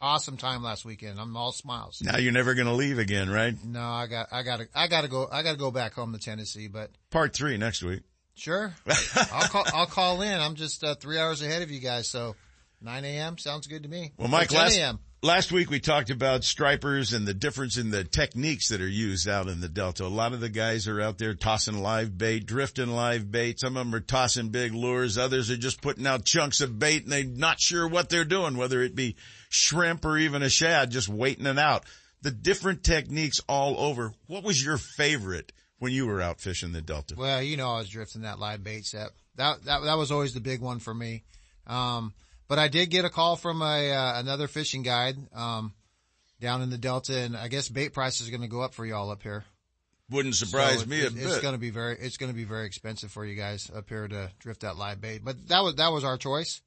awesome 0.00 0.36
time 0.36 0.62
last 0.62 0.84
weekend. 0.84 1.18
I'm 1.18 1.36
all 1.36 1.50
smiles. 1.50 2.00
Now 2.00 2.18
you're 2.18 2.32
never 2.32 2.54
going 2.54 2.68
to 2.68 2.72
leave 2.72 2.98
again, 2.98 3.28
right? 3.28 3.54
No, 3.64 3.82
I 3.82 4.06
got, 4.06 4.28
I 4.30 4.44
got 4.44 4.60
to, 4.60 4.68
I 4.74 4.86
got 4.86 5.02
to 5.02 5.08
go, 5.08 5.28
I 5.30 5.42
got 5.42 5.52
to 5.52 5.58
go 5.58 5.72
back 5.72 5.94
home 5.94 6.12
to 6.12 6.18
Tennessee, 6.18 6.68
but 6.68 6.90
part 7.10 7.34
three 7.34 7.56
next 7.58 7.82
week. 7.82 8.02
Sure. 8.34 8.72
I'll 9.32 9.48
call, 9.48 9.64
I'll 9.74 9.86
call 9.86 10.22
in. 10.22 10.40
I'm 10.40 10.54
just 10.54 10.84
uh, 10.84 10.94
three 10.94 11.18
hours 11.18 11.42
ahead 11.42 11.62
of 11.62 11.72
you 11.72 11.80
guys. 11.80 12.08
So 12.08 12.36
9 12.80 13.04
a.m. 13.04 13.38
sounds 13.38 13.66
good 13.66 13.82
to 13.82 13.88
me. 13.88 14.12
Well, 14.16 14.28
Mike, 14.28 14.52
last, 14.52 14.78
last 15.22 15.50
week 15.50 15.70
we 15.70 15.80
talked 15.80 16.10
about 16.10 16.44
stripers 16.44 17.12
and 17.12 17.26
the 17.26 17.34
difference 17.34 17.76
in 17.76 17.90
the 17.90 18.04
techniques 18.04 18.68
that 18.68 18.80
are 18.80 18.88
used 18.88 19.28
out 19.28 19.48
in 19.48 19.60
the 19.60 19.68
Delta. 19.68 20.04
A 20.04 20.06
lot 20.06 20.32
of 20.32 20.40
the 20.40 20.48
guys 20.48 20.86
are 20.86 21.00
out 21.00 21.18
there 21.18 21.34
tossing 21.34 21.78
live 21.78 22.16
bait, 22.16 22.46
drifting 22.46 22.88
live 22.88 23.30
bait. 23.30 23.60
Some 23.60 23.76
of 23.76 23.86
them 23.86 23.94
are 23.94 24.00
tossing 24.00 24.50
big 24.50 24.72
lures. 24.72 25.18
Others 25.18 25.50
are 25.50 25.56
just 25.56 25.82
putting 25.82 26.06
out 26.06 26.24
chunks 26.24 26.60
of 26.60 26.78
bait 26.78 27.04
and 27.04 27.12
they're 27.12 27.24
not 27.24 27.60
sure 27.60 27.88
what 27.88 28.08
they're 28.08 28.24
doing, 28.24 28.56
whether 28.56 28.82
it 28.82 28.94
be 28.94 29.16
shrimp 29.48 30.04
or 30.04 30.16
even 30.16 30.42
a 30.42 30.48
shad, 30.48 30.90
just 30.90 31.08
waiting 31.08 31.46
it 31.46 31.58
out. 31.58 31.84
The 32.22 32.30
different 32.30 32.82
techniques 32.82 33.40
all 33.48 33.78
over. 33.78 34.12
What 34.26 34.44
was 34.44 34.64
your 34.64 34.76
favorite 34.76 35.52
when 35.78 35.92
you 35.92 36.06
were 36.06 36.20
out 36.20 36.40
fishing 36.40 36.72
the 36.72 36.82
Delta? 36.82 37.14
Well, 37.16 37.42
you 37.42 37.56
know, 37.56 37.72
I 37.72 37.78
was 37.78 37.88
drifting 37.88 38.22
that 38.22 38.38
live 38.38 38.62
bait 38.64 38.86
set. 38.86 39.10
That, 39.36 39.64
that, 39.64 39.82
that 39.82 39.98
was 39.98 40.10
always 40.10 40.34
the 40.34 40.40
big 40.40 40.60
one 40.60 40.80
for 40.80 40.92
me. 40.92 41.22
Um, 41.66 42.12
but 42.48 42.58
I 42.58 42.68
did 42.68 42.90
get 42.90 43.04
a 43.04 43.10
call 43.10 43.36
from 43.36 43.62
a 43.62 43.92
uh, 43.92 44.20
another 44.20 44.48
fishing 44.48 44.82
guide 44.82 45.16
um, 45.34 45.72
down 46.40 46.62
in 46.62 46.70
the 46.70 46.78
Delta, 46.78 47.18
and 47.18 47.36
I 47.36 47.48
guess 47.48 47.68
bait 47.68 47.92
prices 47.92 48.26
are 48.26 48.30
going 48.30 48.42
to 48.42 48.48
go 48.48 48.62
up 48.62 48.74
for 48.74 48.84
y'all 48.84 49.10
up 49.10 49.22
here. 49.22 49.44
Wouldn't 50.10 50.36
surprise 50.36 50.80
so 50.80 50.86
me 50.86 51.00
it, 51.00 51.12
a 51.12 51.14
bit. 51.14 51.24
It's 51.24 51.40
going 51.40 51.54
to 51.54 51.60
be 51.60 51.70
very 51.70 51.96
it's 51.98 52.16
going 52.16 52.32
to 52.32 52.36
be 52.36 52.44
very 52.44 52.66
expensive 52.66 53.12
for 53.12 53.24
you 53.24 53.36
guys 53.36 53.70
up 53.74 53.88
here 53.88 54.08
to 54.08 54.30
drift 54.38 54.62
that 54.62 54.76
live 54.76 55.00
bait. 55.00 55.22
But 55.22 55.48
that 55.48 55.62
was 55.62 55.76
that 55.76 55.92
was 55.92 56.02
our 56.02 56.16
choice. 56.16 56.62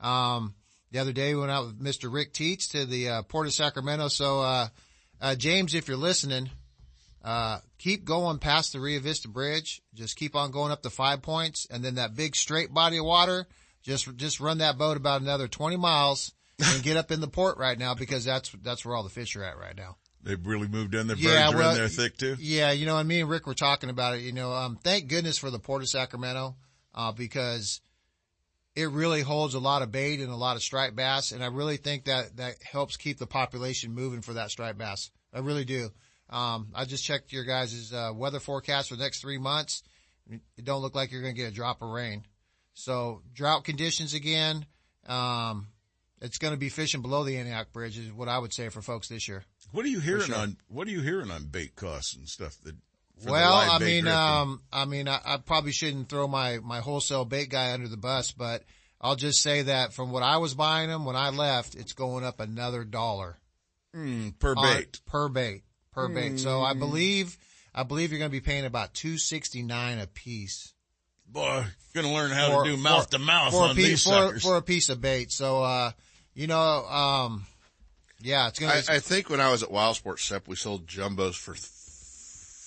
Um, 0.00 0.54
the 0.92 1.00
other 1.00 1.12
day 1.12 1.34
we 1.34 1.40
went 1.40 1.50
out 1.50 1.66
with 1.66 1.82
Mr. 1.82 2.12
Rick 2.12 2.32
Teets 2.32 2.70
to 2.70 2.86
the 2.86 3.08
uh, 3.08 3.22
Port 3.22 3.48
of 3.48 3.52
Sacramento. 3.52 4.08
So 4.08 4.40
uh, 4.40 4.68
uh, 5.20 5.34
James, 5.34 5.74
if 5.74 5.88
you're 5.88 5.96
listening, 5.96 6.50
uh, 7.24 7.58
keep 7.78 8.04
going 8.04 8.38
past 8.38 8.72
the 8.72 8.80
Rio 8.80 9.00
Vista 9.00 9.26
Bridge. 9.26 9.82
Just 9.94 10.14
keep 10.16 10.36
on 10.36 10.52
going 10.52 10.70
up 10.70 10.82
to 10.82 10.90
Five 10.90 11.20
Points, 11.20 11.66
and 11.68 11.82
then 11.82 11.96
that 11.96 12.14
big 12.14 12.36
straight 12.36 12.72
body 12.72 12.98
of 12.98 13.06
water 13.06 13.48
just, 13.84 14.16
just 14.16 14.40
run 14.40 14.58
that 14.58 14.76
boat 14.76 14.96
about 14.96 15.20
another 15.22 15.46
20 15.46 15.76
miles 15.76 16.32
and 16.58 16.82
get 16.82 16.96
up 16.96 17.12
in 17.12 17.20
the 17.20 17.28
port 17.28 17.58
right 17.58 17.78
now 17.78 17.94
because 17.94 18.24
that's, 18.24 18.50
that's 18.62 18.84
where 18.84 18.96
all 18.96 19.04
the 19.04 19.08
fish 19.08 19.36
are 19.36 19.44
at 19.44 19.56
right 19.58 19.76
now. 19.76 19.96
They've 20.24 20.44
really 20.44 20.68
moved 20.68 20.94
in. 20.94 21.06
The 21.06 21.14
birds 21.14 21.24
yeah, 21.24 21.50
well, 21.50 21.68
are 21.68 21.72
in 21.72 21.76
there 21.76 21.88
thick 21.88 22.16
too. 22.16 22.36
Yeah, 22.40 22.72
you 22.72 22.86
know, 22.86 22.96
and 22.96 23.06
me 23.06 23.20
and 23.20 23.28
Rick 23.28 23.46
were 23.46 23.54
talking 23.54 23.90
about 23.90 24.14
it. 24.14 24.22
You 24.22 24.32
know, 24.32 24.52
um, 24.52 24.78
thank 24.82 25.08
goodness 25.08 25.36
for 25.36 25.50
the 25.50 25.58
Port 25.58 25.82
of 25.82 25.88
Sacramento, 25.88 26.56
uh, 26.94 27.12
because 27.12 27.82
it 28.74 28.90
really 28.90 29.20
holds 29.20 29.54
a 29.54 29.60
lot 29.60 29.82
of 29.82 29.92
bait 29.92 30.20
and 30.20 30.30
a 30.30 30.36
lot 30.36 30.56
of 30.56 30.62
striped 30.62 30.96
bass, 30.96 31.32
and 31.32 31.44
I 31.44 31.48
really 31.48 31.76
think 31.76 32.06
that 32.06 32.38
that 32.38 32.54
helps 32.62 32.96
keep 32.96 33.18
the 33.18 33.26
population 33.26 33.92
moving 33.92 34.22
for 34.22 34.32
that 34.34 34.50
striped 34.50 34.78
bass. 34.78 35.10
I 35.32 35.40
really 35.40 35.66
do. 35.66 35.90
Um, 36.30 36.68
I 36.74 36.86
just 36.86 37.04
checked 37.04 37.32
your 37.32 37.44
guys' 37.44 37.92
uh, 37.92 38.12
weather 38.14 38.40
forecast 38.40 38.88
for 38.88 38.96
the 38.96 39.02
next 39.02 39.20
three 39.20 39.38
months. 39.38 39.82
It 40.30 40.64
don't 40.64 40.80
look 40.80 40.94
like 40.94 41.12
you're 41.12 41.20
going 41.20 41.34
to 41.34 41.40
get 41.40 41.52
a 41.52 41.54
drop 41.54 41.82
of 41.82 41.90
rain. 41.90 42.24
So 42.74 43.22
drought 43.32 43.64
conditions 43.64 44.14
again. 44.14 44.66
Um, 45.06 45.68
it's 46.20 46.38
going 46.38 46.54
to 46.54 46.58
be 46.58 46.68
fishing 46.68 47.02
below 47.02 47.24
the 47.24 47.36
Antioch 47.36 47.72
Bridge 47.72 47.98
is 47.98 48.12
what 48.12 48.28
I 48.28 48.38
would 48.38 48.52
say 48.52 48.68
for 48.68 48.82
folks 48.82 49.08
this 49.08 49.28
year. 49.28 49.44
What 49.72 49.84
are 49.84 49.88
you 49.88 50.00
hearing 50.00 50.22
sure. 50.22 50.36
on, 50.36 50.56
what 50.68 50.86
are 50.88 50.90
you 50.90 51.00
hearing 51.00 51.30
on 51.30 51.44
bait 51.44 51.76
costs 51.76 52.14
and 52.16 52.28
stuff 52.28 52.56
that, 52.64 52.74
well, 53.24 53.54
I 53.54 53.78
mean, 53.78 54.08
um, 54.08 54.60
I 54.72 54.86
mean, 54.86 55.08
I, 55.08 55.20
I, 55.24 55.36
probably 55.36 55.72
shouldn't 55.72 56.08
throw 56.08 56.26
my, 56.26 56.58
my 56.58 56.80
wholesale 56.80 57.24
bait 57.24 57.48
guy 57.48 57.72
under 57.72 57.88
the 57.88 57.96
bus, 57.96 58.32
but 58.32 58.64
I'll 59.00 59.16
just 59.16 59.40
say 59.40 59.62
that 59.62 59.92
from 59.92 60.10
what 60.10 60.22
I 60.22 60.38
was 60.38 60.54
buying 60.54 60.88
them 60.88 61.04
when 61.04 61.14
I 61.14 61.30
left, 61.30 61.74
it's 61.74 61.92
going 61.92 62.24
up 62.24 62.40
another 62.40 62.84
dollar. 62.84 63.38
Mm, 63.94 64.38
per 64.38 64.54
bait. 64.56 65.00
per 65.06 65.28
bait. 65.28 65.62
Per 65.92 66.08
mm. 66.08 66.14
bait. 66.14 66.38
So 66.38 66.60
I 66.60 66.72
hmm. 66.72 66.80
believe, 66.80 67.38
I 67.72 67.84
believe 67.84 68.10
you're 68.10 68.18
going 68.18 68.30
to 68.30 68.36
be 68.36 68.40
paying 68.40 68.64
about 68.64 68.94
269 68.94 69.98
a 70.00 70.06
piece 70.08 70.73
boy, 71.34 71.64
gonna 71.92 72.12
learn 72.12 72.30
how 72.30 72.50
for, 72.50 72.64
to 72.64 72.70
do 72.70 72.76
mouth 72.78 73.10
to 73.10 73.18
mouth 73.18 73.52
on 73.52 73.76
piece, 73.76 73.86
these 73.86 74.02
suckers. 74.02 74.42
For, 74.42 74.48
for 74.48 74.56
a 74.56 74.62
piece 74.62 74.88
of 74.88 75.02
bait. 75.02 75.30
So, 75.30 75.62
uh, 75.62 75.90
you 76.34 76.46
know, 76.46 76.86
um, 76.86 77.46
Yeah, 78.22 78.48
it's 78.48 78.58
gonna. 78.58 78.72
I, 78.72 78.96
I 78.96 78.98
think 79.00 79.28
when 79.28 79.40
I 79.40 79.50
was 79.50 79.62
at 79.62 79.70
Wild 79.70 79.96
Sports 79.96 80.24
Sep, 80.24 80.48
we 80.48 80.56
sold 80.56 80.86
jumbos 80.86 81.34
for 81.34 81.54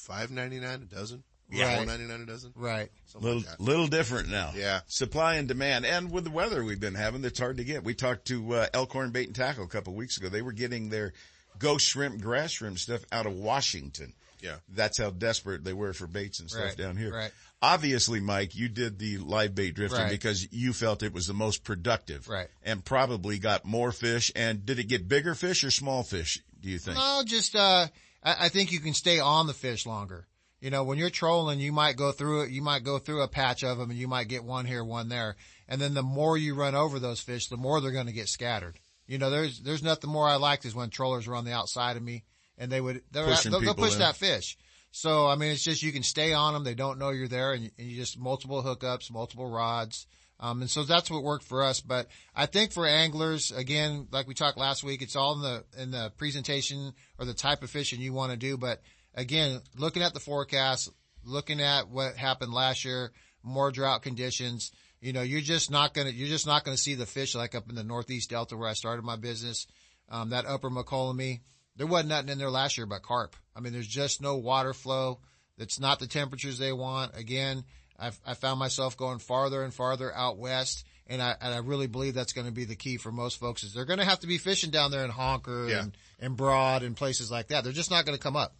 five 0.07 0.29
ninety 0.29 0.59
nine 0.59 0.83
a 0.83 0.95
dozen. 0.95 1.23
Yeah. 1.49 1.77
four 1.77 1.85
ninety 1.85 2.05
nine 2.05 2.21
a 2.21 2.25
dozen. 2.25 2.51
Right. 2.55 2.89
Something 3.07 3.27
Little, 3.27 3.49
like 3.49 3.59
little 3.59 3.87
different 3.87 4.29
now. 4.29 4.51
Yeah. 4.55 4.81
Supply 4.87 5.35
and 5.35 5.47
demand. 5.47 5.85
And 5.85 6.11
with 6.11 6.25
the 6.25 6.29
weather 6.29 6.63
we've 6.63 6.79
been 6.79 6.93
having, 6.95 7.23
it's 7.23 7.39
hard 7.39 7.57
to 7.57 7.63
get. 7.63 7.83
We 7.83 7.93
talked 7.93 8.25
to, 8.27 8.53
uh, 8.53 8.67
Elkhorn 8.73 9.11
Bait 9.11 9.27
and 9.27 9.35
Tackle 9.35 9.63
a 9.63 9.67
couple 9.67 9.93
of 9.93 9.97
weeks 9.97 10.17
ago. 10.17 10.27
They 10.27 10.41
were 10.41 10.51
getting 10.51 10.89
their 10.89 11.13
ghost 11.57 11.87
shrimp, 11.87 12.21
grass 12.21 12.51
shrimp 12.51 12.77
stuff 12.79 13.05
out 13.11 13.25
of 13.25 13.33
Washington. 13.33 14.13
Yeah. 14.41 14.57
That's 14.69 14.97
how 14.97 15.09
desperate 15.09 15.63
they 15.63 15.73
were 15.73 15.93
for 15.93 16.07
baits 16.07 16.39
and 16.39 16.49
stuff 16.49 16.63
Right, 16.63 16.77
down 16.77 16.95
here. 16.97 17.11
right. 17.13 17.31
Obviously, 17.61 18.19
Mike, 18.19 18.55
you 18.55 18.69
did 18.69 18.99
the 18.99 19.17
live 19.17 19.55
bait 19.55 19.71
drifting 19.73 20.01
Right. 20.01 20.11
because 20.11 20.47
you 20.51 20.73
felt 20.73 21.01
it 21.01 21.11
was 21.13 21.25
the 21.25 21.33
most 21.33 21.63
productive. 21.63 22.27
Right. 22.29 22.47
And 22.63 22.85
probably 22.85 23.39
got 23.39 23.65
more 23.65 23.91
fish. 23.91 24.31
And 24.35 24.63
did 24.65 24.77
it 24.79 24.83
get 24.83 25.07
bigger 25.07 25.33
fish 25.33 25.63
or 25.63 25.71
small 25.71 26.03
fish, 26.03 26.39
do 26.61 26.69
you 26.69 26.77
think? 26.77 26.97
No, 26.97 27.23
just 27.25 27.55
uh, 27.55 27.87
I, 28.23 28.45
I 28.45 28.49
think 28.49 28.71
you 28.71 28.79
can 28.79 28.93
stay 28.93 29.19
on 29.19 29.47
the 29.47 29.53
fish 29.55 29.85
longer. 29.87 30.27
You 30.59 30.69
know, 30.71 30.83
when 30.83 30.97
you're 30.97 31.09
trolling, 31.11 31.59
you 31.59 31.71
might 31.71 31.97
go 31.97 32.11
through 32.11 32.43
it. 32.43 32.49
You 32.51 32.61
might 32.63 32.83
go 32.83 32.97
through 32.99 33.21
a 33.21 33.27
patch 33.27 33.63
of 33.63 33.77
them, 33.77 33.91
and 33.91 33.99
you 33.99 34.07
might 34.07 34.27
get 34.27 34.43
one 34.43 34.65
here, 34.65 34.83
one 34.83 35.07
there. 35.09 35.35
And 35.67 35.79
then 35.79 35.93
the 35.93 36.01
more 36.03 36.35
you 36.37 36.55
run 36.55 36.73
over 36.73 36.97
those 36.99 37.19
fish, 37.19 37.47
the 37.47 37.57
more 37.57 37.79
they're 37.79 37.91
going 37.91 38.07
to 38.07 38.11
get 38.13 38.27
scattered. 38.27 38.79
You 39.07 39.17
know, 39.19 39.29
there's 39.29 39.59
there's 39.61 39.83
nothing 39.83 40.09
more 40.09 40.27
I 40.27 40.35
like 40.35 40.65
is 40.65 40.73
when 40.75 40.89
trollers 40.89 41.27
are 41.27 41.35
on 41.35 41.45
the 41.45 41.53
outside 41.53 41.95
of 41.95 42.03
me, 42.03 42.23
and 42.57 42.71
they 42.71 42.81
would 42.81 43.01
Pushing 43.11 43.51
they'll, 43.51 43.61
they'll 43.61 43.75
push 43.75 43.93
in. 43.93 43.99
that 43.99 44.15
fish. 44.15 44.57
So 44.91 45.27
I 45.27 45.35
mean, 45.35 45.51
it's 45.51 45.63
just 45.63 45.83
you 45.83 45.91
can 45.91 46.03
stay 46.03 46.33
on 46.33 46.53
them. 46.53 46.63
They 46.63 46.75
don't 46.75 46.99
know 46.99 47.09
you're 47.09 47.27
there, 47.27 47.53
and 47.53 47.63
you, 47.65 47.71
and 47.77 47.87
you 47.87 47.97
just 47.97 48.17
multiple 48.17 48.63
hookups, 48.63 49.11
multiple 49.11 49.49
rods. 49.49 50.07
Um, 50.39 50.61
and 50.61 50.69
so 50.69 50.83
that's 50.83 51.09
what 51.09 51.23
worked 51.23 51.45
for 51.45 51.63
us. 51.63 51.81
But 51.81 52.07
I 52.35 52.45
think 52.45 52.71
for 52.71 52.85
anglers, 52.85 53.51
again, 53.51 54.07
like 54.11 54.27
we 54.27 54.33
talked 54.33 54.57
last 54.57 54.83
week, 54.83 55.01
it's 55.01 55.15
all 55.15 55.33
in 55.33 55.41
the, 55.41 55.81
in 55.81 55.91
the 55.91 56.11
presentation 56.17 56.93
or 57.17 57.25
the 57.25 57.33
type 57.33 57.63
of 57.63 57.69
fishing 57.69 57.99
you 57.99 58.13
want 58.13 58.31
to 58.31 58.37
do. 58.37 58.57
But 58.57 58.81
again, 59.15 59.61
looking 59.75 60.03
at 60.03 60.13
the 60.13 60.19
forecast, 60.19 60.91
looking 61.23 61.59
at 61.59 61.89
what 61.89 62.15
happened 62.15 62.53
last 62.53 62.85
year, 62.85 63.11
more 63.41 63.71
drought 63.71 64.03
conditions, 64.03 64.71
you 65.01 65.11
know, 65.11 65.23
you're 65.23 65.41
just 65.41 65.71
not 65.71 65.93
going 65.93 66.07
to, 66.07 66.13
you're 66.13 66.27
just 66.27 66.47
not 66.47 66.63
going 66.63 66.77
to 66.77 66.81
see 66.81 66.93
the 66.93 67.05
fish 67.07 67.33
like 67.33 67.55
up 67.55 67.69
in 67.69 67.75
the 67.75 67.83
Northeast 67.83 68.29
Delta 68.29 68.55
where 68.55 68.69
I 68.69 68.73
started 68.73 69.03
my 69.03 69.15
business. 69.15 69.65
Um, 70.09 70.29
that 70.29 70.45
upper 70.45 70.69
McCollum, 70.69 71.41
there 71.77 71.87
wasn't 71.87 72.09
nothing 72.09 72.29
in 72.29 72.37
there 72.37 72.49
last 72.49 72.77
year 72.77 72.85
but 72.85 73.01
carp. 73.03 73.35
I 73.55 73.59
mean, 73.59 73.73
there's 73.73 73.87
just 73.87 74.21
no 74.21 74.35
water 74.37 74.73
flow. 74.73 75.19
That's 75.57 75.79
not 75.79 75.99
the 75.99 76.07
temperatures 76.07 76.57
they 76.57 76.71
want. 76.73 77.15
Again, 77.17 77.63
I've, 77.97 78.19
I 78.25 78.33
found 78.35 78.59
myself 78.59 78.97
going 78.97 79.19
farther 79.19 79.63
and 79.63 79.73
farther 79.73 80.13
out 80.15 80.37
west. 80.37 80.85
And 81.09 81.21
I, 81.21 81.35
and 81.39 81.53
I 81.53 81.59
really 81.59 81.87
believe 81.87 82.13
that's 82.13 82.33
going 82.33 82.47
to 82.47 82.53
be 82.53 82.65
the 82.65 82.75
key 82.75 82.97
for 82.97 83.11
most 83.13 83.39
folks 83.39 83.63
is 83.63 83.73
they're 83.73 83.85
going 83.85 83.99
to 83.99 84.05
have 84.05 84.19
to 84.19 84.27
be 84.27 84.37
fishing 84.37 84.71
down 84.71 84.91
there 84.91 85.05
in 85.05 85.09
Honker 85.09 85.67
Yeah. 85.69 85.83
and, 85.83 85.97
and 86.19 86.35
Broad 86.35 86.83
and 86.83 86.97
places 86.97 87.31
like 87.31 87.47
that. 87.47 87.63
They're 87.63 87.71
just 87.73 87.89
not 87.89 88.05
going 88.05 88.17
to 88.17 88.21
come 88.21 88.35
up. 88.35 88.55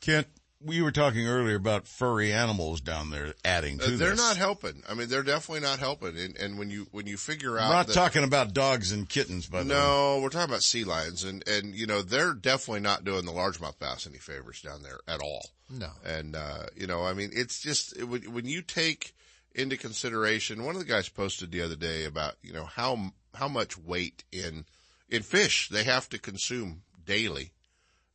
Kent, 0.00 0.26
we 0.64 0.80
were 0.82 0.90
talking 0.92 1.26
earlier 1.26 1.56
about 1.56 1.86
furry 1.86 2.32
animals 2.32 2.80
down 2.80 3.10
there 3.10 3.34
adding 3.44 3.78
to 3.78 3.84
Uh, 3.84 3.88
they're 3.96 4.10
this. 4.10 4.18
not 4.18 4.36
helping. 4.36 4.82
I 4.88 4.94
mean, 4.94 5.08
they're 5.08 5.22
definitely 5.22 5.60
not 5.60 5.78
helping. 5.78 6.16
And, 6.16 6.36
and 6.36 6.58
when 6.58 6.70
you 6.70 6.86
when 6.90 7.06
you 7.06 7.16
figure 7.16 7.58
out, 7.58 7.64
I'm 7.66 7.72
not 7.72 7.86
that- 7.88 7.92
talking 7.94 8.24
about 8.24 8.54
dogs 8.54 8.90
and 8.92 9.08
kittens, 9.08 9.46
by 9.46 9.62
the 9.62 9.68
way. 9.70 9.74
No, 9.74 10.20
we're 10.22 10.30
talking 10.30 10.50
about 10.50 10.62
sea 10.62 10.84
lions, 10.84 11.22
and 11.24 11.46
and 11.48 11.74
you 11.74 11.86
know 11.86 12.02
they're 12.02 12.34
definitely 12.34 12.80
not 12.80 13.04
doing 13.04 13.24
the 13.26 13.32
largemouth 13.32 13.78
bass 13.78 14.06
any 14.06 14.18
favors 14.18 14.60
down 14.62 14.82
there 14.82 15.00
at 15.06 15.20
all. 15.20 15.50
No. 15.70 15.90
And 16.04 16.34
uh, 16.36 16.66
you 16.76 16.86
know, 16.86 17.04
I 17.04 17.12
mean, 17.14 17.30
it's 17.32 17.60
just 17.60 17.96
it, 17.96 18.04
when 18.04 18.32
when 18.32 18.46
you 18.46 18.62
take 18.62 19.14
into 19.54 19.76
consideration, 19.76 20.64
one 20.64 20.74
of 20.74 20.80
the 20.80 20.88
guys 20.88 21.08
posted 21.08 21.52
the 21.52 21.60
other 21.62 21.76
day 21.76 22.04
about 22.04 22.34
you 22.42 22.52
know 22.52 22.64
how 22.64 23.12
how 23.34 23.48
much 23.48 23.76
weight 23.78 24.24
in 24.32 24.64
in 25.08 25.22
fish 25.22 25.68
they 25.68 25.84
have 25.84 26.08
to 26.08 26.18
consume 26.18 26.82
daily, 27.04 27.52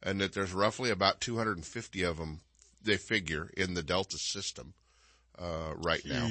and 0.01 0.21
that 0.21 0.34
there's 0.34 0.53
roughly 0.53 0.89
about 0.89 1.21
250 1.21 2.03
of 2.03 2.17
them 2.17 2.41
they 2.81 2.97
figure 2.97 3.49
in 3.57 3.73
the 3.73 3.84
Delta 3.84 4.17
system 4.17 4.73
uh, 5.38 5.73
right 5.76 6.05
now. 6.05 6.30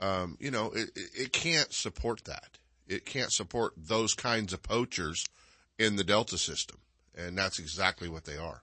Um, 0.00 0.36
you 0.40 0.50
know, 0.50 0.70
it, 0.74 0.90
it, 0.94 1.32
can't 1.32 1.72
support 1.72 2.24
that. 2.24 2.58
It 2.86 3.06
can't 3.06 3.32
support 3.32 3.72
those 3.76 4.12
kinds 4.14 4.52
of 4.52 4.62
poachers 4.62 5.24
in 5.78 5.96
the 5.96 6.04
Delta 6.04 6.36
system, 6.36 6.78
and 7.16 7.38
that's 7.38 7.58
exactly 7.58 8.08
what 8.08 8.24
they 8.24 8.36
are. 8.36 8.62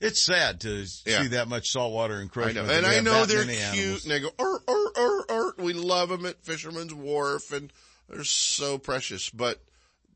It's 0.00 0.24
sad 0.24 0.60
to 0.62 0.84
Yeah. 1.06 1.22
see 1.22 1.28
that 1.28 1.46
much 1.46 1.70
saltwater 1.70 2.18
I 2.18 2.22
encroachment. 2.22 2.66
know, 2.66 2.74
and 2.74 2.84
I 2.84 3.00
know 3.00 3.24
they're 3.24 3.44
cute, 3.44 3.58
animals. 3.58 4.02
and 4.04 4.12
they 4.12 4.20
go, 4.20 4.30
er, 4.40 4.62
er, 4.68 4.92
er, 4.98 5.24
er. 5.30 5.54
We 5.58 5.72
love 5.72 6.08
them 6.08 6.26
at 6.26 6.44
Fisherman's 6.44 6.92
Wharf, 6.92 7.52
and 7.52 7.72
they're 8.08 8.24
so 8.24 8.78
precious, 8.78 9.30
but 9.30 9.62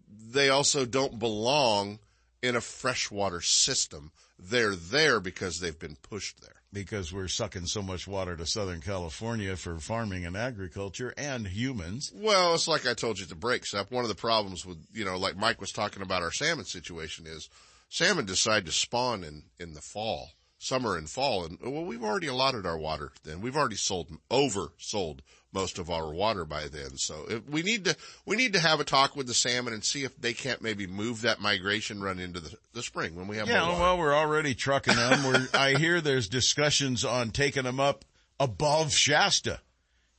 they 0.09 0.48
also 0.48 0.85
don't 0.85 1.19
belong 1.20 2.01
in 2.43 2.57
a 2.57 2.61
freshwater 2.61 3.41
system. 3.41 4.13
They're 4.39 4.77
there 4.77 5.21
because 5.21 5.61
they've 5.61 5.79
been 5.79 5.97
pushed 6.03 6.41
there. 6.43 6.53
because 6.73 7.11
we're 7.11 7.29
sucking 7.29 7.65
so 7.65 7.81
much 7.81 8.07
water 8.07 8.37
to 8.37 8.45
Southern 8.45 8.83
California 8.83 9.57
for 9.57 9.79
farming 9.79 10.27
and 10.27 10.37
agriculture 10.37 11.15
and 11.17 11.47
humans. 11.47 12.13
Well, 12.15 12.55
it's 12.55 12.69
like 12.69 12.87
I 12.87 12.93
told 12.93 13.19
you 13.19 13.23
at 13.23 13.31
the 13.31 13.35
break, 13.35 13.65
Sep. 13.65 13.91
One 13.91 14.05
of 14.05 14.11
the 14.11 14.15
problems 14.15 14.67
with, 14.67 14.79
you 14.93 15.05
know, 15.05 15.17
like 15.17 15.37
Mike 15.39 15.59
was 15.61 15.73
talking 15.73 16.03
about 16.03 16.23
our 16.23 16.33
salmon 16.33 16.67
situation 16.67 17.27
is 17.27 17.49
salmon 17.89 18.27
decide 18.27 18.67
to 18.67 18.73
spawn 18.73 19.25
in, 19.25 19.45
in 19.59 19.73
the 19.73 19.81
fall, 19.81 20.33
summer 20.59 20.97
and 20.97 21.09
fall. 21.09 21.45
And 21.45 21.59
well, 21.62 21.85
we've 21.85 22.03
already 22.05 22.27
allotted 22.28 22.66
our 22.66 22.78
water 22.78 23.12
then. 23.24 23.41
We've 23.41 23.57
already 23.57 23.77
sold, 23.77 24.11
oversold 24.31 25.20
most 25.53 25.78
of 25.78 25.89
our 25.91 26.12
water 26.12 26.45
by 26.45 26.69
then. 26.69 26.97
So 26.97 27.24
if 27.28 27.49
we 27.49 27.62
need 27.62 27.85
to, 27.87 27.97
we 28.27 28.37
need 28.37 28.53
to 28.55 28.59
have 28.61 28.78
a 28.81 28.85
talk 28.85 29.16
with 29.16 29.27
the 29.27 29.35
salmon 29.35 29.73
and 29.73 29.83
see 29.85 30.05
if 30.05 30.15
they 30.20 30.33
can't 30.35 30.61
maybe 30.61 30.87
move 30.87 31.23
that 31.23 31.41
migration 31.41 32.01
run 32.03 32.19
into 32.19 32.41
the, 32.41 32.55
the 32.74 32.83
spring 32.83 33.15
when 33.16 33.27
we 33.27 33.37
have 33.39 33.49
Yeah, 33.49 33.61
more 33.61 33.69
water. 33.70 33.81
well, 33.83 33.99
we're 33.99 34.15
already 34.15 34.55
trucking 34.55 34.97
them. 34.97 35.24
We're, 35.24 35.49
I 35.55 35.74
hear 35.74 36.01
there's 36.01 36.28
discussions 36.28 37.05
on 37.05 37.31
taking 37.31 37.62
them 37.62 37.81
up 37.81 38.05
above 38.39 38.93
Shasta, 38.93 39.61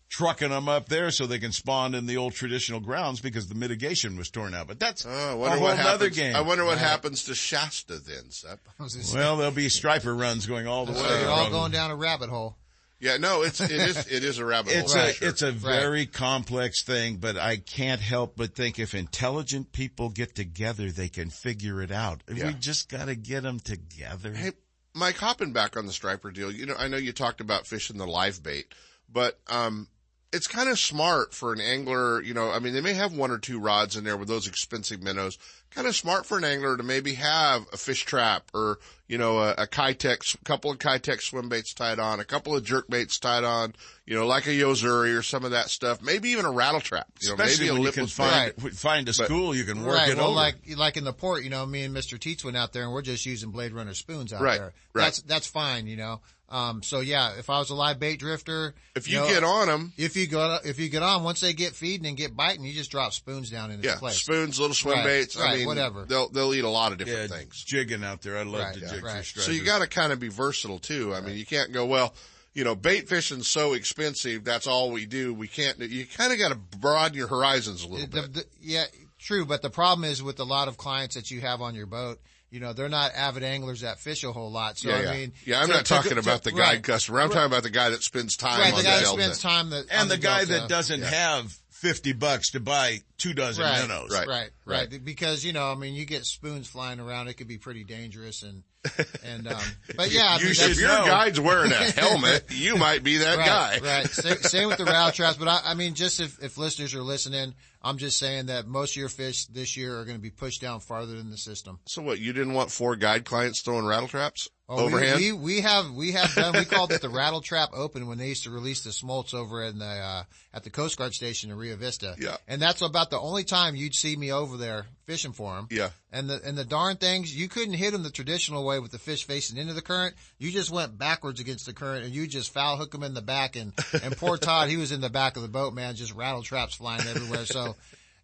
trucking 0.10 0.50
them 0.50 0.70
up 0.70 0.88
there 0.90 1.12
so 1.12 1.26
they 1.26 1.40
can 1.40 1.52
spawn 1.52 1.94
in 1.94 2.06
the 2.06 2.18
old 2.18 2.34
traditional 2.34 2.80
grounds 2.80 3.20
because 3.20 3.48
the 3.48 3.56
mitigation 3.56 4.18
was 4.18 4.30
torn 4.30 4.54
out. 4.54 4.68
But 4.68 4.80
that's 4.80 5.06
Oh, 5.06 5.10
I 5.12 5.32
a 5.32 5.38
wonder 5.38 5.58
whole 5.58 5.68
what 5.68 5.80
other 5.80 6.10
game. 6.10 6.36
I 6.36 6.42
wonder 6.42 6.66
what 6.66 6.78
happens 6.78 7.26
to 7.26 7.36
Shasta 7.36 8.00
then, 8.00 8.30
Sep. 8.32 8.60
Well, 9.14 9.38
there'll 9.38 9.52
be 9.52 9.70
striper 9.70 10.16
runs 10.16 10.46
going 10.46 10.68
all 10.68 10.86
the 10.86 10.94
way. 10.94 11.00
So 11.00 11.20
you're 11.20 11.30
all 11.30 11.50
going 11.50 11.72
down 11.72 11.92
a 11.92 11.96
rabbit 11.96 12.30
hole. 12.30 12.58
Yeah, 13.00 13.18
no, 13.18 13.44
it's, 13.44 13.62
it 13.62 13.70
is, 13.70 14.08
it 14.08 14.24
is 14.24 14.40
a 14.40 14.46
rabbit 14.46 14.74
hole. 14.74 14.82
It's 14.84 14.94
for 14.94 15.00
a 15.00 15.14
sure. 15.14 15.30
it's 15.30 15.42
a 15.44 15.52
very 15.52 16.08
complex 16.08 16.84
thing, 16.84 17.18
but 17.18 17.38
I 17.38 17.58
can't 17.58 18.02
help 18.02 18.36
but 18.36 18.56
think 18.56 18.80
if 18.80 18.96
intelligent 18.96 19.72
people 19.72 20.10
get 20.10 20.34
together, 20.34 20.90
they 20.90 21.08
can 21.08 21.30
figure 21.30 21.82
it 21.84 21.92
out. 21.92 22.24
Yeah. 22.34 22.48
We 22.48 22.54
just 22.56 22.90
got 22.90 23.06
to 23.06 23.14
get 23.16 23.44
them 23.44 23.60
together. 23.60 24.34
Hey, 24.34 24.54
Mike, 24.96 25.18
hopping 25.18 25.54
back 25.54 25.78
on 25.78 25.86
the 25.86 25.92
striper 25.94 26.32
deal, 26.32 26.52
you 26.52 26.66
know, 26.66 26.74
I 26.76 26.88
know 26.88 26.98
you 26.98 27.12
talked 27.12 27.40
about 27.40 27.68
fishing 27.68 27.98
the 28.00 28.08
live 28.08 28.42
bait, 28.42 28.74
but, 29.08 29.40
um, 29.48 29.88
it's 30.34 30.48
kind 30.48 30.68
of 30.70 30.78
smart 30.78 31.34
for 31.34 31.54
an 31.54 31.62
angler, 31.62 32.22
you 32.22 32.34
know, 32.34 32.52
I 32.52 32.60
mean, 32.60 32.74
they 32.74 32.82
may 32.82 32.94
have 32.94 33.14
one 33.14 33.32
or 33.32 33.38
two 33.38 33.60
rods 33.60 33.96
in 33.96 34.04
there 34.04 34.18
with 34.18 34.28
those 34.28 34.48
expensive 34.48 35.02
minnows. 35.02 35.38
Kind 35.72 35.88
of 35.88 35.96
smart 35.96 36.26
for 36.26 36.38
an 36.38 36.44
angler 36.44 36.76
to 36.76 36.84
maybe 36.84 37.14
have 37.14 37.66
a 37.72 37.78
fish 37.78 38.04
trap 38.04 38.50
or, 38.54 38.80
you 39.08 39.18
know, 39.18 39.38
a, 39.40 39.52
a 39.54 39.68
Keitech, 39.68 40.36
a 40.36 40.44
couple 40.44 40.72
of 40.72 40.80
Keitech 40.80 41.22
swim 41.22 41.50
baits 41.50 41.74
tied 41.74 42.00
on, 42.00 42.20
a 42.20 42.26
couple 42.26 42.56
of 42.56 42.64
jerk 42.64 42.90
baits 42.90 43.20
tied 43.20 43.44
on, 43.44 43.74
you 44.06 44.16
know, 44.16 44.26
like 44.26 44.48
a 44.48 44.54
Yo-Zuri 44.54 45.18
or 45.18 45.22
some 45.22 45.46
of 45.46 45.52
that 45.52 45.70
stuff. 45.70 46.02
Maybe 46.02 46.30
even 46.30 46.46
a 46.46 46.52
rattle 46.52 46.82
trap. 46.82 47.08
You 47.22 47.30
know, 47.30 47.34
Especially 47.36 47.66
maybe 47.66 47.70
a 47.70 47.74
when 47.74 47.82
you 47.84 47.92
can 47.92 48.04
lipless 48.06 48.14
find 48.14 48.56
bait. 48.56 48.74
find 48.74 49.08
a 49.08 49.14
But- 49.18 49.26
school, 49.26 49.56
you 49.56 49.64
can 49.66 49.84
work 49.86 49.96
right. 49.98 50.10
it 50.10 50.18
well, 50.18 50.28
over. 50.28 50.36
like 50.36 50.56
like 50.76 50.98
in 50.98 51.04
the 51.04 51.14
port, 51.14 51.44
you 51.44 51.50
know, 51.50 51.66
me 51.66 51.84
and 51.84 51.96
Mr. 51.96 52.18
Teets 52.18 52.44
went 52.44 52.58
out 52.58 52.74
there, 52.74 52.84
and 52.84 52.92
we're 52.92 53.02
just 53.02 53.26
using 53.26 53.52
Blade 53.52 53.72
Runner 53.74 53.94
spoons 53.94 54.34
out 54.34 54.42
Right, 54.42 54.58
there. 54.60 54.74
right. 54.94 55.04
That's 55.06 55.22
that's 55.22 55.48
fine, 55.48 55.88
you 55.88 55.96
know. 55.98 56.22
Um, 56.50 56.82
so 56.82 57.02
yeah, 57.02 57.34
if 57.38 57.50
I 57.50 57.60
was 57.60 57.70
a 57.72 57.76
live 57.76 58.00
bait 58.00 58.20
drifter, 58.20 58.74
If 58.96 59.10
you 59.10 59.18
know, 59.18 59.28
get 59.28 59.44
on 59.44 59.70
'em- 59.70 59.94
if 59.98 60.16
you 60.16 60.28
go, 60.28 60.60
if 60.64 60.80
you 60.80 60.88
get 60.88 61.04
on, 61.04 61.24
once 61.24 61.42
they 61.42 61.52
get 61.52 61.76
feeding 61.76 62.08
and 62.08 62.16
get 62.16 62.38
biting, 62.38 62.64
you 62.64 62.74
just 62.74 62.90
drop 62.90 63.14
spoons 63.14 63.50
down 63.50 63.70
in 63.70 63.80
its 63.80 63.86
Yeah, 63.88 63.96
place. 63.98 64.16
spoons, 64.22 64.58
little 64.58 64.74
swim 64.74 64.96
Right, 65.00 65.04
baits. 65.04 65.38
I 65.38 65.58
mean, 65.58 65.66
whatever. 65.66 66.06
They'll 66.06 66.30
they'll 66.30 66.54
eat 66.54 66.64
a 66.64 66.70
lot 66.70 66.94
of 66.94 67.00
different 67.00 67.30
Yeah, 67.32 67.38
things. 67.38 67.62
jigging 67.66 68.04
out 68.04 68.22
there. 68.22 68.38
I 68.38 68.44
love 68.44 68.62
Right, 68.62 68.74
to 68.76 68.80
yeah, 68.80 68.90
jig 68.94 69.04
right. 69.04 69.26
for 69.26 69.42
So 69.42 69.52
you 69.52 69.60
stripers. 69.60 69.66
got 69.66 69.80
to 69.80 69.88
kind 69.88 70.14
of 70.14 70.20
be 70.22 70.30
versatile 70.30 70.80
too. 70.80 71.14
I 71.14 71.20
mean, 71.20 71.36
you 71.38 71.46
can't 71.46 71.74
go 71.74 71.86
well. 71.86 72.16
You 72.54 72.64
know, 72.64 72.76
bait 72.76 73.08
fishing's 73.10 73.48
so 73.50 73.74
expensive. 73.74 74.44
That's 74.46 74.66
all 74.68 74.90
we 74.90 75.06
do. 75.06 75.34
We 75.34 75.48
can't. 75.50 75.78
You 75.80 76.06
kind 76.08 76.32
of 76.32 76.40
got 76.40 76.50
to 76.50 76.56
broaden 76.56 77.16
your 77.18 77.28
horizons 77.28 77.84
a 77.84 77.88
little 77.88 78.08
The- 78.08 78.22
bit. 78.22 78.34
the- 78.34 78.46
yeah, 78.62 78.86
true. 79.20 79.46
But 79.46 79.62
the 79.62 79.70
problem 79.70 80.10
is 80.10 80.24
with 80.24 80.40
a 80.40 80.46
lot 80.46 80.68
of 80.70 80.78
clients 80.78 81.14
that 81.16 81.30
you 81.30 81.42
have 81.42 81.62
on 81.62 81.76
your 81.76 81.86
boat, 81.88 82.20
you 82.50 82.60
know, 82.60 82.74
they're 82.74 82.88
not 82.90 83.14
avid 83.14 83.44
anglers 83.44 83.82
that 83.82 84.00
fish 84.00 84.24
a 84.24 84.32
whole 84.32 84.52
lot. 84.52 84.78
So 84.78 84.90
yeah, 84.90 85.10
I 85.12 85.14
mean, 85.18 85.34
yeah, 85.46 85.60
I'm 85.62 85.68
to- 85.68 85.74
not 85.74 85.86
talking 85.86 86.14
to- 86.14 86.20
about 86.20 86.44
the 86.44 86.52
guide 86.52 86.60
right. 86.60 86.84
customer. 86.84 87.20
I'm 87.22 87.30
talking 87.30 87.46
about 87.46 87.64
the 87.64 87.70
guy 87.70 87.90
that 87.90 88.04
spends 88.04 88.38
time 88.38 88.60
Right, 88.60 88.72
on 88.72 88.78
the 88.80 88.84
guy 88.84 88.96
that 88.98 89.02
Delta. 89.04 89.22
spends 89.22 89.42
time 89.42 89.70
that 89.72 89.92
on 89.92 90.00
and 90.02 90.12
the, 90.12 90.18
guy 90.18 90.46
Delta. 90.46 90.54
that 90.62 90.70
doesn't 90.70 91.02
have 91.02 91.54
50 91.82 92.14
bucks 92.14 92.52
to 92.52 92.60
buy 92.60 93.02
two 93.20 93.34
dozen 93.34 93.64
right, 93.64 93.82
minnows. 93.82 94.12
Right, 94.12 94.28
right, 94.28 94.50
right, 94.66 95.06
Because, 95.06 95.46
you 95.46 95.54
know, 95.54 95.72
I 95.72 95.76
mean, 95.76 95.94
you 95.94 96.06
get 96.06 96.26
spoons 96.26 96.68
flying 96.68 97.00
around. 97.00 97.28
It 97.28 97.36
could 97.36 97.48
be 97.48 97.60
pretty 97.60 97.84
dangerous 97.84 98.42
and, 98.42 98.64
and, 99.24 99.48
um, 99.48 99.62
but 99.96 100.12
yeah. 100.12 100.24
I 100.26 100.38
you 100.40 100.46
mean, 100.46 100.54
should, 100.54 100.72
if 100.72 100.80
your 100.80 100.90
know. 100.90 101.06
guide's 101.06 101.40
wearing 101.40 101.72
a 101.72 101.76
helmet, 102.00 102.46
you 102.50 102.78
might 102.78 103.04
be 103.04 103.18
that 103.18 103.38
right, 103.38 103.46
guy. 103.46 103.80
Right. 103.84 104.10
Same, 104.10 104.38
same 104.38 104.68
with 104.70 104.78
the 104.78 104.86
rattle 104.86 105.12
traps. 105.12 105.38
But 105.38 105.50
I, 105.50 105.62
I 105.66 105.74
mean, 105.76 105.94
just 105.94 106.20
if, 106.20 106.42
if 106.42 106.58
listeners 106.58 106.96
are 106.96 107.04
listening, 107.04 107.54
I'm 107.82 107.98
just 107.98 108.18
saying 108.18 108.48
that 108.48 108.66
most 108.66 108.94
of 108.94 108.98
your 108.98 109.10
fish 109.10 109.46
this 109.46 109.78
year 109.78 110.00
are 110.00 110.06
going 110.06 110.18
to 110.18 110.22
be 110.22 110.32
pushed 110.32 110.62
down 110.62 110.80
farther 110.80 111.16
than 111.16 111.30
the 111.30 111.38
system. 111.38 111.80
So 111.86 112.02
what, 112.02 112.20
you 112.20 112.34
didn't 112.34 112.54
want 112.54 112.72
four 112.72 112.96
guide 112.96 113.26
clients 113.26 113.62
throwing 113.62 113.86
rattle 113.86 114.08
traps? 114.08 114.48
Oh, 114.70 114.86
Overhand? 114.86 115.20
We, 115.20 115.32
we, 115.32 115.40
we 115.40 115.62
have, 115.62 115.92
we 115.94 116.12
have 116.12 116.36
done, 116.36 116.54
we 116.54 116.66
called 116.66 116.92
it 116.92 117.02
the 117.02 117.08
rattle 117.08 117.40
trap 117.40 117.70
open 117.74 118.06
when 118.08 118.18
they 118.18 118.28
used 118.28 118.44
to 118.44 118.50
release 118.50 118.84
the 118.84 118.92
smolts 118.92 119.34
over 119.34 119.64
in 119.64 119.80
the, 119.80 119.86
uh, 119.86 120.24
at 120.54 120.66
the 120.66 120.70
Coast 120.70 120.98
Guard 120.98 121.14
station 121.14 121.52
in 121.52 121.58
Rio 121.58 121.78
Vista. 121.78 122.16
Yeah. 122.20 122.36
And 122.50 122.62
that's 122.62 122.82
about 122.82 123.10
the 123.10 123.20
only 123.20 123.46
time 123.46 123.78
you'd 123.78 123.96
see 123.96 124.14
me 124.16 124.34
over 124.34 124.58
there 124.58 124.88
fishing 125.06 125.32
for 125.32 125.56
them. 125.56 125.68
Yeah. 125.72 125.92
And 126.12 126.30
the, 126.30 126.42
and 126.44 126.58
the 126.58 126.66
darn 126.66 126.98
things, 126.98 127.34
you 127.34 127.48
couldn't 127.48 127.76
hit 127.76 127.92
them 127.92 128.04
the 128.04 128.10
traditional 128.10 128.66
way 128.66 128.80
with 128.80 128.92
the 128.92 129.00
fish 129.00 129.26
facing 129.26 129.58
into 129.58 129.74
the 129.74 129.82
current. 129.82 130.16
You 130.38 130.52
just 130.52 130.70
went 130.70 130.98
backwards 130.98 131.40
against 131.40 131.66
the 131.66 131.74
current 131.74 132.04
and 132.04 132.14
you 132.14 132.28
just 132.28 132.54
foul 132.54 132.76
hook 132.76 132.92
them 132.92 133.04
in 133.04 133.14
the 133.14 133.22
back 133.22 133.56
and, 133.56 133.72
and 134.04 134.18
poor 134.18 134.36
Todd, 134.38 134.68
he 134.68 134.76
was 134.76 134.92
in 134.92 135.00
the 135.00 135.10
back 135.10 135.38
of 135.38 135.44
the 135.44 135.48
boat, 135.48 135.74
man, 135.74 135.96
just 135.96 136.14
rattle 136.14 136.44
traps 136.44 136.76
flying 136.76 137.08
everywhere. 137.08 137.46
So, 137.46 137.78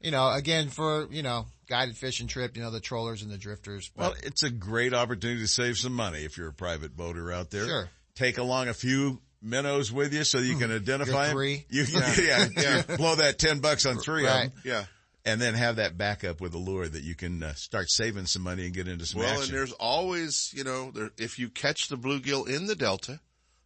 you 0.03 0.11
know, 0.11 0.29
again, 0.31 0.69
for, 0.69 1.07
you 1.09 1.23
know, 1.23 1.47
guided 1.67 1.95
fishing 1.97 2.27
trip, 2.27 2.55
you 2.55 2.61
know, 2.61 2.69
the 2.71 2.79
trollers 2.81 3.21
and 3.23 3.31
the 3.31 3.37
drifters. 3.37 3.89
But, 3.95 4.01
Well, 4.01 4.15
it's 4.23 4.43
a 4.43 4.49
great 4.51 4.93
opportunity 4.93 5.41
to 5.41 5.47
save 5.47 5.77
some 5.77 5.93
money 5.93 6.19
if 6.25 6.37
you're 6.37 6.49
a 6.49 6.53
private 6.53 6.95
boater 6.95 7.31
out 7.31 7.49
there. 7.49 7.65
Sure. 7.65 7.89
Take 8.15 8.37
along 8.37 8.67
a 8.67 8.73
few 8.73 9.21
minnows 9.41 9.91
with 9.91 10.13
you 10.13 10.23
so 10.23 10.37
you 10.37 10.55
can 10.57 10.71
identify 10.71 11.25
Your 11.25 11.33
three. 11.33 11.55
them. 11.55 11.65
You, 11.69 11.83
Yeah. 11.91 12.15
yeah, 12.21 12.47
yeah, 12.87 12.95
blow 12.97 13.15
that 13.15 13.39
10 13.39 13.59
bucks 13.59 13.85
on 13.85 13.97
three 13.97 14.25
Right. 14.25 14.45
of 14.47 14.53
them. 14.53 14.61
Yeah. 14.65 14.85
And 15.25 15.41
then 15.41 15.53
have 15.53 15.77
that 15.77 15.97
backup 15.97 16.41
with 16.41 16.53
a 16.53 16.57
lure 16.57 16.85
that 16.87 17.01
you 17.03 17.15
can 17.15 17.41
uh, 17.43 17.53
start 17.53 17.89
saving 17.89 18.25
some 18.25 18.41
money 18.41 18.65
and 18.65 18.73
get 18.73 18.89
into 18.89 19.05
some 19.05 19.21
Well, 19.21 19.41
and 19.41 19.49
there's 19.49 19.71
always, 19.71 20.53
you 20.53 20.65
know, 20.65 20.91
there, 20.91 21.11
if 21.17 21.39
you 21.39 21.47
catch 21.49 21.87
the 21.87 21.95
bluegill 21.97 22.45
in 22.49 22.65
the 22.65 22.75
delta, 22.75 23.21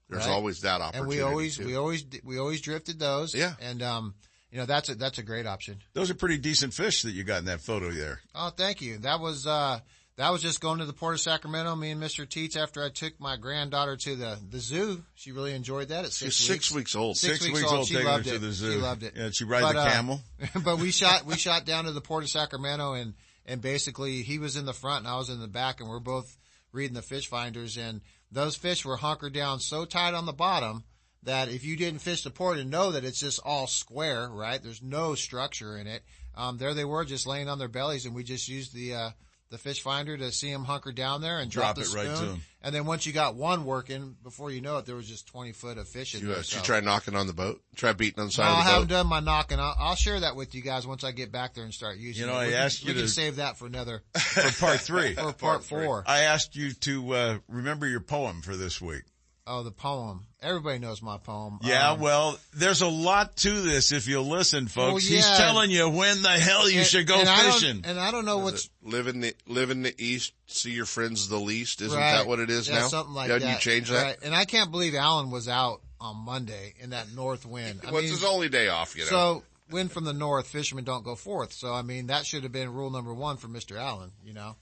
there's 0.07 0.25
Right. 0.27 0.31
always 0.31 0.61
that 0.61 0.81
opportunity. 0.81 0.99
and 0.99 1.07
we 1.09 1.21
always, 1.21 1.57
too. 1.57 1.65
we 1.65 1.75
always, 1.75 2.05
we 2.23 2.37
always 2.37 2.61
drifted 2.61 2.99
those. 2.99 3.33
Yeah. 3.33 3.55
And, 3.59 3.81
um, 3.81 4.13
you 4.51 4.57
know, 4.59 4.65
that's 4.65 4.89
a, 4.89 4.95
that's 4.95 5.17
a 5.17 5.23
great 5.23 5.45
option. 5.45 5.79
Those 5.93 6.09
are 6.09 6.15
pretty 6.15 6.37
decent 6.37 6.73
fish 6.73 7.01
that 7.03 7.11
you 7.11 7.23
got 7.23 7.39
in 7.39 7.45
that 7.45 7.61
photo 7.61 7.91
there. 7.91 8.21
Oh, 8.35 8.49
thank 8.55 8.81
you. 8.81 8.97
That 8.99 9.19
was, 9.19 9.45
uh, 9.45 9.79
that 10.15 10.31
was 10.31 10.41
just 10.41 10.61
going 10.61 10.79
to 10.79 10.85
the 10.85 10.93
Port 10.93 11.13
of 11.13 11.21
Sacramento, 11.21 11.75
me 11.75 11.91
and 11.91 12.01
Mr. 12.01 12.25
Teets 12.25 12.57
after 12.57 12.83
I 12.83 12.89
took 12.89 13.19
my 13.19 13.37
granddaughter 13.37 13.95
to 13.97 14.15
the, 14.15 14.37
the 14.49 14.59
zoo. 14.59 15.03
She 15.15 15.31
really 15.31 15.53
enjoyed 15.53 15.89
that 15.89 16.05
at 16.05 16.11
six 16.11 16.35
She's 16.35 16.49
weeks. 16.49 16.65
six 16.65 16.75
weeks 16.75 16.95
old. 16.95 17.17
Six, 17.17 17.33
Six 17.33 17.45
weeks, 17.45 17.59
weeks 17.59 17.69
old. 17.69 17.77
old 17.79 17.87
She 17.87 17.93
taking 17.95 18.07
her 18.07 18.13
loved 18.13 18.25
to 18.25 18.35
it. 18.35 18.39
the 18.41 18.51
zoo. 18.51 18.71
She 18.73 18.77
loved 18.79 19.03
it. 19.03 19.13
Yeah, 19.15 19.29
she 19.31 19.43
ride 19.43 19.75
the 19.75 19.79
uh, 19.79 19.91
camel? 19.91 20.21
but 20.63 20.79
we 20.79 20.91
shot, 20.91 21.25
we 21.25 21.35
shot 21.37 21.65
down 21.65 21.85
to 21.85 21.91
the 21.91 22.01
Port 22.01 22.23
of 22.23 22.29
Sacramento 22.29 22.93
and, 22.93 23.13
and 23.45 23.61
basically 23.61 24.23
he 24.23 24.39
was 24.39 24.55
in 24.57 24.65
the 24.65 24.73
front 24.73 25.05
and 25.05 25.07
I 25.13 25.17
was 25.17 25.29
in 25.29 25.39
the 25.39 25.47
back 25.47 25.81
and 25.81 25.89
we're 25.89 25.99
both 25.99 26.35
reading 26.71 26.95
the 26.95 27.01
fish 27.03 27.27
finders 27.27 27.77
and 27.77 28.01
those 28.31 28.55
fish 28.55 28.83
were 28.85 28.97
hunkered 28.97 29.33
down 29.33 29.59
so 29.59 29.85
tight 29.85 30.13
on 30.15 30.25
the 30.25 30.33
bottom 30.33 30.83
that 31.27 31.47
if 31.49 31.63
you 31.63 31.77
didn't 31.77 31.99
fish 31.99 32.23
the 32.23 32.29
port 32.31 32.57
and 32.57 32.69
know 32.71 32.91
that 32.91 33.05
it's 33.05 33.19
just 33.19 33.39
all 33.45 33.67
square, 33.67 34.27
right? 34.29 34.61
There's 34.61 34.81
no 34.81 35.13
structure 35.15 35.77
in 35.77 35.87
it. 35.87 36.01
Um, 36.35 36.57
there 36.57 36.73
they 36.73 36.85
were 36.85 37.05
just 37.05 37.25
laying 37.27 37.47
on 37.49 37.59
their 37.59 37.67
bellies 37.67 38.05
and 38.05 38.13
we 38.15 38.23
just 38.23 38.47
used 38.49 38.73
the, 38.73 38.93
uh, 38.95 39.09
the 39.49 39.57
fish 39.57 39.81
finder 39.81 40.17
to 40.17 40.31
see 40.31 40.51
them 40.51 40.65
hunker 40.65 40.91
down 40.91 41.21
there 41.21 41.39
and 41.39 41.49
drop, 41.49 41.75
Drop 41.75 41.85
the 41.87 41.91
it 41.91 41.95
right 41.95 42.09
to 42.09 42.15
spoon. 42.17 42.29
'em. 42.33 42.41
And 42.61 42.75
then 42.75 42.85
once 42.85 43.05
you 43.05 43.13
got 43.13 43.35
one 43.35 43.63
working, 43.63 44.15
before 44.21 44.51
you 44.51 44.59
know 44.59 44.77
it, 44.77 44.85
there 44.85 44.95
was 44.97 45.07
just 45.07 45.25
20 45.27 45.53
foot 45.53 45.77
of 45.77 45.87
fish 45.87 46.15
in 46.15 46.21
You, 46.21 46.27
there. 46.27 46.37
uh, 46.39 46.41
so- 46.43 46.59
tried 46.61 46.83
knocking 46.83 47.15
on 47.15 47.27
the 47.27 47.33
boat. 47.33 47.61
Try 47.75 47.93
beating 47.93 48.19
on 48.19 48.25
the 48.27 48.31
side 48.33 48.43
no, 48.43 48.49
I 48.49 48.59
of 48.59 48.65
the 48.65 48.71
haven't 48.71 48.87
boat. 48.89 48.93
done 48.95 49.07
my 49.07 49.19
knocking. 49.21 49.59
I'll, 49.59 49.75
I'll 49.79 49.95
share 49.95 50.19
that 50.19 50.35
with 50.35 50.53
you 50.53 50.61
guys 50.61 50.85
once 50.85 51.03
I 51.05 51.11
get 51.11 51.31
back 51.31 51.53
there 51.53 51.63
and 51.63 51.73
start 51.73 51.97
using 51.97 52.21
You 52.21 52.27
know, 52.27 52.37
it. 52.37 52.43
I 52.43 52.45
we 52.47 52.51
can- 52.53 52.61
asked 52.61 52.81
you 52.83 52.87
we 52.89 52.93
can 52.95 53.01
to- 53.03 53.07
save 53.09 53.35
that 53.37 53.57
for 53.57 53.67
another, 53.67 54.03
For 54.19 54.59
part 54.59 54.79
three. 54.81 55.13
for 55.15 55.31
part 55.33 55.63
four. 55.63 56.03
I 56.05 56.19
asked 56.21 56.55
you 56.55 56.73
to, 56.73 57.13
uh, 57.13 57.37
remember 57.47 57.87
your 57.87 58.01
poem 58.01 58.41
for 58.41 58.55
this 58.57 58.79
week. 58.81 59.03
Oh, 59.49 59.63
the 59.63 59.71
poem. 59.71 60.25
Everybody 60.41 60.77
knows 60.79 61.01
my 61.01 61.17
poem. 61.17 61.59
Yeah, 61.63 61.91
Um, 61.91 62.01
well, 62.01 62.37
there's 62.53 62.81
a 62.81 62.87
lot 62.87 63.37
to 63.37 63.61
this 63.61 63.93
if 63.93 64.05
you'll 64.07 64.27
listen, 64.27 64.67
folks. 64.67 65.09
Well, 65.09 65.13
He's 65.15 65.25
telling 65.25 65.71
you 65.71 65.89
when 65.89 66.21
the 66.21 66.29
hell 66.29 66.69
you 66.69 66.79
and- 66.79 66.87
should 66.87 67.07
go 67.07 67.17
and 67.19 67.29
I 67.29 67.51
fishing. 67.51 67.81
and 67.85 67.97
I 67.97 68.11
don't 68.11 68.25
know 68.25 68.39
what's, 68.39 68.69
Live 68.83 69.07
in 69.07 69.21
the 69.21 69.33
live 69.47 69.69
in 69.69 69.83
the 69.83 69.95
east, 69.97 70.33
see 70.47 70.71
your 70.71 70.85
friends 70.85 71.29
the 71.29 71.39
least. 71.39 71.81
Isn't 71.81 71.97
right. 71.97 72.17
that 72.17 72.27
what 72.27 72.39
it 72.39 72.49
is 72.49 72.67
yeah, 72.67 72.79
now? 72.79 72.87
Something 72.89 73.13
like 73.15 73.29
yeah, 73.29 73.37
that. 73.39 73.53
you 73.53 73.57
change 73.59 73.89
that. 73.89 74.03
Right. 74.03 74.17
And 74.21 74.35
I 74.35 74.43
can't 74.45 74.69
believe 74.69 74.93
Alan 74.95 75.31
was 75.31 75.47
out 75.47 75.81
on 76.01 76.17
Monday 76.17 76.73
in 76.79 76.89
that 76.89 77.13
north 77.15 77.45
wind. 77.45 77.81
I 77.87 77.91
What's 77.91 78.03
mean, 78.03 78.11
his 78.11 78.23
only 78.25 78.49
day 78.49 78.67
off? 78.67 78.95
You 78.97 79.03
know. 79.03 79.09
So, 79.09 79.43
wind 79.71 79.91
from 79.93 80.03
the 80.03 80.13
north, 80.13 80.47
fishermen 80.47 80.83
don't 80.83 81.03
go 81.05 81.15
forth. 81.15 81.53
So, 81.53 81.73
I 81.73 81.81
mean, 81.83 82.07
that 82.07 82.25
should 82.25 82.43
have 82.43 82.51
been 82.51 82.73
rule 82.73 82.91
number 82.91 83.13
one 83.13 83.37
for 83.37 83.47
Mr. 83.47 83.77
Allen, 83.79 84.11
you 84.23 84.33
know? 84.33 84.55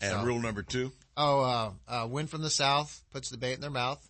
and 0.00 0.10
So- 0.10 0.24
rule 0.24 0.40
number 0.40 0.62
two. 0.62 0.92
Oh, 1.16 1.40
uh, 1.40 1.70
uh, 1.86 2.06
wind 2.08 2.28
from 2.28 2.42
the 2.42 2.50
south 2.50 3.02
puts 3.12 3.30
the 3.30 3.36
bait 3.36 3.52
in 3.54 3.60
their 3.60 3.70
mouth. 3.70 4.04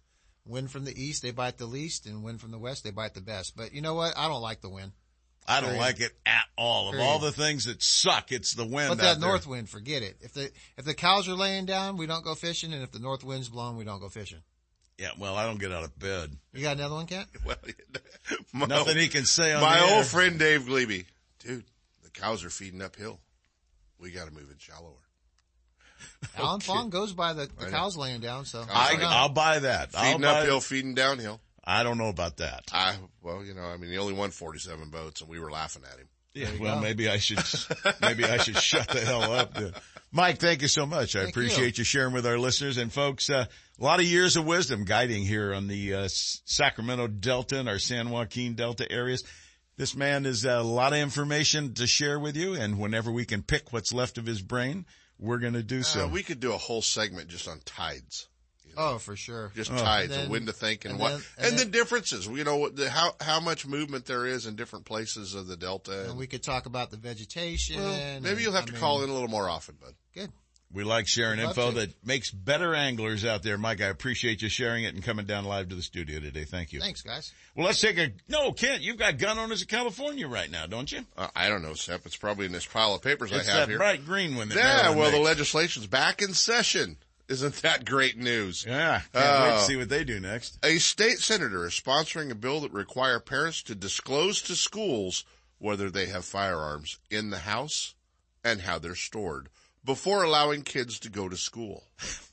Wind 0.46 0.70
from 0.70 0.84
the 0.84 1.02
east, 1.02 1.22
they 1.22 1.30
bite 1.30 1.56
the 1.58 1.66
least, 1.66 2.06
and 2.06 2.22
wind 2.22 2.40
from 2.40 2.50
the 2.50 2.58
west, 2.58 2.84
they 2.84 2.90
bite 2.90 3.14
the 3.14 3.20
best. 3.22 3.56
But 3.56 3.72
you 3.72 3.80
know 3.80 3.94
what? 3.94 4.16
I 4.16 4.28
don't 4.28 4.42
like 4.42 4.60
the 4.60 4.68
wind. 4.68 4.92
I 5.46 5.60
don't 5.60 5.70
Period. 5.70 5.80
like 5.80 6.00
it 6.00 6.12
at 6.24 6.44
all. 6.56 6.92
Of 6.92 7.00
all 7.00 7.18
the 7.18 7.32
things 7.32 7.66
that 7.66 7.82
suck, 7.82 8.32
it's 8.32 8.54
the 8.54 8.64
wind. 8.64 8.88
But 8.88 8.92
out 8.92 8.96
that 8.98 9.20
there. 9.20 9.28
north 9.28 9.46
wind, 9.46 9.68
forget 9.68 10.02
it. 10.02 10.16
If 10.20 10.32
the 10.32 10.50
if 10.76 10.84
the 10.84 10.94
cows 10.94 11.28
are 11.28 11.34
laying 11.34 11.66
down, 11.66 11.96
we 11.96 12.06
don't 12.06 12.24
go 12.24 12.34
fishing, 12.34 12.72
and 12.72 12.82
if 12.82 12.92
the 12.92 12.98
north 12.98 13.24
wind's 13.24 13.48
blowing, 13.48 13.76
we 13.76 13.84
don't 13.84 14.00
go 14.00 14.08
fishing. 14.08 14.40
Yeah, 14.98 15.10
well, 15.18 15.34
I 15.36 15.44
don't 15.44 15.58
get 15.58 15.72
out 15.72 15.84
of 15.84 15.98
bed. 15.98 16.36
You 16.52 16.62
got 16.62 16.76
another 16.76 16.94
one, 16.94 17.06
Kent? 17.06 17.26
well, 17.44 17.56
my 18.52 18.66
Nothing 18.66 18.96
he 18.96 19.08
can 19.08 19.24
say 19.24 19.52
on 19.52 19.60
My 19.60 19.78
the 19.78 19.82
old 19.84 19.92
air. 19.92 20.04
friend 20.04 20.38
Dave 20.38 20.66
Glebe, 20.66 21.04
dude, 21.40 21.64
the 22.04 22.10
cows 22.10 22.44
are 22.44 22.50
feeding 22.50 22.80
uphill. 22.80 23.18
We 23.98 24.12
got 24.12 24.28
to 24.28 24.32
move 24.32 24.50
it 24.50 24.60
shallower. 24.60 24.92
Alan 26.36 26.60
Fong 26.60 26.90
goes 26.90 27.12
by 27.12 27.32
the, 27.32 27.48
the 27.58 27.66
know. 27.66 27.70
cows 27.70 27.96
laying 27.96 28.20
down, 28.20 28.44
so 28.44 28.64
I, 28.72 28.92
don't 28.92 29.00
know. 29.00 29.08
I'll 29.08 29.28
buy 29.28 29.58
that. 29.60 29.90
I'll 29.94 30.04
Feeding 30.04 30.20
buy 30.22 30.40
uphill, 30.40 30.60
feeding 30.60 30.94
downhill. 30.94 31.40
I 31.64 31.82
don't 31.82 31.98
know 31.98 32.08
about 32.08 32.38
that. 32.38 32.64
I 32.72 32.96
well, 33.22 33.42
you 33.44 33.54
know, 33.54 33.62
I 33.62 33.76
mean, 33.76 33.90
he 33.90 33.98
only 33.98 34.12
won 34.12 34.30
forty-seven 34.30 34.90
boats, 34.90 35.20
and 35.20 35.30
we 35.30 35.40
were 35.40 35.50
laughing 35.50 35.82
at 35.90 35.98
him. 35.98 36.08
Yeah, 36.34 36.48
well, 36.60 36.76
go. 36.76 36.80
maybe 36.82 37.08
I 37.08 37.18
should, 37.18 37.38
maybe 38.00 38.24
I 38.24 38.38
should 38.38 38.56
shut 38.56 38.88
the 38.88 39.00
hell 39.00 39.22
up. 39.32 39.54
Then. 39.54 39.72
Mike, 40.10 40.38
thank 40.38 40.62
you 40.62 40.68
so 40.68 40.84
much. 40.84 41.16
I 41.16 41.20
Thank 41.22 41.30
appreciate 41.30 41.78
you. 41.78 41.84
sharing 41.84 42.12
with 42.12 42.26
our 42.26 42.38
listeners 42.38 42.76
and 42.76 42.92
folks. 42.92 43.30
Uh, 43.30 43.46
a 43.80 43.84
lot 43.84 44.00
of 44.00 44.06
years 44.06 44.36
of 44.36 44.44
wisdom 44.44 44.84
guiding 44.84 45.24
here 45.24 45.52
on 45.54 45.66
the 45.66 45.94
uh, 45.94 46.08
Sacramento 46.08 47.08
Delta 47.08 47.58
and 47.58 47.68
our 47.68 47.78
San 47.80 48.10
Joaquin 48.10 48.54
Delta 48.54 48.90
areas. 48.90 49.24
This 49.76 49.96
man 49.96 50.24
has 50.24 50.44
a 50.44 50.62
lot 50.62 50.92
of 50.92 51.00
information 51.00 51.74
to 51.74 51.86
share 51.88 52.20
with 52.20 52.36
you, 52.36 52.54
and 52.54 52.78
whenever 52.78 53.10
we 53.10 53.24
can 53.24 53.42
pick 53.42 53.72
what's 53.72 53.92
left 53.92 54.18
of 54.18 54.26
his 54.26 54.40
brain, 54.40 54.86
we're 55.18 55.38
going 55.38 55.52
to 55.54 55.62
do 55.62 55.82
so. 55.82 56.04
Uh, 56.04 56.08
we 56.08 56.22
could 56.22 56.40
do 56.40 56.52
a 56.52 56.56
whole 56.58 56.82
segment 56.82 57.28
just 57.28 57.48
on 57.48 57.60
tides. 57.64 58.28
Oh, 58.76 58.98
for 58.98 59.14
sure. 59.14 59.52
Just 59.54 59.70
Oh. 59.70 59.76
tides 59.76 60.04
And 60.06 60.12
and 60.14 60.22
then- 60.24 60.30
when 60.30 60.46
to 60.46 60.52
think 60.52 60.84
and, 60.84 60.92
and 60.92 61.00
what, 61.00 61.10
then- 61.12 61.22
and, 61.38 61.46
and 61.46 61.58
the 61.60 61.64
differences. 61.66 62.26
You 62.26 62.42
know, 62.42 62.68
the, 62.68 62.90
how 62.90 63.14
how 63.20 63.38
much 63.38 63.66
movement 63.66 64.06
there 64.06 64.26
is 64.26 64.46
in 64.46 64.56
different 64.56 64.84
places 64.84 65.34
of 65.34 65.46
the 65.46 65.56
delta. 65.56 66.08
And 66.10 66.18
we 66.18 66.26
could 66.26 66.42
talk 66.42 66.66
about 66.66 66.90
the 66.90 66.96
vegetation. 66.96 67.76
well, 67.76 68.20
maybe 68.20 68.28
and, 68.32 68.40
you'll 68.40 68.52
have 68.52 68.64
I 68.64 68.66
to 68.66 68.72
mean, 68.72 68.80
call 68.80 69.04
in 69.04 69.10
a 69.10 69.12
little 69.12 69.28
more 69.28 69.48
often, 69.48 69.76
bud. 69.80 69.94
Good. 70.12 70.32
We 70.74 70.82
like 70.84 71.06
sharing 71.06 71.38
Love 71.38 71.50
info 71.56 71.70
to. 71.70 71.76
that 71.86 72.04
makes 72.04 72.30
better 72.30 72.74
anglers 72.74 73.24
out 73.24 73.42
there. 73.44 73.56
Mike, 73.56 73.80
I 73.80 73.86
appreciate 73.86 74.42
you 74.42 74.48
sharing 74.48 74.82
it 74.84 74.92
and 74.94 75.02
coming 75.04 75.24
down 75.24 75.44
live 75.44 75.68
to 75.68 75.74
the 75.76 75.82
studio 75.82 76.18
today. 76.18 76.44
Thank 76.44 76.72
you. 76.72 76.80
Thanks, 76.80 77.00
guys. 77.02 77.32
Well, 77.54 77.66
let's 77.66 77.80
take 77.80 77.96
a, 77.96 78.10
no, 78.28 78.50
Kent, 78.52 78.82
you've 78.82 78.98
got 78.98 79.16
gun 79.18 79.38
owners 79.38 79.62
of 79.62 79.68
California 79.68 80.26
right 80.26 80.50
now, 80.50 80.66
don't 80.66 80.90
you? 80.90 81.06
Uh, 81.16 81.28
I 81.36 81.48
don't 81.48 81.62
know, 81.62 81.74
Sep. 81.74 82.04
It's 82.04 82.16
probably 82.16 82.46
in 82.46 82.52
this 82.52 82.66
pile 82.66 82.92
of 82.94 83.02
papers 83.02 83.30
It's 83.30 83.48
I 83.48 83.52
have 83.52 83.60
that 83.60 83.68
here. 83.68 83.78
bright 83.78 84.04
green 84.04 84.34
one 84.34 84.48
that 84.48 84.56
yeah, 84.56 84.64
Maryland 84.82 84.98
well, 84.98 85.10
the 85.12 85.18
legislation's 85.20 85.86
back 85.86 86.20
in 86.20 86.34
session. 86.34 86.96
Isn't 87.28 87.54
that 87.62 87.86
great 87.86 88.18
news? 88.18 88.64
Yeah, 88.68 89.00
can't 89.12 89.14
wait 89.14 89.22
Uh, 89.22 89.58
to 89.60 89.64
see 89.64 89.76
what 89.76 89.88
they 89.88 90.04
do 90.04 90.20
next. 90.20 90.58
A 90.62 90.76
state 90.78 91.20
senator 91.20 91.64
is 91.66 91.72
sponsoring 91.72 92.30
a 92.30 92.34
bill 92.34 92.60
that 92.62 92.72
require 92.72 93.18
parents 93.20 93.62
to 93.62 93.74
disclose 93.74 94.42
to 94.42 94.54
schools 94.56 95.24
whether 95.58 95.88
they 95.88 96.06
have 96.06 96.24
firearms 96.26 96.98
in 97.10 97.30
the 97.30 97.38
house 97.38 97.94
and 98.44 98.60
how 98.60 98.78
they're 98.78 98.94
stored 98.94 99.48
before 99.84 100.22
allowing 100.22 100.62
kids 100.62 100.98
to 101.00 101.10
go 101.10 101.28
to 101.28 101.36
school. 101.36 101.84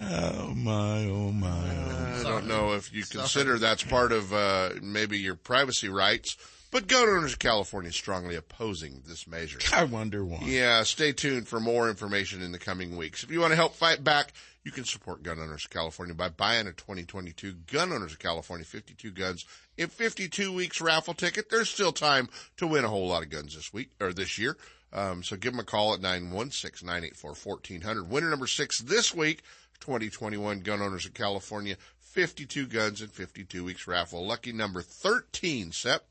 Oh 0.00 0.54
my, 0.54 1.04
oh 1.06 1.32
my. 1.32 1.48
Oh. 1.48 2.20
I 2.20 2.22
don't 2.22 2.46
know 2.46 2.72
if 2.72 2.92
you 2.92 3.04
consider 3.04 3.58
that's 3.58 3.82
part 3.84 4.10
of 4.10 4.32
uh, 4.32 4.70
maybe 4.80 5.18
your 5.18 5.34
privacy 5.36 5.88
rights, 5.88 6.36
but 6.70 6.88
gun 6.88 7.08
owners 7.08 7.34
of 7.34 7.38
California 7.38 7.90
is 7.90 7.94
strongly 7.94 8.34
opposing 8.34 9.02
this 9.06 9.28
measure. 9.28 9.58
I 9.72 9.84
wonder 9.84 10.24
why. 10.24 10.40
Yeah, 10.44 10.82
stay 10.84 11.12
tuned 11.12 11.46
for 11.46 11.60
more 11.60 11.88
information 11.88 12.42
in 12.42 12.52
the 12.52 12.58
coming 12.58 12.96
weeks. 12.96 13.22
If 13.22 13.30
you 13.30 13.40
want 13.40 13.52
to 13.52 13.56
help 13.56 13.74
fight 13.74 14.02
back, 14.02 14.32
you 14.64 14.72
can 14.72 14.84
support 14.84 15.22
Gun 15.22 15.38
Owners 15.38 15.66
of 15.66 15.70
California 15.70 16.14
by 16.14 16.30
buying 16.30 16.66
a 16.66 16.72
2022 16.72 17.52
Gun 17.70 17.92
Owners 17.92 18.12
of 18.12 18.18
California 18.18 18.64
52 18.64 19.10
guns 19.10 19.44
in 19.76 19.88
52 19.88 20.52
weeks 20.52 20.80
raffle 20.80 21.14
ticket. 21.14 21.50
There's 21.50 21.68
still 21.68 21.92
time 21.92 22.28
to 22.56 22.66
win 22.66 22.84
a 22.84 22.88
whole 22.88 23.08
lot 23.08 23.22
of 23.22 23.30
guns 23.30 23.54
this 23.54 23.72
week 23.72 23.90
or 24.00 24.12
this 24.12 24.38
year. 24.38 24.56
Um, 24.92 25.22
so 25.22 25.36
give 25.36 25.52
them 25.52 25.60
a 25.60 25.64
call 25.64 25.94
at 25.94 26.00
916-984-1400. 26.00 28.08
Winner 28.08 28.30
number 28.30 28.46
six 28.46 28.80
this 28.80 29.14
week, 29.14 29.42
2021 29.80 30.60
Gun 30.60 30.82
Owners 30.82 31.06
of 31.06 31.14
California 31.14 31.76
52 32.00 32.66
guns 32.66 33.00
in 33.00 33.08
52 33.08 33.64
weeks 33.64 33.86
raffle. 33.86 34.26
Lucky 34.26 34.52
number 34.52 34.82
13, 34.82 35.72
Sep. 35.72 36.04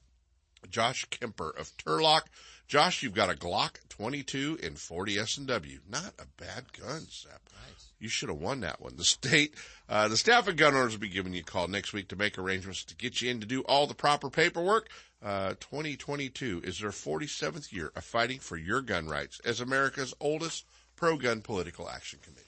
Josh 0.69 1.05
Kemper 1.09 1.49
of 1.51 1.75
Turlock. 1.77 2.23
Josh, 2.67 3.03
you've 3.03 3.13
got 3.13 3.29
a 3.29 3.35
Glock 3.35 3.77
22 3.89 4.59
and 4.63 4.79
40 4.79 5.19
S&W. 5.19 5.79
Not 5.89 6.13
a 6.19 6.25
bad 6.41 6.71
gun, 6.79 7.01
Sep. 7.09 7.41
Nice. 7.51 7.91
You 7.99 8.07
should 8.09 8.29
have 8.29 8.39
won 8.39 8.61
that 8.61 8.81
one. 8.81 8.95
The 8.97 9.03
state, 9.03 9.53
uh, 9.89 10.07
the 10.07 10.17
staff 10.17 10.47
and 10.47 10.57
gun 10.57 10.73
owners 10.73 10.93
will 10.93 11.01
be 11.01 11.09
giving 11.09 11.33
you 11.33 11.41
a 11.41 11.43
call 11.43 11.67
next 11.67 11.93
week 11.93 12.07
to 12.09 12.15
make 12.15 12.39
arrangements 12.39 12.83
to 12.85 12.95
get 12.95 13.21
you 13.21 13.29
in 13.29 13.41
to 13.41 13.45
do 13.45 13.61
all 13.61 13.85
the 13.87 13.93
proper 13.93 14.29
paperwork. 14.29 14.89
Uh, 15.23 15.49
2022 15.59 16.61
is 16.63 16.79
their 16.79 16.89
47th 16.89 17.71
year 17.71 17.91
of 17.95 18.03
fighting 18.03 18.39
for 18.39 18.57
your 18.57 18.81
gun 18.81 19.07
rights 19.07 19.39
as 19.45 19.61
America's 19.61 20.13
oldest 20.19 20.65
pro-gun 20.95 21.41
political 21.41 21.87
action 21.89 22.19
committee. 22.23 22.45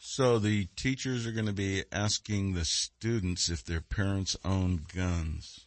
So 0.00 0.38
the 0.38 0.66
teachers 0.76 1.26
are 1.26 1.32
going 1.32 1.46
to 1.46 1.52
be 1.52 1.82
asking 1.90 2.52
the 2.54 2.64
students 2.64 3.48
if 3.48 3.64
their 3.64 3.80
parents 3.80 4.36
own 4.44 4.82
guns. 4.94 5.66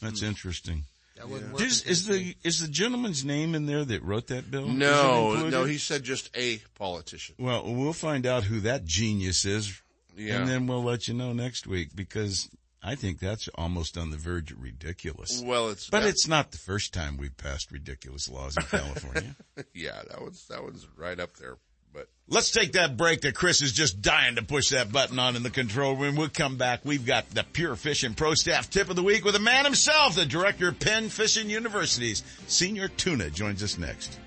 That's 0.00 0.22
interesting. 0.22 0.84
That 1.16 1.28
wouldn't 1.28 1.60
Is, 1.60 2.06
the 2.06 2.34
is 2.42 2.60
the 2.60 2.68
gentleman's 2.68 3.24
name 3.24 3.54
in 3.54 3.66
there 3.66 3.84
that 3.84 4.02
wrote 4.02 4.28
that 4.28 4.50
bill? 4.50 4.66
No, 4.66 5.32
included? 5.32 5.50
no, 5.52 5.64
he 5.64 5.76
said 5.76 6.02
just 6.02 6.30
a 6.34 6.58
politician. 6.78 7.34
Well, 7.38 7.62
we'll 7.74 7.92
find 7.92 8.24
out 8.24 8.44
who 8.44 8.60
that 8.60 8.86
genius 8.86 9.44
is, 9.44 9.82
Yeah. 10.16 10.36
and 10.38 10.48
then 10.48 10.66
we'll 10.66 10.82
let 10.82 11.06
you 11.06 11.14
know 11.14 11.34
next 11.34 11.66
week 11.66 11.90
because 11.94 12.48
I 12.82 12.94
think 12.94 13.18
that's 13.18 13.48
almost 13.56 13.98
on 13.98 14.10
the 14.10 14.16
verge 14.16 14.52
of 14.52 14.62
ridiculous. 14.62 15.42
Well, 15.44 15.68
it's 15.68 15.90
but 15.90 16.00
that- 16.00 16.08
it's 16.08 16.26
not 16.26 16.50
the 16.50 16.58
first 16.58 16.94
time 16.94 17.16
we've 17.18 17.36
passed 17.36 17.70
ridiculous 17.70 18.28
laws 18.28 18.56
in 18.56 18.62
California. 18.64 19.36
yeah, 19.74 20.00
that 20.08 20.20
one's 20.20 20.46
that 20.48 20.62
one's 20.62 20.86
right 20.96 21.18
up 21.20 21.34
there. 21.36 21.56
But 21.92 22.08
Let's 22.28 22.52
take 22.52 22.72
that 22.72 22.96
break 22.96 23.22
that 23.22 23.34
Chris 23.34 23.62
is 23.62 23.72
just 23.72 24.00
dying 24.00 24.36
to 24.36 24.42
push 24.42 24.68
that 24.68 24.92
button 24.92 25.18
on 25.18 25.34
in 25.34 25.42
the 25.42 25.50
control 25.50 25.96
room. 25.96 26.14
We'll 26.14 26.28
come 26.28 26.56
back. 26.56 26.84
We've 26.84 27.04
got 27.04 27.28
the 27.30 27.42
Pure 27.42 27.74
Fishing 27.76 28.14
Pro 28.14 28.34
Staff 28.34 28.70
Tip 28.70 28.88
of 28.90 28.96
the 28.96 29.02
Week 29.02 29.24
with 29.24 29.34
the 29.34 29.40
man 29.40 29.64
himself, 29.64 30.14
the 30.14 30.24
director 30.24 30.68
of 30.68 30.78
Penn 30.78 31.08
Fishing 31.08 31.50
University's 31.50 32.22
Senior 32.46 32.86
Tuna 32.86 33.28
joins 33.30 33.62
us 33.64 33.76
next. 33.76 34.18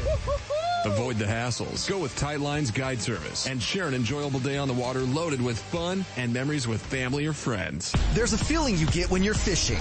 Avoid 0.85 1.17
the 1.17 1.27
hassles. 1.73 1.89
Go 1.89 1.99
with 1.99 2.19
Tightlines 2.19 2.73
Guide 2.73 3.01
Service 3.01 3.47
and 3.47 3.63
share 3.63 3.87
an 3.87 3.95
enjoyable 3.95 4.41
day 4.41 4.57
on 4.57 4.69
the 4.69 4.75
water 4.75 5.01
loaded 5.01 5.41
with 5.41 5.59
fun 5.59 6.05
and 6.17 6.33
memories 6.33 6.67
with 6.69 6.81
family 6.81 7.27
or 7.27 7.33
friends. 7.33 7.95
There's 8.13 8.33
a 8.33 8.39
feeling 8.39 8.77
you 8.77 8.87
get 8.87 9.11
when 9.11 9.23
you're 9.23 9.35
fishing. 9.35 9.81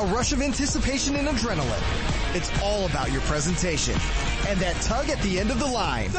A 0.00 0.06
rush 0.06 0.32
of 0.32 0.40
anticipation 0.40 1.16
and 1.16 1.28
adrenaline. 1.28 2.34
It's 2.34 2.50
all 2.62 2.86
about 2.86 3.10
your 3.10 3.22
presentation. 3.22 3.94
And 4.46 4.58
that 4.60 4.76
tug 4.82 5.08
at 5.08 5.20
the 5.22 5.40
end 5.40 5.50
of 5.50 5.58
the 5.58 5.66
line. 5.66 6.10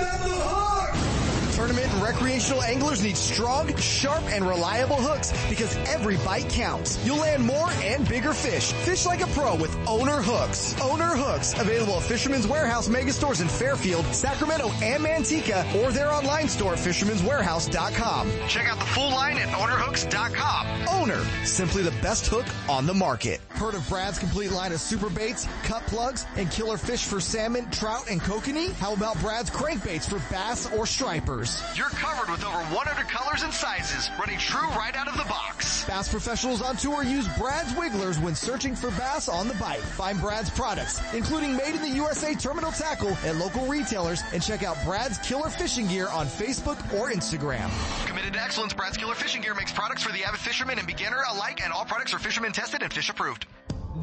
Tournament 1.60 1.92
and 1.92 2.02
recreational 2.02 2.64
anglers 2.64 3.04
need 3.04 3.18
strong, 3.18 3.76
sharp, 3.76 4.24
and 4.32 4.48
reliable 4.48 4.96
hooks 4.96 5.34
because 5.50 5.76
every 5.90 6.16
bite 6.20 6.48
counts. 6.48 6.98
You'll 7.06 7.18
land 7.18 7.44
more 7.44 7.70
and 7.84 8.08
bigger 8.08 8.34
fish. 8.34 8.72
Fish 8.72 9.06
like 9.06 9.20
a 9.20 9.28
pro 9.28 9.56
with 9.56 9.76
Owner 9.86 10.22
Hooks. 10.22 10.80
Owner 10.82 11.18
Hooks, 11.18 11.60
available 11.60 11.96
at 11.96 12.04
Fisherman's 12.04 12.48
Warehouse 12.48 12.88
mega 12.88 13.12
stores 13.12 13.42
in 13.42 13.50
Fairfield, 13.50 14.06
Sacramento, 14.16 14.70
and 14.82 15.04
Manteca, 15.04 15.84
or 15.84 15.92
their 15.92 16.10
online 16.10 16.48
store 16.48 16.76
at 16.76 16.80
fisherman'swarehouse.com. 16.80 18.32
Check 18.48 18.66
out 18.66 18.80
the 18.80 18.86
full 18.86 19.10
line 19.10 19.38
at 19.38 19.50
ownerhooks.com. 19.50 20.88
Owner, 20.88 21.22
simply 21.44 21.84
the 21.84 21.92
best 22.02 22.28
hook 22.28 22.46
on 22.70 22.86
the 22.86 22.94
market. 22.94 23.42
Heard 23.50 23.76
of 23.76 23.88
Brad's 23.90 24.18
complete 24.18 24.52
line 24.52 24.72
of 24.72 24.80
super 24.80 25.10
baits, 25.10 25.46
cut 25.64 25.86
plugs, 25.88 26.26
and 26.38 26.50
killer 26.50 26.78
fish 26.78 27.04
for 27.04 27.20
salmon, 27.20 27.70
trout, 27.70 28.10
and 28.10 28.22
kokanee? 28.22 28.72
How 28.76 28.94
about 28.94 29.20
Brad's 29.20 29.50
crankbaits 29.50 30.08
for 30.10 30.20
bass 30.34 30.72
or 30.72 30.86
stripers? 30.86 31.49
You're 31.76 31.90
covered 31.90 32.30
with 32.30 32.44
over 32.44 32.58
100 32.58 33.08
colors 33.08 33.44
and 33.44 33.54
sizes, 33.54 34.10
running 34.20 34.38
true 34.38 34.68
right 34.70 34.96
out 34.96 35.08
of 35.08 35.18
the 35.18 35.24
box. 35.24 35.86
Bass 35.86 36.10
professionals 36.10 36.62
on 36.62 36.76
tour 36.76 37.04
use 37.04 37.28
Brad's 37.38 37.76
Wigglers 37.76 38.20
when 38.20 38.36
searching 38.36 38.76
for 38.76 38.92
bass 38.92 39.30
on 39.30 39.48
the 39.48 39.54
bite. 39.56 39.80
Find 39.80 40.20
Brad's 40.20 40.50
products, 40.50 41.02
including 41.14 41.56
made 41.56 41.76
in 41.76 41.82
the 41.82 41.90
USA 41.90 42.36
terminal 42.36 42.72
tackle 42.72 43.12
at 43.26 43.36
local 43.38 43.66
retailers, 43.68 44.22
and 44.34 44.44
check 44.44 44.64
out 44.64 44.78
Brad's 44.86 45.18
Killer 45.20 45.50
Fishing 45.50 45.88
Gear 45.88 46.08
on 46.10 46.28
Facebook 46.28 46.78
or 46.94 47.12
Instagram. 47.12 47.70
Committed 48.06 48.34
to 48.34 48.42
excellence, 48.42 48.74
Brad's 48.74 48.98
Killer 48.98 49.16
Fishing 49.16 49.42
Gear 49.42 49.56
makes 49.56 49.72
products 49.72 50.04
for 50.04 50.12
the 50.12 50.24
avid 50.24 50.40
fisherman 50.40 50.78
and 50.78 50.88
beginner 50.88 51.24
alike, 51.32 51.62
and 51.64 51.72
all 51.72 51.86
products 51.86 52.14
are 52.14 52.20
fisherman 52.20 52.52
tested 52.52 52.84
and 52.84 52.92
fish 52.92 53.10
approved. 53.10 53.46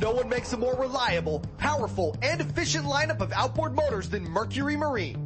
No 0.00 0.12
one 0.12 0.28
makes 0.28 0.52
a 0.52 0.56
more 0.56 0.74
reliable, 0.74 1.40
powerful, 1.58 2.16
and 2.22 2.40
efficient 2.40 2.84
lineup 2.84 3.20
of 3.20 3.32
outboard 3.32 3.74
motors 3.74 4.08
than 4.08 4.24
Mercury 4.24 4.76
Marine. 4.76 5.25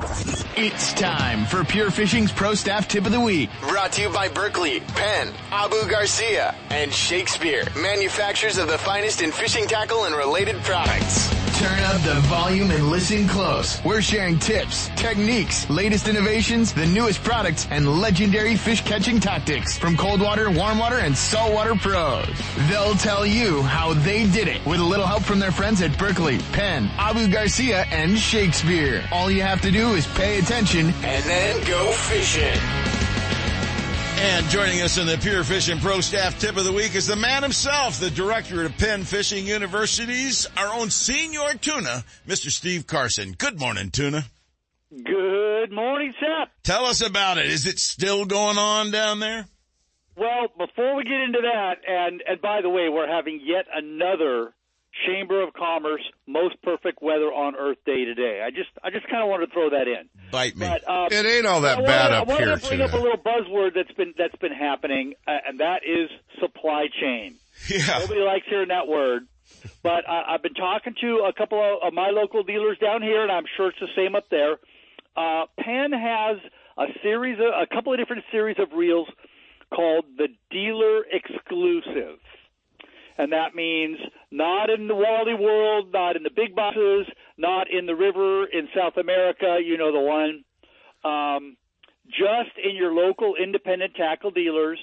It's 0.00 0.92
time 0.92 1.44
for 1.44 1.64
Pure 1.64 1.90
Fishing's 1.90 2.30
Pro 2.30 2.54
Staff 2.54 2.86
Tip 2.86 3.04
of 3.06 3.10
the 3.10 3.18
Week. 3.18 3.50
Brought 3.68 3.92
to 3.92 4.02
you 4.02 4.08
by 4.08 4.28
Berkley, 4.28 4.78
Penn, 4.80 5.32
Abu 5.50 5.88
Garcia, 5.88 6.54
and 6.70 6.92
Shakespeare, 6.92 7.64
manufacturers 7.76 8.58
of 8.58 8.68
the 8.68 8.78
finest 8.78 9.22
in 9.22 9.32
fishing 9.32 9.66
tackle 9.66 10.04
and 10.04 10.14
related 10.14 10.56
products. 10.62 11.47
Turn 11.58 11.80
up 11.80 12.00
the 12.02 12.14
volume 12.28 12.70
and 12.70 12.88
listen 12.88 13.26
close. 13.26 13.82
We're 13.84 14.00
sharing 14.00 14.38
tips, 14.38 14.90
techniques, 14.94 15.68
latest 15.68 16.06
innovations, 16.06 16.72
the 16.72 16.86
newest 16.86 17.24
products, 17.24 17.66
and 17.72 18.00
legendary 18.00 18.54
fish 18.54 18.80
catching 18.84 19.18
tactics 19.18 19.76
from 19.76 19.96
cold 19.96 20.20
water, 20.20 20.52
warm 20.52 20.78
water, 20.78 20.98
and 20.98 21.16
saltwater 21.16 21.74
pros. 21.74 22.28
They'll 22.68 22.94
tell 22.94 23.26
you 23.26 23.62
how 23.62 23.92
they 23.92 24.30
did 24.30 24.46
it 24.46 24.64
with 24.64 24.78
a 24.78 24.84
little 24.84 25.06
help 25.06 25.24
from 25.24 25.40
their 25.40 25.50
friends 25.50 25.82
at 25.82 25.98
Berkley, 25.98 26.38
Penn, 26.52 26.88
Abu 26.96 27.26
Garcia, 27.26 27.86
and 27.90 28.16
Shakespeare. 28.16 29.02
All 29.10 29.28
you 29.28 29.42
have 29.42 29.60
to 29.62 29.72
do 29.72 29.94
is 29.94 30.06
pay 30.06 30.38
attention 30.38 30.94
and 31.02 31.24
then 31.24 31.66
go 31.66 31.90
fishing. 31.90 32.87
And 34.20 34.48
joining 34.48 34.82
us 34.82 34.98
in 34.98 35.06
the 35.06 35.16
Pure 35.16 35.44
Fishing 35.44 35.78
Pro 35.78 36.00
Staff 36.00 36.40
Tip 36.40 36.56
of 36.56 36.64
the 36.64 36.72
Week 36.72 36.96
is 36.96 37.06
the 37.06 37.14
man 37.14 37.44
himself, 37.44 38.00
the 38.00 38.10
director 38.10 38.64
of 38.64 38.76
Penn 38.76 39.04
Fishing 39.04 39.46
University's, 39.46 40.44
our 40.56 40.74
own 40.74 40.90
senior 40.90 41.54
tuna, 41.60 42.04
Mr. 42.26 42.50
Steve 42.50 42.84
Carson. 42.88 43.36
Good 43.38 43.60
morning, 43.60 43.90
tuna. 43.90 44.24
Good 44.90 45.70
morning, 45.70 46.12
Seth. 46.18 46.48
Tell 46.64 46.86
us 46.86 47.00
about 47.00 47.38
it. 47.38 47.46
Is 47.46 47.66
it 47.66 47.78
still 47.78 48.24
going 48.24 48.58
on 48.58 48.90
down 48.90 49.20
there? 49.20 49.46
Well, 50.16 50.48
before 50.58 50.96
we 50.96 51.04
get 51.04 51.20
into 51.20 51.40
that, 51.42 51.74
and 51.86 52.20
and 52.26 52.40
by 52.40 52.60
the 52.60 52.68
way, 52.68 52.88
we're 52.88 53.06
having 53.06 53.40
yet 53.44 53.66
another 53.72 54.52
Chamber 55.06 55.42
of 55.42 55.52
Commerce 55.54 56.02
most 56.26 56.60
perfect 56.62 57.02
weather 57.02 57.32
on 57.32 57.54
Earth 57.56 57.78
day 57.86 58.04
today. 58.04 58.42
I 58.44 58.50
just 58.50 58.70
I 58.82 58.90
just 58.90 59.08
kind 59.08 59.22
of 59.22 59.28
wanted 59.28 59.46
to 59.46 59.52
throw 59.52 59.70
that 59.70 59.88
in. 59.88 60.08
Bite 60.30 60.56
me. 60.56 60.66
But, 60.66 60.88
um, 60.88 61.08
It 61.10 61.24
ain't 61.26 61.46
all 61.46 61.62
that 61.62 61.78
I 61.78 61.82
bad 61.82 62.10
wanted, 62.10 62.16
up 62.16 62.28
I 62.28 62.32
wanted 62.32 62.46
here, 62.46 62.56
to 62.56 62.68
bring 62.68 62.80
up 62.80 62.92
a 62.92 62.96
little 62.96 63.18
buzzword 63.18 63.74
that's 63.74 63.92
been 63.92 64.14
that's 64.16 64.36
been 64.36 64.52
happening, 64.52 65.14
uh, 65.26 65.32
and 65.46 65.60
that 65.60 65.80
is 65.84 66.10
supply 66.40 66.86
chain. 67.00 67.36
Yeah. 67.68 67.98
Nobody 68.00 68.20
likes 68.20 68.46
hearing 68.48 68.68
that 68.68 68.86
word, 68.86 69.26
but 69.82 70.08
I, 70.08 70.34
I've 70.34 70.42
been 70.42 70.54
talking 70.54 70.94
to 71.00 71.26
a 71.28 71.32
couple 71.32 71.58
of, 71.58 71.88
of 71.88 71.92
my 71.92 72.10
local 72.10 72.42
dealers 72.44 72.78
down 72.78 73.02
here, 73.02 73.22
and 73.22 73.32
I'm 73.32 73.44
sure 73.56 73.68
it's 73.68 73.80
the 73.80 73.88
same 73.96 74.14
up 74.14 74.28
there. 74.30 74.56
Uh, 75.16 75.46
Penn 75.58 75.92
has 75.92 76.38
a 76.78 76.86
series, 77.02 77.38
of, 77.40 77.46
a 77.46 77.66
couple 77.66 77.92
of 77.92 77.98
different 77.98 78.24
series 78.30 78.56
of 78.60 78.68
reels 78.76 79.08
called 79.74 80.04
the 80.16 80.28
Dealer 80.50 81.04
Exclusive. 81.10 82.20
And 83.18 83.32
that 83.32 83.54
means 83.54 83.98
not 84.30 84.70
in 84.70 84.86
the 84.86 84.94
Wally 84.94 85.34
world, 85.34 85.92
not 85.92 86.14
in 86.14 86.22
the 86.22 86.30
big 86.34 86.54
boxes, 86.54 87.06
not 87.36 87.66
in 87.68 87.86
the 87.86 87.96
river 87.96 88.46
in 88.46 88.68
South 88.74 88.96
America, 88.96 89.58
you 89.62 89.76
know 89.76 89.92
the 89.92 90.00
one. 90.00 90.44
Um, 91.04 91.56
just 92.08 92.56
in 92.62 92.76
your 92.76 92.92
local 92.92 93.34
independent 93.34 93.94
tackle 93.94 94.30
dealers. 94.30 94.78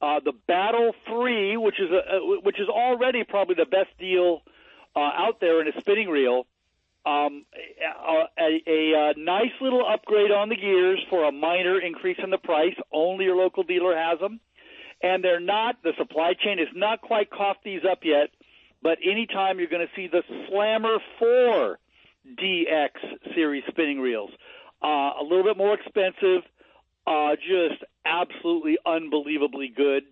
Uh, 0.00 0.18
the 0.24 0.32
Battle 0.48 0.92
Three, 1.06 1.56
which 1.56 1.78
is 1.78 1.90
a, 1.90 2.40
which 2.42 2.58
is 2.58 2.68
already 2.68 3.22
probably 3.24 3.54
the 3.54 3.66
best 3.66 3.96
deal 3.98 4.42
uh, 4.96 4.98
out 4.98 5.38
there 5.40 5.60
in 5.60 5.68
a 5.68 5.80
spinning 5.80 6.08
reel. 6.08 6.46
Um, 7.04 7.44
a, 8.00 8.62
a, 8.68 9.10
a, 9.10 9.14
nice 9.16 9.50
little 9.60 9.84
upgrade 9.84 10.30
on 10.30 10.48
the 10.48 10.56
gears 10.56 11.00
for 11.10 11.24
a 11.24 11.32
minor 11.32 11.80
increase 11.80 12.18
in 12.22 12.30
the 12.30 12.38
price. 12.38 12.74
Only 12.92 13.24
your 13.24 13.34
local 13.34 13.64
dealer 13.64 13.96
has 13.96 14.20
them, 14.20 14.38
and 15.02 15.22
they're 15.22 15.40
not. 15.40 15.82
The 15.82 15.92
supply 15.98 16.34
chain 16.34 16.58
has 16.58 16.68
not 16.74 17.00
quite 17.00 17.30
coughed 17.30 17.64
these 17.64 17.82
up 17.90 18.00
yet. 18.04 18.30
But 18.82 18.98
anytime 19.04 19.58
you're 19.58 19.68
going 19.68 19.86
to 19.86 19.92
see 19.94 20.08
the 20.08 20.22
Slammer 20.48 20.96
Four 21.18 21.78
DX 22.40 22.90
series 23.34 23.62
spinning 23.68 24.00
reels, 24.00 24.30
uh, 24.82 25.12
a 25.20 25.22
little 25.22 25.44
bit 25.44 25.56
more 25.56 25.74
expensive, 25.74 26.42
uh, 27.06 27.36
just 27.36 27.82
absolutely 28.04 28.78
unbelievably 28.84 29.72
good. 29.76 30.04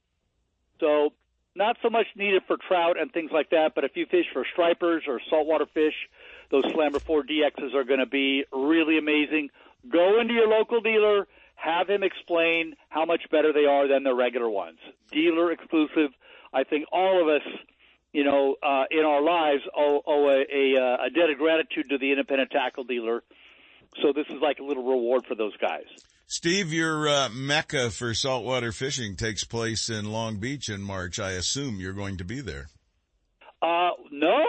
So 0.78 1.12
not 1.56 1.76
so 1.82 1.90
much 1.90 2.06
needed 2.14 2.42
for 2.46 2.56
trout 2.56 2.98
and 2.98 3.12
things 3.12 3.30
like 3.32 3.50
that, 3.50 3.72
but 3.74 3.84
if 3.84 3.92
you 3.96 4.06
fish 4.06 4.26
for 4.32 4.46
stripers 4.52 5.02
or 5.08 5.20
saltwater 5.28 5.66
fish, 5.66 5.94
those 6.50 6.64
Slammer 6.72 7.00
4 7.00 7.24
DXs 7.24 7.74
are 7.74 7.84
going 7.84 8.00
to 8.00 8.06
be 8.06 8.44
really 8.52 8.98
amazing. 8.98 9.50
Go 9.88 10.20
into 10.20 10.34
your 10.34 10.48
local 10.48 10.80
dealer, 10.80 11.26
have 11.62 11.88
him 11.88 12.02
explain 12.02 12.74
how 12.88 13.04
much 13.04 13.22
better 13.30 13.52
they 13.52 13.66
are 13.66 13.86
than 13.88 14.02
the 14.02 14.14
regular 14.14 14.48
ones. 14.48 14.78
Dealer 15.12 15.52
exclusive. 15.52 16.10
I 16.52 16.64
think 16.64 16.86
all 16.92 17.20
of 17.22 17.28
us, 17.28 17.46
you 18.12 18.24
know, 18.24 18.56
uh, 18.62 18.84
in 18.90 19.04
our 19.04 19.22
lives 19.22 19.62
owe, 19.76 20.00
owe 20.06 20.28
a, 20.28 20.40
a, 20.52 21.06
a 21.06 21.10
debt 21.10 21.30
of 21.30 21.38
gratitude 21.38 21.90
to 21.90 21.98
the 21.98 22.10
independent 22.10 22.50
tackle 22.50 22.84
dealer. 22.84 23.22
So 24.02 24.12
this 24.14 24.26
is 24.28 24.40
like 24.40 24.58
a 24.58 24.62
little 24.64 24.84
reward 24.84 25.26
for 25.26 25.34
those 25.34 25.56
guys. 25.58 25.84
Steve, 26.26 26.72
your 26.72 27.08
uh, 27.08 27.28
mecca 27.30 27.90
for 27.90 28.14
saltwater 28.14 28.70
fishing 28.72 29.16
takes 29.16 29.42
place 29.44 29.88
in 29.90 30.12
Long 30.12 30.36
Beach 30.36 30.68
in 30.68 30.80
March. 30.80 31.18
I 31.18 31.32
assume 31.32 31.80
you're 31.80 31.92
going 31.92 32.16
to 32.18 32.24
be 32.24 32.40
there. 32.40 32.68
Uh, 33.60 33.90
no, 34.12 34.44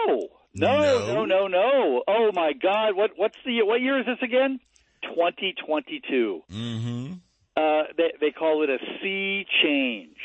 no, 0.54 0.78
No? 0.80 1.14
no, 1.14 1.24
no, 1.24 1.46
no. 1.48 2.02
Oh 2.06 2.30
my 2.34 2.52
God, 2.52 2.94
what 2.94 3.10
what's 3.16 3.36
the 3.44 3.62
what 3.62 3.80
year 3.80 3.98
is 4.00 4.06
this 4.06 4.18
again? 4.22 4.60
2022. 5.02 6.42
Mm-hmm. 6.50 7.12
Uh, 7.56 7.82
they 7.96 8.12
they 8.20 8.30
call 8.30 8.62
it 8.62 8.70
a 8.70 8.78
sea 9.02 9.46
change. 9.62 10.16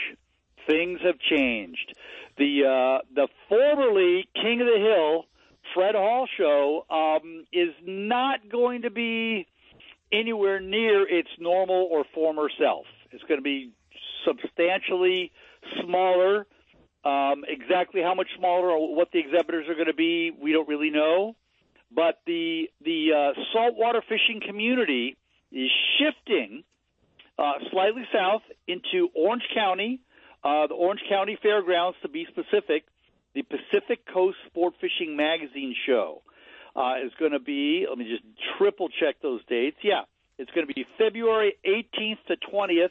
Things 0.65 0.99
have 1.03 1.19
changed. 1.19 1.93
The 2.37 2.63
uh, 2.65 3.05
the 3.13 3.27
formerly 3.49 4.27
King 4.35 4.61
of 4.61 4.67
the 4.67 4.79
Hill, 4.79 5.25
Fred 5.73 5.95
Hall 5.95 6.27
show, 6.37 6.85
um, 6.89 7.45
is 7.51 7.73
not 7.85 8.49
going 8.49 8.83
to 8.83 8.89
be 8.89 9.47
anywhere 10.11 10.59
near 10.59 11.07
its 11.07 11.29
normal 11.39 11.87
or 11.91 12.05
former 12.13 12.49
self. 12.59 12.85
It's 13.11 13.23
going 13.23 13.39
to 13.39 13.43
be 13.43 13.71
substantially 14.25 15.31
smaller. 15.83 16.45
Um, 17.03 17.45
exactly 17.47 18.01
how 18.01 18.13
much 18.13 18.27
smaller 18.37 18.69
or 18.69 18.95
what 18.95 19.11
the 19.11 19.19
exhibitors 19.19 19.67
are 19.69 19.75
going 19.75 19.87
to 19.87 19.93
be, 19.93 20.31
we 20.31 20.51
don't 20.51 20.67
really 20.67 20.89
know. 20.89 21.35
But 21.93 22.19
the 22.25 22.69
the 22.83 23.33
uh, 23.35 23.41
saltwater 23.53 24.01
fishing 24.01 24.41
community 24.45 25.17
is 25.51 25.69
shifting 25.97 26.63
uh, 27.39 27.53
slightly 27.71 28.03
south 28.13 28.41
into 28.67 29.09
Orange 29.15 29.43
County, 29.53 30.01
uh, 30.43 30.67
the 30.67 30.73
Orange 30.73 31.01
County 31.09 31.37
Fairgrounds 31.41 31.97
to 32.01 32.09
be 32.09 32.25
specific. 32.29 32.83
The 33.35 33.43
Pacific 33.43 33.99
Coast 34.11 34.37
Sport 34.47 34.73
Fishing 34.81 35.15
Magazine 35.15 35.75
show 35.85 36.23
uh, 36.75 36.95
is 37.05 37.11
going 37.19 37.33
to 37.33 37.39
be. 37.39 37.85
Let 37.87 37.97
me 37.97 38.05
just 38.05 38.23
triple 38.57 38.89
check 38.89 39.21
those 39.21 39.41
dates. 39.45 39.77
Yeah, 39.83 40.01
it's 40.37 40.51
going 40.51 40.67
to 40.67 40.73
be 40.73 40.85
February 40.97 41.55
18th 41.65 42.17
to 42.27 42.35
20th, 42.51 42.89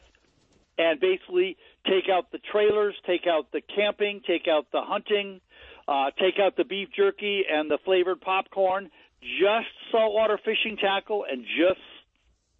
and 0.78 1.01
basically 1.01 1.56
take 1.86 2.09
out 2.10 2.31
the 2.32 2.39
trailers, 2.39 2.94
take 3.06 3.27
out 3.27 3.51
the 3.52 3.60
camping, 3.60 4.20
take 4.27 4.47
out 4.48 4.66
the 4.73 4.82
hunting, 4.82 5.40
uh, 5.89 6.11
take 6.19 6.35
out 6.41 6.57
the 6.57 6.65
beef 6.65 6.89
jerky 6.97 7.43
and 7.51 7.71
the 7.71 7.79
flavored 7.85 8.21
popcorn. 8.21 8.91
Just 9.21 9.69
saltwater 9.91 10.39
fishing 10.39 10.77
tackle 10.77 11.25
and 11.31 11.45
just 11.45 11.81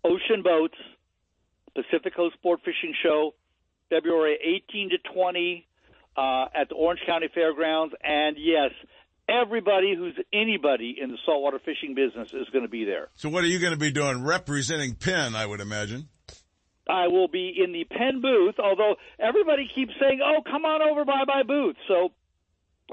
ocean 0.05 0.43
boats. 0.43 0.77
Pacific 1.75 2.17
Coast 2.17 2.35
Sport 2.37 2.61
Fishing 2.65 2.95
Show, 3.03 3.35
February 3.91 4.39
18 4.71 4.91
to 4.91 5.13
20 5.13 5.67
uh, 6.17 6.47
at 6.55 6.71
the 6.71 6.75
Orange 6.75 7.01
County 7.07 7.29
Fairgrounds. 7.33 7.95
And 8.03 8.37
yes, 8.39 8.71
everybody 9.29 9.95
who's 9.95 10.15
anybody 10.33 10.97
in 11.01 11.11
the 11.11 11.19
saltwater 11.27 11.59
fishing 11.59 11.95
business 11.95 12.33
is 12.33 12.49
going 12.53 12.65
to 12.65 12.71
be 12.71 12.85
there. 12.85 13.09
So 13.15 13.29
what 13.29 13.45
are 13.45 13.49
you 13.49 13.59
going 13.59 13.73
to 13.73 13.79
be 13.79 13.91
doing? 13.91 14.25
Representing 14.25 14.95
Penn, 14.95 15.35
I 15.35 15.47
would 15.47 15.61
imagine. 15.61 16.09
I 16.89 17.09
will 17.09 17.29
be 17.29 17.53
in 17.63 17.73
the 17.73 17.85
Penn 17.85 18.21
booth, 18.23 18.55
although 18.63 18.95
everybody 19.19 19.69
keeps 19.75 19.93
saying, 20.01 20.21
"Oh, 20.25 20.41
come 20.43 20.65
on 20.65 20.83
over 20.83 21.05
by 21.05 21.25
my 21.27 21.43
booth." 21.43 21.75
So 21.89 22.13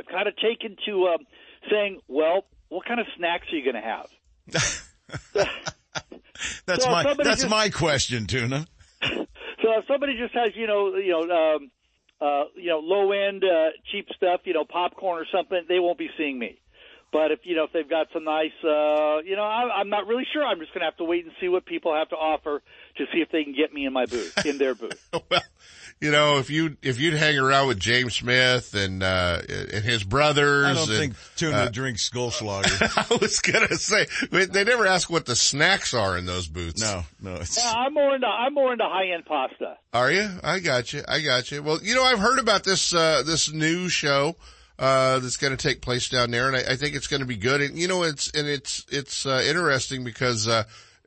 kind 0.10 0.28
of 0.28 0.36
taken 0.38 0.76
to 0.86 1.08
um, 1.08 1.26
saying, 1.70 2.00
"Well, 2.08 2.46
what 2.70 2.86
kind 2.86 3.00
of 3.00 3.06
snacks 3.18 3.48
are 3.52 3.56
you 3.56 3.64
going 3.64 3.82
to 3.82 3.88
have?" 3.90 4.08
That's 6.66 6.84
So 6.84 6.90
my 6.92 7.04
that's 7.18 7.42
just- 7.42 7.50
my 7.50 7.70
question, 7.70 8.26
Tuna. 8.28 8.68
So 9.64 9.70
if 9.80 9.86
somebody 9.88 10.18
just 10.18 10.34
has, 10.34 10.52
you 10.56 10.68
know, 10.68 10.96
you 10.98 11.12
know, 11.14 11.56
um, 11.56 11.72
uh, 12.20 12.44
you 12.58 12.68
know, 12.68 12.80
low 12.80 13.14
end, 13.14 13.46
uh, 13.46 13.70
cheap 13.90 14.08
stuff, 14.14 14.42
you 14.44 14.54
know, 14.54 14.66
popcorn 14.66 15.22
or 15.22 15.26
something, 15.34 15.62
they 15.70 15.80
won't 15.80 15.98
be 15.98 16.10
seeing 16.18 16.38
me. 16.38 16.60
But 17.14 17.32
if 17.32 17.40
you 17.44 17.56
know 17.56 17.64
if 17.64 17.72
they've 17.72 17.90
got 17.90 18.08
some 18.12 18.26
nice, 18.26 18.52
uh, 18.62 19.20
you 19.24 19.38
know, 19.38 19.44
I, 19.44 19.70
I'm 19.80 19.88
not 19.88 20.06
really 20.08 20.26
sure. 20.34 20.44
I'm 20.46 20.60
just 20.60 20.74
going 20.74 20.82
to 20.82 20.86
have 20.86 20.98
to 20.98 21.06
wait 21.06 21.24
and 21.24 21.34
see 21.40 21.48
what 21.48 21.66
people 21.66 21.96
have 21.96 22.10
to 22.10 22.18
offer 22.18 22.62
to 22.98 23.06
see 23.12 23.20
if 23.20 23.30
they 23.32 23.44
can 23.44 23.54
get 23.54 23.74
me 23.74 23.86
in 23.86 23.94
my 23.94 24.06
booth, 24.06 24.46
in 24.46 24.58
their 24.58 24.76
booth. 24.76 25.00
Well, 25.30 25.42
you 26.02 26.12
know, 26.12 26.40
if 26.40 26.50
you 26.50 26.76
if 26.82 27.00
you'd 27.00 27.14
hang 27.14 27.38
around 27.38 27.70
with 27.70 27.80
James 27.80 28.16
Smith 28.16 28.74
and 28.74 29.02
uh 29.02 29.40
and 29.48 29.86
his 29.86 30.04
brothers, 30.04 30.66
I 30.66 30.74
don't 30.74 30.90
and, 30.90 30.98
think 30.98 31.16
Tuna 31.38 31.58
uh, 31.58 31.70
drinks 31.70 32.10
Goldschlager. 32.10 33.12
I 33.12 33.16
was 33.16 33.40
gonna 33.40 33.76
say 33.76 34.08
they 34.30 34.64
never 34.66 34.86
ask 34.86 35.10
what 35.10 35.26
the 35.26 35.36
snacks 35.36 35.94
are 35.94 36.18
in 36.18 36.26
those 36.26 36.48
booths. 36.48 36.82
No, 36.82 37.04
no, 37.22 37.36
it's 37.36 37.58
Yeah, 37.58 37.72
I'm 37.74 37.94
more 37.94 38.16
into 38.16 38.28
I'm 38.28 38.54
more 38.54 38.74
into 38.74 38.84
high 38.84 39.14
end 39.14 39.26
pasta. 39.26 39.78
Are 39.94 40.12
you? 40.12 40.30
I 40.44 40.60
got 40.60 40.92
you. 40.92 41.04
I 41.08 41.22
got 41.22 41.52
you. 41.52 41.64
Well, 41.64 41.80
you 41.82 41.96
know, 41.96 42.04
I've 42.04 42.20
heard 42.20 42.40
about 42.40 42.64
this 42.64 42.94
uh 42.94 43.24
this 43.26 43.54
new 43.54 43.88
show 43.88 44.36
uh 44.80 45.20
that's 45.20 45.38
going 45.38 45.56
to 45.56 45.68
take 45.68 45.82
place 45.82 46.10
down 46.10 46.32
there, 46.32 46.48
and 46.48 46.58
I, 46.58 46.72
I 46.72 46.76
think 46.76 46.96
it's 46.96 47.08
going 47.08 47.22
to 47.22 47.28
be 47.28 47.38
good. 47.38 47.62
And 47.62 47.78
you 47.78 47.88
know, 47.88 48.04
it's 48.04 48.30
and 48.32 48.48
it's 48.48 48.86
it's 48.90 49.26
uh, 49.26 49.42
interesting 49.48 50.04
because 50.04 50.48
uh 50.48 50.64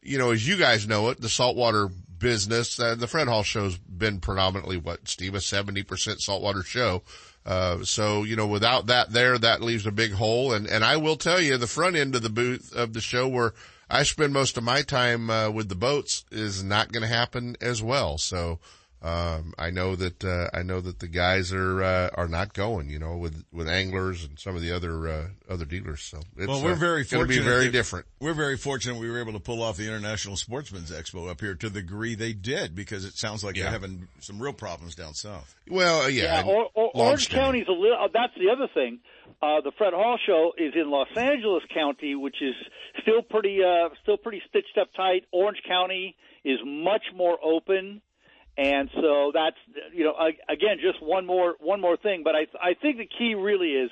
you 0.06 0.18
know, 0.18 0.30
as 0.30 0.46
you 0.46 0.56
guys 0.56 0.86
know 0.86 1.08
it, 1.10 1.20
the 1.20 1.28
saltwater 1.28 1.88
business, 2.18 2.80
uh, 2.80 2.94
the 2.94 3.06
Fred 3.06 3.28
Hall 3.28 3.42
show's 3.42 3.76
been 3.76 4.20
predominantly 4.20 4.76
what 4.76 5.08
Steve 5.08 5.34
a 5.34 5.40
seventy 5.40 5.82
percent 5.82 6.20
saltwater 6.20 6.62
show. 6.62 7.02
Uh, 7.44 7.84
so, 7.84 8.24
you 8.24 8.34
know, 8.34 8.46
without 8.46 8.86
that 8.86 9.12
there, 9.12 9.38
that 9.38 9.62
leaves 9.62 9.86
a 9.86 9.92
big 9.92 10.12
hole. 10.12 10.52
And, 10.52 10.66
and 10.66 10.84
I 10.84 10.96
will 10.96 11.16
tell 11.16 11.40
you 11.40 11.56
the 11.56 11.68
front 11.68 11.94
end 11.94 12.16
of 12.16 12.22
the 12.22 12.28
booth 12.28 12.74
of 12.74 12.92
the 12.92 13.00
show 13.00 13.28
where 13.28 13.52
I 13.88 14.02
spend 14.02 14.32
most 14.32 14.56
of 14.56 14.64
my 14.64 14.82
time, 14.82 15.30
uh, 15.30 15.50
with 15.50 15.68
the 15.68 15.76
boats 15.76 16.24
is 16.32 16.64
not 16.64 16.90
going 16.90 17.02
to 17.02 17.08
happen 17.08 17.56
as 17.60 17.80
well. 17.80 18.18
So, 18.18 18.58
um, 19.02 19.55
I 19.59 19.70
know 19.70 19.94
that, 19.97 20.24
uh, 20.24 20.48
I 20.52 20.62
know 20.62 20.81
that 20.81 20.98
the 20.98 21.09
guys 21.09 21.52
are, 21.52 21.82
uh, 21.82 22.10
are 22.14 22.28
not 22.28 22.55
going, 22.55 22.90
you 22.90 22.98
know, 22.98 23.16
with, 23.16 23.44
with 23.52 23.68
anglers 23.68 24.24
and 24.24 24.39
some 24.39 24.56
of 24.56 24.62
the 24.62 24.73
other, 24.73 25.09
uh, 25.09 25.27
other 25.48 25.64
dealers. 25.64 26.02
So 26.02 26.18
it's, 26.36 26.48
well, 26.48 26.62
we're 26.62 26.73
uh, 26.73 26.77
very 26.77 27.05
gonna 27.05 27.24
fortunate. 27.24 27.43
be 27.44 27.48
very 27.48 27.70
different. 27.70 28.06
We're 28.20 28.35
very 28.35 28.56
fortunate 28.56 28.98
we 28.98 29.10
were 29.10 29.20
able 29.20 29.35
to 29.35 29.40
pull 29.40 29.62
off 29.62 29.77
the 29.77 29.86
International 29.86 30.36
Sportsman's 30.36 30.90
Expo 30.90 31.31
up 31.31 31.40
here 31.40 31.55
to 31.55 31.68
the 31.68 31.81
degree 31.82 32.14
they 32.14 32.32
did 32.32 32.74
because 32.74 33.05
it 33.05 33.14
sounds 33.16 33.44
like 33.44 33.56
Yeah. 33.56 33.64
they're 33.64 33.73
having 33.73 34.09
some 34.20 34.40
real 34.40 34.52
problems 34.52 34.94
down 34.94 35.14
south. 35.14 35.55
Well, 35.68 36.02
uh, 36.02 36.09
yeah. 36.09 36.40
and 36.40 36.48
or, 36.48 36.68
or, 36.74 36.90
Orange. 36.94 37.28
County's 37.28 37.66
a 37.68 37.73
little. 37.73 37.97
Uh, 38.02 38.09
that's 38.12 38.32
the 38.36 38.51
other 38.51 38.68
thing. 38.73 38.98
Uh, 39.43 39.60
the 39.60 39.73
Fred 39.77 39.93
Hall 39.93 40.18
show 40.27 40.52
is 40.56 40.73
in 40.74 40.90
Los 40.90 41.09
Angeles 41.14 41.62
County, 41.74 42.14
which 42.14 42.36
is 42.40 42.55
still 43.02 43.20
pretty, 43.23 43.59
uh, 43.62 43.90
still 44.02 44.16
pretty 44.16 44.40
stitched 44.48 44.78
up 44.81 44.89
tight. 44.97 45.24
Orange 45.31 45.59
County 45.68 46.16
is 46.44 46.59
much 46.64 47.02
more 47.14 47.39
open, 47.44 48.01
and 48.56 48.88
so 48.94 49.30
that's 49.34 49.56
you 49.92 50.04
know 50.04 50.14
again 50.48 50.78
just 50.80 51.02
one 51.02 51.26
more 51.26 51.54
one 51.60 51.80
more 51.80 51.96
thing. 51.96 52.22
But 52.24 52.34
I 52.34 52.46
I 52.60 52.74
think 52.74 52.98
the 52.98 53.06
key 53.18 53.34
really 53.34 53.70
is 53.72 53.90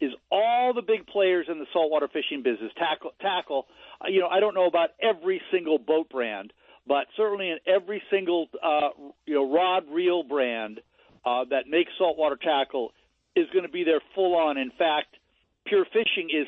is 0.00 0.12
all 0.30 0.74
the 0.74 0.82
big 0.82 1.06
players 1.06 1.46
in 1.48 1.58
the 1.58 1.66
saltwater 1.72 2.08
fishing 2.08 2.42
business 2.42 2.72
tackle 2.76 3.12
tackle. 3.20 3.66
uh, 4.00 4.08
You 4.08 4.20
know, 4.20 4.28
I 4.28 4.40
don't 4.40 4.54
know 4.54 4.66
about 4.66 4.90
every 5.00 5.40
single 5.52 5.78
boat 5.78 6.10
brand, 6.10 6.52
but 6.86 7.06
certainly 7.16 7.50
in 7.50 7.58
every 7.66 8.02
single 8.10 8.48
uh, 8.62 8.90
you 9.26 9.34
know 9.34 9.50
rod 9.52 9.84
reel 9.90 10.22
brand 10.22 10.80
uh, 11.24 11.44
that 11.50 11.68
makes 11.68 11.90
saltwater 11.98 12.36
tackle 12.36 12.92
is 13.34 13.46
going 13.52 13.64
to 13.64 13.70
be 13.72 13.84
there 13.84 14.00
full 14.14 14.34
on. 14.36 14.58
In 14.58 14.70
fact, 14.76 15.16
Pure 15.66 15.86
Fishing 15.92 16.28
is 16.30 16.46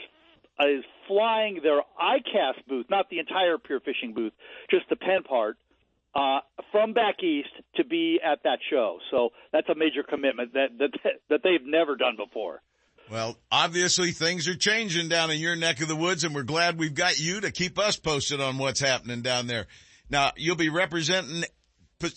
is 0.61 0.85
flying 1.09 1.61
their 1.63 1.81
ICAST 2.01 2.67
booth, 2.69 2.87
not 2.89 3.09
the 3.11 3.19
entire 3.19 3.59
Pure 3.59 3.81
Fishing 3.81 4.13
booth, 4.15 4.33
just 4.71 4.89
the 4.89 4.97
Penn 4.97 5.23
part, 5.23 5.57
uh, 6.15 6.41
from 6.71 6.93
back 6.93 7.23
east 7.23 7.51
to 7.77 7.85
be 7.85 8.19
at 8.25 8.43
that 8.45 8.59
show. 8.71 8.99
So 9.11 9.31
that's 9.53 9.69
a 9.69 9.75
major 9.75 10.03
commitment 10.09 10.53
that 10.55 10.69
that 10.79 10.91
that 11.31 11.41
they've 11.43 11.65
never 11.65 11.97
done 11.97 12.17
before. 12.17 12.63
Well, 13.11 13.37
obviously 13.53 14.13
things 14.13 14.49
are 14.49 14.57
changing 14.57 15.09
down 15.09 15.31
in 15.31 15.39
your 15.39 15.57
neck 15.57 15.81
of 15.81 15.89
the 15.89 15.97
woods 15.97 16.25
and 16.25 16.35
we're 16.35 16.43
glad 16.43 16.79
we've 16.79 16.95
got 16.95 17.19
you 17.19 17.41
to 17.43 17.51
keep 17.51 17.79
us 17.79 17.97
posted 17.97 18.41
on 18.41 18.57
what's 18.57 18.81
happening 18.81 19.21
down 19.21 19.47
there. 19.47 19.67
Now, 20.09 20.33
you'll 20.37 20.57
be 20.57 20.71
representing 20.71 21.45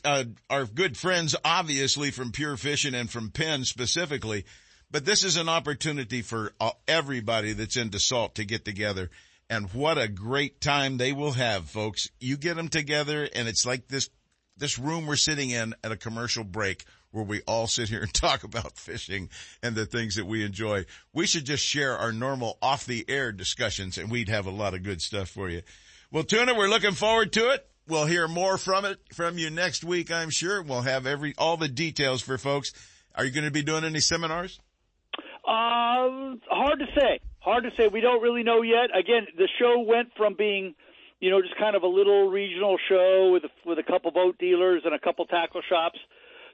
uh, 0.06 0.24
our 0.50 0.66
good 0.66 0.96
friends, 0.98 1.36
obviously 1.44 2.12
from 2.12 2.32
Pure 2.32 2.58
Fishing 2.58 2.94
and 2.94 3.10
from 3.10 3.32
Penn 3.32 3.66
specifically, 3.66 4.46
but 4.90 5.04
this 5.04 5.24
is 5.24 5.36
an 5.36 5.50
opportunity 5.50 6.22
for 6.22 6.54
uh, 6.60 6.72
everybody 6.88 7.54
that's 7.54 7.76
into 7.76 8.00
salt 8.00 8.36
to 8.36 8.46
get 8.46 8.64
together. 8.64 9.10
And 9.50 9.74
what 9.74 9.98
a 9.98 10.08
great 10.08 10.60
time 10.60 10.98
they 10.98 11.14
will 11.14 11.32
have, 11.32 11.70
folks. 11.70 12.10
You 12.20 12.38
get 12.38 12.58
them 12.58 12.68
together 12.68 13.28
and 13.34 13.48
it's 13.48 13.66
like 13.66 13.88
this, 13.88 14.10
this 14.58 14.78
room 14.78 15.06
we're 15.06 15.16
sitting 15.16 15.52
in 15.52 15.74
at 15.84 15.92
a 15.92 15.98
commercial 15.98 16.44
break 16.44 16.84
where 17.12 17.24
we 17.24 17.42
all 17.48 17.68
sit 17.68 17.90
here 17.90 18.02
and 18.02 18.14
talk 18.14 18.44
about 18.44 18.78
fishing 18.78 19.30
and 19.64 19.76
the 19.76 19.86
things 19.86 20.16
that 20.16 20.26
we 20.26 20.44
enjoy. 20.44 20.86
We 21.14 21.28
should 21.28 21.46
just 21.46 21.64
share 21.64 21.98
our 21.98 22.12
normal 22.12 22.58
off 22.62 22.86
the 22.86 23.06
air 23.08 23.32
discussions 23.32 23.98
and 23.98 24.12
we'd 24.12 24.30
have 24.30 24.46
a 24.46 24.52
lot 24.52 24.74
of 24.74 24.84
good 24.84 25.02
stuff 25.02 25.30
for 25.30 25.50
you. 25.50 25.62
Well, 26.12 26.24
Tuna, 26.24 26.54
we're 26.54 26.70
looking 26.70 26.94
forward 26.94 27.34
to 27.34 27.52
it. 27.52 27.68
We'll 27.88 28.06
hear 28.06 28.28
more 28.28 28.58
from 28.58 28.84
it 28.84 29.00
from 29.14 29.38
you 29.38 29.50
next 29.50 29.84
week, 29.84 30.12
I'm 30.12 30.30
sure. 30.30 30.62
We'll 30.62 30.82
have 30.82 31.06
every, 31.06 31.34
all 31.38 31.56
the 31.56 31.70
details 31.70 32.22
for 32.22 32.38
folks. 32.38 32.74
Are 33.16 33.24
you 33.24 33.32
going 33.32 33.46
to 33.46 33.52
be 33.52 33.64
doing 33.64 33.86
any 33.86 34.02
seminars? 34.02 34.60
Uh, 35.48 36.36
hard 36.50 36.80
to 36.80 36.86
say. 36.96 37.20
Hard 37.48 37.64
to 37.64 37.72
say. 37.78 37.88
We 37.88 38.02
don't 38.02 38.22
really 38.22 38.44
know 38.44 38.62
yet. 38.62 38.90
Again, 38.94 39.26
the 39.38 39.48
show 39.58 39.80
went 39.80 40.10
from 40.18 40.36
being, 40.38 40.76
you 41.22 41.30
know, 41.30 41.42
just 41.42 41.58
kind 41.58 41.78
of 41.78 41.84
a 41.84 41.88
little 41.88 42.30
regional 42.30 42.78
show 42.90 43.30
with 43.32 43.46
a, 43.46 43.50
with 43.66 43.80
a 43.80 43.84
couple 43.84 44.12
boat 44.12 44.38
dealers 44.38 44.82
and 44.84 44.94
a 44.94 45.00
couple 45.00 45.26
tackle 45.28 45.62
shops 45.70 45.98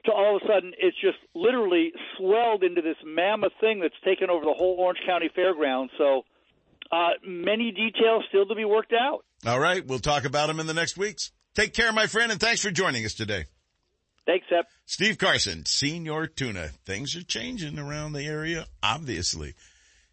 to 0.04 0.12
all 0.12 0.36
of 0.36 0.42
a 0.42 0.46
sudden 0.46 0.72
it's 0.78 0.96
just 1.00 1.18
literally 1.34 1.90
swelled 2.16 2.62
into 2.62 2.80
this 2.80 2.94
mammoth 3.04 3.54
thing 3.60 3.80
that's 3.80 3.98
taken 4.04 4.30
over 4.30 4.44
the 4.44 4.52
whole 4.52 4.76
Orange 4.78 5.00
County 5.04 5.28
Fairgrounds. 5.34 5.92
So, 5.98 6.22
uh, 6.92 7.18
many 7.26 7.72
details 7.72 8.22
still 8.28 8.46
to 8.46 8.54
be 8.54 8.64
worked 8.64 8.92
out. 8.92 9.24
All 9.44 9.58
right. 9.58 9.84
We'll 9.84 9.98
talk 9.98 10.24
about 10.24 10.46
them 10.46 10.60
in 10.60 10.68
the 10.68 10.74
next 10.74 10.96
weeks. 10.96 11.32
Take 11.56 11.74
care, 11.74 11.92
my 11.92 12.06
friend, 12.06 12.30
and 12.30 12.40
thanks 12.40 12.62
for 12.62 12.70
joining 12.70 13.04
us 13.04 13.14
today. 13.14 13.46
Thanks, 14.26 14.46
Sep. 14.48 14.68
Steve 14.86 15.18
Carson, 15.18 15.66
Senior 15.66 16.28
Tuna. 16.28 16.68
Things 16.86 17.16
are 17.16 17.24
changing 17.24 17.80
around 17.80 18.12
the 18.12 18.24
area, 18.24 18.66
obviously. 18.80 19.54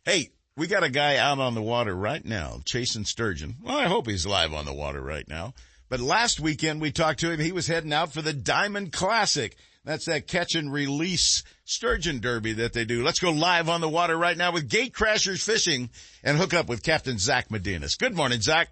Hey, 0.03 0.31
we 0.61 0.67
got 0.67 0.83
a 0.83 0.91
guy 0.91 1.17
out 1.17 1.39
on 1.39 1.55
the 1.55 1.61
water 1.61 1.95
right 1.95 2.23
now, 2.23 2.61
chasing 2.65 3.03
sturgeon. 3.03 3.55
Well, 3.63 3.75
I 3.75 3.87
hope 3.87 4.05
he's 4.05 4.27
live 4.27 4.53
on 4.53 4.65
the 4.65 4.73
water 4.73 5.01
right 5.01 5.27
now. 5.27 5.55
But 5.89 6.01
last 6.01 6.39
weekend 6.39 6.81
we 6.81 6.91
talked 6.91 7.21
to 7.21 7.31
him. 7.31 7.39
He 7.39 7.51
was 7.51 7.65
heading 7.65 7.91
out 7.91 8.13
for 8.13 8.21
the 8.21 8.31
Diamond 8.31 8.93
Classic. 8.93 9.55
That's 9.85 10.05
that 10.05 10.27
catch 10.27 10.53
and 10.53 10.71
release 10.71 11.43
sturgeon 11.65 12.19
derby 12.19 12.53
that 12.53 12.73
they 12.73 12.85
do. 12.85 13.03
Let's 13.03 13.19
go 13.19 13.31
live 13.31 13.69
on 13.69 13.81
the 13.81 13.89
water 13.89 14.15
right 14.15 14.37
now 14.37 14.51
with 14.51 14.69
Gate 14.69 14.93
Crashers 14.93 15.43
Fishing 15.43 15.89
and 16.23 16.37
hook 16.37 16.53
up 16.53 16.69
with 16.69 16.83
Captain 16.83 17.17
Zach 17.17 17.49
Medinas. 17.49 17.97
Good 17.97 18.15
morning, 18.15 18.39
Zach. 18.39 18.69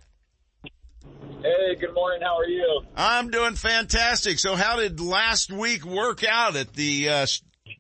Hey, 1.41 1.74
good 1.80 1.95
morning. 1.95 2.22
How 2.22 2.38
are 2.38 2.45
you? 2.45 2.82
I'm 2.95 3.32
doing 3.32 3.56
fantastic. 3.56 4.38
So 4.38 4.56
how 4.56 4.76
did 4.76 4.99
last 4.99 5.52
week 5.52 5.84
work 5.86 6.24
out 6.24 6.56
at 6.56 6.72
the 6.74 7.10
uh, 7.10 7.28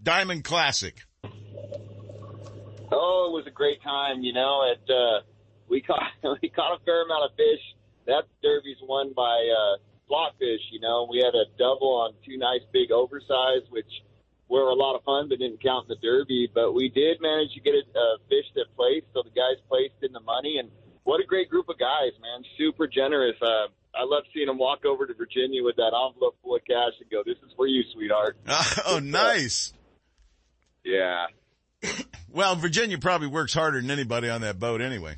Diamond 0.01 0.45
Classic? 0.45 0.95
Oh, 2.91 3.29
it 3.29 3.33
was 3.33 3.45
a 3.47 3.51
great 3.51 3.81
time. 3.83 4.21
You 4.21 4.33
know, 4.33 4.63
it 4.71 4.81
uh, 4.89 5.21
we 5.69 5.81
caught 5.81 6.03
we 6.41 6.49
caught 6.49 6.79
a 6.79 6.83
fair 6.83 7.03
amount 7.03 7.31
of 7.31 7.37
fish. 7.37 7.61
That 8.07 8.23
derby's 8.41 8.81
won 8.81 9.13
by 9.15 9.37
uh, 9.45 9.77
flatfish. 10.09 10.65
You 10.71 10.79
know, 10.81 11.07
we 11.09 11.19
had 11.19 11.35
a 11.35 11.45
double 11.57 12.01
on 12.01 12.13
two 12.25 12.37
nice 12.37 12.61
big 12.73 12.91
oversized, 12.91 13.69
which 13.69 13.89
were 14.47 14.69
a 14.69 14.73
lot 14.73 14.95
of 14.95 15.03
fun, 15.03 15.29
but 15.29 15.39
didn't 15.39 15.61
count 15.61 15.87
in 15.87 15.95
the 15.95 16.01
derby. 16.01 16.49
But 16.53 16.73
we 16.73 16.89
did 16.89 17.21
manage 17.21 17.53
to 17.53 17.61
get 17.61 17.75
a, 17.75 17.83
a 17.97 18.17
fish 18.27 18.45
that 18.55 18.65
placed, 18.75 19.05
so 19.13 19.21
the 19.23 19.29
guys 19.29 19.61
placed 19.69 20.01
in 20.01 20.11
the 20.11 20.19
money. 20.21 20.57
And 20.57 20.69
what 21.03 21.21
a 21.21 21.25
great 21.25 21.49
group 21.49 21.69
of 21.69 21.77
guys, 21.77 22.11
man! 22.21 22.43
Super 22.57 22.87
generous. 22.87 23.35
Uh, 23.41 23.69
I 23.95 24.03
love 24.03 24.23
seeing 24.33 24.47
them 24.47 24.57
walk 24.57 24.85
over 24.85 25.05
to 25.05 25.13
Virginia 25.13 25.63
with 25.63 25.75
that 25.77 25.93
envelope 25.93 26.37
full 26.41 26.55
of 26.55 26.65
cash 26.65 26.93
and 26.99 27.09
go, 27.09 27.23
"This 27.25 27.37
is 27.45 27.53
for 27.55 27.67
you, 27.67 27.83
sweetheart." 27.93 28.37
Oh, 28.85 28.99
nice. 28.99 29.73
Yeah. 30.83 31.27
Well, 32.31 32.55
Virginia 32.55 32.99
probably 32.99 33.27
works 33.27 33.55
harder 33.55 33.81
than 33.81 33.89
anybody 33.89 34.29
on 34.29 34.41
that 34.41 34.59
boat 34.59 34.81
anyway. 34.81 35.15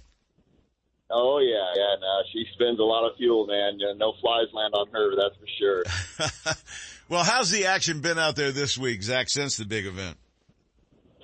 Oh 1.09 1.39
yeah, 1.39 1.73
yeah. 1.75 1.95
No, 1.99 2.21
she 2.31 2.45
spends 2.53 2.79
a 2.79 2.83
lot 2.83 3.05
of 3.05 3.17
fuel, 3.17 3.45
man. 3.45 3.77
No 3.97 4.13
flies 4.21 4.47
land 4.53 4.73
on 4.73 4.87
her, 4.93 5.15
that's 5.17 5.35
for 5.35 5.47
sure. 5.59 6.55
Well, 7.11 7.25
how's 7.25 7.51
the 7.51 7.65
action 7.65 7.99
been 7.99 8.17
out 8.17 8.37
there 8.37 8.53
this 8.53 8.77
week, 8.77 9.03
Zach, 9.03 9.27
since 9.29 9.57
the 9.57 9.65
big 9.65 9.85
event? 9.85 10.15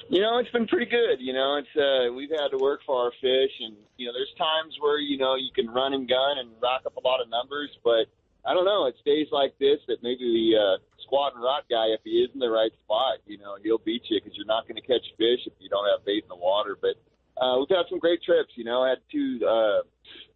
You 0.10 0.20
know, 0.20 0.38
it's 0.40 0.52
been 0.52 0.68
pretty 0.68 0.92
good. 0.92 1.22
You 1.22 1.32
know, 1.32 1.56
it's 1.64 1.76
uh 1.80 2.14
we've 2.14 2.30
had 2.30 2.50
to 2.52 2.58
work 2.58 2.82
for 2.86 3.06
our 3.06 3.12
fish 3.22 3.52
and 3.62 3.74
you 3.96 4.06
know, 4.06 4.12
there's 4.12 4.34
times 4.38 4.76
where, 4.82 5.00
you 5.00 5.18
know, 5.18 5.36
you 5.36 5.48
can 5.56 5.70
run 5.70 5.94
and 5.94 6.06
gun 6.06 6.40
and 6.40 6.50
rack 6.62 6.82
up 6.86 6.98
a 6.98 7.08
lot 7.08 7.22
of 7.22 7.30
numbers, 7.30 7.70
but 7.86 8.12
I 8.48 8.54
don't 8.54 8.64
know, 8.64 8.86
it's 8.86 9.02
days 9.04 9.28
like 9.32 9.52
this 9.60 9.80
that 9.88 10.02
maybe 10.02 10.24
the 10.24 10.56
uh 10.56 10.78
squat 11.04 11.34
and 11.36 11.44
rot 11.44 11.64
guy 11.70 11.88
if 11.88 12.00
he 12.04 12.24
is 12.24 12.30
in 12.34 12.40
the 12.40 12.50
right 12.50 12.72
spot, 12.86 13.20
you 13.28 13.38
know, 13.38 13.58
he'll 13.62 13.78
beat 13.84 14.04
you 14.10 14.22
because 14.24 14.38
you're 14.38 14.48
not 14.48 14.68
going 14.68 14.80
to 14.80 14.88
catch 14.88 15.04
fish 15.18 15.44
if 15.46 15.54
you 15.60 15.68
don't 15.68 15.86
have 15.92 16.06
bait 16.06 16.24
in 16.24 16.30
the 16.30 16.36
water, 16.36 16.78
but 16.80 16.96
uh 17.44 17.60
we've 17.60 17.70
had 17.76 17.86
some 17.90 18.00
great 18.00 18.24
trips, 18.24 18.52
you 18.56 18.64
know, 18.64 18.84
I 18.84 18.90
had 18.90 19.00
two 19.12 19.44
uh 19.46 19.84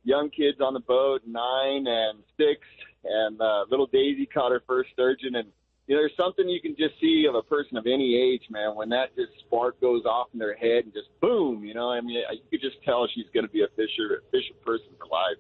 young 0.04 0.30
kids 0.30 0.60
on 0.60 0.74
the 0.74 0.82
boat, 0.82 1.22
9 1.26 1.88
and 1.88 2.20
6 2.36 2.60
and 3.06 3.42
uh 3.42 3.64
little 3.72 3.88
Daisy 3.88 4.26
caught 4.26 4.52
her 4.52 4.62
first 4.68 4.90
sturgeon. 4.92 5.36
And 5.36 5.48
you 5.88 5.96
know, 5.96 6.02
there's 6.02 6.16
something 6.16 6.48
you 6.48 6.62
can 6.62 6.76
just 6.78 7.00
see 7.00 7.26
of 7.28 7.36
a 7.36 7.42
person 7.42 7.78
of 7.78 7.86
any 7.88 8.16
age, 8.16 8.44
man, 8.50 8.76
when 8.76 8.90
that 8.90 9.16
just 9.16 9.32
spark 9.48 9.80
goes 9.80 10.04
off 10.06 10.28
in 10.34 10.40
their 10.40 10.56
head 10.56 10.84
and 10.84 10.94
just 10.94 11.08
boom, 11.22 11.64
you 11.64 11.74
know, 11.74 11.90
I 11.92 12.02
mean, 12.02 12.22
you 12.32 12.48
could 12.50 12.62
just 12.62 12.84
tell 12.84 13.08
she's 13.08 13.32
going 13.34 13.46
to 13.46 13.52
be 13.52 13.64
a 13.64 13.72
fisher, 13.76 14.20
a 14.20 14.32
fisher 14.32 14.54
person 14.64 14.88
for 15.00 15.08
life. 15.08 15.40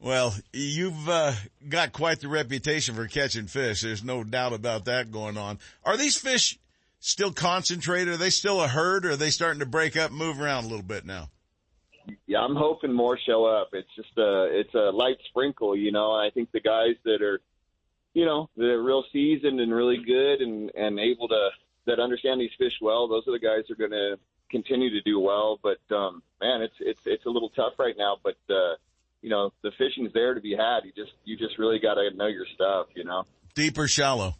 Well, 0.00 0.34
you've 0.52 1.08
uh, 1.08 1.32
got 1.68 1.92
quite 1.92 2.20
the 2.20 2.28
reputation 2.28 2.94
for 2.94 3.06
catching 3.06 3.46
fish. 3.46 3.80
There's 3.80 4.04
no 4.04 4.22
doubt 4.22 4.52
about 4.52 4.84
that 4.84 5.10
going 5.10 5.38
on. 5.38 5.58
Are 5.84 5.96
these 5.96 6.16
fish 6.16 6.58
still 7.00 7.32
concentrated? 7.32 8.14
Are 8.14 8.18
they 8.18 8.30
still 8.30 8.60
a 8.60 8.68
herd 8.68 9.06
or 9.06 9.12
are 9.12 9.16
they 9.16 9.30
starting 9.30 9.60
to 9.60 9.66
break 9.66 9.96
up 9.96 10.10
and 10.10 10.18
move 10.18 10.40
around 10.40 10.64
a 10.64 10.68
little 10.68 10.84
bit 10.84 11.06
now? 11.06 11.30
Yeah, 12.26 12.40
I'm 12.40 12.56
hoping 12.56 12.92
more 12.92 13.18
show 13.18 13.46
up. 13.46 13.70
It's 13.72 13.88
just 13.96 14.16
a, 14.18 14.48
it's 14.50 14.74
a 14.74 14.90
light 14.90 15.16
sprinkle, 15.28 15.74
you 15.74 15.90
know. 15.90 16.12
I 16.12 16.28
think 16.34 16.52
the 16.52 16.60
guys 16.60 16.96
that 17.04 17.22
are, 17.22 17.40
you 18.12 18.26
know, 18.26 18.50
that 18.56 18.66
are 18.66 18.82
real 18.82 19.04
seasoned 19.10 19.58
and 19.60 19.72
really 19.72 19.98
good 20.04 20.42
and 20.42 20.70
and 20.74 20.98
able 20.98 21.28
to 21.28 21.48
that 21.86 22.00
understand 22.00 22.40
these 22.40 22.50
fish 22.58 22.74
well, 22.80 23.08
those 23.08 23.26
are 23.26 23.32
the 23.32 23.38
guys 23.38 23.64
that 23.68 23.74
are 23.74 23.88
going 23.88 23.90
to 23.90 24.18
continue 24.50 24.90
to 24.90 25.00
do 25.02 25.18
well. 25.18 25.58
But 25.62 25.80
um, 25.94 26.22
man, 26.40 26.62
it's 26.62 26.76
it's 26.80 27.00
it's 27.06 27.26
a 27.26 27.30
little 27.30 27.50
tough 27.50 27.74
right 27.78 27.96
now. 27.96 28.18
But 28.22 28.36
uh, 28.50 28.74
you 29.24 29.30
know, 29.30 29.54
the 29.62 29.70
fishing's 29.78 30.12
there 30.12 30.34
to 30.34 30.40
be 30.42 30.54
had. 30.54 30.84
You 30.84 30.92
just 30.94 31.16
you 31.24 31.38
just 31.38 31.58
really 31.58 31.78
got 31.78 31.94
to 31.94 32.10
know 32.14 32.26
your 32.26 32.44
stuff, 32.54 32.88
you 32.94 33.04
know. 33.04 33.24
Deep 33.54 33.78
or 33.78 33.88
shallow? 33.88 34.34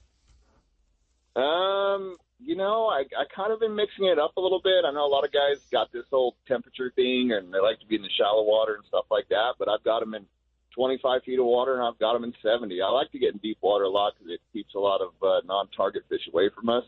Um, 1.34 2.18
you 2.38 2.54
know, 2.54 2.88
I 2.88 3.04
I 3.16 3.24
kind 3.34 3.50
of 3.50 3.60
been 3.60 3.74
mixing 3.74 4.04
it 4.04 4.18
up 4.18 4.36
a 4.36 4.40
little 4.42 4.60
bit. 4.62 4.84
I 4.86 4.92
know 4.92 5.06
a 5.06 5.08
lot 5.08 5.24
of 5.24 5.32
guys 5.32 5.64
got 5.72 5.90
this 5.90 6.04
whole 6.10 6.36
temperature 6.46 6.92
thing, 6.94 7.32
and 7.32 7.52
they 7.52 7.60
like 7.60 7.80
to 7.80 7.86
be 7.86 7.96
in 7.96 8.02
the 8.02 8.10
shallow 8.18 8.44
water 8.44 8.74
and 8.74 8.84
stuff 8.84 9.06
like 9.10 9.26
that. 9.30 9.54
But 9.58 9.70
I've 9.70 9.82
got 9.84 10.00
them 10.00 10.12
in 10.12 10.26
25 10.74 11.22
feet 11.22 11.38
of 11.38 11.46
water, 11.46 11.80
and 11.80 11.82
I've 11.82 11.98
got 11.98 12.12
them 12.12 12.24
in 12.24 12.34
70. 12.42 12.82
I 12.82 12.90
like 12.90 13.10
to 13.12 13.18
get 13.18 13.32
in 13.32 13.38
deep 13.38 13.56
water 13.62 13.84
a 13.84 13.88
lot 13.88 14.12
because 14.18 14.34
it 14.34 14.40
keeps 14.52 14.74
a 14.74 14.78
lot 14.78 15.00
of 15.00 15.12
uh, 15.22 15.40
non-target 15.46 16.02
fish 16.10 16.28
away 16.30 16.50
from 16.54 16.68
us. 16.68 16.84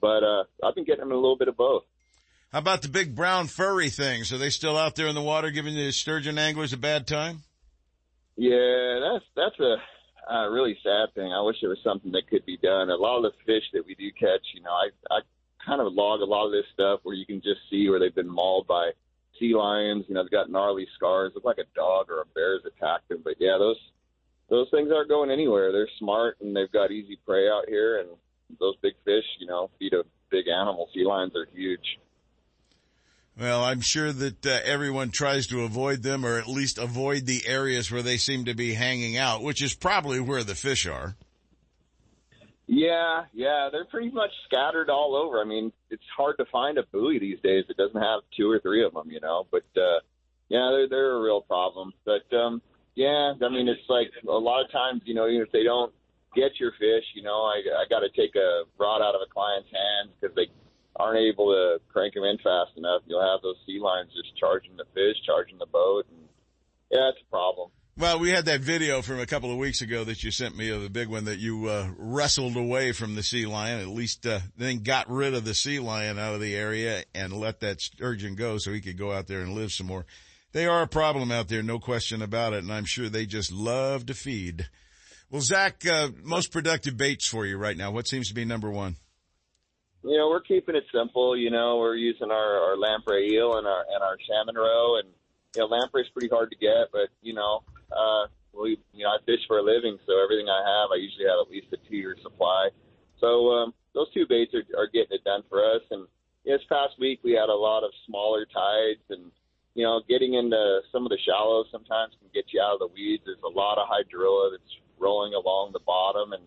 But 0.00 0.22
uh, 0.22 0.44
I've 0.62 0.76
been 0.76 0.84
getting 0.84 1.00
them 1.00 1.10
in 1.10 1.16
a 1.16 1.20
little 1.20 1.38
bit 1.38 1.48
of 1.48 1.56
both. 1.56 1.82
How 2.52 2.58
about 2.58 2.82
the 2.82 2.88
big 2.88 3.14
brown 3.16 3.46
furry 3.46 3.88
things? 3.88 4.30
Are 4.30 4.36
they 4.36 4.50
still 4.50 4.76
out 4.76 4.94
there 4.94 5.06
in 5.06 5.14
the 5.14 5.22
water 5.22 5.50
giving 5.50 5.74
the 5.74 5.90
sturgeon 5.90 6.36
anglers 6.36 6.74
a 6.74 6.76
bad 6.76 7.06
time? 7.06 7.44
Yeah, 8.36 9.00
that's 9.00 9.24
that's 9.34 9.58
a 9.58 9.76
uh, 10.30 10.48
really 10.50 10.76
sad 10.82 11.14
thing. 11.14 11.32
I 11.32 11.40
wish 11.40 11.56
there 11.62 11.70
was 11.70 11.82
something 11.82 12.12
that 12.12 12.28
could 12.28 12.44
be 12.44 12.58
done. 12.58 12.90
A 12.90 12.96
lot 12.96 13.16
of 13.16 13.22
the 13.22 13.32
fish 13.46 13.64
that 13.72 13.86
we 13.86 13.94
do 13.94 14.10
catch, 14.12 14.44
you 14.54 14.60
know, 14.60 14.70
I 14.70 14.90
I 15.10 15.20
kind 15.64 15.80
of 15.80 15.94
log 15.94 16.20
a 16.20 16.26
lot 16.26 16.44
of 16.44 16.52
this 16.52 16.66
stuff 16.74 17.00
where 17.04 17.14
you 17.14 17.24
can 17.24 17.40
just 17.40 17.60
see 17.70 17.88
where 17.88 17.98
they've 17.98 18.14
been 18.14 18.28
mauled 18.28 18.66
by 18.66 18.90
sea 19.40 19.54
lions. 19.54 20.04
You 20.08 20.14
know, 20.14 20.22
they've 20.22 20.30
got 20.30 20.50
gnarly 20.50 20.86
scars, 20.94 21.32
look 21.34 21.44
like 21.44 21.58
a 21.58 21.74
dog 21.74 22.10
or 22.10 22.20
a 22.20 22.26
bear's 22.34 22.62
attacked 22.66 23.08
them. 23.08 23.22
But 23.24 23.36
yeah, 23.40 23.56
those 23.58 23.80
those 24.50 24.68
things 24.70 24.90
aren't 24.94 25.08
going 25.08 25.30
anywhere. 25.30 25.72
They're 25.72 25.88
smart 25.98 26.36
and 26.42 26.54
they've 26.54 26.70
got 26.70 26.90
easy 26.90 27.18
prey 27.24 27.48
out 27.48 27.64
here. 27.66 28.00
And 28.00 28.10
those 28.60 28.76
big 28.82 28.94
fish, 29.06 29.24
you 29.40 29.46
know, 29.46 29.70
feed 29.78 29.94
a 29.94 30.04
big 30.30 30.48
animal. 30.48 30.90
Sea 30.92 31.06
lions 31.06 31.34
are 31.34 31.48
huge. 31.54 31.98
Well, 33.38 33.64
I'm 33.64 33.80
sure 33.80 34.12
that 34.12 34.44
uh, 34.44 34.60
everyone 34.64 35.10
tries 35.10 35.46
to 35.48 35.62
avoid 35.62 36.02
them 36.02 36.24
or 36.24 36.38
at 36.38 36.46
least 36.46 36.78
avoid 36.78 37.26
the 37.26 37.46
areas 37.46 37.90
where 37.90 38.02
they 38.02 38.18
seem 38.18 38.44
to 38.44 38.54
be 38.54 38.74
hanging 38.74 39.16
out, 39.16 39.42
which 39.42 39.62
is 39.62 39.74
probably 39.74 40.20
where 40.20 40.44
the 40.44 40.54
fish 40.54 40.86
are. 40.86 41.16
Yeah, 42.66 43.24
yeah, 43.32 43.68
they're 43.72 43.86
pretty 43.86 44.10
much 44.10 44.30
scattered 44.46 44.88
all 44.88 45.16
over. 45.16 45.40
I 45.40 45.44
mean, 45.44 45.72
it's 45.90 46.02
hard 46.16 46.36
to 46.38 46.44
find 46.46 46.78
a 46.78 46.84
buoy 46.84 47.18
these 47.18 47.40
days 47.42 47.64
that 47.68 47.76
doesn't 47.76 48.00
have 48.00 48.20
two 48.36 48.50
or 48.50 48.60
three 48.60 48.84
of 48.84 48.92
them, 48.94 49.10
you 49.10 49.20
know. 49.20 49.46
But 49.50 49.64
uh, 49.76 50.00
yeah, 50.48 50.70
they're 50.70 50.88
they're 50.88 51.16
a 51.16 51.20
real 51.20 51.40
problem. 51.40 51.92
But 52.04 52.32
um, 52.36 52.62
yeah, 52.94 53.34
I 53.42 53.48
mean, 53.48 53.68
it's 53.68 53.88
like 53.88 54.10
a 54.26 54.30
lot 54.30 54.64
of 54.64 54.70
times, 54.70 55.02
you 55.04 55.14
know, 55.14 55.28
even 55.28 55.42
if 55.42 55.52
they 55.52 55.64
don't 55.64 55.92
get 56.34 56.60
your 56.60 56.72
fish, 56.72 57.04
you 57.14 57.22
know, 57.22 57.42
I 57.42 57.62
I 57.76 57.84
got 57.90 58.00
to 58.00 58.10
take 58.10 58.36
a 58.36 58.62
rod 58.78 59.02
out 59.02 59.14
of 59.14 59.20
a 59.20 59.30
client's 59.30 59.68
hand 59.70 60.10
because 60.20 60.34
they 60.36 60.46
aren't 60.96 61.18
able 61.18 61.52
to 61.52 61.80
crank 61.92 62.14
them 62.14 62.24
in 62.24 62.38
fast 62.38 62.72
enough. 62.76 63.02
You'll 63.06 63.22
have 63.22 63.42
those 63.42 63.56
sea 63.66 63.78
lines 63.80 64.10
just 64.12 64.36
charging 64.36 64.76
the 64.76 64.84
fish, 64.94 65.16
charging 65.24 65.58
the 65.58 65.66
boat, 65.66 66.06
and 66.10 66.28
yeah, 66.90 67.10
it's 67.10 67.20
a 67.26 67.30
problem. 67.30 67.70
Well, 67.96 68.18
we 68.18 68.30
had 68.30 68.46
that 68.46 68.62
video 68.62 69.02
from 69.02 69.20
a 69.20 69.26
couple 69.26 69.52
of 69.52 69.58
weeks 69.58 69.82
ago 69.82 70.02
that 70.04 70.24
you 70.24 70.30
sent 70.30 70.56
me 70.56 70.70
of 70.70 70.82
the 70.82 70.88
big 70.88 71.08
one 71.08 71.26
that 71.26 71.40
you 71.40 71.66
uh, 71.66 71.90
wrestled 71.98 72.56
away 72.56 72.92
from 72.92 73.14
the 73.14 73.22
sea 73.22 73.44
lion, 73.44 73.80
at 73.80 73.88
least 73.88 74.26
uh, 74.26 74.40
then 74.56 74.82
got 74.82 75.10
rid 75.10 75.34
of 75.34 75.44
the 75.44 75.52
sea 75.52 75.78
lion 75.78 76.18
out 76.18 76.34
of 76.34 76.40
the 76.40 76.56
area 76.56 77.04
and 77.14 77.34
let 77.34 77.60
that 77.60 77.82
sturgeon 77.82 78.34
go 78.34 78.56
so 78.56 78.72
he 78.72 78.80
could 78.80 78.96
go 78.96 79.12
out 79.12 79.26
there 79.26 79.40
and 79.40 79.52
live 79.52 79.72
some 79.72 79.88
more. 79.88 80.06
They 80.52 80.66
are 80.66 80.82
a 80.82 80.88
problem 80.88 81.30
out 81.30 81.48
there, 81.48 81.62
no 81.62 81.78
question 81.78 82.22
about 82.22 82.54
it, 82.54 82.62
and 82.62 82.72
I'm 82.72 82.86
sure 82.86 83.10
they 83.10 83.26
just 83.26 83.52
love 83.52 84.06
to 84.06 84.14
feed. 84.14 84.68
Well, 85.30 85.42
Zach, 85.42 85.86
uh, 85.86 86.08
most 86.22 86.50
productive 86.50 86.96
baits 86.96 87.26
for 87.26 87.44
you 87.44 87.58
right 87.58 87.76
now. 87.76 87.90
What 87.90 88.08
seems 88.08 88.28
to 88.28 88.34
be 88.34 88.46
number 88.46 88.70
one? 88.70 88.96
You 90.04 90.18
know, 90.18 90.28
we're 90.28 90.40
keeping 90.40 90.74
it 90.74 90.84
simple. 90.92 91.36
You 91.36 91.50
know, 91.50 91.78
we're 91.78 91.94
using 91.94 92.30
our, 92.30 92.58
our 92.58 92.76
lamprey 92.76 93.32
eel 93.32 93.56
and 93.56 93.66
our 93.66 93.84
and 93.92 94.02
our 94.02 94.16
salmon 94.28 94.56
roe, 94.56 94.98
and 94.98 95.08
you 95.54 95.62
know, 95.62 95.66
lamprey's 95.66 96.08
pretty 96.12 96.28
hard 96.28 96.50
to 96.50 96.56
get, 96.56 96.90
but 96.92 97.08
you 97.22 97.34
know, 97.34 97.62
uh, 97.92 98.26
we, 98.52 98.78
you 98.92 99.04
know, 99.04 99.10
I 99.10 99.18
fish 99.24 99.40
for 99.46 99.58
a 99.58 99.62
living, 99.62 99.98
so 100.06 100.22
everything 100.22 100.48
I 100.48 100.60
have, 100.60 100.90
I 100.92 100.96
usually 100.96 101.24
have 101.24 101.46
at 101.46 101.50
least 101.50 101.72
a 101.72 101.78
two-year 101.88 102.16
supply. 102.22 102.68
So 103.20 103.50
um, 103.50 103.74
those 103.94 104.12
two 104.12 104.26
baits 104.28 104.52
are, 104.54 104.64
are 104.76 104.86
getting 104.86 105.12
it 105.12 105.24
done 105.24 105.42
for 105.48 105.64
us. 105.64 105.82
And 105.90 106.06
this 106.44 106.60
past 106.68 106.98
week, 106.98 107.20
we 107.22 107.32
had 107.32 107.48
a 107.48 107.54
lot 107.54 107.84
of 107.84 107.92
smaller 108.06 108.44
tides, 108.46 109.04
and 109.10 109.30
you 109.74 109.84
know, 109.84 110.02
getting 110.08 110.34
into 110.34 110.80
some 110.90 111.06
of 111.06 111.10
the 111.10 111.18
shallows 111.24 111.66
sometimes 111.70 112.12
can 112.20 112.28
get 112.34 112.52
you 112.52 112.60
out 112.60 112.74
of 112.74 112.80
the 112.80 112.92
weeds. 112.92 113.22
There's 113.24 113.40
a 113.44 113.48
lot 113.48 113.78
of 113.78 113.88
hydrilla 113.88 114.52
that's 114.52 114.76
rolling 114.98 115.32
along 115.34 115.72
the 115.72 115.80
bottom, 115.86 116.32
and 116.32 116.42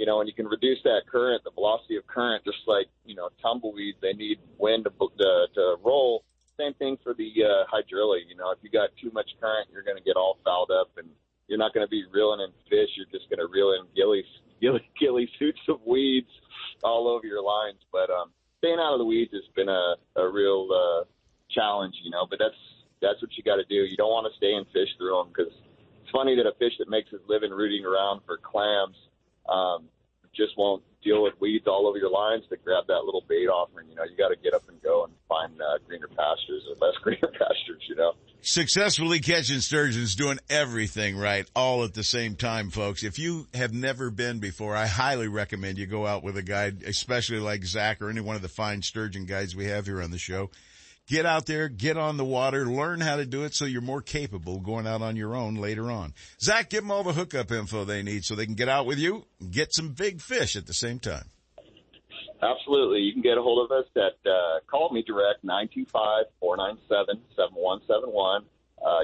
you 0.00 0.06
know, 0.06 0.16
when 0.16 0.26
you 0.26 0.32
can 0.32 0.46
reduce 0.46 0.82
that 0.84 1.02
current, 1.12 1.44
the 1.44 1.50
velocity 1.50 1.96
of 1.96 2.06
current, 2.06 2.42
just 2.42 2.64
like 2.66 2.86
you 3.04 3.14
know, 3.14 3.28
tumbleweeds, 3.42 3.98
they 4.00 4.14
need 4.14 4.38
wind 4.56 4.84
to 4.84 4.90
to, 4.90 5.46
to 5.54 5.76
roll 5.84 6.24
same 6.56 6.72
thing 6.74 6.96
for 7.04 7.12
the 7.12 7.28
uh, 7.44 7.68
hydrilla. 7.68 8.16
You 8.26 8.34
know, 8.34 8.50
if 8.50 8.58
you 8.62 8.70
got 8.70 8.88
too 9.00 9.10
much 9.12 9.28
current, 9.40 9.68
you're 9.70 9.82
going 9.82 9.98
to 9.98 10.02
get 10.02 10.16
all 10.16 10.38
fouled 10.42 10.70
up, 10.70 10.90
and 10.96 11.06
you're 11.48 11.58
not 11.58 11.74
going 11.74 11.86
to 11.86 11.90
be 11.90 12.04
reeling 12.10 12.40
in 12.40 12.48
fish. 12.68 12.88
You're 12.96 13.12
just 13.12 13.28
going 13.28 13.40
to 13.40 13.52
reel 13.52 13.72
in 13.76 13.84
gilly, 13.94 14.24
gilly, 14.60 14.80
gilly 15.00 15.28
suits 15.38 15.60
of 15.68 15.80
weeds 15.86 16.32
all 16.82 17.06
over 17.06 17.26
your 17.26 17.42
lines. 17.42 17.80
But 17.92 18.08
um, 18.08 18.30
staying 18.58 18.78
out 18.80 18.92
of 18.92 18.98
the 19.00 19.04
weeds 19.04 19.32
has 19.32 19.48
been 19.54 19.68
a, 19.68 19.96
a 20.16 20.28
real 20.28 20.68
uh, 20.72 21.04
challenge, 21.50 21.96
you 22.02 22.10
know. 22.10 22.26
But 22.28 22.38
that's 22.38 22.60
that's 23.02 23.20
what 23.20 23.36
you 23.36 23.42
got 23.42 23.56
to 23.56 23.64
do. 23.64 23.84
You 23.84 23.96
don't 23.96 24.12
want 24.12 24.32
to 24.32 24.36
stay 24.36 24.52
and 24.52 24.66
fish 24.72 24.88
through 24.96 25.16
them 25.16 25.28
because 25.28 25.52
it's 26.00 26.10
funny 26.10 26.36
that 26.36 26.48
a 26.48 26.52
fish 26.58 26.72
that 26.78 26.88
makes 26.88 27.12
its 27.12 27.24
living 27.28 27.50
rooting 27.50 27.84
around 27.84 28.20
for 28.24 28.36
clams 28.36 28.96
um, 29.48 29.88
just 30.34 30.56
won't 30.56 30.82
deal 31.02 31.22
with 31.22 31.34
weeds 31.40 31.66
all 31.66 31.86
over 31.86 31.98
your 31.98 32.10
lines 32.10 32.44
to 32.50 32.56
grab 32.58 32.84
that 32.86 33.04
little 33.04 33.24
bait 33.28 33.46
offering. 33.46 33.88
You 33.88 33.96
know, 33.96 34.04
you 34.04 34.16
got 34.16 34.28
to 34.28 34.36
get 34.36 34.54
up 34.54 34.68
and 34.68 34.80
go 34.82 35.04
and 35.04 35.12
find 35.28 35.52
uh, 35.60 35.78
greener 35.86 36.08
pastures 36.08 36.62
or 36.68 36.86
less 36.86 36.96
greener 37.02 37.28
pastures. 37.32 37.82
You 37.88 37.96
know. 37.96 38.12
Successfully 38.42 39.20
catching 39.20 39.60
sturgeons, 39.60 40.14
doing 40.14 40.38
everything 40.48 41.16
right, 41.16 41.46
all 41.54 41.84
at 41.84 41.94
the 41.94 42.04
same 42.04 42.36
time, 42.36 42.70
folks. 42.70 43.02
If 43.02 43.18
you 43.18 43.46
have 43.54 43.74
never 43.74 44.10
been 44.10 44.38
before, 44.38 44.74
I 44.74 44.86
highly 44.86 45.28
recommend 45.28 45.78
you 45.78 45.86
go 45.86 46.06
out 46.06 46.22
with 46.22 46.36
a 46.36 46.42
guide, 46.42 46.82
especially 46.82 47.38
like 47.38 47.64
Zach 47.64 48.00
or 48.00 48.08
any 48.08 48.20
one 48.20 48.36
of 48.36 48.42
the 48.42 48.48
fine 48.48 48.82
sturgeon 48.82 49.26
guides 49.26 49.54
we 49.54 49.66
have 49.66 49.86
here 49.86 50.02
on 50.02 50.10
the 50.10 50.18
show. 50.18 50.50
Get 51.10 51.26
out 51.26 51.44
there, 51.46 51.68
get 51.68 51.96
on 51.96 52.16
the 52.18 52.24
water, 52.24 52.66
learn 52.66 53.00
how 53.00 53.16
to 53.16 53.26
do 53.26 53.42
it 53.42 53.52
so 53.52 53.64
you're 53.64 53.82
more 53.82 54.00
capable 54.00 54.60
going 54.60 54.86
out 54.86 55.02
on 55.02 55.16
your 55.16 55.34
own 55.34 55.56
later 55.56 55.90
on. 55.90 56.14
Zach, 56.40 56.70
give 56.70 56.82
them 56.82 56.92
all 56.92 57.02
the 57.02 57.12
hookup 57.12 57.50
info 57.50 57.84
they 57.84 58.04
need 58.04 58.24
so 58.24 58.36
they 58.36 58.46
can 58.46 58.54
get 58.54 58.68
out 58.68 58.86
with 58.86 59.00
you 59.00 59.24
and 59.40 59.50
get 59.50 59.74
some 59.74 59.88
big 59.88 60.20
fish 60.20 60.54
at 60.54 60.68
the 60.68 60.72
same 60.72 61.00
time. 61.00 61.24
Absolutely. 62.40 63.00
You 63.00 63.12
can 63.12 63.22
get 63.22 63.36
a 63.36 63.42
hold 63.42 63.68
of 63.68 63.76
us 63.76 63.86
at, 63.96 64.14
uh, 64.24 64.60
call 64.70 64.92
me 64.92 65.02
direct, 65.02 65.44
925-497-7171. 65.44 68.44
Uh, 68.80 69.02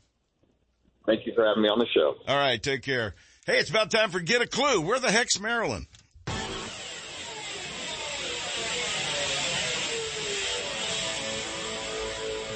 Thank 1.07 1.25
you 1.25 1.33
for 1.35 1.47
having 1.47 1.63
me 1.63 1.71
on 1.71 1.79
the 1.79 1.87
show. 1.95 2.17
All 2.27 2.37
right, 2.37 2.63
take 2.63 2.83
care. 2.83 3.15
Hey, 3.47 3.59
it's 3.59 3.71
about 3.71 3.91
time 3.91 4.11
for 4.11 4.21
Get 4.21 4.43
a 4.43 4.47
Clue. 4.47 4.83
Where 4.83 4.99
the 4.99 5.11
heck's 5.11 5.41
Marilyn? 5.41 5.87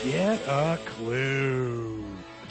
Get 0.05 0.41
a 0.49 0.81
clue. 0.85 1.92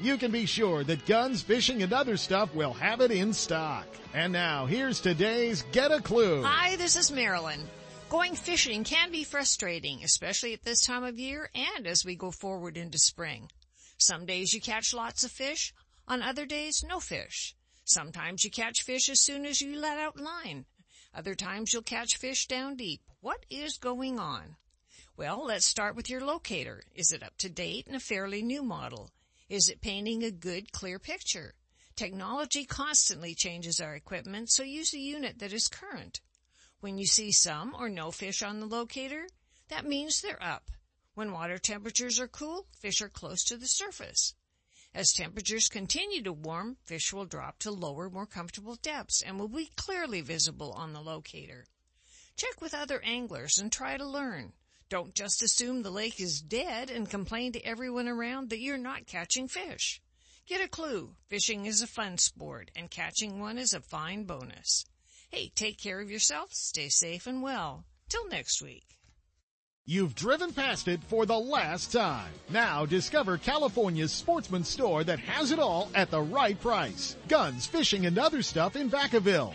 you 0.00 0.16
can 0.16 0.30
be 0.30 0.46
sure 0.46 0.84
that 0.84 1.06
guns, 1.06 1.42
fishing, 1.42 1.82
and 1.82 1.92
other 1.92 2.16
stuff 2.16 2.54
will 2.54 2.72
have 2.72 3.00
it 3.00 3.10
in 3.10 3.32
stock. 3.32 3.86
And 4.14 4.32
now, 4.32 4.66
here's 4.66 5.00
today's 5.00 5.64
Get 5.72 5.90
a 5.90 6.00
Clue. 6.00 6.42
Hi, 6.42 6.76
this 6.76 6.96
is 6.96 7.10
Marilyn. 7.10 7.60
Going 8.08 8.34
fishing 8.36 8.84
can 8.84 9.10
be 9.10 9.24
frustrating, 9.24 10.02
especially 10.02 10.54
at 10.54 10.62
this 10.62 10.80
time 10.80 11.04
of 11.04 11.18
year 11.18 11.50
and 11.54 11.86
as 11.86 12.04
we 12.04 12.16
go 12.16 12.30
forward 12.30 12.76
into 12.76 12.98
spring. 12.98 13.50
Some 13.98 14.24
days 14.24 14.54
you 14.54 14.60
catch 14.60 14.94
lots 14.94 15.24
of 15.24 15.30
fish, 15.30 15.74
on 16.06 16.22
other 16.22 16.46
days 16.46 16.84
no 16.86 17.00
fish. 17.00 17.54
Sometimes 17.84 18.44
you 18.44 18.50
catch 18.50 18.82
fish 18.82 19.08
as 19.08 19.20
soon 19.20 19.44
as 19.44 19.60
you 19.60 19.76
let 19.76 19.98
out 19.98 20.18
line. 20.18 20.64
Other 21.14 21.34
times 21.34 21.72
you'll 21.72 21.82
catch 21.82 22.16
fish 22.16 22.46
down 22.46 22.76
deep. 22.76 23.00
What 23.20 23.44
is 23.50 23.76
going 23.76 24.18
on? 24.18 24.56
Well, 25.16 25.44
let's 25.44 25.66
start 25.66 25.96
with 25.96 26.08
your 26.08 26.20
locator. 26.20 26.84
Is 26.94 27.12
it 27.12 27.22
up 27.22 27.36
to 27.38 27.48
date 27.48 27.86
and 27.86 27.96
a 27.96 28.00
fairly 28.00 28.40
new 28.40 28.62
model? 28.62 29.10
Is 29.48 29.70
it 29.70 29.80
painting 29.80 30.22
a 30.22 30.30
good, 30.30 30.72
clear 30.72 30.98
picture? 30.98 31.54
Technology 31.96 32.66
constantly 32.66 33.34
changes 33.34 33.80
our 33.80 33.94
equipment, 33.94 34.50
so 34.50 34.62
use 34.62 34.92
a 34.92 34.98
unit 34.98 35.38
that 35.38 35.54
is 35.54 35.68
current. 35.68 36.20
When 36.80 36.98
you 36.98 37.06
see 37.06 37.32
some 37.32 37.74
or 37.74 37.88
no 37.88 38.10
fish 38.10 38.42
on 38.42 38.60
the 38.60 38.66
locator, 38.66 39.26
that 39.68 39.86
means 39.86 40.20
they're 40.20 40.42
up. 40.42 40.70
When 41.14 41.32
water 41.32 41.58
temperatures 41.58 42.20
are 42.20 42.28
cool, 42.28 42.66
fish 42.78 43.00
are 43.00 43.08
close 43.08 43.42
to 43.44 43.56
the 43.56 43.66
surface. 43.66 44.34
As 44.94 45.12
temperatures 45.12 45.68
continue 45.68 46.22
to 46.22 46.32
warm, 46.32 46.76
fish 46.84 47.12
will 47.12 47.26
drop 47.26 47.58
to 47.60 47.70
lower, 47.70 48.10
more 48.10 48.26
comfortable 48.26 48.76
depths 48.76 49.22
and 49.22 49.38
will 49.38 49.48
be 49.48 49.70
clearly 49.76 50.20
visible 50.20 50.72
on 50.72 50.92
the 50.92 51.00
locator. 51.00 51.66
Check 52.36 52.60
with 52.60 52.74
other 52.74 53.02
anglers 53.02 53.58
and 53.58 53.72
try 53.72 53.96
to 53.96 54.06
learn. 54.06 54.52
Don't 54.90 55.14
just 55.14 55.42
assume 55.42 55.82
the 55.82 55.90
lake 55.90 56.18
is 56.18 56.40
dead 56.40 56.88
and 56.88 57.10
complain 57.10 57.52
to 57.52 57.60
everyone 57.60 58.08
around 58.08 58.48
that 58.48 58.60
you're 58.60 58.78
not 58.78 59.06
catching 59.06 59.46
fish. 59.46 60.00
Get 60.46 60.64
a 60.64 60.68
clue. 60.68 61.14
Fishing 61.28 61.66
is 61.66 61.82
a 61.82 61.86
fun 61.86 62.16
sport 62.16 62.70
and 62.74 62.90
catching 62.90 63.38
one 63.38 63.58
is 63.58 63.74
a 63.74 63.80
fine 63.80 64.24
bonus. 64.24 64.86
Hey, 65.30 65.52
take 65.54 65.78
care 65.78 66.00
of 66.00 66.10
yourself, 66.10 66.54
stay 66.54 66.88
safe 66.88 67.26
and 67.26 67.42
well. 67.42 67.84
Till 68.08 68.26
next 68.28 68.62
week. 68.62 68.96
You've 69.84 70.14
driven 70.14 70.54
past 70.54 70.88
it 70.88 71.02
for 71.04 71.26
the 71.26 71.38
last 71.38 71.92
time. 71.92 72.30
Now 72.48 72.86
discover 72.86 73.36
California's 73.36 74.12
sportsman 74.12 74.64
store 74.64 75.04
that 75.04 75.18
has 75.18 75.50
it 75.50 75.58
all 75.58 75.90
at 75.94 76.10
the 76.10 76.22
right 76.22 76.58
price. 76.58 77.14
Guns, 77.28 77.66
fishing, 77.66 78.06
and 78.06 78.18
other 78.18 78.40
stuff 78.42 78.74
in 78.74 78.90
Vacaville. 78.90 79.54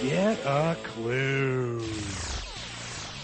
Get 0.00 0.38
a 0.46 0.76
clue. 0.84 1.80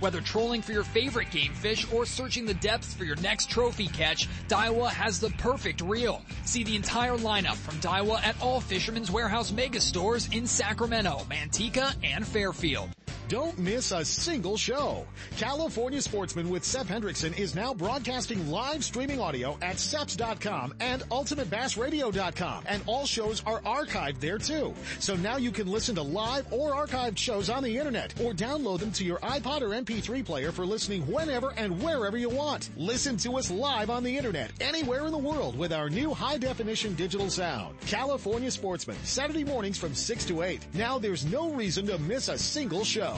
Whether 0.00 0.20
trolling 0.20 0.62
for 0.62 0.72
your 0.72 0.84
favorite 0.84 1.30
game 1.30 1.52
fish 1.54 1.90
or 1.92 2.06
searching 2.06 2.46
the 2.46 2.54
depths 2.54 2.94
for 2.94 3.04
your 3.04 3.16
next 3.16 3.50
trophy 3.50 3.88
catch, 3.88 4.28
Daiwa 4.48 4.90
has 4.90 5.18
the 5.18 5.30
perfect 5.30 5.80
reel. 5.80 6.22
See 6.44 6.64
the 6.64 6.76
entire 6.76 7.16
lineup 7.16 7.56
from 7.56 7.76
Daiwa 7.80 8.22
at 8.22 8.40
all 8.40 8.60
Fisherman's 8.60 9.10
Warehouse 9.10 9.52
mega 9.52 9.80
stores 9.80 10.28
in 10.32 10.46
Sacramento, 10.46 11.26
Manteca, 11.28 11.94
and 12.02 12.26
Fairfield. 12.26 12.90
Don't 13.28 13.58
miss 13.58 13.92
a 13.92 14.06
single 14.06 14.56
show. 14.56 15.06
California 15.36 16.00
Sportsman 16.00 16.48
with 16.48 16.64
Seth 16.64 16.88
Hendrickson 16.88 17.38
is 17.38 17.54
now 17.54 17.74
broadcasting 17.74 18.50
live 18.50 18.82
streaming 18.82 19.20
audio 19.20 19.58
at 19.60 19.76
seps.com 19.76 20.72
and 20.80 21.02
ultimatebassradio.com 21.10 22.64
and 22.66 22.82
all 22.86 23.04
shows 23.04 23.42
are 23.44 23.60
archived 23.60 24.20
there 24.20 24.38
too. 24.38 24.72
So 24.98 25.14
now 25.14 25.36
you 25.36 25.50
can 25.50 25.66
listen 25.66 25.94
to 25.96 26.02
live 26.02 26.50
or 26.50 26.72
archived 26.72 27.18
shows 27.18 27.50
on 27.50 27.62
the 27.62 27.76
internet 27.76 28.18
or 28.22 28.32
download 28.32 28.80
them 28.80 28.92
to 28.92 29.04
your 29.04 29.18
iPod 29.18 29.60
or 29.60 29.74
MP3 29.88 30.22
player 30.22 30.52
for 30.52 30.66
listening 30.66 31.00
whenever 31.10 31.54
and 31.56 31.82
wherever 31.82 32.18
you 32.18 32.28
want. 32.28 32.68
Listen 32.76 33.16
to 33.16 33.38
us 33.38 33.50
live 33.50 33.88
on 33.88 34.04
the 34.04 34.14
internet 34.14 34.50
anywhere 34.60 35.06
in 35.06 35.12
the 35.12 35.16
world 35.16 35.56
with 35.56 35.72
our 35.72 35.88
new 35.88 36.12
high 36.12 36.36
definition 36.36 36.94
digital 36.94 37.30
sound. 37.30 37.74
California 37.80 38.50
Sportsman, 38.50 38.98
Saturday 39.02 39.44
mornings 39.44 39.78
from 39.78 39.94
6 39.94 40.26
to 40.26 40.42
8. 40.42 40.60
Now 40.74 40.98
there's 40.98 41.24
no 41.24 41.52
reason 41.52 41.86
to 41.86 41.96
miss 42.00 42.28
a 42.28 42.36
single 42.36 42.84
show. 42.84 43.16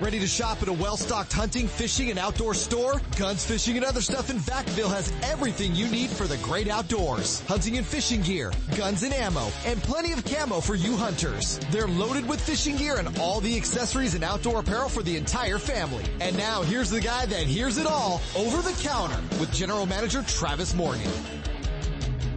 Ready 0.00 0.20
to 0.20 0.28
shop 0.28 0.62
at 0.62 0.68
a 0.68 0.72
well-stocked 0.72 1.32
hunting, 1.32 1.66
fishing, 1.66 2.08
and 2.08 2.20
outdoor 2.20 2.54
store? 2.54 3.00
Guns, 3.16 3.44
Fishing, 3.44 3.76
and 3.76 3.84
Other 3.84 4.00
Stuff 4.00 4.30
in 4.30 4.36
Vacaville 4.38 4.94
has 4.94 5.12
everything 5.24 5.74
you 5.74 5.88
need 5.88 6.08
for 6.08 6.28
the 6.28 6.36
great 6.36 6.68
outdoors. 6.68 7.40
Hunting 7.48 7.78
and 7.78 7.84
fishing 7.84 8.22
gear, 8.22 8.52
guns 8.76 9.02
and 9.02 9.12
ammo, 9.12 9.48
and 9.66 9.82
plenty 9.82 10.12
of 10.12 10.24
camo 10.24 10.60
for 10.60 10.76
you 10.76 10.96
hunters. 10.96 11.58
They're 11.72 11.88
loaded 11.88 12.28
with 12.28 12.40
fishing 12.40 12.76
gear 12.76 12.98
and 12.98 13.18
all 13.18 13.40
the 13.40 13.56
accessories 13.56 14.14
and 14.14 14.22
outdoor 14.22 14.60
apparel 14.60 14.88
for 14.88 15.02
the 15.02 15.16
entire 15.16 15.58
family. 15.58 16.04
And 16.20 16.36
now 16.36 16.62
here's 16.62 16.90
the 16.90 17.00
guy 17.00 17.26
that 17.26 17.42
hears 17.42 17.76
it 17.76 17.88
all 17.88 18.20
over 18.36 18.62
the 18.62 18.80
counter 18.80 19.20
with 19.40 19.52
General 19.52 19.84
Manager 19.84 20.22
Travis 20.22 20.74
Morgan. 20.74 21.10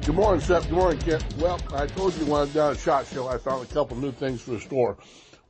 Good 0.04 0.16
morning, 0.16 0.42
Seth. 0.42 0.64
Good 0.64 0.74
morning, 0.74 1.00
Kent. 1.00 1.24
Well, 1.38 1.60
I 1.76 1.86
told 1.86 2.16
you 2.16 2.26
when 2.26 2.38
I 2.38 2.42
was 2.42 2.54
down 2.56 2.72
at 2.72 2.80
SHOT 2.80 3.06
Show, 3.06 3.28
I 3.28 3.38
found 3.38 3.70
a 3.70 3.72
couple 3.72 3.98
new 3.98 4.12
things 4.12 4.42
for 4.42 4.52
the 4.52 4.60
store. 4.60 4.98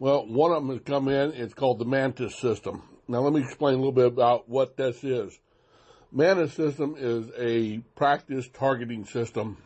Well, 0.01 0.25
one 0.25 0.51
of 0.51 0.65
them 0.65 0.75
has 0.75 0.83
come 0.83 1.09
in. 1.09 1.31
It's 1.33 1.53
called 1.53 1.77
the 1.77 1.85
Mantis 1.85 2.35
system. 2.39 2.81
Now, 3.07 3.19
let 3.19 3.33
me 3.33 3.41
explain 3.41 3.75
a 3.75 3.77
little 3.77 3.91
bit 3.91 4.07
about 4.07 4.49
what 4.49 4.75
this 4.75 5.03
is. 5.03 5.37
Mantis 6.11 6.55
system 6.55 6.95
is 6.97 7.27
a 7.37 7.83
practice 7.95 8.49
targeting 8.51 9.05
system 9.05 9.57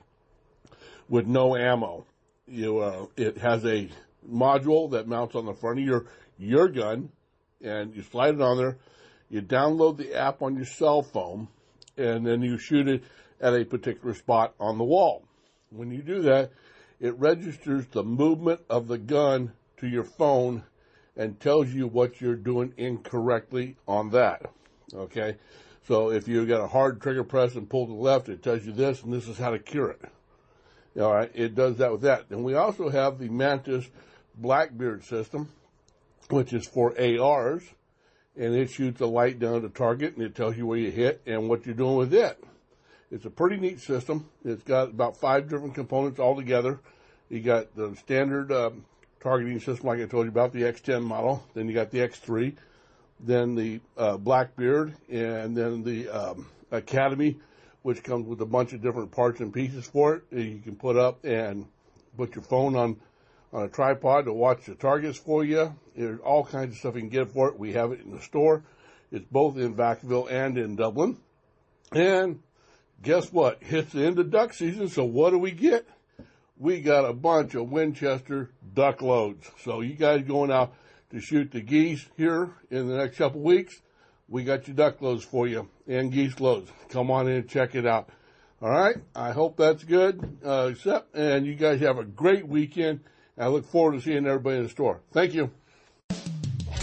with 1.07 1.25
no 1.25 1.55
ammo. 1.55 2.05
You, 2.49 2.79
uh, 2.79 3.05
it 3.15 3.37
has 3.37 3.63
a 3.63 3.87
module 4.29 4.91
that 4.91 5.07
mounts 5.07 5.35
on 5.35 5.45
the 5.45 5.53
front 5.53 5.79
of 5.79 5.85
your, 5.85 6.05
your 6.37 6.67
gun 6.67 7.11
and 7.63 7.95
you 7.95 8.01
slide 8.01 8.33
it 8.35 8.41
on 8.41 8.57
there. 8.57 8.77
You 9.29 9.41
download 9.41 9.95
the 9.95 10.15
app 10.15 10.41
on 10.41 10.57
your 10.57 10.65
cell 10.65 11.01
phone 11.01 11.47
and 11.95 12.27
then 12.27 12.41
you 12.41 12.57
shoot 12.57 12.89
it 12.89 13.05
at 13.39 13.53
a 13.53 13.63
particular 13.63 14.13
spot 14.13 14.53
on 14.59 14.79
the 14.79 14.83
wall. 14.83 15.23
When 15.69 15.91
you 15.91 16.01
do 16.01 16.23
that, 16.23 16.51
it 16.99 17.17
registers 17.17 17.85
the 17.85 18.03
movement 18.03 18.59
of 18.69 18.89
the 18.89 18.97
gun 18.97 19.53
to 19.77 19.87
your 19.87 20.03
phone 20.03 20.63
and 21.17 21.39
tells 21.39 21.69
you 21.69 21.87
what 21.87 22.19
you're 22.19 22.35
doing 22.35 22.73
incorrectly 22.77 23.77
on 23.87 24.09
that. 24.11 24.51
Okay? 24.93 25.37
So 25.87 26.11
if 26.11 26.27
you 26.27 26.45
got 26.45 26.61
a 26.61 26.67
hard 26.67 27.01
trigger 27.01 27.23
press 27.23 27.55
and 27.55 27.69
pull 27.69 27.85
to 27.85 27.91
the 27.91 27.97
left, 27.97 28.29
it 28.29 28.41
tells 28.41 28.65
you 28.65 28.71
this 28.71 29.03
and 29.03 29.13
this 29.13 29.27
is 29.27 29.37
how 29.37 29.51
to 29.51 29.59
cure 29.59 29.91
it. 29.91 30.01
All 30.99 31.13
right, 31.13 31.31
it 31.33 31.55
does 31.55 31.77
that 31.77 31.91
with 31.91 32.01
that. 32.01 32.25
And 32.29 32.43
we 32.43 32.53
also 32.53 32.89
have 32.89 33.19
the 33.19 33.27
Mantis 33.27 33.85
Blackbeard 34.35 35.03
system, 35.03 35.49
which 36.29 36.53
is 36.53 36.65
for 36.65 36.93
ARs, 36.99 37.63
and 38.37 38.55
it 38.55 38.69
shoots 38.69 39.01
a 39.01 39.05
light 39.05 39.37
down 39.37 39.61
to 39.61 39.69
target 39.69 40.15
and 40.15 40.25
it 40.25 40.35
tells 40.35 40.57
you 40.57 40.65
where 40.65 40.77
you 40.77 40.91
hit 40.91 41.21
and 41.25 41.49
what 41.49 41.65
you're 41.65 41.75
doing 41.75 41.97
with 41.97 42.13
it. 42.13 42.41
It's 43.11 43.25
a 43.25 43.29
pretty 43.29 43.57
neat 43.57 43.81
system. 43.81 44.29
It's 44.43 44.63
got 44.63 44.89
about 44.89 45.17
five 45.17 45.49
different 45.49 45.75
components 45.75 46.19
all 46.19 46.35
together. 46.35 46.79
You 47.29 47.41
got 47.41 47.75
the 47.75 47.95
standard 47.95 48.51
um, 48.51 48.85
targeting 49.25 49.59
system, 49.59 49.87
like 49.87 49.99
I 49.99 50.05
told 50.05 50.27
you 50.27 50.29
about, 50.29 50.53
the 50.53 50.61
X10 50.61 51.01
model. 51.01 51.43
Then 51.55 51.67
you 51.67 51.73
got 51.73 51.89
the 51.89 51.97
X3, 51.97 52.55
then 53.19 53.55
the 53.55 53.81
uh, 53.97 54.17
Blackbeard, 54.17 54.95
and 55.09 55.57
then 55.57 55.83
the 55.83 56.09
um, 56.09 56.47
Academy, 56.69 57.39
which 57.81 58.03
comes 58.03 58.27
with 58.27 58.39
a 58.41 58.45
bunch 58.45 58.73
of 58.73 58.83
different 58.83 59.11
parts 59.11 59.39
and 59.39 59.51
pieces 59.51 59.87
for 59.87 60.15
it. 60.15 60.23
You 60.31 60.61
can 60.63 60.75
put 60.75 60.95
up 60.95 61.25
and 61.25 61.65
put 62.15 62.35
your 62.35 62.43
phone 62.43 62.75
on 62.75 62.97
on 63.51 63.63
a 63.63 63.67
tripod 63.67 64.25
to 64.25 64.33
watch 64.33 64.65
the 64.65 64.75
targets 64.75 65.17
for 65.17 65.43
you. 65.43 65.73
There's 65.95 66.19
all 66.19 66.43
kinds 66.43 66.73
of 66.73 66.79
stuff 66.79 66.95
you 66.95 67.01
can 67.01 67.09
get 67.09 67.31
for 67.31 67.47
it. 67.49 67.57
We 67.57 67.73
have 67.73 67.93
it 67.93 68.01
in 68.01 68.11
the 68.11 68.21
store. 68.21 68.63
It's 69.11 69.25
both 69.31 69.57
in 69.57 69.75
Vacaville 69.75 70.29
and 70.29 70.57
in 70.57 70.75
Dublin. 70.75 71.17
And 71.91 72.43
guess 73.01 73.31
what? 73.31 73.57
It's 73.61 73.91
the 73.93 74.05
end 74.05 74.19
of 74.19 74.29
duck 74.29 74.53
season, 74.53 74.89
so 74.89 75.03
what 75.03 75.31
do 75.31 75.39
we 75.39 75.51
get? 75.51 75.87
We 76.57 76.81
got 76.81 77.05
a 77.05 77.13
bunch 77.13 77.53
of 77.55 77.69
Winchester 77.69 78.51
duck 78.73 79.01
loads. 79.01 79.49
So 79.63 79.81
you 79.81 79.93
guys 79.93 80.23
going 80.23 80.51
out 80.51 80.73
to 81.11 81.19
shoot 81.19 81.51
the 81.51 81.61
geese 81.61 82.05
here 82.17 82.49
in 82.71 82.87
the 82.87 82.97
next 82.97 83.17
couple 83.17 83.41
weeks, 83.41 83.81
we 84.27 84.43
got 84.43 84.67
your 84.67 84.75
duck 84.75 85.01
loads 85.01 85.23
for 85.23 85.47
you 85.47 85.69
and 85.87 86.11
geese 86.11 86.39
loads. 86.39 86.71
Come 86.89 87.11
on 87.11 87.27
in 87.27 87.35
and 87.35 87.49
check 87.49 87.75
it 87.75 87.85
out. 87.85 88.09
All 88.61 88.69
right. 88.69 88.95
I 89.15 89.31
hope 89.31 89.57
that's 89.57 89.83
good. 89.83 90.37
Uh, 90.43 90.69
except, 90.71 91.13
and 91.15 91.45
you 91.45 91.55
guys 91.55 91.81
have 91.81 91.97
a 91.97 92.05
great 92.05 92.47
weekend. 92.47 93.01
I 93.37 93.47
look 93.47 93.65
forward 93.65 93.93
to 93.93 94.01
seeing 94.01 94.25
everybody 94.25 94.57
in 94.57 94.63
the 94.63 94.69
store. 94.69 95.01
Thank 95.11 95.33
you. 95.33 95.51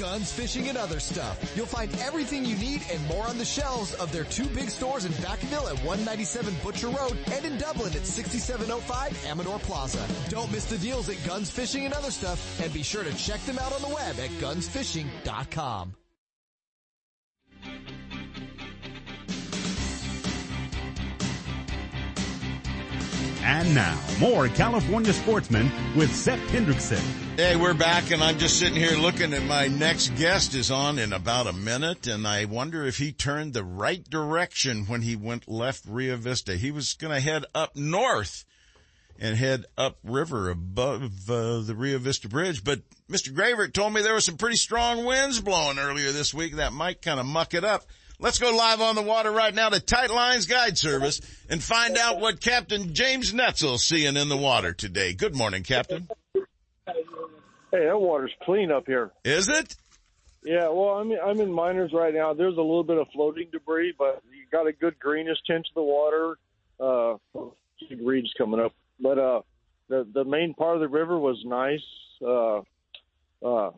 Guns, 0.02 0.32
fishing, 0.32 0.68
and 0.68 0.76
other 0.76 0.98
stuff. 0.98 1.38
You'll 1.54 1.64
find 1.64 1.88
everything 2.00 2.44
you 2.44 2.56
need 2.56 2.82
and 2.90 3.06
more 3.06 3.24
on 3.28 3.38
the 3.38 3.44
shelves 3.44 3.94
of 3.94 4.10
their 4.10 4.24
two 4.24 4.46
big 4.46 4.68
stores 4.68 5.04
in 5.04 5.12
Vacaville 5.12 5.70
at 5.70 5.78
197 5.84 6.52
Butcher 6.60 6.88
Road 6.88 7.16
and 7.30 7.44
in 7.44 7.56
Dublin 7.56 7.94
at 7.94 8.04
6705 8.04 9.26
Amador 9.26 9.60
Plaza. 9.60 10.04
Don't 10.28 10.50
miss 10.50 10.64
the 10.64 10.78
deals 10.78 11.08
at 11.08 11.24
Guns, 11.24 11.52
Fishing, 11.52 11.84
and 11.84 11.94
other 11.94 12.10
stuff 12.10 12.60
and 12.60 12.72
be 12.72 12.82
sure 12.82 13.04
to 13.04 13.14
check 13.14 13.38
them 13.42 13.60
out 13.60 13.72
on 13.72 13.80
the 13.80 13.94
web 13.94 14.18
at 14.18 14.30
gunsfishing.com. 14.40 15.94
And 23.44 23.72
now, 23.72 24.00
more 24.18 24.48
California 24.48 25.12
sportsmen 25.12 25.70
with 25.96 26.12
Seth 26.12 26.40
Hendrickson. 26.48 27.31
Hey, 27.34 27.56
we're 27.56 27.72
back 27.72 28.10
and 28.10 28.22
I'm 28.22 28.36
just 28.36 28.58
sitting 28.58 28.76
here 28.76 28.94
looking 28.94 29.32
at 29.32 29.42
my 29.44 29.66
next 29.66 30.14
guest 30.16 30.54
is 30.54 30.70
on 30.70 30.98
in 30.98 31.14
about 31.14 31.46
a 31.46 31.54
minute 31.54 32.06
and 32.06 32.26
I 32.26 32.44
wonder 32.44 32.84
if 32.84 32.98
he 32.98 33.10
turned 33.10 33.54
the 33.54 33.64
right 33.64 34.04
direction 34.04 34.84
when 34.84 35.00
he 35.00 35.16
went 35.16 35.48
left 35.48 35.86
Rio 35.86 36.16
Vista. 36.18 36.56
He 36.56 36.70
was 36.70 36.92
going 36.92 37.14
to 37.14 37.20
head 37.20 37.46
up 37.54 37.74
north 37.74 38.44
and 39.18 39.34
head 39.34 39.64
upriver 39.78 40.50
above 40.50 41.30
uh, 41.30 41.60
the 41.60 41.74
Rio 41.74 41.98
Vista 41.98 42.28
Bridge, 42.28 42.62
but 42.62 42.82
Mr. 43.10 43.34
Gravert 43.34 43.72
told 43.72 43.94
me 43.94 44.02
there 44.02 44.12
were 44.12 44.20
some 44.20 44.36
pretty 44.36 44.56
strong 44.56 45.06
winds 45.06 45.40
blowing 45.40 45.78
earlier 45.78 46.12
this 46.12 46.34
week 46.34 46.56
that 46.56 46.74
might 46.74 47.00
kind 47.00 47.18
of 47.18 47.24
muck 47.24 47.54
it 47.54 47.64
up. 47.64 47.86
Let's 48.18 48.38
go 48.38 48.54
live 48.54 48.82
on 48.82 48.94
the 48.94 49.00
water 49.00 49.30
right 49.30 49.54
now 49.54 49.70
to 49.70 49.80
Tightlines 49.80 50.46
Guide 50.46 50.76
Service 50.76 51.22
and 51.48 51.62
find 51.62 51.96
out 51.96 52.20
what 52.20 52.42
Captain 52.42 52.92
James 52.92 53.32
Netzel's 53.32 53.84
seeing 53.84 54.18
in 54.18 54.28
the 54.28 54.36
water 54.36 54.74
today. 54.74 55.14
Good 55.14 55.34
morning, 55.34 55.62
Captain. 55.62 56.08
Hey, 57.72 57.86
that 57.86 57.98
water's 57.98 58.32
clean 58.42 58.70
up 58.70 58.84
here. 58.86 59.10
Is 59.24 59.48
it? 59.48 59.74
Yeah, 60.44 60.68
well, 60.68 60.90
I'm 60.90 61.10
I'm 61.12 61.40
in 61.40 61.50
miners 61.50 61.92
right 61.94 62.12
now. 62.12 62.34
There's 62.34 62.56
a 62.56 62.60
little 62.60 62.84
bit 62.84 62.98
of 62.98 63.06
floating 63.14 63.48
debris, 63.50 63.94
but 63.96 64.22
you 64.30 64.44
got 64.50 64.66
a 64.66 64.72
good 64.72 64.98
greenish 64.98 65.38
tint 65.46 65.64
to 65.64 65.70
the 65.74 65.82
water. 65.82 66.36
Uh, 66.78 67.14
reeds 68.04 68.32
coming 68.36 68.60
up, 68.60 68.74
but 69.00 69.18
uh, 69.18 69.40
the 69.88 70.06
the 70.12 70.24
main 70.24 70.52
part 70.52 70.74
of 70.74 70.80
the 70.80 70.88
river 70.88 71.18
was 71.18 71.42
nice. 71.46 71.80
Uh, 72.20 72.58
uh, 73.46 73.70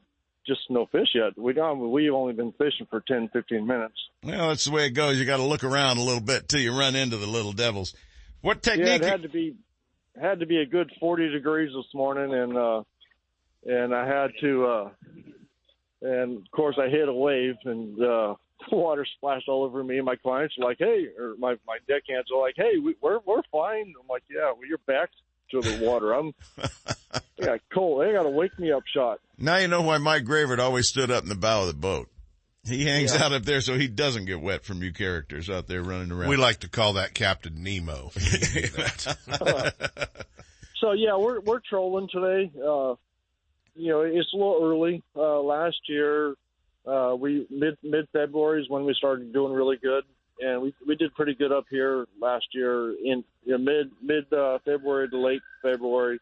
just 0.47 0.62
no 0.71 0.87
fish 0.87 1.09
yet. 1.15 1.39
We 1.39 1.53
don't. 1.53 1.91
We've 1.91 2.12
only 2.12 2.33
been 2.33 2.53
fishing 2.53 2.87
for 2.91 3.01
10, 3.01 3.29
15 3.33 3.66
minutes. 3.66 3.95
Well, 4.23 4.49
that's 4.49 4.65
the 4.65 4.73
way 4.73 4.87
it 4.87 4.91
goes. 4.91 5.19
You 5.19 5.25
got 5.25 5.39
to 5.39 5.45
look 5.45 5.65
around 5.65 5.99
a 5.99 6.03
little 6.03 6.21
bit 6.21 6.49
till 6.49 6.61
you 6.61 6.77
run 6.77 6.97
into 6.97 7.16
the 7.16 7.27
little 7.27 7.53
devils. 7.53 7.95
What 8.41 8.62
technique? 8.62 8.87
Yeah, 8.87 8.95
it 8.97 9.05
had 9.05 9.23
to 9.23 9.29
be 9.29 9.57
had 10.21 10.41
to 10.41 10.47
be 10.47 10.59
a 10.59 10.66
good 10.66 10.91
40 11.01 11.31
degrees 11.31 11.71
this 11.75 11.93
morning, 11.95 12.35
and 12.35 12.57
uh, 12.57 12.83
and 13.66 13.95
I 13.95 14.07
had 14.07 14.31
to, 14.41 14.66
uh, 14.66 14.91
and 16.03 16.39
of 16.39 16.51
course 16.51 16.77
I 16.78 16.89
hit 16.89 17.09
a 17.09 17.12
wave, 17.12 17.55
and 17.65 18.03
uh, 18.03 18.35
water 18.73 19.07
splashed 19.16 19.49
all 19.49 19.65
over 19.65 19.82
me. 19.82 19.97
And 19.97 20.07
my 20.07 20.16
clients 20.16 20.55
are 20.61 20.65
like, 20.65 20.78
"Hey," 20.78 21.07
or 21.19 21.35
my 21.39 21.57
my 21.66 21.78
deckhands 21.89 22.31
are 22.35 22.41
like, 22.41 22.55
"Hey, 22.57 22.78
we, 22.82 22.95
we're 23.01 23.20
we're 23.27 23.43
fine." 23.51 23.93
I'm 24.01 24.09
like, 24.09 24.23
"Yeah, 24.31 24.53
well, 24.53 24.66
you're 24.69 24.78
back 24.86 25.11
to 25.51 25.61
the 25.61 25.85
water. 25.85 26.12
I'm, 26.12 26.35
I 26.62 27.45
got 27.45 27.61
cold. 27.73 28.03
They 28.07 28.12
got 28.12 28.23
to 28.24 28.31
wake 28.31 28.59
me 28.59 28.73
up 28.73 28.82
shot." 28.93 29.20
Now 29.39 29.57
you 29.59 29.69
know 29.69 29.82
why 29.82 29.99
Mike 29.99 30.24
Gravert 30.24 30.61
always 30.61 30.89
stood 30.89 31.11
up 31.11 31.23
in 31.23 31.28
the 31.28 31.35
bow 31.35 31.62
of 31.62 31.66
the 31.69 31.74
boat. 31.74 32.09
He 32.66 32.86
hangs 32.86 33.15
Yeah. 33.15 33.24
out 33.24 33.32
up 33.35 33.43
there 33.43 33.61
so 33.61 33.77
he 33.77 33.89
doesn't 33.89 34.24
get 34.24 34.41
wet 34.41 34.65
from 34.65 34.82
you 34.82 34.91
characters 34.91 35.51
out 35.51 35.66
there 35.66 35.82
running 35.82 36.11
around. 36.11 36.31
We 36.31 36.36
like 36.39 36.61
to 36.61 36.69
call 36.70 36.95
that 36.95 37.12
Captain 37.12 37.62
Nemo. 37.62 38.11
So 40.81 40.93
yeah, 40.93 41.16
we're 41.16 41.41
we're 41.41 41.61
trolling 41.61 42.09
today. 42.12 42.51
Uh, 42.59 42.95
you 43.75 43.91
know, 43.91 44.01
it's 44.01 44.33
a 44.33 44.37
little 44.37 44.61
early. 44.63 45.03
Uh, 45.17 45.41
last 45.41 45.77
year, 45.89 46.35
uh, 46.87 47.15
we 47.19 47.47
mid 47.51 47.77
mid 47.83 48.07
February 48.13 48.63
is 48.63 48.69
when 48.69 48.85
we 48.85 48.95
started 48.95 49.33
doing 49.33 49.53
really 49.53 49.77
good, 49.77 50.05
and 50.41 50.63
we 50.63 50.75
we 50.87 50.97
did 50.97 51.15
pretty 51.15 51.35
good 51.35 51.53
up 51.53 51.65
here 51.71 52.07
last 52.21 52.47
year 52.53 52.91
in 52.91 53.25
you 53.45 53.53
know, 53.53 53.59
mid 53.59 53.91
mid 54.03 54.33
uh, 54.33 54.59
February 54.65 55.09
to 55.09 55.19
late 55.19 55.43
February. 55.63 56.19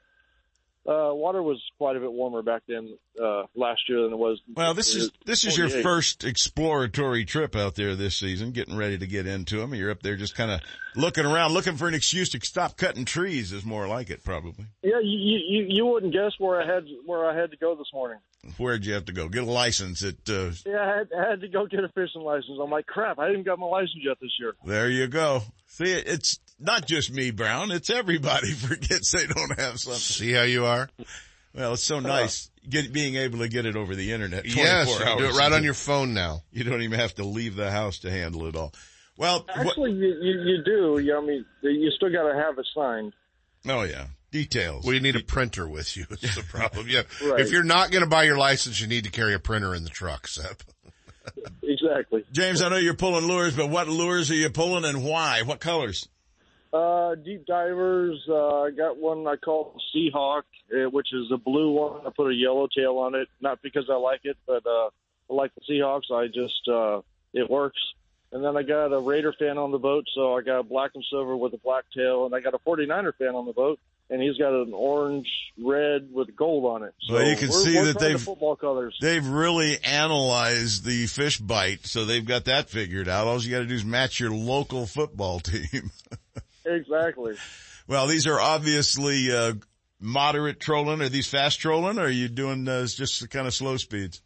Uh, 0.85 1.15
water 1.15 1.41
was 1.43 1.63
quite 1.79 1.97
a 1.97 2.01
bit 2.01 2.13
warmer 2.13 2.43
back 2.43 2.63
then 2.67 2.97
uh, 3.23 3.45
last 3.55 3.83
year 3.89 4.03
than 4.03 4.13
it 4.13 4.19
was. 4.19 4.41
Well, 4.53 4.75
this 4.75 4.97
is 4.97 5.13
this 5.25 5.45
is 5.45 5.57
your 5.57 5.69
first 5.69 6.25
exploratory 6.25 7.25
trip 7.25 7.55
out 7.55 7.77
there 7.77 7.95
this 7.95 8.17
season, 8.17 8.51
getting 8.51 8.77
ready 8.77 8.99
to 8.99 9.07
get 9.07 9.27
into 9.27 9.59
them. 9.59 9.75
You're 9.75 9.93
up 9.93 10.03
there 10.03 10.17
just 10.17 10.35
kind 10.35 10.51
of 10.51 10.61
looking 10.97 11.25
around, 11.25 11.53
looking 11.53 11.77
for 11.77 11.87
an 11.87 11.95
excuse 11.95 12.31
to 12.31 12.41
stop 12.43 12.77
cutting 12.77 13.05
trees. 13.05 13.53
Is 13.53 13.65
more 13.65 13.87
like 13.87 14.11
it, 14.11 14.25
probably. 14.25 14.67
Yeah, 14.83 14.99
you, 15.01 15.39
you 15.47 15.67
you 15.69 15.87
wouldn't 15.87 16.13
guess 16.13 16.33
where 16.39 16.61
I 16.61 16.67
had 16.67 16.85
where 17.07 17.31
I 17.31 17.41
had 17.41 17.53
to 17.53 17.57
go 17.57 17.77
this 17.77 17.91
morning. 17.95 18.19
Where'd 18.57 18.85
you 18.85 18.95
have 18.95 19.05
to 19.05 19.13
go? 19.13 19.29
Get 19.29 19.45
a 19.45 19.51
license 19.51 20.03
at. 20.03 20.29
Uh, 20.29 20.51
Yeah, 20.67 20.81
I 20.81 20.99
had, 20.99 21.09
I 21.17 21.31
had 21.31 21.41
to 21.43 21.49
go 21.49 21.67
get 21.67 21.85
a 21.85 21.89
fishing 21.89 22.23
license. 22.23 22.59
I'm 22.61 22.71
like, 22.71 22.87
crap, 22.87 23.19
I 23.19 23.29
didn't 23.29 23.45
got 23.45 23.59
my 23.59 23.67
license 23.67 24.01
yet 24.03 24.19
this 24.21 24.33
year. 24.41 24.55
there 24.65 24.91
you 24.91 25.07
go. 25.07 25.43
See, 25.67 25.85
it's 25.85 26.41
not 26.59 26.87
just 26.87 27.13
me, 27.13 27.31
Brown. 27.31 27.71
It's 27.71 27.89
everybody 27.89 28.51
forgets 28.53 29.13
they 29.13 29.27
don't 29.27 29.59
have 29.59 29.79
something. 29.79 30.01
See 30.01 30.33
how 30.33 30.43
you 30.43 30.65
are? 30.65 30.89
Well, 31.55 31.75
it's 31.75 31.85
so 31.85 32.01
nice 32.01 32.51
get, 32.69 32.93
being 32.93 33.17
able 33.17 33.41
to 33.41 33.49
get 33.49 33.67
it 33.67 33.77
over 33.77 33.95
the 33.95 34.13
internet. 34.13 34.43
24 34.43 34.65
Yes, 34.65 34.89
you 34.89 35.19
do 35.19 35.25
it 35.27 35.35
right 35.35 35.53
on 35.53 35.63
your 35.63 35.75
phone 35.75 36.15
now. 36.15 36.43
You 36.51 36.65
don't 36.65 36.83
even 36.83 36.99
have 36.99 37.15
to 37.17 37.25
leave 37.25 37.57
the 37.57 37.71
house 37.71 38.01
to 38.01 38.11
handle 38.11 38.47
it 38.47 38.57
all. 38.57 38.73
Well, 39.17 39.45
what, 39.47 39.67
Actually, 39.67 39.93
you, 39.93 40.17
you, 40.21 40.41
you 40.41 40.65
do. 40.65 40.99
You, 40.99 41.19
I 41.19 41.21
mean, 41.21 41.45
you 41.63 41.91
still 41.95 42.11
got 42.11 42.31
to 42.31 42.35
have 42.35 42.59
it 42.59 42.67
signed. 42.75 43.13
oh 43.69 43.83
yeah, 43.83 44.07
details. 44.33 44.85
Well, 44.85 44.95
you 44.95 45.01
need 45.01 45.15
a 45.15 45.23
printer 45.23 45.69
with 45.69 45.97
you. 45.97 46.07
It's 46.11 46.35
the 46.35 46.43
problem. 46.43 46.87
Yeah. 46.89 47.03
Right. 47.23 47.41
If 47.41 47.53
you're 47.53 47.63
not 47.63 47.91
going 47.93 48.03
to 48.03 48.09
buy 48.09 48.25
your 48.25 48.37
license, 48.37 48.81
you 48.81 48.89
need 48.89 49.05
to 49.05 49.11
carry 49.11 49.35
a 49.35 49.39
printer 49.39 49.75
in 49.75 49.85
the 49.85 49.91
truck, 49.91 50.27
Seth. 50.27 50.65
Exactly. 51.63 52.25
James, 52.33 52.63
I 52.63 52.69
know 52.69 52.77
you're 52.77 52.95
pulling 52.95 53.27
lures, 53.27 53.57
but 53.57 53.71
what 53.71 53.89
lures 53.89 54.31
are 54.31 54.35
you 54.35 54.51
pulling 54.51 54.85
and 54.85 55.05
why? 55.05 55.43
What 55.43 55.61
colors? 55.61 56.09
Uh, 56.73 57.15
deep 57.15 57.47
divers. 57.47 58.21
Uh, 58.29 58.63
I 58.63 58.71
got 58.71 58.97
one 58.97 59.27
I 59.27 59.37
call 59.37 59.79
Seahawk, 59.95 60.43
uh, 60.73 60.91
which 60.91 61.13
is 61.13 61.31
a 61.33 61.37
blue 61.37 61.71
one. 61.73 62.07
I 62.07 62.11
put 62.11 62.31
a 62.31 62.35
yellow 62.35 62.67
tail 62.67 62.99
on 62.99 63.15
it, 63.15 63.29
not 63.41 63.63
because 63.63 63.89
I 63.91 63.95
like 63.95 64.21
it, 64.25 64.37
but 64.47 64.67
uh, 64.67 64.87
I 65.31 65.35
like 65.35 65.53
the 65.55 65.61
Seahawks. 65.71 66.11
I 66.13 66.27
just 66.27 66.69
uh, 66.69 67.03
it 67.33 67.49
works. 67.49 67.79
And 68.33 68.43
then 68.43 68.57
I 68.57 68.63
got 68.63 68.87
a 68.87 68.99
Raider 69.01 69.35
fan 69.39 69.59
on 69.59 69.71
the 69.71 69.79
boat, 69.79 70.07
so 70.15 70.37
I 70.37 70.41
got 70.41 70.61
a 70.61 70.63
black 70.63 70.93
and 70.95 71.05
silver 71.11 71.37
with 71.37 71.53
a 71.53 71.59
black 71.59 71.85
tail, 71.95 72.25
and 72.25 72.35
I 72.35 72.41
got 72.41 72.55
a 72.55 72.59
49er 72.59 73.15
fan 73.17 73.35
on 73.35 73.45
the 73.45 73.53
boat, 73.53 73.79
and 74.13 74.21
he's 74.23 74.37
got 74.37 74.53
an 74.53 74.73
orange 74.75 75.27
red 75.59 76.09
with 76.13 76.37
gold 76.37 76.65
on 76.67 76.83
it. 76.87 76.95
So 77.09 77.15
Well, 77.15 77.27
you 77.27 77.37
can 77.37 77.49
we're, 77.49 77.65
see 77.65 77.75
we're 77.77 77.85
that 77.87 77.99
they've- 77.99 78.21
football 78.21 78.57
colors. 78.57 78.97
They've 79.01 79.27
really 79.27 79.79
analyzed 79.83 80.85
the 80.85 81.07
fish 81.07 81.39
bite, 81.39 81.87
so 81.87 82.05
they've 82.05 82.25
got 82.25 82.45
that 82.45 82.69
figured 82.69 83.09
out. 83.09 83.27
All 83.27 83.41
you 83.43 83.51
got 83.51 83.61
to 83.61 83.67
do 83.67 83.75
is 83.75 83.85
match 83.85 84.21
your 84.21 84.31
local 84.31 84.87
football 84.87 85.41
team. 85.41 85.91
Exactly. 86.65 87.35
well, 87.89 88.07
these 88.07 88.27
are 88.27 88.39
obviously 88.41 89.33
uh, 89.35 89.55
moderate 90.01 90.61
trolling. 90.61 91.01
Are 91.03 91.09
these 91.09 91.29
fast 91.29 91.61
trolling, 91.61 91.99
or 91.99 92.03
are 92.03 92.09
you 92.11 92.29
doing 92.29 92.69
uh, 92.69 92.83
just 92.87 93.29
kind 93.31 93.47
of 93.47 93.55
slow 93.55 93.77
speeds? 93.79 94.23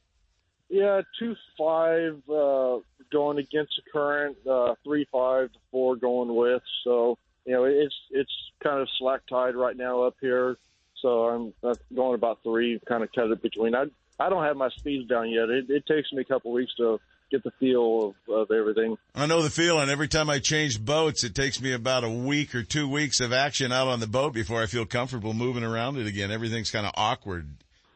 Yeah, 0.69 1.03
two 1.19 1.35
five 1.57 2.19
uh, 2.29 2.79
going 3.13 3.39
against 3.39 3.73
the 3.77 3.91
current, 3.93 4.37
uh, 4.51 4.75
three 4.85 5.07
five 5.13 5.53
to 5.53 5.59
four 5.71 5.97
going 5.97 6.35
with. 6.35 6.63
So 6.85 7.19
you 7.47 7.53
know 7.53 7.65
it's 7.65 7.95
it's 8.11 8.33
kind 8.63 8.81
of 8.81 8.89
slack 8.99 9.23
tide 9.29 9.55
right 9.55 9.77
now 9.77 10.03
up 10.03 10.17
here. 10.21 10.57
So 11.01 11.29
I'm 11.29 11.53
going 11.95 12.15
about 12.15 12.41
three, 12.43 12.81
kind 12.87 13.03
of 13.03 13.13
cut 13.13 13.31
it 13.31 13.43
between. 13.43 13.75
I 13.75 13.87
I 14.19 14.29
don't 14.29 14.45
have 14.45 14.57
my 14.57 14.71
speeds 14.71 15.09
down 15.09 15.31
yet. 15.31 15.49
It, 15.49 15.71
it 15.71 15.87
takes 15.87 16.13
me 16.13 16.23
a 16.23 16.25
couple 16.25 16.53
weeks 16.53 16.75
to 16.77 16.99
get 17.31 17.43
the 17.43 17.51
feel 17.59 18.15
of, 18.29 18.35
of 18.35 18.51
everything. 18.51 18.97
I 19.15 19.27
know 19.27 19.43
the 19.43 19.51
feeling. 19.51 19.91
Every 19.91 20.09
time 20.09 20.31
I 20.31 20.39
change 20.39 20.83
boats, 20.83 21.25
it 21.25 21.35
takes 21.35 21.61
me 21.61 21.73
about 21.73 22.05
a 22.05 22.11
week 22.11 22.55
or 22.55 22.63
two 22.63 22.89
weeks 22.89 23.21
of 23.21 23.33
action 23.33 23.73
out 23.73 23.89
on 23.89 24.01
the 24.01 24.07
boat 24.07 24.33
before 24.33 24.63
I 24.63 24.67
feel 24.67 24.87
comfortable 24.87 25.35
moving 25.35 25.65
around 25.65 25.99
it 25.99 26.07
again. 26.07 26.31
Everything's 26.31 26.71
kind 26.71 26.87
of 26.87 26.93
awkward. 26.97 27.49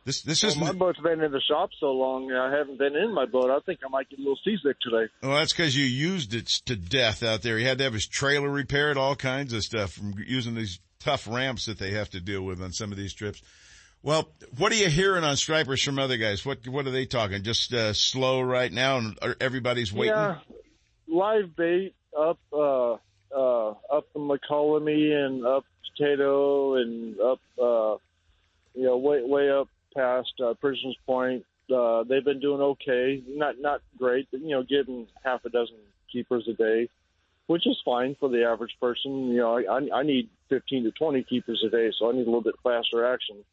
This 0.05 0.23
this 0.23 0.43
Well, 0.43 0.53
is 0.53 0.59
my 0.59 0.73
boat's 0.73 0.99
been 1.01 1.21
in 1.21 1.31
the 1.31 1.43
shop 1.43 1.71
so 1.79 1.93
long, 1.93 2.33
I 2.33 2.51
haven't 2.57 2.79
been 2.79 2.97
in 2.97 3.13
my 3.13 3.27
boat. 3.27 3.51
I 3.51 3.61
think 3.67 3.81
I 3.85 3.89
might 3.91 4.09
get 4.09 4.19
a 4.19 4.23
little 4.23 4.39
seasick 4.45 4.81
today. 4.81 5.13
well, 5.23 5.37
that's 5.37 5.53
because 5.53 5.77
you 5.77 5.85
used 5.85 6.33
it 6.35 6.47
to 6.67 6.75
death 6.77 7.23
out 7.23 7.43
there. 7.43 7.59
He 7.59 7.65
had 7.65 7.79
to 7.79 7.85
have 7.85 7.93
his 7.93 8.07
trailer 8.07 8.49
repaired, 8.49 8.97
all 8.97 9.15
kinds 9.15 9.53
of 9.53 9.63
stuff 9.63 9.93
from 9.93 10.15
using 10.27 10.55
these 10.55 10.81
tough 11.01 11.27
ramps 11.29 11.67
that 11.67 11.79
they 11.79 11.91
have 11.93 12.09
to 12.11 12.21
deal 12.21 12.43
with 12.43 12.63
on 12.63 12.73
some 12.73 12.93
of 12.93 12.99
these 12.99 13.13
trips. 13.13 13.43
Well, 14.03 14.31
what 14.57 14.73
are 14.73 14.77
you 14.77 14.89
hearing 14.89 15.25
on 15.25 15.37
stripers 15.37 15.83
from 15.83 15.99
other 15.99 16.17
guys? 16.17 16.47
What 16.47 16.67
what 16.67 16.87
are 16.87 16.91
they 16.91 17.05
talking? 17.05 17.43
Just 17.43 17.75
uh, 17.75 17.93
slow 17.93 18.41
right 18.41 18.73
now, 18.73 18.97
and 18.97 19.19
everybody's 19.41 19.93
waiting. 19.93 20.15
Yeah, 20.15 20.39
live 21.07 21.55
bait 21.55 21.95
up, 22.19 22.39
uh, 22.51 22.93
uh, 22.95 23.69
up 23.93 24.11
the 24.15 24.19
McCollum 24.19 24.89
and 24.89 25.45
up 25.45 25.65
Potato 25.95 26.77
and 26.77 27.21
up, 27.21 27.41
uh, 27.61 27.97
you 28.75 28.87
know, 28.87 28.97
way 28.97 29.23
way 29.23 29.51
up 29.51 29.69
past 29.95 30.33
uh, 30.45 30.55
Prisoners 30.55 30.97
Point. 31.07 31.45
Uh, 31.73 32.03
they've 32.05 32.25
been 32.25 32.41
doing 32.41 32.61
okay, 32.61 33.23
not 33.29 33.55
not 33.61 33.81
great, 33.97 34.29
but 34.31 34.41
you 34.41 34.51
know, 34.51 34.63
getting 34.63 35.07
half 35.25 35.45
a 35.45 35.51
dozen 35.51 35.77
keepers 36.13 36.49
a 36.49 36.53
day, 36.55 36.89
which 37.47 37.67
is 37.67 37.81
fine 37.85 38.17
for 38.19 38.29
the 38.29 38.45
average 38.45 38.77
person. 38.81 39.29
You 39.29 39.39
know, 39.39 39.59
I 39.59 39.79
I, 39.79 40.01
I 40.01 40.03
need 40.03 40.29
fifteen 40.49 40.85
to 40.85 40.91
twenty 40.93 41.23
keepers 41.23 41.63
a 41.65 41.71
day, 41.71 41.93
so 41.97 42.09
I 42.09 42.13
need 42.13 42.23
a 42.23 42.31
little 42.31 42.43
bit 42.43 42.57
faster 42.63 43.07
action. 43.07 43.45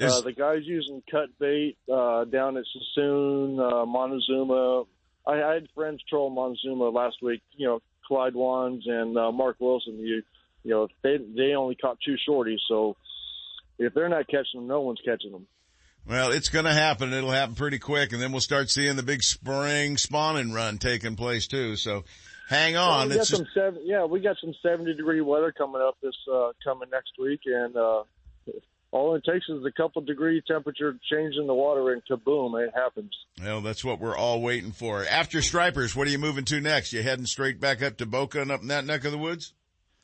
Uh, 0.00 0.20
the 0.20 0.32
guys 0.32 0.62
using 0.64 1.02
cut 1.10 1.28
bait 1.38 1.76
uh, 1.92 2.24
down 2.24 2.56
at 2.56 2.64
Suisun, 2.64 3.60
uh, 3.60 3.86
Montezuma. 3.86 4.84
I, 5.26 5.42
I 5.42 5.54
had 5.54 5.68
friends 5.74 6.02
troll 6.08 6.30
Montezuma 6.30 6.88
last 6.88 7.22
week. 7.22 7.42
You 7.56 7.66
know, 7.66 7.82
Clyde 8.06 8.34
Wands 8.34 8.84
and 8.86 9.16
uh, 9.16 9.30
Mark 9.30 9.56
Wilson. 9.60 9.98
You, 9.98 10.22
you 10.64 10.70
know, 10.70 10.88
they 11.02 11.18
they 11.18 11.54
only 11.54 11.76
caught 11.76 11.98
two 12.04 12.16
shorties. 12.28 12.58
So 12.68 12.96
if 13.78 13.94
they're 13.94 14.08
not 14.08 14.26
catching 14.28 14.60
them, 14.60 14.66
no 14.66 14.80
one's 14.80 15.00
catching 15.04 15.32
them. 15.32 15.46
Well, 16.08 16.32
it's 16.32 16.48
going 16.48 16.64
to 16.64 16.72
happen. 16.72 17.12
It'll 17.12 17.30
happen 17.30 17.54
pretty 17.54 17.78
quick, 17.78 18.12
and 18.12 18.20
then 18.20 18.32
we'll 18.32 18.40
start 18.40 18.70
seeing 18.70 18.96
the 18.96 19.02
big 19.02 19.22
spring 19.22 19.96
spawning 19.96 20.52
run 20.52 20.78
taking 20.78 21.14
place 21.16 21.46
too. 21.46 21.76
So, 21.76 22.04
hang 22.48 22.74
Well, 22.74 22.90
on. 22.90 23.08
we 23.08 23.14
got 23.14 23.20
It's 23.20 23.30
some 23.30 23.46
seven, 23.54 23.82
yeah, 23.84 24.04
we 24.04 24.20
got 24.20 24.36
some 24.40 24.52
seventy 24.62 24.94
degree 24.94 25.20
weather 25.20 25.52
coming 25.52 25.80
up 25.80 25.96
this 26.02 26.16
uh, 26.32 26.50
coming 26.64 26.88
next 26.90 27.12
week, 27.20 27.40
and 27.46 27.76
uh, 27.76 28.02
all 28.90 29.14
it 29.14 29.22
takes 29.24 29.48
is 29.48 29.64
a 29.64 29.70
couple 29.70 30.02
degree 30.02 30.42
temperature 30.46 30.96
change 31.10 31.36
in 31.36 31.46
the 31.46 31.54
water, 31.54 31.92
and 31.92 32.02
kaboom, 32.10 32.60
it 32.66 32.72
happens. 32.74 33.12
well, 33.40 33.60
that's 33.60 33.84
what 33.84 34.00
we're 34.00 34.16
all 34.16 34.42
waiting 34.42 34.72
for. 34.72 35.04
After 35.04 35.40
stripers, 35.40 35.94
what 35.94 36.08
are 36.08 36.10
you 36.10 36.18
moving 36.18 36.44
to 36.46 36.60
next? 36.60 36.92
You 36.92 37.02
heading 37.02 37.26
straight 37.26 37.60
back 37.60 37.80
up 37.80 37.96
to 37.98 38.06
Boca 38.06 38.42
and 38.42 38.50
up 38.50 38.60
in 38.62 38.68
that 38.68 38.84
neck 38.84 39.04
of 39.04 39.12
the 39.12 39.18
woods? 39.18 39.54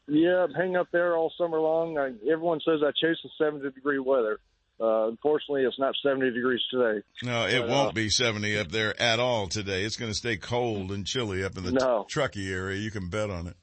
Yeah, 0.07 0.47
hang 0.57 0.75
up 0.77 0.89
there 0.93 1.17
all 1.17 1.33
summer 1.37 1.61
long. 1.61 1.99
I, 1.99 2.13
everyone 2.33 2.61
says 2.65 2.81
I 2.83 2.93
chase 2.93 3.19
the 3.23 3.29
70 3.45 3.69
degree 3.73 3.99
weather. 3.99 4.39
Uh, 4.81 5.09
unfortunately, 5.09 5.65
it's 5.65 5.79
not 5.79 5.95
70 6.03 6.31
degrees 6.31 6.61
today. 6.71 7.03
No, 7.25 7.47
it 7.47 7.61
But, 7.61 7.69
won't 7.69 7.89
uh, 7.89 7.93
be 7.93 8.09
70 8.11 8.59
up 8.59 8.69
there 8.71 9.01
at 9.01 9.19
all 9.19 9.49
today. 9.49 9.83
It's 9.83 9.97
going 9.97 10.11
to 10.11 10.17
stay 10.17 10.37
cold 10.37 10.93
and 10.93 11.05
chilly 11.07 11.43
up 11.43 11.57
in 11.57 11.65
the 11.65 11.73
No. 11.73 12.07
Truckee 12.09 12.53
area. 12.53 12.79
You 12.79 12.91
can 12.91 13.09
bet 13.09 13.29
on 13.31 13.49
it. 13.49 13.57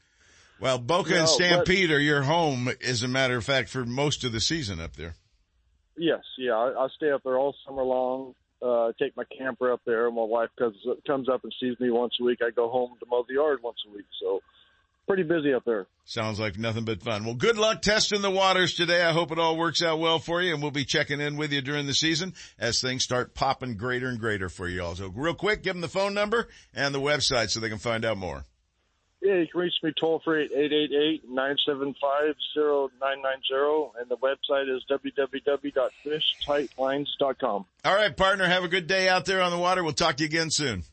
Well, 0.60 0.78
Boca 0.78 1.12
No, 1.12 1.16
and 1.18 1.24
but- 1.26 1.30
Stampede 1.30 1.92
are 1.92 2.00
your 2.00 2.24
home, 2.24 2.70
as 2.86 3.04
a 3.04 3.08
matter 3.08 3.38
of 3.38 3.44
fact, 3.46 3.70
for 3.70 3.86
most 3.86 4.24
of 4.24 4.32
the 4.34 4.42
season 4.42 4.80
up 4.82 4.96
there. 4.96 5.16
Yes, 5.98 6.24
yeah, 6.38 6.54
I, 6.54 6.86
I 6.86 6.88
stay 6.98 7.12
up 7.12 7.22
there 7.24 7.38
all 7.38 7.56
summer 7.66 7.84
long. 7.84 8.36
Uh, 8.62 8.92
take 9.00 9.16
my 9.16 9.24
camper 9.38 9.72
up 9.72 9.82
there. 9.86 10.10
My 10.12 10.24
wife 10.24 10.50
comes 10.58 10.76
comes 11.06 11.30
up 11.30 11.44
and 11.44 11.54
sees 11.60 11.80
me 11.80 11.90
once 11.92 12.14
a 12.20 12.24
week. 12.24 12.40
I 12.42 12.50
go 12.52 12.70
home 12.70 12.96
to 13.00 13.06
mow 13.06 13.24
the 13.28 13.36
yard 13.36 13.60
once 13.64 13.78
a 13.88 13.96
week. 13.96 14.06
So 14.22 14.42
pretty 15.08 15.24
busy 15.24 15.54
up 15.54 15.64
there. 15.66 15.88
Sounds 16.06 16.40
like 16.40 16.58
nothing 16.58 16.86
but 16.86 17.02
fun. 17.02 17.26
Well, 17.26 17.34
good 17.34 17.58
luck 17.58 17.82
testing 17.82 18.22
the 18.22 18.30
waters 18.30 18.76
today. 18.76 19.02
I 19.02 19.12
hope 19.12 19.32
it 19.32 19.40
all 19.40 19.58
works 19.58 19.82
out 19.82 20.00
well 20.00 20.20
for 20.20 20.42
you 20.42 20.54
and 20.54 20.62
we'll 20.62 20.72
be 20.72 20.86
checking 20.86 21.20
in 21.20 21.36
with 21.36 21.52
you 21.52 21.62
during 21.62 21.88
the 21.88 21.94
season 21.94 22.34
as 22.60 22.80
things 22.80 23.04
start 23.04 23.34
popping 23.34 23.76
greater 23.78 24.08
and 24.08 24.20
greater 24.20 24.50
for 24.50 24.68
you 24.68 24.84
all. 24.84 24.96
So 24.96 25.12
real 25.16 25.34
quick, 25.34 25.64
give 25.64 25.74
them 25.74 25.82
the 25.82 25.88
phone 25.88 26.14
number 26.14 26.48
and 26.74 26.94
the 26.94 27.02
website 27.02 27.50
so 27.50 27.60
they 27.60 27.70
can 27.70 27.80
find 27.80 28.06
out 28.06 28.18
more. 28.18 28.46
Yeah, 29.22 29.38
you 29.38 29.48
can 29.48 29.62
reach 29.62 29.74
me 29.82 29.92
toll 30.00 30.22
free 30.24 30.46
at 30.46 30.52
888-975-0990, 31.26 33.92
and 34.00 34.08
the 34.08 34.18
website 34.18 34.70
is 34.70 34.84
www.fishtightlines.com. 34.88 37.66
All 37.86 37.96
right, 37.96 38.16
partner. 38.16 38.46
Have 38.46 38.64
a 38.64 38.68
good 38.68 38.86
day 38.86 39.10
out 39.10 39.26
there 39.26 39.42
on 39.42 39.52
the 39.52 39.58
water. 39.58 39.84
We'll 39.84 39.94
talk 39.94 40.18
to 40.18 40.24
you 40.24 40.28
again 40.28 40.52
soon. 40.52 40.84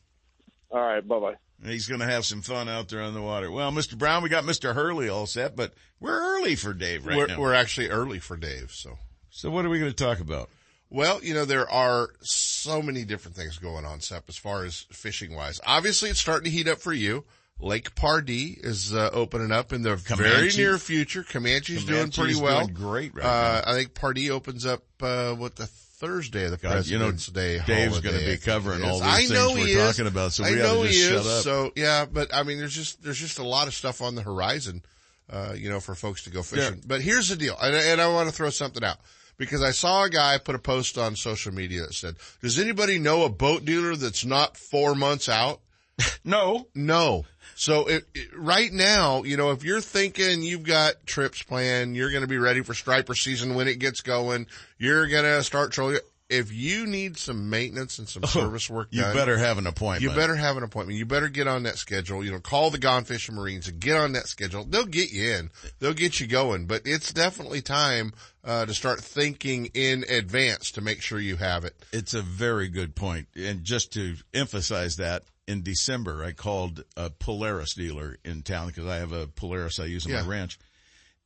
All 0.71 0.81
right. 0.81 1.07
Bye 1.07 1.19
bye. 1.19 1.35
He's 1.65 1.87
going 1.87 2.01
to 2.01 2.05
have 2.05 2.25
some 2.25 2.41
fun 2.41 2.69
out 2.69 2.89
there 2.89 3.01
on 3.01 3.13
the 3.13 3.21
water. 3.21 3.51
Well, 3.51 3.71
Mr. 3.71 3.97
Brown, 3.97 4.23
we 4.23 4.29
got 4.29 4.43
Mr. 4.43 4.73
Hurley 4.73 5.09
all 5.09 5.25
set, 5.25 5.55
but 5.55 5.73
we're 5.99 6.37
early 6.37 6.55
for 6.55 6.73
Dave 6.73 7.05
right 7.05 7.17
we're, 7.17 7.27
now. 7.27 7.39
we're 7.39 7.53
actually 7.53 7.89
early 7.89 8.19
for 8.19 8.37
Dave, 8.37 8.71
so. 8.71 8.97
So 9.29 9.49
what 9.49 9.65
are 9.65 9.69
we 9.69 9.79
going 9.79 9.91
to 9.91 10.03
talk 10.03 10.19
about? 10.19 10.49
Well, 10.89 11.23
you 11.23 11.33
know, 11.33 11.45
there 11.45 11.67
are 11.69 12.09
so 12.21 12.81
many 12.81 13.03
different 13.03 13.35
things 13.35 13.57
going 13.57 13.83
on, 13.83 13.99
Sep, 13.99 14.25
as 14.29 14.37
far 14.37 14.63
as 14.63 14.85
fishing 14.91 15.33
wise. 15.33 15.59
Obviously, 15.65 16.11
it's 16.11 16.19
starting 16.19 16.45
to 16.45 16.55
heat 16.55 16.67
up 16.67 16.79
for 16.79 16.93
you. 16.93 17.23
Lake 17.59 17.95
Pardee 17.95 18.59
is 18.61 18.93
uh, 18.93 19.09
opening 19.11 19.51
up 19.51 19.73
in 19.73 19.81
the 19.81 19.95
very 19.95 20.51
near 20.55 20.77
future. 20.77 21.23
Comanche's 21.23 21.85
doing 21.85 22.11
pretty 22.11 22.39
well. 22.39 22.65
doing 22.65 22.73
great 22.75 23.15
right 23.15 23.25
uh, 23.25 23.61
now. 23.65 23.71
I 23.71 23.73
think 23.75 23.95
Pardee 23.95 24.29
opens 24.29 24.65
up, 24.65 24.83
uh, 25.01 25.33
what, 25.33 25.55
the 25.55 25.65
Thursday 26.03 26.45
of 26.45 26.51
the 26.51 26.57
God, 26.57 26.85
you 26.85 26.99
know, 26.99 27.09
President's 27.09 27.27
Day 27.27 27.59
Dave's 27.65 28.01
gonna 28.01 28.17
be 28.17 28.35
covering 28.35 28.83
all 28.83 28.99
these 28.99 29.07
I 29.07 29.17
things 29.19 29.31
know 29.31 29.51
we're 29.53 29.65
he 29.65 29.71
is. 29.71 29.95
talking 29.95 30.07
about, 30.07 30.33
so 30.33 30.43
I 30.43 30.51
we 30.51 30.61
ought 30.61 30.65
to 30.65 30.73
know 30.73 30.83
just 30.83 30.95
he 30.95 31.01
shut 31.01 31.21
is. 31.21 31.27
up. 31.27 31.43
So, 31.43 31.71
yeah, 31.77 32.05
but 32.05 32.33
I 32.33 32.43
mean, 32.43 32.57
there's 32.57 32.75
just, 32.75 33.01
there's 33.01 33.19
just 33.19 33.39
a 33.39 33.43
lot 33.43 33.67
of 33.67 33.73
stuff 33.73 34.01
on 34.01 34.15
the 34.15 34.21
horizon, 34.21 34.83
uh, 35.29 35.53
you 35.55 35.69
know, 35.69 35.79
for 35.79 35.95
folks 35.95 36.25
to 36.25 36.29
go 36.29 36.43
fishing. 36.43 36.81
But 36.85 37.01
here's 37.01 37.29
the 37.29 37.37
deal, 37.37 37.55
and, 37.61 37.73
and 37.73 38.01
I 38.01 38.09
want 38.09 38.27
to 38.27 38.35
throw 38.35 38.49
something 38.49 38.83
out 38.83 38.97
because 39.37 39.63
I 39.63 39.71
saw 39.71 40.03
a 40.03 40.09
guy 40.09 40.37
put 40.39 40.55
a 40.55 40.59
post 40.59 40.97
on 40.97 41.15
social 41.15 41.53
media 41.53 41.83
that 41.83 41.93
said, 41.93 42.15
does 42.41 42.59
anybody 42.59 42.99
know 42.99 43.23
a 43.23 43.29
boat 43.29 43.63
dealer 43.63 43.95
that's 43.95 44.25
not 44.25 44.57
four 44.57 44.95
months 44.95 45.29
out? 45.29 45.61
no. 46.25 46.67
No. 46.75 47.25
So 47.55 47.87
it, 47.87 48.05
it- 48.13 48.29
right 48.35 48.71
now, 48.71 49.23
you 49.23 49.37
know, 49.37 49.51
if 49.51 49.63
you're 49.63 49.81
thinking 49.81 50.41
you've 50.43 50.63
got 50.63 51.05
trips 51.05 51.41
planned, 51.43 51.95
you're 51.95 52.11
going 52.11 52.21
to 52.23 52.27
be 52.27 52.37
ready 52.37 52.61
for 52.61 52.73
striper 52.73 53.15
season 53.15 53.55
when 53.55 53.67
it 53.67 53.79
gets 53.79 54.01
going, 54.01 54.47
you're 54.77 55.07
going 55.07 55.23
to 55.25 55.43
start 55.43 55.71
trolling. 55.71 55.99
If 56.29 56.51
you 56.51 56.87
need 56.87 57.17
some 57.17 57.51
maintenance 57.51 57.99
and 57.99 58.09
some 58.09 58.23
service 58.23 58.67
work 58.67 58.87
Oh, 58.91 58.95
You 58.95 59.03
better 59.13 59.37
have 59.37 59.59
an 59.59 59.67
appointment. 59.67 60.01
you 60.01 60.17
better 60.17 60.35
have 60.35 60.57
an 60.57 60.63
appointment. 60.63 60.97
You 60.97 61.05
better 61.05 61.27
get 61.27 61.47
on 61.47 61.63
that 61.63 61.77
schedule. 61.77 62.23
You 62.25 62.31
know, 62.31 62.39
call 62.39 62.71
the 62.71 62.79
Gone 62.79 63.03
Fishing 63.03 63.35
Marines 63.35 63.67
and 63.67 63.79
get 63.79 63.97
on 63.97 64.13
that 64.13 64.27
schedule. 64.27 64.63
They'll 64.63 64.85
get 64.85 65.11
you 65.11 65.31
in. 65.33 65.51
They'll 65.79 65.93
get 65.93 66.19
you 66.19 66.25
going. 66.25 66.65
But 66.65 66.83
it's 66.85 67.13
definitely 67.13 67.61
time 67.61 68.13
uh, 68.43 68.65
to 68.65 68.73
start 68.73 69.01
thinking 69.01 69.67
in 69.75 70.05
advance 70.09 70.71
to 70.71 70.81
make 70.81 71.01
sure 71.03 71.19
you 71.19 71.35
have 71.35 71.65
it. 71.65 71.75
It's 71.91 72.15
a 72.15 72.21
very 72.23 72.67
good 72.69 72.95
point. 72.95 73.27
And 73.35 73.63
just 73.63 73.93
to 73.93 74.15
emphasize 74.33 74.95
that, 74.95 75.23
in 75.47 75.63
December, 75.63 76.23
I 76.23 76.31
called 76.31 76.83
a 76.95 77.09
Polaris 77.09 77.73
dealer 77.73 78.17
in 78.23 78.43
town 78.43 78.67
because 78.67 78.85
I 78.85 78.97
have 78.97 79.11
a 79.11 79.27
Polaris 79.27 79.79
I 79.79 79.85
use 79.85 80.05
on 80.05 80.11
Yeah. 80.11 80.21
my 80.21 80.27
ranch. 80.27 80.57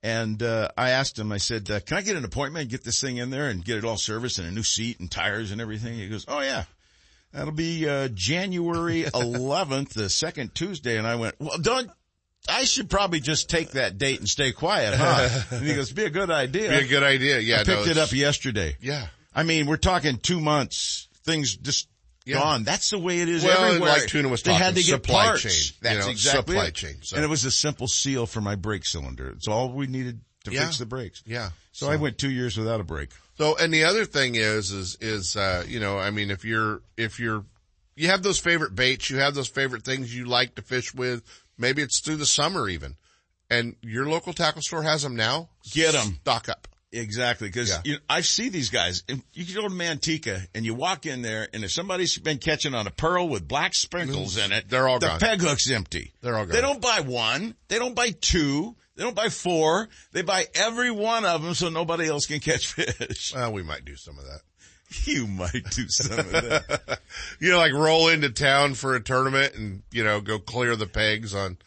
And, 0.04 0.42
uh, 0.44 0.70
I 0.78 0.92
asked 0.92 1.18
him, 1.18 1.32
I 1.32 1.38
said, 1.38 1.70
uh, 1.72 1.80
can 1.80 1.98
I 1.98 2.02
get 2.02 2.16
an 2.16 2.24
appointment 2.26 2.62
and 2.64 2.72
get 2.72 2.84
this 2.84 3.02
thing 3.02 3.18
in 3.18 3.30
there 3.30 3.50
and 3.50 3.64
get 3.66 3.78
it 3.78 3.84
all 3.86 3.98
serviced 3.98 4.38
and 4.40 4.48
a 4.48 4.52
new 4.52 4.64
seat 4.64 5.00
and 5.00 5.10
tires 5.10 5.52
and 5.52 5.60
everything? 5.60 5.96
He 5.96 6.08
goes, 6.08 6.26
oh 6.28 6.40
yeah. 6.40 6.64
That'll 7.34 7.52
be, 7.52 7.88
uh, 7.88 8.08
January 8.14 9.04
11th, 9.14 9.90
the 9.90 10.10
second 10.10 10.56
Tuesday. 10.56 10.98
And 10.98 11.06
I 11.06 11.16
went, 11.16 11.36
well, 11.40 11.58
don't, 11.58 11.90
I 12.48 12.64
should 12.64 12.90
probably 12.90 13.20
just 13.20 13.50
take 13.50 13.72
that 13.72 13.98
date 13.98 14.20
and 14.20 14.30
stay 14.30 14.52
quiet, 14.52 14.94
huh? 14.96 15.42
and 15.52 15.66
he 15.66 15.76
goes, 15.76 15.92
be 15.92 16.06
a 16.06 16.10
good 16.10 16.30
idea. 16.32 16.70
Be 16.80 16.86
a 16.86 16.88
good 16.88 17.04
idea. 17.04 17.40
Yeah, 17.40 17.56
I 17.62 17.64
picked 17.64 17.86
no, 17.86 17.92
it 17.92 17.98
up 17.98 18.12
yesterday. 18.14 18.78
Yeah. 18.80 19.08
I 19.36 19.44
mean, 19.44 19.66
we're 19.66 19.78
talking 19.78 20.18
two 20.18 20.40
months. 20.40 21.10
Things 21.26 21.58
just 21.58 21.90
Yeah. 22.28 22.40
gone. 22.40 22.64
That's 22.64 22.90
the 22.90 23.00
way 23.00 23.20
it 23.20 23.30
is 23.30 23.44
Well, 23.44 23.64
everywhere. 23.66 23.90
like 23.92 24.08
Tuna 24.08 24.28
was 24.28 24.44
they 24.44 24.54
had 24.54 24.60
talking, 24.70 24.76
to 24.76 24.80
get 24.84 24.86
supply 25.04 25.26
parts. 25.28 25.42
chain, 25.44 25.76
That's 25.82 25.96
you 25.96 26.02
know, 26.02 26.10
exactly 26.10 26.56
supply 26.56 26.66
it. 26.68 26.74
chain, 26.76 26.96
so- 27.02 27.16
And 27.16 27.26
it 27.26 27.28
was 27.30 27.46
a 27.46 27.52
simple 27.52 27.88
seal 27.88 28.26
for 28.26 28.42
my 28.42 28.56
brake 28.56 28.86
cylinder. 28.86 29.30
It's 29.30 29.48
all 29.48 29.72
we 29.72 29.88
needed 29.88 30.20
to 30.46 30.52
Yeah. 30.52 30.66
fix 30.66 30.78
the 30.80 30.86
brakes. 30.86 31.24
Yeah. 31.26 31.52
So, 31.72 31.90
I 31.90 31.96
went 31.96 32.18
two 32.18 32.32
years 32.32 32.58
without 32.58 32.80
a 32.80 32.84
brake. 32.84 33.10
So, 33.38 33.56
and 33.56 33.72
the 33.74 33.84
other 33.84 34.04
thing 34.06 34.36
is, 34.36 34.72
is, 34.72 34.98
is, 35.00 35.36
uh, 35.36 35.64
you 35.68 35.80
know, 35.80 35.98
I 36.00 36.10
mean, 36.10 36.32
if 36.32 36.44
you're, 36.44 36.82
if 36.98 37.20
you're, 37.20 37.46
you 37.96 38.08
have 38.08 38.24
those 38.24 38.40
favorite 38.40 38.74
baits, 38.76 39.10
you 39.12 39.18
have 39.18 39.36
those 39.36 39.48
favorite 39.48 39.84
things 39.84 40.14
you 40.14 40.26
like 40.26 40.56
to 40.56 40.62
fish 40.64 40.94
with, 40.94 41.22
maybe 41.58 41.82
it's 41.84 42.00
through 42.00 42.16
the 42.18 42.26
summer 42.26 42.68
even, 42.68 42.96
and 43.50 43.76
your 43.82 44.08
local 44.10 44.34
tackle 44.34 44.62
store 44.64 44.84
has 44.84 45.04
them 45.04 45.16
now. 45.16 45.50
Get 45.72 45.94
them. 45.94 46.18
Stock 46.22 46.50
up. 46.50 46.68
Exactly, 46.92 47.50
because 47.50 47.70
Yeah. 47.70 47.82
you 47.84 47.94
know, 47.96 48.00
I 48.10 48.22
see 48.22 48.50
these 48.50 48.70
guys. 48.70 49.04
And 49.10 49.22
you 49.34 49.54
go 49.56 49.68
to 49.68 49.74
Manteca 49.74 50.48
and 50.56 50.66
you 50.66 50.74
walk 50.74 51.06
in 51.06 51.22
there, 51.22 51.48
and 51.54 51.64
if 51.64 51.72
somebody's 51.72 52.18
been 52.18 52.38
catching 52.38 52.74
on 52.74 52.88
a 52.88 52.92
pearl 52.92 53.28
with 53.28 53.48
black 53.48 53.74
sprinkles 53.76 54.38
in 54.38 54.52
it, 54.54 54.70
They're 54.70 54.88
all 54.88 55.00
the 55.00 55.08
gone. 55.08 55.20
peg 55.20 55.42
hook's 55.42 55.70
empty. 55.70 56.14
They're 56.22 56.38
all 56.38 56.46
gone. 56.46 56.54
They 56.56 56.62
don't 56.62 56.82
buy 56.82 57.02
one. 57.02 57.56
They 57.68 57.78
don't 57.78 57.94
buy 57.96 58.12
two. 58.12 58.76
They 58.96 59.04
don't 59.04 59.16
buy 59.16 59.30
four. 59.30 59.90
They 60.14 60.22
buy 60.24 60.46
every 60.56 60.90
one 60.92 61.24
of 61.26 61.44
them 61.44 61.54
so 61.54 61.70
nobody 61.70 62.08
else 62.08 62.26
can 62.26 62.40
catch 62.40 62.68
fish. 62.74 63.34
Well, 63.36 63.52
we 63.54 63.64
might 63.64 63.86
do 63.86 63.96
some 63.96 64.18
of 64.18 64.26
that. 64.26 64.42
You 65.04 65.28
might 65.28 65.70
do 65.72 65.86
some 65.90 66.18
of 66.18 66.32
that. 66.32 67.00
you 67.42 67.52
know, 67.52 67.58
like 67.58 67.74
roll 67.74 68.08
into 68.08 68.30
town 68.30 68.74
for 68.74 68.96
a 68.96 69.02
tournament 69.02 69.54
and, 69.56 69.82
you 69.92 70.02
know, 70.06 70.22
go 70.22 70.40
clear 70.40 70.78
the 70.78 70.88
pegs 70.88 71.36
on, 71.36 71.58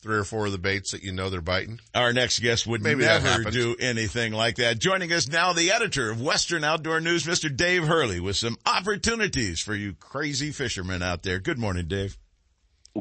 three 0.00 0.16
or 0.16 0.24
four 0.24 0.46
of 0.46 0.52
the 0.52 0.58
baits 0.58 0.92
that 0.92 1.02
you 1.02 1.12
know 1.12 1.30
they're 1.30 1.40
biting. 1.40 1.80
Our 1.94 2.12
next 2.12 2.40
guest 2.40 2.66
would 2.66 2.82
Maybe 2.82 3.04
never 3.04 3.50
do 3.50 3.76
anything 3.78 4.32
like 4.32 4.56
that. 4.56 4.78
Joining 4.78 5.12
us 5.12 5.28
now, 5.28 5.52
the 5.52 5.72
editor 5.72 6.10
of 6.10 6.20
Western 6.20 6.64
Outdoor 6.64 7.00
News, 7.00 7.24
Mr. 7.24 7.54
Dave 7.54 7.86
Hurley, 7.86 8.20
with 8.20 8.36
some 8.36 8.56
opportunities 8.66 9.60
for 9.60 9.74
you 9.74 9.94
crazy 9.94 10.50
fishermen 10.52 11.02
out 11.02 11.22
there. 11.22 11.38
Good 11.38 11.58
morning, 11.58 11.88
Dave. 11.88 12.18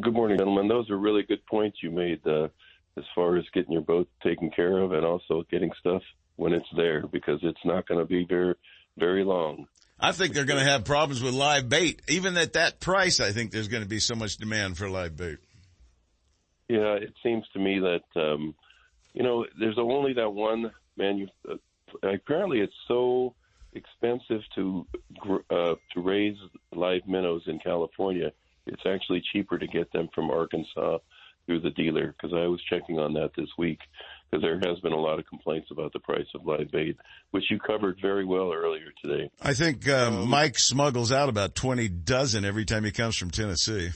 Good 0.02 0.14
morning, 0.14 0.38
gentlemen. 0.38 0.68
Those 0.68 0.90
are 0.90 0.98
really 0.98 1.24
good 1.24 1.46
points 1.46 1.78
you 1.82 1.92
made 1.92 2.26
uh, 2.28 2.48
as 2.98 3.04
far 3.14 3.38
as 3.38 3.46
getting 3.54 3.72
your 3.72 3.82
boat 3.82 4.10
taken 4.24 4.50
care 4.50 4.80
of 4.80 4.92
and 4.92 5.06
also 5.06 5.44
getting 5.50 5.72
stuff 5.80 6.02
when 6.36 6.54
it's 6.54 6.68
there 6.76 7.08
because 7.08 7.40
it's 7.44 7.64
not 7.64 7.88
going 7.88 8.00
to 8.00 8.06
be 8.06 8.26
very, 8.28 8.56
very 8.98 9.24
long. 9.24 9.68
I 10.00 10.12
think 10.12 10.34
they're 10.34 10.46
going 10.46 10.64
to 10.64 10.70
have 10.70 10.84
problems 10.84 11.24
with 11.24 11.34
live 11.34 11.70
bait. 11.70 12.02
Even 12.10 12.36
at 12.38 12.54
that 12.54 12.80
price, 12.82 13.20
I 13.20 13.32
think 13.32 13.52
there's 13.52 13.70
going 13.70 13.84
to 13.84 13.90
be 13.90 14.00
so 14.00 14.16
much 14.16 14.38
demand 14.38 14.78
for 14.78 14.90
live 14.90 15.16
bait. 15.16 15.38
Yeah, 16.68 16.96
it 16.96 17.14
seems 17.22 17.46
to 17.54 17.60
me 17.60 17.80
that 17.80 18.22
um, 18.22 18.56
you 19.14 19.24
know 19.24 19.46
there's 19.60 19.78
only 19.78 20.14
that 20.14 20.32
one 20.32 20.72
manu. 20.98 21.28
Uh, 21.50 21.56
apparently, 22.04 22.60
it's 22.60 22.74
so 22.88 23.36
expensive 23.74 24.42
to 24.56 24.86
uh, 25.50 25.76
to 25.94 26.02
raise 26.02 26.38
live 26.74 27.02
minnows 27.08 27.44
in 27.48 27.60
California. 27.60 28.32
It's 28.66 28.86
actually 28.86 29.22
cheaper 29.32 29.60
to 29.60 29.68
get 29.68 29.92
them 29.92 30.10
from 30.16 30.32
Arkansas 30.32 30.98
through 31.46 31.62
the 31.62 31.70
dealer 31.72 32.14
because 32.14 32.34
I 32.36 32.48
was 32.48 32.60
checking 32.68 32.98
on 32.98 33.14
that 33.14 33.32
this 33.38 33.50
week 33.58 33.80
because 34.30 34.42
there 34.42 34.60
has 34.68 34.80
been 34.80 34.92
a 34.92 35.00
lot 35.00 35.20
of 35.20 35.28
complaints 35.28 35.70
about 35.72 35.94
the 35.94 36.00
price 36.00 36.26
of 36.34 36.46
live 36.46 36.72
bait, 36.72 36.98
which 37.32 37.44
you 37.50 37.60
covered 37.60 37.98
very 38.02 38.26
well 38.26 38.52
earlier 38.52 38.88
today. 39.04 39.30
I 39.42 39.54
think 39.54 39.88
uh, 39.88 40.10
Mike 40.12 40.58
smuggles 40.58 41.12
out 41.12 41.30
about 41.30 41.54
20 41.56 41.88
dozen 41.90 42.44
every 42.46 42.66
time 42.66 42.84
he 42.84 42.92
comes 42.92 43.16
from 43.16 43.30
Tennessee. 43.30 43.92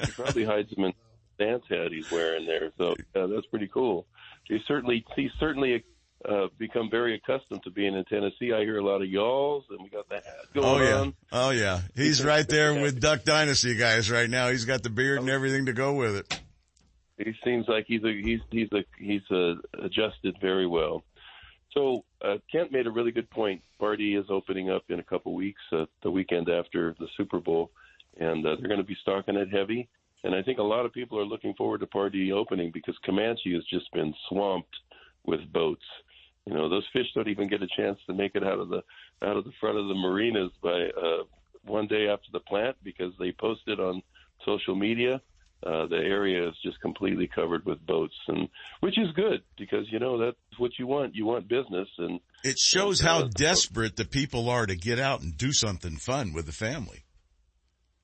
He 0.00 0.12
probably 0.12 0.44
hides 0.44 0.70
them 0.70 0.84
in 0.84 0.92
dance 1.38 1.64
hat 1.68 1.92
he's 1.92 2.10
wearing 2.10 2.46
there. 2.46 2.70
So 2.78 2.94
uh, 3.14 3.26
that's 3.26 3.46
pretty 3.46 3.68
cool. 3.68 4.06
He 4.44 4.58
certainly 4.66 5.04
he's 5.16 5.30
certainly 5.38 5.84
uh, 6.28 6.46
become 6.58 6.88
very 6.90 7.14
accustomed 7.14 7.62
to 7.64 7.70
being 7.70 7.94
in 7.94 8.04
Tennessee. 8.04 8.52
I 8.52 8.60
hear 8.60 8.78
a 8.78 8.84
lot 8.84 9.02
of 9.02 9.08
y'alls, 9.08 9.64
and 9.70 9.80
we 9.82 9.88
got 9.88 10.08
the 10.08 10.16
hat 10.16 10.24
going 10.54 10.66
Oh 10.66 10.78
yeah. 10.84 11.00
on. 11.00 11.14
Oh 11.32 11.50
yeah. 11.50 11.80
He's 11.94 12.24
right 12.32 12.48
there 12.48 12.74
with 12.80 13.00
Duck 13.00 13.24
Dynasty 13.24 13.76
guys 13.76 14.10
right 14.10 14.28
now. 14.30 14.48
He's 14.48 14.64
got 14.64 14.82
the 14.82 14.90
beard 14.90 15.20
and 15.20 15.30
everything 15.30 15.66
to 15.66 15.72
go 15.72 15.94
with 15.94 16.16
it. 16.16 16.40
He 17.18 17.32
seems 17.44 17.66
like 17.68 17.84
he's 17.86 18.02
a 18.04 18.12
he's 18.12 18.40
he's 18.50 18.68
a 18.72 18.84
he's 18.98 19.22
uh 19.30 19.54
adjusted 19.82 20.36
very 20.40 20.66
well. 20.66 21.04
So 21.72 22.04
uh, 22.22 22.36
Kent 22.50 22.70
made 22.72 22.86
a 22.86 22.90
really 22.90 23.12
good 23.12 23.30
point. 23.30 23.62
Pardee 23.78 24.14
is 24.16 24.26
opening 24.28 24.70
up 24.70 24.82
in 24.90 24.98
a 24.98 25.02
couple 25.02 25.34
weeks, 25.34 25.60
uh, 25.72 25.86
the 26.02 26.10
weekend 26.10 26.48
after 26.50 26.94
the 26.98 27.06
Super 27.16 27.40
Bowl, 27.40 27.70
and 28.18 28.44
uh, 28.46 28.56
they're 28.58 28.68
going 28.68 28.80
to 28.80 28.86
be 28.86 28.96
stocking 29.00 29.36
it 29.36 29.48
heavy. 29.50 29.88
And 30.24 30.34
I 30.34 30.42
think 30.42 30.58
a 30.58 30.62
lot 30.62 30.86
of 30.86 30.92
people 30.92 31.18
are 31.18 31.24
looking 31.24 31.54
forward 31.54 31.80
to 31.80 31.86
Pardee 31.86 32.32
opening 32.32 32.70
because 32.72 32.96
Comanche 33.04 33.54
has 33.54 33.64
just 33.64 33.90
been 33.92 34.14
swamped 34.28 34.74
with 35.24 35.40
boats. 35.52 35.84
You 36.46 36.54
know, 36.54 36.68
those 36.68 36.86
fish 36.92 37.06
don't 37.14 37.28
even 37.28 37.48
get 37.48 37.62
a 37.62 37.68
chance 37.76 37.98
to 38.06 38.14
make 38.14 38.34
it 38.34 38.44
out 38.44 38.58
of 38.58 38.68
the 38.68 38.82
out 39.22 39.36
of 39.36 39.44
the 39.44 39.52
front 39.60 39.78
of 39.78 39.86
the 39.88 39.94
marinas 39.94 40.50
by 40.62 40.88
uh, 41.00 41.24
one 41.64 41.86
day 41.86 42.08
after 42.08 42.28
the 42.32 42.40
plant 42.40 42.76
because 42.82 43.12
they 43.18 43.32
posted 43.32 43.78
on 43.78 44.02
social 44.44 44.74
media. 44.74 45.20
Uh, 45.64 45.86
the 45.86 45.96
area 45.96 46.48
is 46.48 46.54
just 46.64 46.80
completely 46.80 47.28
covered 47.32 47.64
with 47.64 47.84
boats, 47.86 48.16
and 48.26 48.48
which 48.80 48.98
is 48.98 49.06
good 49.14 49.42
because 49.56 49.86
you 49.92 50.00
know 50.00 50.18
that's 50.18 50.36
what 50.58 50.72
you 50.76 50.88
want. 50.88 51.14
You 51.14 51.24
want 51.24 51.46
business, 51.46 51.86
and 51.98 52.18
It 52.42 52.58
shows 52.58 53.00
how 53.00 53.28
desperate 53.28 53.94
the 53.94 54.04
people 54.04 54.50
are 54.50 54.66
to 54.66 54.74
get 54.74 54.98
out 54.98 55.20
and 55.20 55.36
do 55.36 55.52
something 55.52 55.98
fun 55.98 56.32
with 56.32 56.46
the 56.46 56.52
family. 56.52 57.04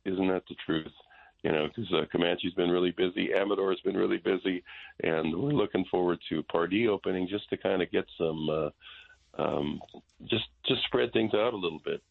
isn't 0.05 0.29
that 0.29 0.45
the 0.49 0.55
truth? 0.65 0.93
You 1.43 1.53
know, 1.53 1.69
because 1.69 1.93
uh, 1.93 2.05
Comanche's 2.11 2.55
been 2.55 2.71
really 2.71 2.91
busy, 2.91 3.33
Amador's 3.33 3.81
been 3.85 3.97
really 3.97 4.17
busy, 4.17 4.63
and 5.05 5.41
we're 5.41 5.53
looking 5.53 5.85
forward 5.89 6.19
to 6.29 6.43
Pardee 6.45 6.89
opening 6.89 7.29
just 7.29 7.49
to 7.51 7.57
kind 7.57 7.81
of 7.81 7.93
get 7.93 8.07
some, 8.19 8.49
uh, 8.51 8.71
um, 9.41 9.81
just 10.25 10.47
just 10.67 10.83
spread 10.87 11.13
things 11.13 11.35
out 11.35 11.55
a 11.55 11.57
little 11.57 11.81
bit. 11.85 12.03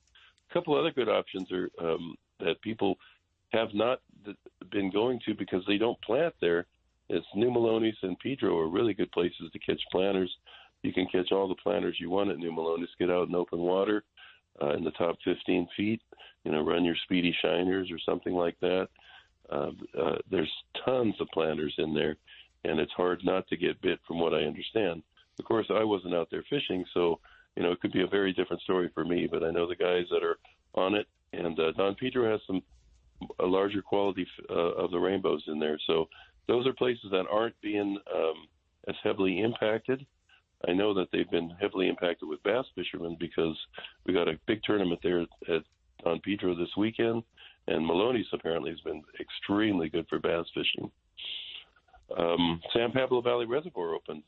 A 0.50 0.54
couple 0.54 0.80
other 0.80 0.92
good 0.92 1.10
options 1.10 1.52
are 1.52 1.70
um, 1.82 2.16
that 2.40 2.62
people 2.62 2.96
have 3.50 3.74
not 3.74 4.00
been 4.72 4.92
going 4.92 5.20
to 5.26 5.34
because 5.34 5.64
they 5.68 5.78
don't 5.78 6.02
plant 6.02 6.34
there. 6.40 6.66
It's 7.10 7.26
New 7.36 7.50
Melones 7.50 7.96
and 8.04 8.20
Pedro 8.20 8.58
are 8.60 8.70
really 8.70 8.94
good 8.94 9.12
places 9.12 9.50
to 9.52 9.60
catch 9.60 9.82
planters. 9.92 10.34
You 10.84 10.94
can 10.94 11.08
catch 11.12 11.32
all 11.32 11.48
the 11.48 11.56
planters 11.56 11.98
you 12.00 12.10
want 12.10 12.30
at 12.30 12.38
New 12.38 12.52
Melones. 12.52 12.88
Get 13.00 13.10
out 13.10 13.30
in 13.30 13.36
open 13.36 13.60
water 13.60 14.04
uh, 14.62 14.72
in 14.72 14.84
the 14.84 14.92
top 14.92 15.18
15 15.24 15.68
feet. 15.76 16.02
You 16.44 16.52
know, 16.52 16.62
run 16.62 16.86
your 16.86 16.96
speedy 17.04 17.36
shiners 17.44 17.92
or 17.92 18.00
something 18.06 18.34
like 18.34 18.60
that. 18.62 18.88
Uh, 19.52 19.72
uh, 20.00 20.16
there's 20.30 20.52
tons 20.86 21.16
of 21.20 21.28
planters 21.34 21.74
in 21.78 21.94
there, 21.94 22.16
and 22.64 22.80
it's 22.80 22.92
hard 22.94 23.22
not 23.24 23.48
to 23.48 23.58
get 23.58 23.82
bit, 23.82 24.00
from 24.08 24.20
what 24.20 24.34
I 24.34 24.44
understand. 24.44 25.04
Of 25.40 25.46
course, 25.46 25.68
I 25.70 25.84
wasn't 25.84 26.16
out 26.16 26.30
there 26.32 26.44
fishing, 26.50 26.84
so 26.94 27.20
you 27.56 27.64
know 27.64 27.72
it 27.72 27.80
could 27.80 27.94
be 27.94 28.04
a 28.04 28.08
very 28.08 28.34
different 28.34 28.62
story 28.62 28.90
for 28.94 29.06
me. 29.06 29.28
But 29.30 29.44
I 29.44 29.52
know 29.52 29.68
the 29.68 29.76
guys 29.76 30.06
that 30.12 30.24
are 30.24 30.38
on 30.74 30.96
it, 30.96 31.08
and 31.34 31.60
uh, 31.60 31.72
Don 31.74 31.96
Pedro 31.96 32.30
has 32.32 32.42
some 32.48 32.62
a 33.40 33.46
larger 33.46 33.82
quality 33.82 34.28
uh, 34.50 34.54
of 34.54 34.92
the 34.92 35.00
rainbows 35.00 35.44
in 35.48 35.60
there. 35.60 35.80
So 35.88 36.08
those 36.48 36.68
are 36.68 36.74
places 36.74 37.10
that 37.12 37.26
aren't 37.32 37.60
being 37.62 37.98
um, 38.14 38.48
as 38.88 38.96
heavily 39.04 39.42
impacted. 39.42 40.06
I 40.68 40.74
know 40.74 40.94
that 40.96 41.10
they've 41.12 41.30
been 41.30 41.52
heavily 41.62 41.88
impacted 41.88 42.28
with 42.28 42.42
bass 42.44 42.66
fishermen 42.76 43.18
because 43.20 43.56
we 44.06 44.14
got 44.14 44.28
a 44.28 44.40
big 44.48 44.62
tournament 44.64 45.00
there 45.04 45.22
at 45.22 45.64
Don 46.04 46.20
Pedro 46.22 46.56
this 46.56 46.76
weekend, 46.78 47.24
and 47.68 47.88
Melones 47.88 48.26
apparently 48.34 48.72
has 48.72 48.80
been 48.82 49.04
extremely 49.20 49.90
good 49.90 50.08
for 50.10 50.20
bass 50.20 50.46
fishing. 50.54 50.92
Um, 52.18 52.62
San 52.74 52.92
Pablo 52.92 53.22
Valley 53.22 53.46
Reservoir 53.46 53.96
opens 53.96 54.24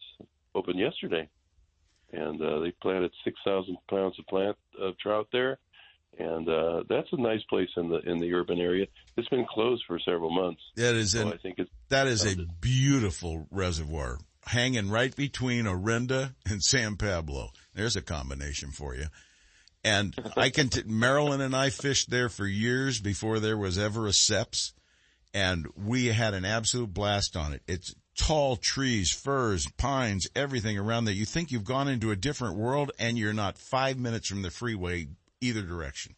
opened 0.53 0.79
yesterday, 0.79 1.29
and 2.11 2.41
uh, 2.41 2.59
they 2.59 2.71
planted 2.81 3.11
six 3.23 3.39
thousand 3.45 3.77
pounds 3.89 4.17
of 4.19 4.27
plant 4.27 4.57
of 4.79 4.97
trout 4.97 5.27
there, 5.31 5.57
and 6.17 6.47
uh, 6.49 6.83
that's 6.89 7.07
a 7.13 7.21
nice 7.21 7.43
place 7.49 7.69
in 7.77 7.89
the 7.89 7.99
in 7.99 8.19
the 8.19 8.33
urban 8.33 8.59
area. 8.59 8.85
It's 9.15 9.29
been 9.29 9.45
closed 9.49 9.83
for 9.87 9.99
several 9.99 10.31
months. 10.31 10.61
That 10.75 10.95
is 10.95 11.13
so 11.13 11.27
an, 11.27 11.33
I 11.33 11.37
think 11.37 11.59
it's 11.59 11.69
that 11.89 12.07
is 12.07 12.25
a 12.25 12.35
beautiful 12.59 13.47
reservoir 13.49 14.19
hanging 14.45 14.89
right 14.89 15.15
between 15.15 15.65
Orinda 15.65 16.35
and 16.45 16.61
San 16.61 16.97
Pablo. 16.97 17.51
There's 17.73 17.95
a 17.95 18.01
combination 18.01 18.71
for 18.71 18.95
you. 18.95 19.05
And 19.83 20.15
I 20.35 20.49
can, 20.49 20.69
t- 20.69 20.83
Marilyn 20.85 21.41
and 21.41 21.55
I 21.55 21.69
fished 21.69 22.09
there 22.09 22.29
for 22.29 22.45
years 22.45 22.99
before 22.99 23.39
there 23.39 23.57
was 23.57 23.77
ever 23.77 24.07
a 24.07 24.13
SEPS 24.13 24.73
and 25.33 25.67
we 25.75 26.07
had 26.07 26.33
an 26.33 26.45
absolute 26.45 26.93
blast 26.93 27.35
on 27.35 27.53
it. 27.53 27.61
It's 27.67 27.93
tall 28.17 28.55
trees, 28.55 29.11
firs, 29.11 29.67
pines, 29.77 30.27
everything 30.35 30.77
around 30.77 31.05
there. 31.05 31.13
You 31.13 31.25
think 31.25 31.51
you've 31.51 31.63
gone 31.63 31.87
into 31.87 32.11
a 32.11 32.15
different 32.15 32.57
world 32.57 32.91
and 32.99 33.17
you're 33.17 33.33
not 33.33 33.57
five 33.57 33.97
minutes 33.97 34.27
from 34.27 34.41
the 34.41 34.51
freeway 34.51 35.07
either 35.41 35.61
direction. 35.61 36.15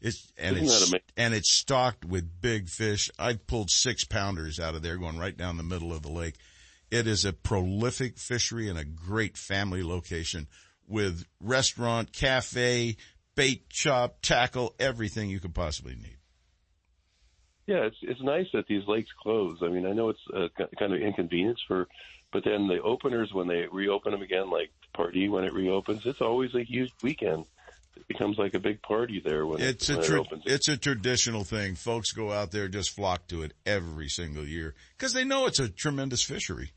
It's, 0.00 0.30
and 0.36 0.56
Isn't 0.56 0.94
it's, 0.94 1.04
and 1.16 1.34
it's 1.34 1.52
stocked 1.52 2.04
with 2.04 2.40
big 2.40 2.68
fish. 2.68 3.10
I've 3.18 3.46
pulled 3.46 3.70
six 3.70 4.04
pounders 4.04 4.60
out 4.60 4.74
of 4.74 4.82
there 4.82 4.98
going 4.98 5.18
right 5.18 5.36
down 5.36 5.56
the 5.56 5.62
middle 5.62 5.92
of 5.92 6.02
the 6.02 6.10
lake. 6.10 6.34
It 6.90 7.06
is 7.06 7.24
a 7.24 7.32
prolific 7.32 8.18
fishery 8.18 8.68
and 8.68 8.78
a 8.78 8.84
great 8.84 9.38
family 9.38 9.82
location 9.82 10.46
with 10.88 11.24
restaurant, 11.40 12.12
cafe, 12.12 12.96
bait 13.34 13.64
shop, 13.68 14.18
tackle, 14.22 14.74
everything 14.78 15.30
you 15.30 15.40
could 15.40 15.54
possibly 15.54 15.94
need. 15.94 16.18
Yeah, 17.66 17.84
it's 17.86 17.96
it's 18.02 18.20
nice 18.20 18.46
that 18.52 18.66
these 18.66 18.86
lakes 18.86 19.10
close. 19.22 19.58
I 19.62 19.68
mean, 19.68 19.86
I 19.86 19.92
know 19.92 20.10
it's 20.10 20.20
uh, 20.34 20.48
a 20.62 20.76
kind 20.76 20.92
of 20.92 21.00
inconvenience 21.00 21.60
for, 21.66 21.88
but 22.32 22.44
then 22.44 22.68
the 22.68 22.82
openers 22.82 23.32
when 23.32 23.48
they 23.48 23.66
reopen 23.72 24.12
them 24.12 24.20
again, 24.20 24.50
like 24.50 24.70
Pardee 24.94 25.28
when 25.30 25.44
it 25.44 25.54
reopens, 25.54 26.02
it's 26.04 26.20
always 26.20 26.54
a 26.54 26.62
huge 26.62 26.92
weekend. 27.02 27.46
It 27.96 28.06
becomes 28.06 28.36
like 28.36 28.52
a 28.54 28.58
big 28.58 28.82
party 28.82 29.22
there 29.24 29.46
when 29.46 29.62
It's 29.62 29.88
it, 29.88 29.94
a 29.94 29.96
when 29.98 30.06
tra- 30.06 30.16
it 30.16 30.20
opens. 30.20 30.42
it's 30.46 30.68
a 30.68 30.76
traditional 30.76 31.44
thing. 31.44 31.74
Folks 31.74 32.12
go 32.12 32.30
out 32.32 32.50
there 32.50 32.68
just 32.68 32.90
flock 32.90 33.28
to 33.28 33.42
it 33.42 33.54
every 33.64 34.08
single 34.08 34.44
year 34.46 34.74
because 34.98 35.14
they 35.14 35.24
know 35.24 35.46
it's 35.46 35.60
a 35.60 35.68
tremendous 35.70 36.22
fishery. 36.22 36.72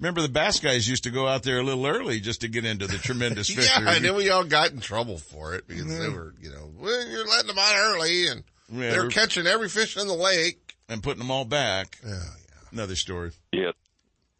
Remember 0.00 0.20
the 0.22 0.28
bass 0.28 0.58
guys 0.60 0.88
used 0.88 1.04
to 1.04 1.10
go 1.10 1.26
out 1.28 1.44
there 1.44 1.58
a 1.58 1.62
little 1.62 1.86
early 1.86 2.20
just 2.20 2.40
to 2.42 2.48
get 2.48 2.64
into 2.64 2.86
the 2.86 2.98
tremendous 2.98 3.48
fishery. 3.54 3.84
yeah, 3.84 3.94
and 3.94 4.04
then 4.04 4.14
we 4.16 4.28
all 4.30 4.44
got 4.44 4.72
in 4.72 4.80
trouble 4.80 5.18
for 5.18 5.54
it 5.54 5.66
because 5.68 5.86
they 5.98 6.08
were, 6.08 6.34
you 6.40 6.50
know, 6.50 6.70
well, 6.76 7.06
you're 7.08 7.26
letting 7.26 7.46
them 7.48 7.58
out 7.58 7.74
early 7.76 8.26
and 8.26 8.42
Yeah, 8.70 8.90
they're 8.90 9.08
catching 9.08 9.46
every 9.46 9.68
fish 9.68 9.96
in 9.96 10.06
the 10.08 10.14
lake. 10.14 10.74
and 10.88 11.02
putting 11.02 11.20
them 11.20 11.30
all 11.30 11.44
back. 11.44 11.98
Another 12.72 12.96
story. 12.96 13.30
Yeah, 13.52 13.70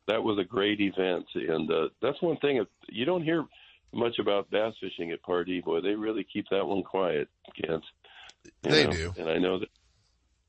that 0.09 0.23
was 0.25 0.39
a 0.39 0.45
great 0.45 0.81
event, 0.81 1.27
and 1.35 1.71
uh, 1.71 1.89
that's 2.03 2.21
one 2.21 2.37
thing 2.39 2.65
you 2.89 3.05
don't 3.05 3.23
hear 3.23 3.45
much 3.93 4.19
about 4.19 4.51
bass 4.51 4.75
fishing 4.81 5.13
at 5.13 5.23
Pardee. 5.23 5.61
Boy, 5.61 5.81
they 5.81 5.95
really 5.95 6.27
keep 6.31 6.47
that 6.51 6.67
one 6.67 6.83
quiet, 6.83 7.29
Kent. 7.65 7.85
You 8.45 8.51
They 8.63 8.85
know, 8.87 8.91
do. 8.91 9.15
and 9.19 9.29
I 9.31 9.39
know 9.39 9.61
that 9.61 9.69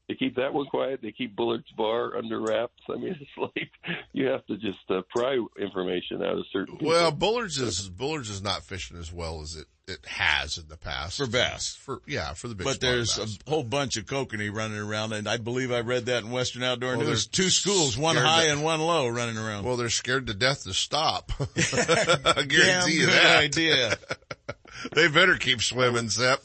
they 0.08 0.16
keep 0.16 0.36
that 0.36 0.54
one 0.54 0.68
quiet. 0.68 1.00
They 1.02 1.12
keep 1.12 1.36
Bullard's 1.36 1.72
Bar 1.72 2.16
under 2.18 2.40
wraps. 2.40 2.82
I 2.90 2.96
mean, 2.98 3.16
it's 3.22 3.30
like 3.38 3.70
you 4.14 4.28
have 4.28 4.46
to 4.48 4.58
just 4.58 4.78
uh, 4.90 5.02
pry 5.10 5.38
information 5.60 6.22
out 6.24 6.38
of 6.38 6.46
certain 6.52 6.76
people. 6.78 6.90
Well, 6.90 7.12
Bullards 7.12 7.58
is 7.60 7.90
Bullards 7.90 8.30
is 8.30 8.42
not 8.42 8.64
fishing 8.64 8.98
as 8.98 9.12
well 9.12 9.42
as 9.42 9.56
it 9.56 9.66
it 9.88 10.04
has 10.08 10.58
in 10.58 10.68
the 10.68 10.78
past 10.78 11.18
for 11.18 11.28
bass. 11.28 11.76
For 11.76 12.02
yeah, 12.08 12.34
for 12.34 12.48
the 12.48 12.56
big. 12.56 12.66
But 12.66 12.82
there's 12.82 13.18
bass. 13.18 13.38
a 13.46 13.50
whole 13.50 13.64
bunch 13.64 13.98
of 13.98 14.06
kokanee 14.06 14.52
running 14.52 14.80
around, 14.80 15.14
and 15.14 15.28
I 15.28 15.38
believe 15.38 15.72
I 15.72 15.82
read 15.82 16.08
that 16.08 16.24
in 16.24 16.32
Western 16.32 16.64
Outdoor 16.64 16.98
Well, 16.98 17.06
News. 17.08 17.28
they're 17.28 17.44
Two 17.46 17.50
schools, 17.52 17.96
one 17.98 18.16
high 18.16 18.46
to- 18.46 18.52
and 18.52 18.64
one 18.64 18.80
low, 18.82 19.08
running 19.08 19.38
around. 19.38 19.64
Well, 19.64 19.78
they're 19.78 19.90
scared 19.90 20.26
to 20.28 20.34
death 20.34 20.64
to 20.64 20.74
stop. 20.74 21.32
I 21.40 21.46
guarantee 22.48 22.48
Damn 22.48 22.90
you 22.90 23.00
good 23.06 23.10
that. 23.10 23.44
idea. 23.44 23.98
they 24.94 25.08
better 25.08 25.36
keep 25.36 25.62
swimming, 25.62 26.10
Sep. 26.10 26.42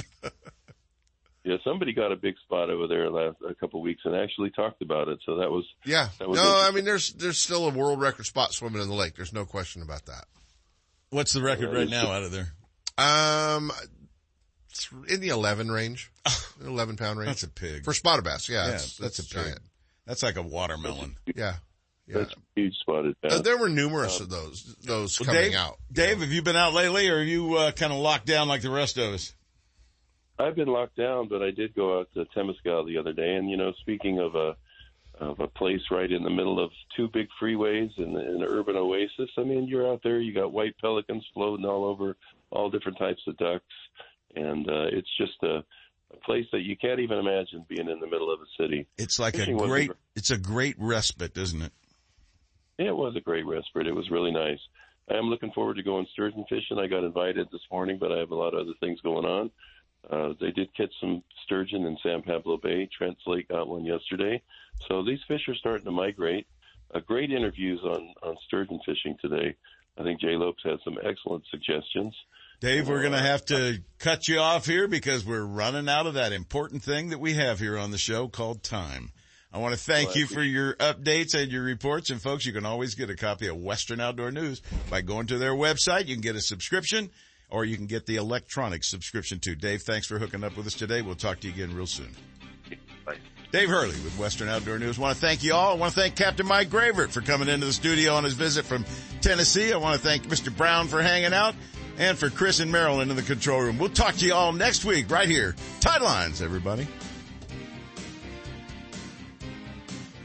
Yeah, 1.44 1.56
somebody 1.64 1.94
got 1.94 2.12
a 2.12 2.16
big 2.16 2.34
spot 2.44 2.68
over 2.68 2.86
there 2.86 3.08
last 3.10 3.36
a 3.48 3.54
couple 3.54 3.80
of 3.80 3.84
weeks 3.84 4.02
and 4.04 4.14
actually 4.14 4.50
talked 4.50 4.82
about 4.82 5.08
it. 5.08 5.20
So 5.24 5.36
that 5.36 5.50
was 5.50 5.64
Yeah. 5.86 6.08
That 6.18 6.28
was 6.28 6.38
No, 6.38 6.62
I 6.66 6.70
mean 6.70 6.84
there's 6.84 7.12
there's 7.14 7.38
still 7.38 7.66
a 7.66 7.70
world 7.70 8.00
record 8.00 8.26
spot 8.26 8.52
swimming 8.52 8.82
in 8.82 8.88
the 8.88 8.94
lake. 8.94 9.16
There's 9.16 9.32
no 9.32 9.46
question 9.46 9.80
about 9.82 10.04
that. 10.06 10.24
What's 11.10 11.32
the 11.32 11.42
record 11.42 11.72
right 11.74 11.88
now 11.88 12.10
out 12.10 12.22
of 12.24 12.30
there? 12.32 12.52
Um, 12.98 13.72
it's 14.68 14.88
in 15.08 15.20
the 15.20 15.28
eleven 15.30 15.70
range, 15.70 16.10
eleven 16.64 16.96
pound 16.96 17.18
range. 17.18 17.28
That's 17.28 17.42
a 17.44 17.48
pig 17.48 17.84
for 17.84 17.94
spotted 17.94 18.24
bass. 18.24 18.48
Yeah, 18.48 18.64
Yeah, 18.66 18.68
it's- 18.74 18.96
that's 18.98 19.18
it's 19.18 19.32
a 19.32 19.34
pig. 19.34 19.44
giant. 19.44 19.58
That's 20.06 20.22
like 20.22 20.36
a 20.36 20.42
watermelon. 20.42 21.16
Yeah, 21.34 21.54
yeah. 22.06 22.18
That's 22.18 22.32
a 22.32 22.36
huge 22.56 22.74
spotted 22.80 23.14
bass. 23.22 23.32
Uh, 23.32 23.40
there 23.42 23.56
were 23.56 23.68
numerous 23.68 24.20
of 24.20 24.28
those 24.28 24.76
those 24.84 25.18
Well, 25.18 25.26
coming 25.28 25.40
Dave, 25.50 25.54
out. 25.54 25.78
Dave, 25.92 26.20
have 26.20 26.30
you 26.32 26.42
been 26.42 26.56
out 26.56 26.74
lately, 26.74 27.08
or 27.08 27.16
are 27.16 27.22
you 27.22 27.54
uh, 27.56 27.72
kind 27.72 27.92
of 27.92 27.98
locked 27.98 28.26
down 28.26 28.46
like 28.48 28.62
the 28.62 28.70
rest 28.70 28.98
of 28.98 29.14
us? 29.14 29.34
I've 30.40 30.56
been 30.56 30.68
locked 30.68 30.96
down, 30.96 31.28
but 31.28 31.42
I 31.42 31.50
did 31.50 31.74
go 31.74 32.00
out 32.00 32.08
to 32.14 32.24
Temescal 32.36 32.86
the 32.86 32.98
other 32.98 33.12
day. 33.12 33.34
And 33.34 33.50
you 33.50 33.56
know, 33.56 33.72
speaking 33.80 34.18
of 34.18 34.34
a 34.34 34.56
of 35.20 35.38
a 35.38 35.48
place 35.48 35.82
right 35.90 36.10
in 36.10 36.22
the 36.22 36.30
middle 36.30 36.62
of 36.62 36.70
two 36.96 37.08
big 37.12 37.28
freeways 37.40 37.90
and 37.98 38.16
an 38.16 38.42
urban 38.42 38.74
oasis, 38.76 39.28
I 39.36 39.42
mean, 39.42 39.68
you're 39.68 39.86
out 39.86 40.00
there. 40.02 40.18
You 40.18 40.32
got 40.32 40.52
white 40.52 40.74
pelicans 40.80 41.26
floating 41.34 41.66
all 41.66 41.84
over, 41.84 42.16
all 42.50 42.70
different 42.70 42.98
types 42.98 43.20
of 43.26 43.36
ducks, 43.36 43.64
and 44.34 44.68
uh, 44.68 44.86
it's 44.90 45.10
just 45.18 45.42
a, 45.42 45.62
a 46.12 46.16
place 46.24 46.46
that 46.52 46.62
you 46.62 46.76
can't 46.76 47.00
even 47.00 47.18
imagine 47.18 47.66
being 47.68 47.90
in 47.90 48.00
the 48.00 48.06
middle 48.06 48.32
of 48.32 48.40
a 48.40 48.62
city. 48.62 48.86
It's 48.96 49.18
like 49.18 49.36
Fishing 49.36 49.60
a 49.60 49.66
great, 49.66 49.90
it's 50.16 50.30
a 50.30 50.38
great 50.38 50.76
respite, 50.78 51.36
isn't 51.36 51.62
it? 51.62 51.72
It 52.78 52.96
was 52.96 53.14
a 53.14 53.20
great 53.20 53.46
respite. 53.46 53.86
It 53.86 53.94
was 53.94 54.10
really 54.10 54.32
nice. 54.32 54.60
I 55.10 55.16
am 55.16 55.26
looking 55.26 55.52
forward 55.52 55.76
to 55.76 55.82
going 55.82 56.06
sturgeon 56.12 56.44
fishing. 56.48 56.78
I 56.78 56.86
got 56.86 57.04
invited 57.04 57.48
this 57.52 57.60
morning, 57.70 57.98
but 58.00 58.10
I 58.10 58.18
have 58.18 58.30
a 58.30 58.34
lot 58.34 58.54
of 58.54 58.60
other 58.60 58.74
things 58.80 59.00
going 59.02 59.26
on. 59.26 59.50
Uh, 60.08 60.30
they 60.40 60.50
did 60.50 60.74
catch 60.76 60.92
some 61.00 61.22
sturgeon 61.44 61.84
in 61.84 61.96
San 62.02 62.22
Pablo 62.22 62.58
Bay. 62.62 62.88
Trent's 62.96 63.20
Lake 63.26 63.48
got 63.48 63.68
one 63.68 63.84
yesterday. 63.84 64.42
So 64.88 65.04
these 65.04 65.20
fish 65.28 65.42
are 65.48 65.54
starting 65.54 65.84
to 65.84 65.90
migrate. 65.90 66.46
Uh, 66.94 67.00
great 67.00 67.30
interviews 67.30 67.80
on, 67.84 68.14
on 68.22 68.36
sturgeon 68.46 68.80
fishing 68.84 69.16
today. 69.20 69.54
I 69.98 70.02
think 70.02 70.20
Jay 70.20 70.36
Lopes 70.36 70.62
had 70.64 70.78
some 70.84 70.96
excellent 71.04 71.44
suggestions. 71.50 72.14
Dave, 72.60 72.88
we're 72.88 73.00
going 73.00 73.12
to 73.12 73.18
have 73.18 73.44
to 73.46 73.82
cut 73.98 74.28
you 74.28 74.38
off 74.38 74.66
here 74.66 74.86
because 74.86 75.24
we're 75.24 75.44
running 75.44 75.88
out 75.88 76.06
of 76.06 76.14
that 76.14 76.32
important 76.32 76.82
thing 76.82 77.10
that 77.10 77.18
we 77.18 77.34
have 77.34 77.58
here 77.58 77.78
on 77.78 77.90
the 77.90 77.98
show 77.98 78.28
called 78.28 78.62
time. 78.62 79.12
I 79.52 79.58
want 79.58 79.74
to 79.74 79.80
thank 79.80 80.14
you 80.14 80.26
for 80.26 80.42
your 80.42 80.74
updates 80.74 81.34
and 81.34 81.50
your 81.50 81.62
reports. 81.62 82.10
And 82.10 82.22
folks, 82.22 82.46
you 82.46 82.52
can 82.52 82.64
always 82.64 82.94
get 82.94 83.10
a 83.10 83.16
copy 83.16 83.48
of 83.48 83.56
Western 83.56 83.98
Outdoor 83.98 84.30
News 84.30 84.62
by 84.88 85.00
going 85.00 85.26
to 85.28 85.38
their 85.38 85.54
website. 85.54 86.06
You 86.06 86.14
can 86.14 86.22
get 86.22 86.36
a 86.36 86.40
subscription 86.40 87.10
or 87.50 87.64
you 87.64 87.76
can 87.76 87.86
get 87.86 88.06
the 88.06 88.16
electronic 88.16 88.84
subscription 88.84 89.38
too. 89.38 89.54
Dave, 89.54 89.82
thanks 89.82 90.06
for 90.06 90.18
hooking 90.18 90.44
up 90.44 90.56
with 90.56 90.66
us 90.66 90.74
today. 90.74 91.02
We'll 91.02 91.14
talk 91.14 91.40
to 91.40 91.48
you 91.48 91.54
again 91.54 91.74
real 91.74 91.86
soon. 91.86 92.14
Bye. 93.04 93.16
Dave 93.52 93.68
Hurley 93.68 93.88
with 94.04 94.16
Western 94.18 94.48
Outdoor 94.48 94.78
News. 94.78 94.98
I 94.98 95.02
want 95.02 95.14
to 95.16 95.20
thank 95.20 95.42
you 95.42 95.54
all. 95.54 95.72
I 95.72 95.74
want 95.74 95.92
to 95.92 96.00
thank 96.00 96.14
Captain 96.14 96.46
Mike 96.46 96.70
Gravert 96.70 97.10
for 97.10 97.20
coming 97.20 97.48
into 97.48 97.66
the 97.66 97.72
studio 97.72 98.14
on 98.14 98.22
his 98.22 98.34
visit 98.34 98.64
from 98.64 98.84
Tennessee. 99.20 99.72
I 99.72 99.76
want 99.76 100.00
to 100.00 100.06
thank 100.06 100.24
Mr. 100.28 100.56
Brown 100.56 100.86
for 100.86 101.02
hanging 101.02 101.32
out 101.32 101.54
and 101.98 102.16
for 102.16 102.30
Chris 102.30 102.60
and 102.60 102.70
Marilyn 102.70 103.10
in 103.10 103.16
the 103.16 103.22
control 103.22 103.60
room. 103.60 103.78
We'll 103.78 103.88
talk 103.88 104.14
to 104.16 104.26
you 104.26 104.34
all 104.34 104.52
next 104.52 104.84
week 104.84 105.10
right 105.10 105.28
here. 105.28 105.56
Tide 105.80 106.00
lines, 106.00 106.40
everybody. 106.42 106.86